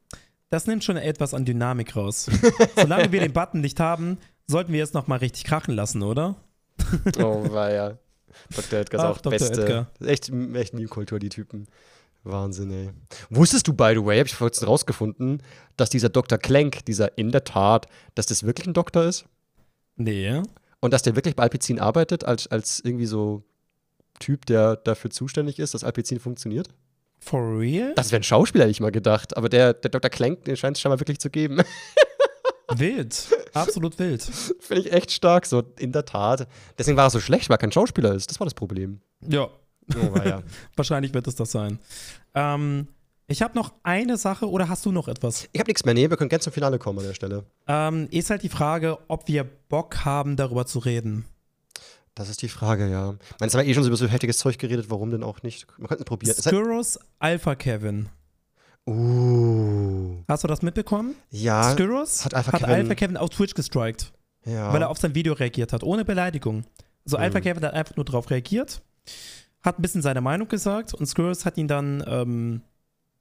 Das 0.50 0.66
nimmt 0.66 0.84
schon 0.84 0.96
etwas 0.96 1.32
an 1.32 1.44
Dynamik 1.44 1.96
raus. 1.96 2.28
Solange 2.76 3.10
wir 3.12 3.20
den 3.20 3.32
Button 3.32 3.60
nicht 3.60 3.80
haben, 3.80 4.18
sollten 4.46 4.72
wir 4.72 4.82
es 4.82 4.92
nochmal 4.92 5.20
richtig 5.20 5.44
krachen 5.44 5.74
lassen, 5.74 6.02
oder? 6.02 6.36
oh, 7.18 7.50
war 7.50 7.72
ja. 7.72 7.98
Dr. 8.54 8.80
Oetker 8.80 8.98
ist 8.98 9.04
auch 9.04 9.18
Dr. 9.18 9.30
beste. 9.30 9.60
Oetker. 9.62 9.86
Echt, 10.00 10.30
echt 10.54 10.74
Meme-Kultur, 10.74 11.18
die 11.18 11.30
Typen. 11.30 11.68
Wahnsinn, 12.24 12.70
ey. 12.70 12.90
Wusstest 13.30 13.66
du, 13.66 13.72
by 13.72 13.92
the 13.94 14.04
way, 14.04 14.18
habe 14.18 14.26
ich 14.26 14.34
vorhin 14.34 14.66
rausgefunden, 14.66 15.42
dass 15.76 15.90
dieser 15.90 16.08
Dr. 16.10 16.38
Klenk, 16.38 16.84
dieser 16.84 17.16
in 17.16 17.32
der 17.32 17.44
Tat, 17.44 17.86
dass 18.14 18.26
das 18.26 18.44
wirklich 18.44 18.66
ein 18.66 18.74
Doktor 18.74 19.04
ist? 19.04 19.24
Nee. 19.96 20.42
Und 20.80 20.92
dass 20.92 21.02
der 21.02 21.16
wirklich 21.16 21.36
bei 21.36 21.44
Alpizin 21.44 21.78
arbeitet, 21.78 22.24
als, 22.24 22.46
als 22.46 22.80
irgendwie 22.80 23.06
so 23.06 23.42
Typ, 24.18 24.44
der 24.46 24.76
dafür 24.76 25.10
zuständig 25.10 25.58
ist, 25.58 25.72
dass 25.72 25.82
Alpizin 25.82 26.20
funktioniert? 26.20 26.68
For 27.18 27.58
real? 27.58 27.94
Das 27.94 28.12
wäre 28.12 28.20
ein 28.20 28.24
Schauspieler, 28.24 28.64
hätte 28.64 28.72
ich 28.72 28.80
mal 28.80 28.92
gedacht. 28.92 29.36
Aber 29.36 29.48
der, 29.48 29.74
der 29.74 29.90
Dr. 29.90 30.10
Klenk, 30.10 30.44
den 30.44 30.56
scheint 30.56 30.76
es 30.76 30.80
schon 30.80 30.90
mal 30.90 31.00
wirklich 31.00 31.18
zu 31.18 31.30
geben. 31.30 31.62
wild. 32.76 33.28
Absolut 33.52 33.98
wild. 33.98 34.22
Finde 34.22 34.82
ich 34.82 34.92
echt 34.92 35.10
stark, 35.10 35.46
so 35.46 35.62
in 35.78 35.92
der 35.92 36.04
Tat. 36.04 36.46
Deswegen 36.78 36.96
war 36.96 37.06
er 37.06 37.10
so 37.10 37.20
schlecht, 37.20 37.48
weil 37.48 37.54
er 37.54 37.58
kein 37.58 37.72
Schauspieler 37.72 38.14
ist. 38.14 38.30
Das 38.30 38.40
war 38.40 38.46
das 38.46 38.54
Problem. 38.54 39.00
Ja, 39.26 39.50
Oh, 39.96 40.18
ja. 40.24 40.42
Wahrscheinlich 40.76 41.14
wird 41.14 41.26
es 41.26 41.34
das 41.34 41.50
sein. 41.50 41.78
Ähm, 42.34 42.88
ich 43.30 43.42
habe 43.42 43.54
noch 43.54 43.72
eine 43.84 44.16
Sache 44.16 44.50
oder 44.50 44.68
hast 44.68 44.84
du 44.86 44.90
noch 44.90 45.06
etwas? 45.06 45.48
Ich 45.52 45.60
habe 45.60 45.68
nichts 45.68 45.84
mehr. 45.84 45.94
Nee, 45.94 46.10
wir 46.10 46.16
können 46.16 46.28
gerne 46.28 46.42
zum 46.42 46.52
Finale 46.52 46.80
kommen 46.80 46.98
an 46.98 47.04
der 47.04 47.14
Stelle. 47.14 47.44
Ähm, 47.68 48.08
ist 48.10 48.28
halt 48.28 48.42
die 48.42 48.48
Frage, 48.48 48.98
ob 49.06 49.28
wir 49.28 49.44
Bock 49.44 50.04
haben, 50.04 50.34
darüber 50.34 50.66
zu 50.66 50.80
reden. 50.80 51.24
Das 52.16 52.28
ist 52.28 52.42
die 52.42 52.48
Frage, 52.48 52.90
ja. 52.90 53.14
Man 53.38 53.46
ist 53.46 53.54
aber 53.54 53.64
eh 53.64 53.72
schon 53.72 53.84
so 53.84 53.88
über 53.88 53.96
so 53.96 54.08
heftiges 54.08 54.38
Zeug 54.38 54.58
geredet, 54.58 54.86
warum 54.88 55.12
denn 55.12 55.22
auch 55.22 55.44
nicht? 55.44 55.66
Man 55.78 55.86
könnte 55.86 56.02
es 56.02 56.06
probieren. 56.06 56.34
Skurrus 56.34 56.98
Alpha 57.20 57.54
Kevin. 57.54 58.08
Uh. 58.84 60.24
Hast 60.26 60.42
du 60.42 60.48
das 60.48 60.62
mitbekommen? 60.62 61.14
Ja. 61.30 61.72
Skurrus 61.72 62.24
hat 62.24 62.34
Alpha, 62.34 62.52
hat 62.52 62.60
Kevin. 62.62 62.74
Alpha 62.74 62.94
Kevin 62.96 63.16
auf 63.16 63.30
Twitch 63.30 63.54
gestrikt. 63.54 64.12
Ja. 64.44 64.72
Weil 64.72 64.82
er 64.82 64.90
auf 64.90 64.98
sein 64.98 65.14
Video 65.14 65.34
reagiert 65.34 65.72
hat, 65.72 65.84
ohne 65.84 66.04
Beleidigung. 66.04 66.64
Also. 67.04 67.16
Alpha 67.16 67.40
Kevin 67.40 67.62
hat 67.64 67.74
einfach 67.74 67.94
nur 67.94 68.04
darauf 68.04 68.28
reagiert 68.28 68.82
hat 69.62 69.78
ein 69.78 69.82
bisschen 69.82 70.02
seine 70.02 70.20
Meinung 70.20 70.48
gesagt 70.48 70.94
und 70.94 71.06
Skurrus 71.06 71.44
hat 71.44 71.56
ihn 71.56 71.68
dann 71.68 72.02
ähm, 72.06 72.62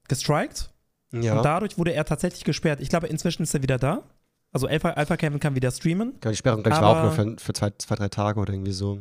gestrikt. 0.08 0.70
Ja. 1.12 1.36
Und 1.36 1.44
dadurch 1.44 1.76
wurde 1.76 1.92
er 1.92 2.04
tatsächlich 2.04 2.44
gesperrt. 2.44 2.80
Ich 2.80 2.88
glaube, 2.88 3.08
inzwischen 3.08 3.42
ist 3.42 3.54
er 3.54 3.62
wieder 3.62 3.78
da. 3.78 4.04
Also 4.52 4.66
Alpha, 4.66 4.90
Alpha 4.90 5.16
Kevin 5.16 5.38
kann 5.38 5.54
wieder 5.54 5.70
streamen. 5.70 6.18
Die 6.20 6.36
Sperrung, 6.36 6.62
glaube 6.62 6.76
ich, 6.76 6.82
war 6.82 6.96
auch 6.96 7.02
nur 7.02 7.12
für, 7.12 7.36
für 7.38 7.52
zwei, 7.52 7.70
zwei, 7.78 7.94
drei 7.94 8.08
Tage 8.08 8.40
oder 8.40 8.52
irgendwie 8.52 8.72
so. 8.72 9.00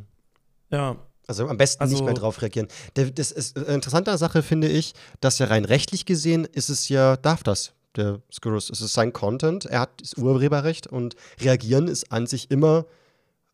Ja. 0.69 0.97
Also 1.27 1.47
am 1.47 1.57
besten 1.57 1.83
also, 1.83 1.93
nicht 1.93 2.03
mehr 2.03 2.15
drauf 2.15 2.41
reagieren. 2.41 2.67
das 2.95 3.31
ist 3.31 3.55
eine 3.55 3.67
interessante 3.67 4.17
Sache, 4.17 4.41
finde 4.41 4.67
ich, 4.67 4.93
dass 5.21 5.37
ja 5.37 5.45
rein 5.45 5.63
rechtlich 5.63 6.05
gesehen 6.05 6.45
ist 6.45 6.69
es 6.69 6.89
ja, 6.89 7.17
darf 7.17 7.43
das, 7.43 7.73
der 7.95 8.19
Skurrus. 8.31 8.71
Es 8.71 8.81
ist 8.81 8.93
sein 8.93 9.13
Content, 9.13 9.65
er 9.65 9.81
hat 9.81 10.01
das 10.01 10.15
Urheberrecht 10.15 10.87
und 10.87 11.15
reagieren 11.39 11.87
ist 11.87 12.11
an 12.11 12.25
sich 12.25 12.49
immer 12.49 12.85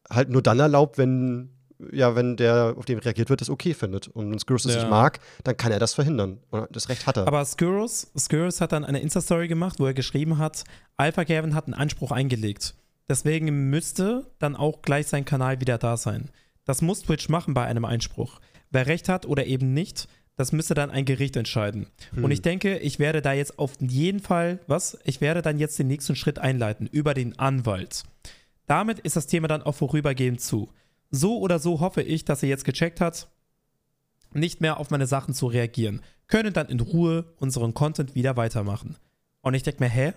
halt 0.10 0.30
nur 0.30 0.42
dann 0.42 0.60
erlaubt, 0.60 0.98
wenn 0.98 1.50
ja, 1.91 2.15
wenn 2.15 2.38
der, 2.38 2.76
auf 2.78 2.86
den 2.86 2.99
reagiert 2.99 3.30
wird, 3.30 3.41
das 3.41 3.49
okay 3.49 3.73
findet. 3.73 4.07
Und 4.07 4.32
wenn 4.32 4.39
Skurrus 4.39 4.65
es 4.65 4.76
ja. 4.76 4.82
nicht 4.82 4.89
mag, 4.89 5.19
dann 5.43 5.57
kann 5.57 5.71
er 5.71 5.80
das 5.80 5.93
verhindern. 5.93 6.39
Und 6.49 6.67
das 6.71 6.89
Recht 6.89 7.05
hat 7.05 7.17
er. 7.17 7.28
Aber 7.28 7.43
Skurrus, 7.43 8.11
Skurrus 8.17 8.61
hat 8.61 8.71
dann 8.71 8.86
eine 8.86 8.99
Insta-Story 8.99 9.47
gemacht, 9.47 9.80
wo 9.80 9.86
er 9.86 9.93
geschrieben 9.93 10.38
hat, 10.38 10.63
Alpha 10.97 11.23
Gavin 11.23 11.55
hat 11.55 11.65
einen 11.65 11.73
Anspruch 11.73 12.11
eingelegt. 12.11 12.76
Deswegen 13.07 13.69
müsste 13.69 14.32
dann 14.39 14.55
auch 14.55 14.82
gleich 14.82 15.07
sein 15.07 15.26
Kanal 15.26 15.59
wieder 15.61 15.78
da 15.78 15.97
sein. 15.97 16.30
Das 16.65 16.82
muss 16.82 17.03
Twitch 17.03 17.30
machen 17.30 17.53
bei 17.53 17.65
einem 17.65 17.86
Einspruch. 17.86 18.39
Wer 18.71 18.88
Recht 18.88 19.09
hat 19.09 19.26
oder 19.26 19.45
eben 19.45 19.73
nicht, 19.73 20.07
das 20.38 20.51
müsste 20.51 20.73
dann 20.73 20.89
ein 20.91 21.05
Gericht 21.05 21.36
entscheiden. 21.36 21.88
Hm. 22.13 22.23
Und 22.23 22.32
ich 22.32 22.41
denke, 22.41 22.78
ich 22.80 22.99
werde 22.99 23.21
da 23.21 23.34
jetzt 23.34 23.59
auf 23.59 23.73
jeden 23.80 24.19
Fall, 24.19 24.59
was? 24.67 24.97
Ich 25.03 25.21
werde 25.21 25.41
dann 25.41 25.59
jetzt 25.59 25.78
den 25.78 25.88
nächsten 25.88 26.15
Schritt 26.15 26.39
einleiten 26.39 26.88
über 26.88 27.13
den 27.13 27.38
Anwalt. 27.38 28.03
Damit 28.67 28.99
ist 28.99 29.15
das 29.15 29.28
Thema 29.28 29.47
dann 29.47 29.61
auch 29.61 29.76
vorübergehend 29.76 30.41
zu 30.41 30.69
so 31.12 31.39
oder 31.39 31.60
so 31.60 31.80
hoffe 31.80 32.01
ich, 32.01 32.26
dass 32.26 32.43
er 32.43 32.49
jetzt 32.49 32.66
gecheckt 32.66 33.01
hat, 33.01 33.28
nicht 34.34 34.62
mehr 34.62 34.80
auf 34.80 34.89
meine 34.89 35.08
Sachen 35.08 35.34
zu 35.34 35.47
reagieren. 35.47 36.01
Können 36.28 36.53
dann 36.53 36.68
in 36.68 36.80
Ruhe 36.80 37.26
unseren 37.38 37.74
Content 37.74 38.16
wieder 38.16 38.36
weitermachen. 38.36 38.97
Und 39.41 39.53
ich 39.53 39.64
denke 39.64 39.84
mir, 39.84 39.89
hä? 39.89 40.14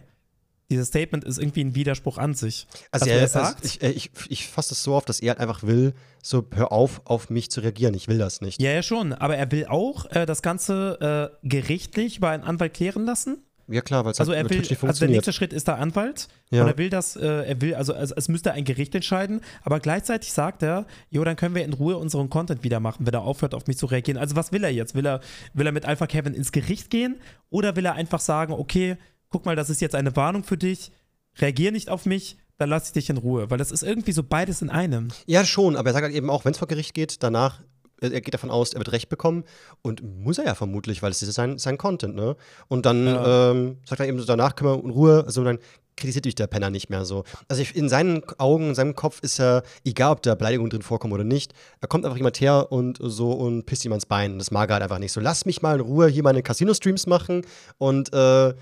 Dieses 0.70 0.88
Statement 0.88 1.24
ist 1.24 1.38
irgendwie 1.38 1.64
ein 1.64 1.74
Widerspruch 1.74 2.18
an 2.18 2.34
sich. 2.34 2.66
Also, 2.90 3.06
er, 3.06 3.20
er 3.20 3.28
sagt, 3.28 3.62
also 3.62 3.66
ich, 3.66 3.82
äh, 3.82 3.90
ich, 3.90 4.10
ich 4.28 4.46
fasse 4.46 4.70
das 4.70 4.82
so 4.82 4.94
auf, 4.94 5.06
dass 5.06 5.20
er 5.20 5.30
halt 5.30 5.40
einfach 5.40 5.62
will, 5.62 5.94
so 6.22 6.46
hör 6.54 6.72
auf, 6.72 7.00
auf 7.06 7.30
mich 7.30 7.50
zu 7.50 7.62
reagieren. 7.62 7.94
Ich 7.94 8.06
will 8.06 8.18
das 8.18 8.42
nicht. 8.42 8.60
Ja, 8.60 8.72
ja, 8.72 8.82
schon. 8.82 9.14
Aber 9.14 9.36
er 9.36 9.50
will 9.50 9.66
auch 9.66 10.10
äh, 10.10 10.26
das 10.26 10.42
Ganze 10.42 11.30
äh, 11.42 11.48
gerichtlich 11.48 12.20
bei 12.20 12.30
einem 12.30 12.44
Anwalt 12.44 12.74
klären 12.74 13.06
lassen. 13.06 13.42
Ja 13.68 13.82
klar, 13.82 14.04
weil 14.04 14.12
es 14.12 14.20
also 14.20 14.32
halt 14.32 14.44
er 14.44 14.50
will, 14.50 14.58
nicht 14.58 14.68
funktioniert. 14.68 14.88
Also 14.88 15.06
der 15.06 15.10
nächste 15.10 15.32
Schritt 15.32 15.52
ist 15.52 15.68
der 15.68 15.78
Anwalt 15.78 16.28
ja. 16.50 16.62
und 16.62 16.68
er 16.68 16.78
will 16.78 16.88
das, 16.88 17.16
äh, 17.16 17.26
er 17.26 17.60
will, 17.60 17.74
also, 17.74 17.92
also, 17.92 18.14
es 18.16 18.28
müsste 18.28 18.52
ein 18.52 18.64
Gericht 18.64 18.94
entscheiden, 18.94 19.42
aber 19.62 19.78
gleichzeitig 19.78 20.32
sagt 20.32 20.62
er, 20.62 20.86
jo, 21.10 21.22
dann 21.22 21.36
können 21.36 21.54
wir 21.54 21.64
in 21.64 21.74
Ruhe 21.74 21.98
unseren 21.98 22.30
Content 22.30 22.64
wieder 22.64 22.80
machen, 22.80 23.06
wenn 23.06 23.12
er 23.12 23.22
aufhört, 23.22 23.54
auf 23.54 23.66
mich 23.66 23.76
zu 23.76 23.86
reagieren. 23.86 24.18
Also 24.18 24.36
was 24.36 24.52
will 24.52 24.64
er 24.64 24.70
jetzt? 24.70 24.94
Will 24.94 25.06
er, 25.06 25.20
will 25.52 25.66
er 25.66 25.72
mit 25.72 25.84
Alpha 25.84 26.06
Kevin 26.06 26.34
ins 26.34 26.50
Gericht 26.50 26.90
gehen 26.90 27.20
oder 27.50 27.76
will 27.76 27.84
er 27.84 27.94
einfach 27.94 28.20
sagen, 28.20 28.54
okay, 28.54 28.96
guck 29.28 29.44
mal, 29.44 29.56
das 29.56 29.68
ist 29.68 29.80
jetzt 29.80 29.94
eine 29.94 30.16
Warnung 30.16 30.44
für 30.44 30.56
dich, 30.56 30.90
reagier 31.38 31.70
nicht 31.70 31.90
auf 31.90 32.06
mich, 32.06 32.38
dann 32.56 32.70
lass 32.70 32.88
ich 32.88 32.92
dich 32.92 33.10
in 33.10 33.18
Ruhe, 33.18 33.50
weil 33.50 33.58
das 33.58 33.70
ist 33.70 33.82
irgendwie 33.82 34.12
so 34.12 34.22
beides 34.22 34.62
in 34.62 34.70
einem. 34.70 35.08
Ja, 35.26 35.44
schon, 35.44 35.76
aber 35.76 35.90
er 35.90 35.92
sagt 35.92 36.04
halt 36.04 36.14
eben 36.14 36.30
auch, 36.30 36.44
wenn 36.44 36.52
es 36.52 36.58
vor 36.58 36.68
Gericht 36.68 36.94
geht, 36.94 37.22
danach 37.22 37.60
er 38.00 38.20
geht 38.20 38.34
davon 38.34 38.50
aus, 38.50 38.72
er 38.72 38.78
wird 38.78 38.92
Recht 38.92 39.08
bekommen 39.08 39.44
und 39.82 40.02
muss 40.02 40.38
er 40.38 40.44
ja 40.44 40.54
vermutlich, 40.54 41.02
weil 41.02 41.10
es 41.10 41.22
ist 41.22 41.34
sein, 41.34 41.58
sein 41.58 41.78
Content, 41.78 42.14
ne? 42.14 42.36
Und 42.68 42.86
dann 42.86 43.06
ja. 43.06 43.50
ähm, 43.50 43.78
sagt 43.84 44.00
er 44.00 44.06
eben 44.06 44.18
so, 44.18 44.26
danach 44.26 44.54
können 44.54 44.70
wir 44.70 44.84
in 44.84 44.90
Ruhe, 44.90 45.24
also 45.26 45.44
dann 45.44 45.58
kritisiert 45.98 46.24
dich 46.24 46.34
der 46.34 46.46
Penner 46.46 46.70
nicht 46.70 46.90
mehr 46.90 47.04
so. 47.04 47.24
Also 47.48 47.62
in 47.74 47.88
seinen 47.88 48.22
Augen, 48.38 48.70
in 48.70 48.74
seinem 48.74 48.94
Kopf 48.94 49.20
ist 49.20 49.38
er, 49.40 49.62
egal 49.84 50.12
ob 50.12 50.22
da 50.22 50.34
Beleidigungen 50.34 50.70
drin 50.70 50.82
vorkommen 50.82 51.12
oder 51.12 51.24
nicht, 51.24 51.52
er 51.80 51.88
kommt 51.88 52.04
einfach 52.04 52.16
jemand 52.16 52.40
her 52.40 52.72
und 52.72 52.98
so 53.00 53.32
und 53.32 53.66
pisst 53.66 53.84
ihm 53.84 53.92
ans 53.92 54.06
Bein. 54.06 54.38
Das 54.38 54.50
mag 54.50 54.70
er 54.70 54.74
halt 54.74 54.84
einfach 54.84 54.98
nicht 54.98 55.12
so. 55.12 55.20
Lass 55.20 55.44
mich 55.44 55.60
mal 55.60 55.74
in 55.74 55.80
Ruhe 55.80 56.08
hier 56.08 56.22
meine 56.22 56.42
Casino-Streams 56.42 57.06
machen 57.06 57.42
und 57.78 58.12
äh, 58.12 58.54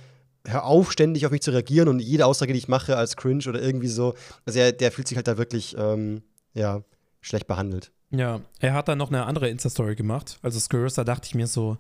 hör 0.49 0.65
auf, 0.65 0.93
ständig 0.93 1.27
auf 1.27 1.33
mich 1.33 1.43
zu 1.43 1.51
reagieren 1.51 1.89
und 1.89 2.01
jede 2.01 2.27
Aussage, 2.27 2.53
die 2.53 2.59
ich 2.59 2.69
mache, 2.69 2.97
als 2.97 3.17
cringe 3.17 3.45
oder 3.49 3.61
irgendwie 3.61 3.89
so. 3.89 4.15
Also 4.47 4.59
er, 4.59 4.73
der 4.73 4.91
fühlt 4.91 5.09
sich 5.09 5.17
halt 5.17 5.29
da 5.29 5.39
wirklich, 5.39 5.77
ähm, 5.79 6.23
ja, 6.55 6.83
schlecht 7.27 7.47
behandelt. 7.47 7.93
Ja, 8.11 8.41
er 8.61 8.75
hat 8.75 8.89
dann 8.89 8.99
noch 8.99 9.09
eine 9.09 9.27
andere 9.27 9.49
Insta-Story 9.49 9.97
gemacht. 9.97 10.39
Also 10.43 10.61
Skurs, 10.61 10.95
da 10.95 11.05
dachte 11.05 11.27
ich 11.27 11.35
mir 11.35 11.47
so, 11.47 11.77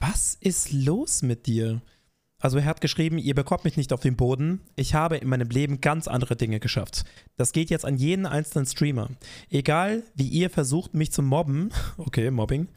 was 0.00 0.36
ist 0.40 0.72
los 0.72 1.22
mit 1.22 1.46
dir? 1.46 1.80
Also 2.40 2.58
er 2.58 2.66
hat 2.66 2.82
geschrieben, 2.82 3.16
ihr 3.16 3.34
bekommt 3.34 3.64
mich 3.64 3.78
nicht 3.78 3.92
auf 3.92 4.00
den 4.00 4.16
Boden. 4.16 4.60
Ich 4.76 4.94
habe 4.94 5.16
in 5.16 5.28
meinem 5.28 5.48
Leben 5.48 5.80
ganz 5.80 6.08
andere 6.08 6.36
Dinge 6.36 6.60
geschafft. 6.60 7.04
Das 7.36 7.52
geht 7.52 7.70
jetzt 7.70 7.86
an 7.86 7.96
jeden 7.96 8.26
einzelnen 8.26 8.66
Streamer. 8.66 9.08
Egal, 9.48 10.02
wie 10.14 10.28
ihr 10.28 10.50
versucht, 10.50 10.92
mich 10.92 11.10
zu 11.10 11.22
mobben, 11.22 11.70
okay, 11.96 12.30
Mobbing, 12.30 12.68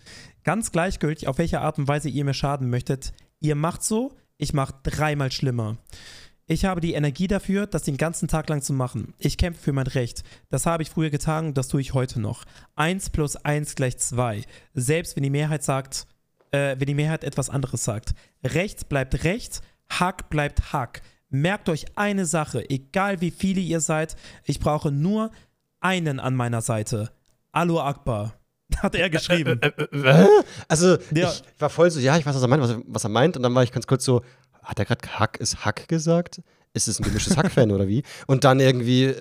ganz 0.46 0.72
gleichgültig, 0.72 1.28
auf 1.28 1.38
welche 1.38 1.60
Art 1.60 1.80
und 1.80 1.88
Weise 1.88 2.08
ihr 2.08 2.24
mir 2.24 2.34
schaden 2.34 2.70
möchtet, 2.70 3.12
ihr 3.42 3.56
macht 3.56 3.84
so, 3.84 4.14
ich 4.38 4.54
mache 4.54 4.76
dreimal 4.84 5.32
schlimmer. 5.32 5.78
Ich 6.50 6.64
habe 6.64 6.80
die 6.80 6.94
Energie 6.94 7.28
dafür, 7.28 7.68
das 7.68 7.84
den 7.84 7.98
ganzen 7.98 8.30
Tag 8.30 8.48
lang 8.48 8.62
zu 8.62 8.72
machen. 8.72 9.14
Ich 9.18 9.38
kämpfe 9.38 9.62
für 9.62 9.74
mein 9.74 9.88
Recht. 9.88 10.24
Das 10.50 10.66
habe 10.66 10.82
ich 10.82 10.90
früher 10.90 11.10
getan 11.10 11.48
und 11.48 11.58
das 11.58 11.68
tue 11.68 11.82
ich 11.82 11.94
heute 11.94 12.22
noch. 12.22 12.46
1 12.78 13.10
plus 13.10 13.36
1 13.36 13.76
gleich 13.76 13.98
2. 13.98 14.44
Selbst 14.74 15.16
wenn 15.18 15.24
die 15.24 15.30
Mehrheit 15.30 15.64
sagt, 15.64 16.08
äh, 16.52 16.78
wenn 16.80 16.88
die 16.88 16.94
Mehrheit 16.94 17.26
etwas 17.26 17.50
anderes 17.50 17.84
sagt. 17.84 18.14
Recht 18.46 18.88
bleibt 18.88 19.26
Recht, 19.26 19.62
Hack 19.90 20.30
bleibt 20.30 20.72
Hack. 20.72 21.02
Merkt 21.30 21.68
euch 21.68 21.86
eine 21.98 22.26
Sache, 22.26 22.70
egal 22.70 23.20
wie 23.20 23.32
viele 23.32 23.60
ihr 23.60 23.82
seid, 23.82 24.16
ich 24.46 24.62
brauche 24.62 24.90
nur 24.90 25.32
einen 25.82 26.22
an 26.22 26.34
meiner 26.36 26.62
Seite. 26.62 27.12
Alu 27.52 27.80
Akbar. 27.82 28.36
Hat 28.78 28.96
er 28.96 29.10
geschrieben. 29.10 29.62
Äh, 29.62 29.68
äh, 29.92 30.24
äh, 30.24 30.28
also, 30.70 30.98
Ja. 31.14 31.30
ich 31.32 31.44
war 31.60 31.70
voll 31.70 31.90
so, 31.92 32.00
ja, 32.00 32.18
ich 32.18 32.26
weiß, 32.26 32.36
was 32.36 32.42
er 32.42 32.48
meint, 32.48 32.62
was, 32.64 32.70
er- 32.72 32.82
was 32.88 33.04
er 33.04 33.10
meint. 33.10 33.36
Und 33.36 33.44
dann 33.44 33.54
war 33.56 33.64
ich 33.64 33.72
ganz 33.72 33.88
kurz 33.88 34.04
so, 34.06 34.22
hat 34.68 34.80
er 34.80 34.86
gerade 34.86 35.08
Hack 35.20 35.38
ist 35.38 35.66
Hack 35.66 35.88
gesagt? 35.88 36.42
Ist 36.74 36.88
es 36.88 37.00
ein 37.00 37.04
gemischtes 37.04 37.36
Hack-Fan 37.38 37.72
oder 37.72 37.88
wie? 37.88 38.04
Und 38.28 38.44
dann 38.44 38.60
irgendwie, 38.60 39.06
äh, 39.06 39.16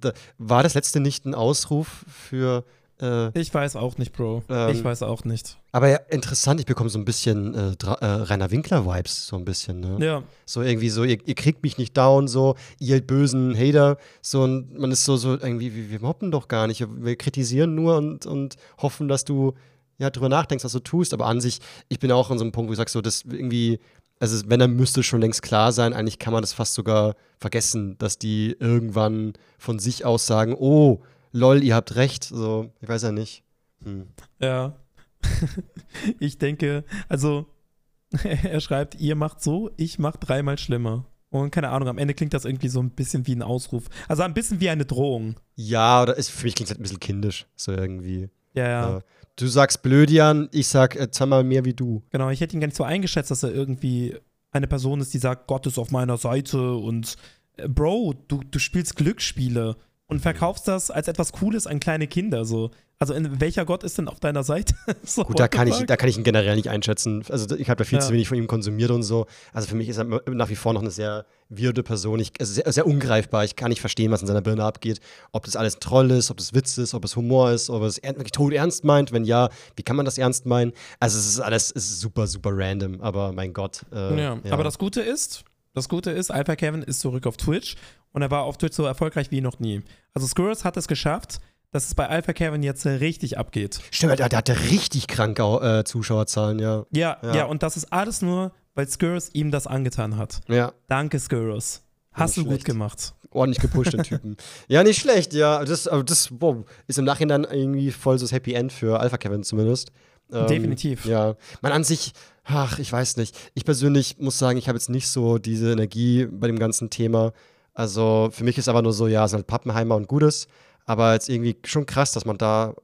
da, 0.00 0.12
war 0.36 0.62
das 0.62 0.74
letzte 0.74 1.00
nicht 1.00 1.24
ein 1.24 1.34
Ausruf 1.34 2.04
für. 2.08 2.64
Äh, 3.00 3.38
Ich 3.38 3.54
weiß 3.54 3.76
auch 3.76 3.96
nicht, 3.98 4.12
Bro. 4.12 4.42
Ähm, 4.50 4.70
ich 4.74 4.84
weiß 4.84 5.02
auch 5.02 5.24
nicht. 5.24 5.56
aber 5.72 5.88
ja, 5.88 5.96
interessant, 6.10 6.60
ich 6.60 6.66
bekomme 6.66 6.90
so 6.90 6.98
ein 6.98 7.04
bisschen 7.06 7.54
äh, 7.54 7.68
äh, 7.82 8.04
Rainer 8.04 8.50
Winkler-Vibes, 8.50 9.26
so 9.26 9.36
ein 9.36 9.44
bisschen, 9.44 9.80
ne? 9.80 10.04
Ja. 10.04 10.22
So 10.44 10.60
irgendwie 10.62 10.90
so, 10.90 11.04
ihr, 11.04 11.18
ihr 11.26 11.34
kriegt 11.34 11.62
mich 11.62 11.78
nicht 11.78 11.96
down, 11.96 12.26
so, 12.28 12.56
ihr 12.78 13.00
bösen 13.00 13.56
Hater. 13.56 13.96
So, 14.20 14.42
und 14.42 14.78
man 14.78 14.90
ist 14.90 15.04
so, 15.04 15.16
so 15.16 15.32
irgendwie, 15.38 15.74
wir, 15.74 15.90
wir 15.90 16.00
mobben 16.00 16.30
doch 16.30 16.48
gar 16.48 16.66
nicht. 16.66 16.86
Wir 17.02 17.16
kritisieren 17.16 17.74
nur 17.74 17.96
und, 17.96 18.26
und 18.26 18.56
hoffen, 18.78 19.08
dass 19.08 19.24
du 19.24 19.54
ja 19.98 20.10
drüber 20.10 20.28
nachdenkst, 20.28 20.64
was 20.64 20.72
du 20.72 20.80
tust. 20.80 21.14
Aber 21.14 21.26
an 21.26 21.40
sich, 21.40 21.60
ich 21.88 21.98
bin 22.00 22.12
auch 22.12 22.30
an 22.30 22.38
so 22.38 22.44
einem 22.44 22.52
Punkt, 22.52 22.68
wo 22.68 22.72
ich 22.72 22.76
sage, 22.78 22.90
so, 22.90 23.00
das 23.00 23.22
irgendwie, 23.22 23.78
also 24.18 24.48
wenn, 24.48 24.60
dann 24.60 24.74
müsste 24.76 25.02
schon 25.02 25.20
längst 25.20 25.42
klar 25.42 25.72
sein, 25.72 25.92
eigentlich 25.92 26.18
kann 26.18 26.32
man 26.32 26.42
das 26.42 26.52
fast 26.52 26.74
sogar 26.74 27.14
vergessen, 27.38 27.98
dass 27.98 28.18
die 28.18 28.56
irgendwann 28.58 29.34
von 29.58 29.78
sich 29.78 30.04
aus 30.04 30.26
sagen, 30.26 30.54
oh, 30.58 31.02
lol, 31.32 31.62
ihr 31.62 31.74
habt 31.74 31.96
recht. 31.96 32.24
So, 32.24 32.70
ich 32.80 32.88
weiß 32.88 33.02
ja 33.02 33.12
nicht. 33.12 33.44
Hm. 33.84 34.08
Ja. 34.40 34.76
ich 36.18 36.38
denke, 36.38 36.84
also 37.08 37.46
er 38.22 38.60
schreibt, 38.60 38.94
ihr 39.00 39.16
macht 39.16 39.42
so, 39.42 39.70
ich 39.76 39.98
mach 39.98 40.16
dreimal 40.16 40.58
schlimmer. 40.58 41.06
Und 41.30 41.50
keine 41.50 41.70
Ahnung, 41.70 41.88
am 41.88 41.98
Ende 41.98 42.14
klingt 42.14 42.34
das 42.34 42.44
irgendwie 42.44 42.68
so 42.68 42.80
ein 42.80 42.90
bisschen 42.90 43.26
wie 43.26 43.34
ein 43.34 43.42
Ausruf. 43.42 43.84
Also 44.08 44.22
ein 44.22 44.32
bisschen 44.32 44.60
wie 44.60 44.70
eine 44.70 44.86
Drohung. 44.86 45.36
Ja, 45.56 46.02
oder 46.02 46.16
ist, 46.16 46.30
für 46.30 46.44
mich 46.46 46.54
klingt 46.54 46.68
es 46.68 46.70
halt 46.70 46.80
ein 46.80 46.84
bisschen 46.84 47.00
kindisch, 47.00 47.46
so 47.56 47.72
irgendwie. 47.72 48.30
Ja, 48.56 48.68
ja. 48.68 48.90
Ja. 48.90 49.00
Du 49.36 49.46
sagst 49.46 49.82
Blödian, 49.82 50.48
ich 50.50 50.66
sag 50.68 50.96
äh, 50.96 51.10
zweimal 51.10 51.44
mehr 51.44 51.64
wie 51.64 51.74
du. 51.74 52.02
Genau, 52.10 52.30
ich 52.30 52.40
hätte 52.40 52.56
ihn 52.56 52.60
gar 52.60 52.68
nicht 52.68 52.76
so 52.76 52.84
eingeschätzt, 52.84 53.30
dass 53.30 53.42
er 53.42 53.52
irgendwie 53.52 54.16
eine 54.50 54.66
Person 54.66 55.00
ist, 55.00 55.12
die 55.12 55.18
sagt, 55.18 55.46
Gott 55.46 55.66
ist 55.66 55.78
auf 55.78 55.90
meiner 55.90 56.16
Seite 56.16 56.74
und 56.74 57.16
äh, 57.56 57.68
Bro, 57.68 58.14
du, 58.28 58.40
du 58.50 58.58
spielst 58.58 58.96
Glücksspiele 58.96 59.76
und 60.08 60.20
verkaufst 60.20 60.68
das 60.68 60.90
als 60.90 61.08
etwas 61.08 61.32
Cooles 61.32 61.66
an 61.66 61.80
kleine 61.80 62.06
Kinder. 62.06 62.44
So. 62.44 62.70
Also 62.98 63.12
in, 63.12 63.40
welcher 63.40 63.64
Gott 63.64 63.82
ist 63.82 63.98
denn 63.98 64.08
auf 64.08 64.20
deiner 64.20 64.42
Seite? 64.44 64.74
so, 65.02 65.24
Gut, 65.24 65.38
da 65.40 65.48
kann, 65.48 65.66
ich, 65.66 65.84
da 65.84 65.96
kann 65.96 66.08
ich 66.08 66.16
ihn 66.16 66.22
generell 66.22 66.54
nicht 66.54 66.70
einschätzen. 66.70 67.24
Also 67.28 67.56
ich 67.56 67.68
habe 67.68 67.78
da 67.78 67.84
viel 67.84 67.98
Ja. 67.98 68.04
zu 68.04 68.12
wenig 68.12 68.28
von 68.28 68.38
ihm 68.38 68.46
konsumiert 68.46 68.90
und 68.90 69.02
so. 69.02 69.26
Also 69.52 69.68
für 69.68 69.74
mich 69.74 69.88
ist 69.88 69.98
er 69.98 70.04
nach 70.04 70.48
wie 70.48 70.54
vor 70.54 70.72
noch 70.72 70.80
eine 70.80 70.92
sehr 70.92 71.26
weirde 71.48 71.82
Person. 71.82 72.20
Ich, 72.20 72.32
also 72.38 72.52
sehr, 72.54 72.72
sehr 72.72 72.86
ungreifbar. 72.86 73.44
Ich 73.44 73.56
kann 73.56 73.68
nicht 73.70 73.80
verstehen, 73.80 74.12
was 74.12 74.20
in 74.22 74.28
seiner 74.28 74.42
Birne 74.42 74.64
abgeht. 74.64 75.00
Ob 75.32 75.44
das 75.44 75.56
alles 75.56 75.76
ein 75.76 75.80
Troll 75.80 76.10
ist, 76.12 76.30
ob 76.30 76.36
das 76.36 76.54
Witz 76.54 76.78
ist, 76.78 76.94
ob 76.94 77.04
es 77.04 77.16
Humor 77.16 77.50
ist, 77.50 77.68
ob 77.68 77.82
es 77.82 78.00
wirklich 78.02 78.32
tot 78.32 78.52
ernst 78.52 78.84
meint. 78.84 79.12
Wenn 79.12 79.24
ja, 79.24 79.50
wie 79.74 79.82
kann 79.82 79.96
man 79.96 80.04
das 80.04 80.18
ernst 80.18 80.46
meinen? 80.46 80.72
Also 81.00 81.18
es 81.18 81.26
ist 81.26 81.40
alles 81.40 81.72
es 81.74 81.84
ist 81.90 82.00
super, 82.00 82.26
super 82.28 82.50
random. 82.52 83.00
Aber 83.00 83.32
mein 83.32 83.52
Gott. 83.52 83.84
Äh, 83.92 84.22
Ja, 84.22 84.38
aber 84.50 84.62
das 84.64 84.78
Gute 84.78 85.00
ist, 85.02 85.44
das 85.74 85.90
Gute 85.90 86.12
ist, 86.12 86.30
Alpha 86.30 86.56
Kevin 86.56 86.82
ist 86.82 87.00
zurück 87.00 87.26
auf 87.26 87.36
Twitch 87.36 87.74
und 88.16 88.22
er 88.22 88.30
war 88.30 88.44
auf 88.44 88.56
Twitch 88.56 88.74
so 88.74 88.84
erfolgreich 88.86 89.30
wie 89.30 89.42
noch 89.42 89.58
nie. 89.60 89.82
Also 90.14 90.26
Skurrus 90.26 90.64
hat 90.64 90.78
es 90.78 90.88
geschafft, 90.88 91.38
dass 91.70 91.86
es 91.86 91.94
bei 91.94 92.08
Alpha 92.08 92.32
Kevin 92.32 92.62
jetzt 92.62 92.86
richtig 92.86 93.36
abgeht. 93.36 93.78
Stimmt, 93.90 94.18
der, 94.18 94.30
der 94.30 94.38
hatte 94.38 94.58
richtig 94.70 95.06
kranke 95.06 95.42
äh, 95.42 95.84
Zuschauerzahlen, 95.84 96.58
ja. 96.58 96.86
Ja, 96.92 97.18
ja, 97.22 97.34
Ja. 97.36 97.44
und 97.44 97.62
das 97.62 97.76
ist 97.76 97.92
alles 97.92 98.22
nur, 98.22 98.52
weil 98.74 98.88
Skurrus 98.88 99.28
ihm 99.34 99.50
das 99.50 99.66
angetan 99.66 100.16
hat. 100.16 100.40
Ja. 100.48 100.72
Danke, 100.88 101.18
Skurrus. 101.20 101.82
Hast 102.12 102.38
Nicht 102.38 102.46
du 102.48 102.52
gut 102.52 102.64
gemacht. 102.64 103.12
ordentlich 103.32 103.60
gepusht, 103.60 103.92
den 103.92 104.02
Typen. 104.02 104.38
Ja, 104.68 104.82
nicht 104.82 104.98
schlecht, 104.98 105.34
ja. 105.34 105.62
Das, 105.62 105.86
aber 105.86 106.02
das 106.02 106.28
boah, 106.30 106.64
ist 106.86 106.98
im 106.98 107.04
Nachhinein 107.04 107.44
irgendwie 107.44 107.90
voll 107.90 108.18
so 108.18 108.24
das 108.24 108.32
Happy 108.32 108.54
End 108.54 108.72
für 108.72 108.98
Alpha 108.98 109.18
Kevin 109.18 109.42
zumindest. 109.42 109.92
Ähm, 110.32 110.46
Definitiv. 110.46 111.04
Ja. 111.04 111.36
Man 111.60 111.72
an 111.72 111.84
sich, 111.84 112.12
ach, 112.44 112.78
ich 112.78 112.90
weiß 112.90 113.18
nicht. 113.18 113.36
Ich 113.52 113.66
persönlich 113.66 114.16
muss 114.18 114.38
sagen, 114.38 114.56
ich 114.58 114.68
habe 114.68 114.78
jetzt 114.78 114.88
nicht 114.88 115.08
so 115.08 115.36
diese 115.36 115.70
Energie 115.72 116.24
bei 116.24 116.46
dem 116.46 116.58
ganzen 116.58 116.88
Thema. 116.88 117.34
Also 117.76 118.30
für 118.32 118.42
mich 118.42 118.56
ist 118.56 118.68
aber 118.68 118.80
nur 118.80 118.94
so, 118.94 119.06
ja, 119.06 119.26
es 119.26 119.32
sind 119.32 119.40
halt 119.40 119.46
Pappenheimer 119.46 119.96
und 119.96 120.08
Gutes. 120.08 120.48
Aber 120.86 121.12
jetzt 121.12 121.28
irgendwie 121.28 121.56
schon 121.66 121.84
krass, 121.84 122.12
dass 122.12 122.24
man 122.24 122.38
da, 122.38 122.74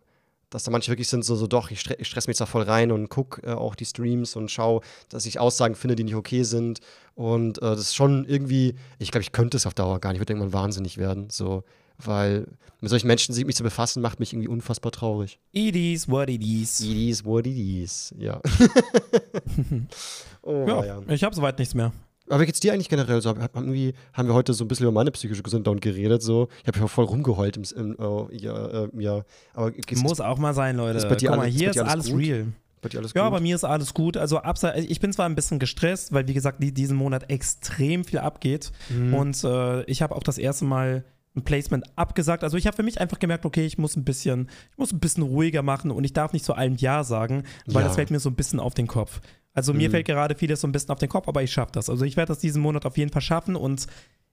dass 0.50 0.64
da 0.64 0.70
manche 0.70 0.92
wirklich 0.92 1.08
sind 1.08 1.24
so, 1.24 1.34
so 1.34 1.46
doch, 1.46 1.70
ich, 1.70 1.80
stre 1.80 1.96
stress 2.04 2.28
mich 2.28 2.36
da 2.36 2.44
voll 2.44 2.62
rein 2.62 2.92
und 2.92 3.08
guck 3.08 3.40
äh, 3.42 3.52
auch 3.52 3.74
die 3.74 3.86
Streams 3.86 4.36
und 4.36 4.50
schau, 4.50 4.82
dass 5.08 5.24
ich 5.24 5.40
Aussagen 5.40 5.76
finde, 5.76 5.96
die 5.96 6.04
nicht 6.04 6.14
okay 6.14 6.42
sind. 6.42 6.80
Und 7.14 7.56
äh, 7.58 7.60
das 7.62 7.80
ist 7.80 7.94
schon 7.94 8.26
irgendwie, 8.26 8.74
ich 8.98 9.10
glaube, 9.10 9.22
ich 9.22 9.32
könnte 9.32 9.56
es 9.56 9.66
auf 9.66 9.72
Dauer 9.72 9.98
gar 9.98 10.10
nicht. 10.10 10.18
Ich 10.18 10.20
würde 10.20 10.34
irgendwann 10.34 10.52
wahnsinnig 10.52 10.98
werden. 10.98 11.30
So, 11.30 11.64
weil 11.96 12.46
mit 12.82 12.90
solchen 12.90 13.06
Menschen 13.06 13.34
sich 13.34 13.46
mich 13.46 13.56
zu 13.56 13.62
befassen, 13.62 14.02
macht 14.02 14.20
mich 14.20 14.34
irgendwie 14.34 14.48
unfassbar 14.48 14.92
traurig. 14.92 15.38
It 15.52 15.74
is 15.74 16.06
what 16.06 16.28
it 16.28 16.42
is. 16.42 16.80
It 16.80 16.98
is 16.98 17.24
what 17.24 17.46
it 17.46 17.56
is. 17.56 18.14
Ja. 18.18 18.42
oh, 20.42 20.66
Ja, 20.68 20.84
ja. 20.84 21.00
ich 21.08 21.24
habe 21.24 21.34
soweit 21.34 21.58
nichts 21.58 21.72
mehr. 21.72 21.92
Aber 22.32 22.40
wie 22.40 22.46
geht's 22.46 22.60
dir 22.60 22.72
eigentlich 22.72 22.88
generell? 22.88 23.20
So, 23.20 23.34
haben 23.36 23.72
wir 23.72 23.92
heute 24.34 24.54
so 24.54 24.64
ein 24.64 24.68
bisschen 24.68 24.84
über 24.84 24.92
meine 24.92 25.10
psychische 25.10 25.42
Gesundheit 25.42 25.80
geredet. 25.82 26.22
So. 26.22 26.48
Ich 26.62 26.66
habe 26.68 26.78
ja 26.78 26.86
voll 26.86 27.04
rumgeheult 27.04 27.56
im, 27.58 27.64
im 27.76 27.96
äh, 27.98 28.36
ja, 28.36 28.66
äh, 28.84 28.88
ja. 28.98 29.22
Aber 29.54 29.70
Muss 29.96 30.20
auch 30.20 30.38
mal 30.38 30.54
sein, 30.54 30.76
Leute. 30.76 30.96
ist 30.98 31.08
bei 31.08 31.14
dir 31.16 31.28
Guck 31.28 31.36
mal, 31.36 31.42
alles- 31.44 31.54
ist 31.54 31.60
hier 31.60 31.66
bei 31.66 31.70
ist 31.70 31.76
dir 31.76 31.82
alles 31.90 32.06
alles 32.10 32.18
real. 32.18 32.46
bei 32.80 32.88
dir 32.88 32.98
alles 32.98 33.12
Ja, 33.14 33.24
gut? 33.24 33.32
bei 33.32 33.40
mir 33.40 33.54
ist 33.54 33.64
alles 33.64 33.92
gut. 33.94 34.16
Also 34.16 34.40
abse- 34.40 34.74
ich 34.76 34.98
bin 34.98 35.12
zwar 35.12 35.26
ein 35.28 35.34
bisschen 35.34 35.58
gestresst, 35.58 36.12
weil 36.12 36.26
wie 36.26 36.34
gesagt, 36.34 36.62
die, 36.62 36.72
diesen 36.72 36.96
Monat 36.96 37.28
extrem 37.30 38.04
viel 38.04 38.18
abgeht. 38.20 38.72
Mhm. 38.88 39.12
Und 39.14 39.44
äh, 39.44 39.82
ich 39.84 40.00
habe 40.02 40.16
auch 40.16 40.22
das 40.22 40.38
erste 40.38 40.64
Mal 40.64 41.04
ein 41.36 41.42
Placement 41.44 41.84
abgesagt. 41.96 42.44
Also 42.44 42.56
ich 42.56 42.66
habe 42.66 42.76
für 42.76 42.82
mich 42.82 43.00
einfach 43.00 43.18
gemerkt, 43.18 43.44
okay, 43.46 43.64
ich 43.64 43.78
muss 43.78 43.96
ein 43.96 44.04
bisschen, 44.04 44.48
ich 44.72 44.78
muss 44.78 44.92
ein 44.92 45.00
bisschen 45.00 45.22
ruhiger 45.22 45.62
machen 45.62 45.90
und 45.90 46.04
ich 46.04 46.12
darf 46.12 46.32
nicht 46.32 46.44
zu 46.44 46.54
allem 46.54 46.76
Ja 46.76 47.04
sagen, 47.04 47.44
weil 47.66 47.82
Ja. 47.82 47.88
das 47.88 47.96
fällt 47.96 48.10
mir 48.10 48.20
so 48.20 48.28
ein 48.30 48.34
bisschen 48.36 48.58
auf 48.60 48.74
den 48.74 48.86
Kopf. 48.86 49.20
Also 49.54 49.74
mir 49.74 49.88
Mhm. 49.88 49.92
fällt 49.92 50.06
gerade 50.06 50.34
vieles 50.34 50.60
so 50.60 50.66
ein 50.66 50.72
bisschen 50.72 50.90
auf 50.90 50.98
den 50.98 51.08
Kopf, 51.08 51.28
aber 51.28 51.42
ich 51.42 51.52
schaffe 51.52 51.72
das. 51.72 51.90
Also 51.90 52.04
ich 52.04 52.16
werde 52.16 52.28
das 52.32 52.38
diesen 52.38 52.62
Monat 52.62 52.86
auf 52.86 52.96
jeden 52.96 53.10
Fall 53.10 53.22
schaffen 53.22 53.54
und 53.56 53.86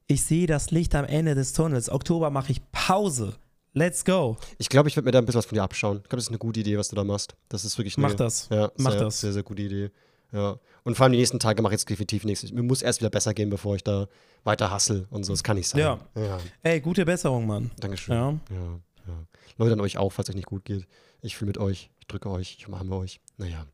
ich 0.08 0.24
sehe 0.24 0.48
das 0.48 0.72
Licht 0.72 0.96
am 0.96 1.06
Ende 1.06 1.36
des 1.36 1.54
Tunnels. 1.54 1.90
Oktober 1.90 2.30
mache 2.30 2.52
ich 2.52 2.62
Pause. 2.72 3.36
Let's 3.74 4.04
go. 4.04 4.38
Ich 4.58 4.70
glaube, 4.70 4.90
ich 4.90 4.96
würde 4.96 5.06
mir 5.06 5.12
da 5.12 5.20
ein 5.20 5.26
bisschen 5.26 5.40
was 5.40 5.46
von 5.46 5.56
dir 5.56 5.62
abschauen. 5.64 5.98
Ich 5.98 6.04
glaube, 6.04 6.16
das 6.18 6.24
ist 6.26 6.30
eine 6.30 6.40
gute 6.40 6.60
Idee, 6.62 6.78
was 6.78 6.88
du 6.90 6.96
da 6.96 7.04
machst. 7.04 7.36
Das 7.50 7.64
ist 7.66 7.78
wirklich 7.78 7.98
eine 7.98 8.08
Mach 8.08 8.16
das. 8.16 8.48
Ja, 8.50 8.72
Mach 8.78 8.92
sehr, 8.92 9.02
das. 9.02 9.20
Sehr, 9.22 9.34
sehr 9.34 9.44
gute 9.44 9.62
Idee. 9.62 9.92
Ja. 10.32 10.60
Und 10.84 10.96
vor 10.96 11.04
allem 11.04 11.14
die 11.14 11.20
nächsten 11.20 11.40
Tage 11.40 11.62
mache 11.62 11.74
ich 11.74 11.80
jetzt 11.82 11.90
definitiv 11.90 12.24
nichts. 12.24 12.52
Mir 12.52 12.64
muss 12.64 12.82
erst 12.82 13.00
wieder 13.02 13.10
besser 13.12 13.34
gehen, 13.34 13.50
bevor 13.50 13.76
ich 13.76 13.84
da 13.84 14.08
weiter 14.44 14.72
hassel 14.72 15.06
und 15.12 15.24
so. 15.24 15.34
Das 15.34 15.44
kann 15.44 15.58
nicht 15.58 15.68
sein. 15.68 15.82
Ja. 15.82 16.00
ja. 16.16 16.40
Ey, 16.64 16.80
gute 16.82 17.06
Besserung, 17.06 17.46
Mann. 17.46 17.70
Dankeschön. 17.80 18.16
Ja. 18.16 18.30
Ja, 18.50 18.80
ja. 19.08 19.14
Leute 19.58 19.74
an 19.74 19.82
euch 19.82 19.98
auch, 19.98 20.12
falls 20.12 20.30
euch 20.30 20.36
nicht 20.36 20.48
gut 20.48 20.66
geht. 20.66 20.88
Ich 21.22 21.36
fühle 21.38 21.48
mit 21.50 21.58
euch, 21.58 21.92
ich 22.00 22.08
drücke 22.08 22.30
euch, 22.30 22.56
ich 22.58 22.68
umarme 22.68 22.96
euch. 22.96 23.20
Naja. 23.38 23.66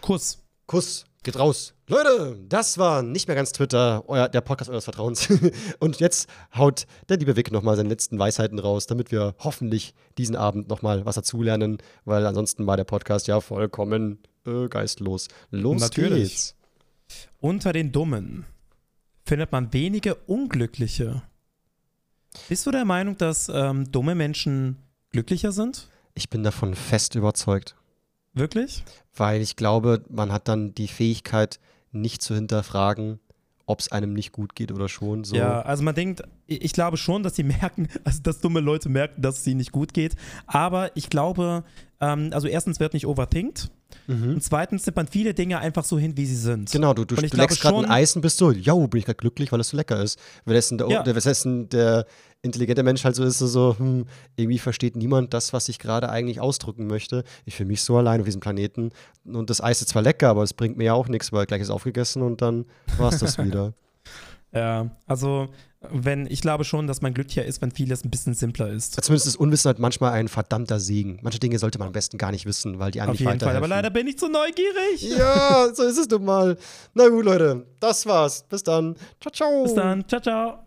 Kuss. 0.00 0.38
Kuss, 0.68 1.06
geht 1.22 1.38
raus. 1.38 1.72
Leute, 1.88 2.38
das 2.46 2.76
war 2.76 3.02
nicht 3.02 3.26
mehr 3.26 3.34
ganz 3.34 3.52
Twitter, 3.52 4.04
euer, 4.06 4.28
der 4.28 4.42
Podcast 4.42 4.70
eures 4.70 4.84
Vertrauens. 4.84 5.26
Und 5.80 5.98
jetzt 5.98 6.28
haut 6.54 6.86
der 7.08 7.16
liebe 7.16 7.36
Vic 7.36 7.50
nochmal 7.50 7.74
seine 7.74 7.88
letzten 7.88 8.18
Weisheiten 8.18 8.58
raus, 8.58 8.86
damit 8.86 9.10
wir 9.10 9.34
hoffentlich 9.38 9.94
diesen 10.18 10.36
Abend 10.36 10.68
nochmal 10.68 11.06
was 11.06 11.14
dazulernen, 11.14 11.78
weil 12.04 12.26
ansonsten 12.26 12.66
war 12.66 12.76
der 12.76 12.84
Podcast 12.84 13.28
ja 13.28 13.40
vollkommen 13.40 14.18
äh, 14.46 14.68
geistlos. 14.68 15.28
Los 15.50 15.80
Natürlich. 15.80 16.28
geht's. 16.28 16.54
Unter 17.40 17.72
den 17.72 17.90
Dummen 17.90 18.44
findet 19.24 19.50
man 19.50 19.72
wenige 19.72 20.16
Unglückliche. 20.16 21.22
Bist 22.50 22.66
du 22.66 22.70
der 22.70 22.84
Meinung, 22.84 23.16
dass 23.16 23.48
ähm, 23.48 23.90
dumme 23.90 24.14
Menschen 24.14 24.76
glücklicher 25.12 25.50
sind? 25.50 25.88
Ich 26.12 26.28
bin 26.28 26.42
davon 26.42 26.74
fest 26.74 27.14
überzeugt, 27.14 27.74
Wirklich? 28.38 28.84
weil 29.18 29.40
ich 29.42 29.56
glaube, 29.56 30.04
man 30.08 30.32
hat 30.32 30.48
dann 30.48 30.74
die 30.74 30.88
Fähigkeit, 30.88 31.58
nicht 31.90 32.22
zu 32.22 32.34
hinterfragen 32.34 33.18
ob 33.68 33.80
es 33.80 33.92
einem 33.92 34.14
nicht 34.14 34.32
gut 34.32 34.54
geht 34.54 34.72
oder 34.72 34.88
schon. 34.88 35.24
So. 35.24 35.36
Ja, 35.36 35.60
also 35.60 35.82
man 35.82 35.94
denkt, 35.94 36.22
ich 36.46 36.72
glaube 36.72 36.96
schon, 36.96 37.22
dass 37.22 37.36
sie 37.36 37.42
merken, 37.60 37.88
also 38.02 38.22
dass 38.22 38.40
dumme 38.40 38.60
Leute 38.60 38.88
merken, 38.88 39.20
dass 39.20 39.40
es 39.40 39.46
ihnen 39.46 39.58
nicht 39.58 39.72
gut 39.72 39.92
geht. 39.92 40.16
Aber 40.46 40.96
ich 40.96 41.10
glaube, 41.10 41.64
ähm, 42.00 42.30
also 42.32 42.48
erstens 42.48 42.80
wird 42.80 42.94
nicht 42.94 43.06
overthinkt. 43.06 43.70
Mhm. 44.06 44.34
Und 44.34 44.42
zweitens 44.42 44.84
nimmt 44.86 44.96
man 44.96 45.06
viele 45.06 45.34
Dinge 45.34 45.58
einfach 45.58 45.84
so 45.84 45.98
hin, 45.98 46.16
wie 46.16 46.26
sie 46.26 46.36
sind. 46.36 46.70
Genau, 46.70 46.92
du, 46.94 47.04
du, 47.04 47.14
du 47.16 47.36
leckst 47.36 47.60
gerade 47.60 47.78
ein 47.78 47.86
Eis 47.90 48.14
und 48.16 48.22
bist 48.22 48.38
so, 48.38 48.50
ja, 48.50 48.74
bin 48.74 48.98
ich 48.98 49.04
gerade 49.06 49.16
glücklich, 49.16 49.50
weil 49.52 49.60
es 49.60 49.68
so 49.68 49.76
lecker 49.76 50.02
ist. 50.02 50.18
Währenddessen 50.44 50.78
der, 50.78 50.88
Ja. 50.88 51.02
der, 51.02 51.14
währenddessen 51.14 51.68
der 51.68 52.06
intelligente 52.42 52.82
Mensch 52.82 53.04
halt 53.04 53.16
so 53.16 53.24
ist, 53.24 53.38
so, 53.38 53.76
hm, 53.78 54.06
irgendwie 54.36 54.58
versteht 54.58 54.94
niemand 54.96 55.34
das, 55.34 55.52
was 55.52 55.68
ich 55.68 55.78
gerade 55.78 56.08
eigentlich 56.10 56.40
ausdrücken 56.40 56.86
möchte. 56.86 57.24
Ich 57.46 57.56
fühle 57.56 57.68
mich 57.68 57.82
so 57.82 57.96
allein 57.96 58.20
auf 58.20 58.26
diesem 58.26 58.40
Planeten. 58.40 58.90
Und 59.24 59.50
das 59.50 59.60
Eis 59.62 59.80
ist 59.80 59.88
zwar 59.88 60.02
lecker, 60.02 60.28
aber 60.28 60.42
es 60.42 60.54
bringt 60.54 60.76
mir 60.76 60.84
ja 60.84 60.92
auch 60.94 61.08
nichts, 61.08 61.32
weil 61.32 61.46
gleich 61.46 61.62
ist 61.62 61.70
aufgegessen 61.70 62.22
und 62.22 62.42
dann 62.42 62.66
war 62.98 63.12
es 63.12 63.18
das 63.18 63.38
wieder. 63.44 63.72
Ja, 64.52 64.90
also 65.06 65.48
wenn, 65.80 66.26
ich 66.26 66.40
glaube 66.40 66.64
schon, 66.64 66.86
dass 66.86 67.02
man 67.02 67.14
glücklicher 67.14 67.44
ist, 67.44 67.62
wenn 67.62 67.70
vieles 67.70 68.04
ein 68.04 68.10
bisschen 68.10 68.34
simpler 68.34 68.68
ist. 68.68 69.02
Zumindest 69.02 69.28
ist 69.28 69.36
Unwissen 69.36 69.68
halt 69.68 69.78
manchmal 69.78 70.12
ein 70.12 70.28
verdammter 70.28 70.80
Segen. 70.80 71.18
Manche 71.22 71.38
Dinge 71.38 71.58
sollte 71.58 71.78
man 71.78 71.88
am 71.88 71.92
besten 71.92 72.18
gar 72.18 72.32
nicht 72.32 72.46
wissen, 72.46 72.78
weil 72.78 72.90
die 72.90 73.00
einem 73.00 73.12
Auf 73.12 73.20
jeden 73.20 73.38
Fall. 73.38 73.56
Aber 73.56 73.68
leider 73.68 73.90
bin 73.90 74.06
ich 74.08 74.18
zu 74.18 74.28
neugierig. 74.28 75.16
Ja, 75.16 75.72
so 75.72 75.84
ist 75.84 75.98
es 75.98 76.08
nun 76.08 76.24
mal. 76.24 76.56
Na 76.94 77.08
gut, 77.08 77.24
Leute, 77.24 77.66
das 77.78 78.06
war's. 78.06 78.44
Bis 78.48 78.64
dann. 78.64 78.96
Ciao, 79.20 79.32
ciao. 79.32 79.62
Bis 79.62 79.74
dann. 79.74 80.06
Ciao, 80.08 80.20
ciao. 80.20 80.58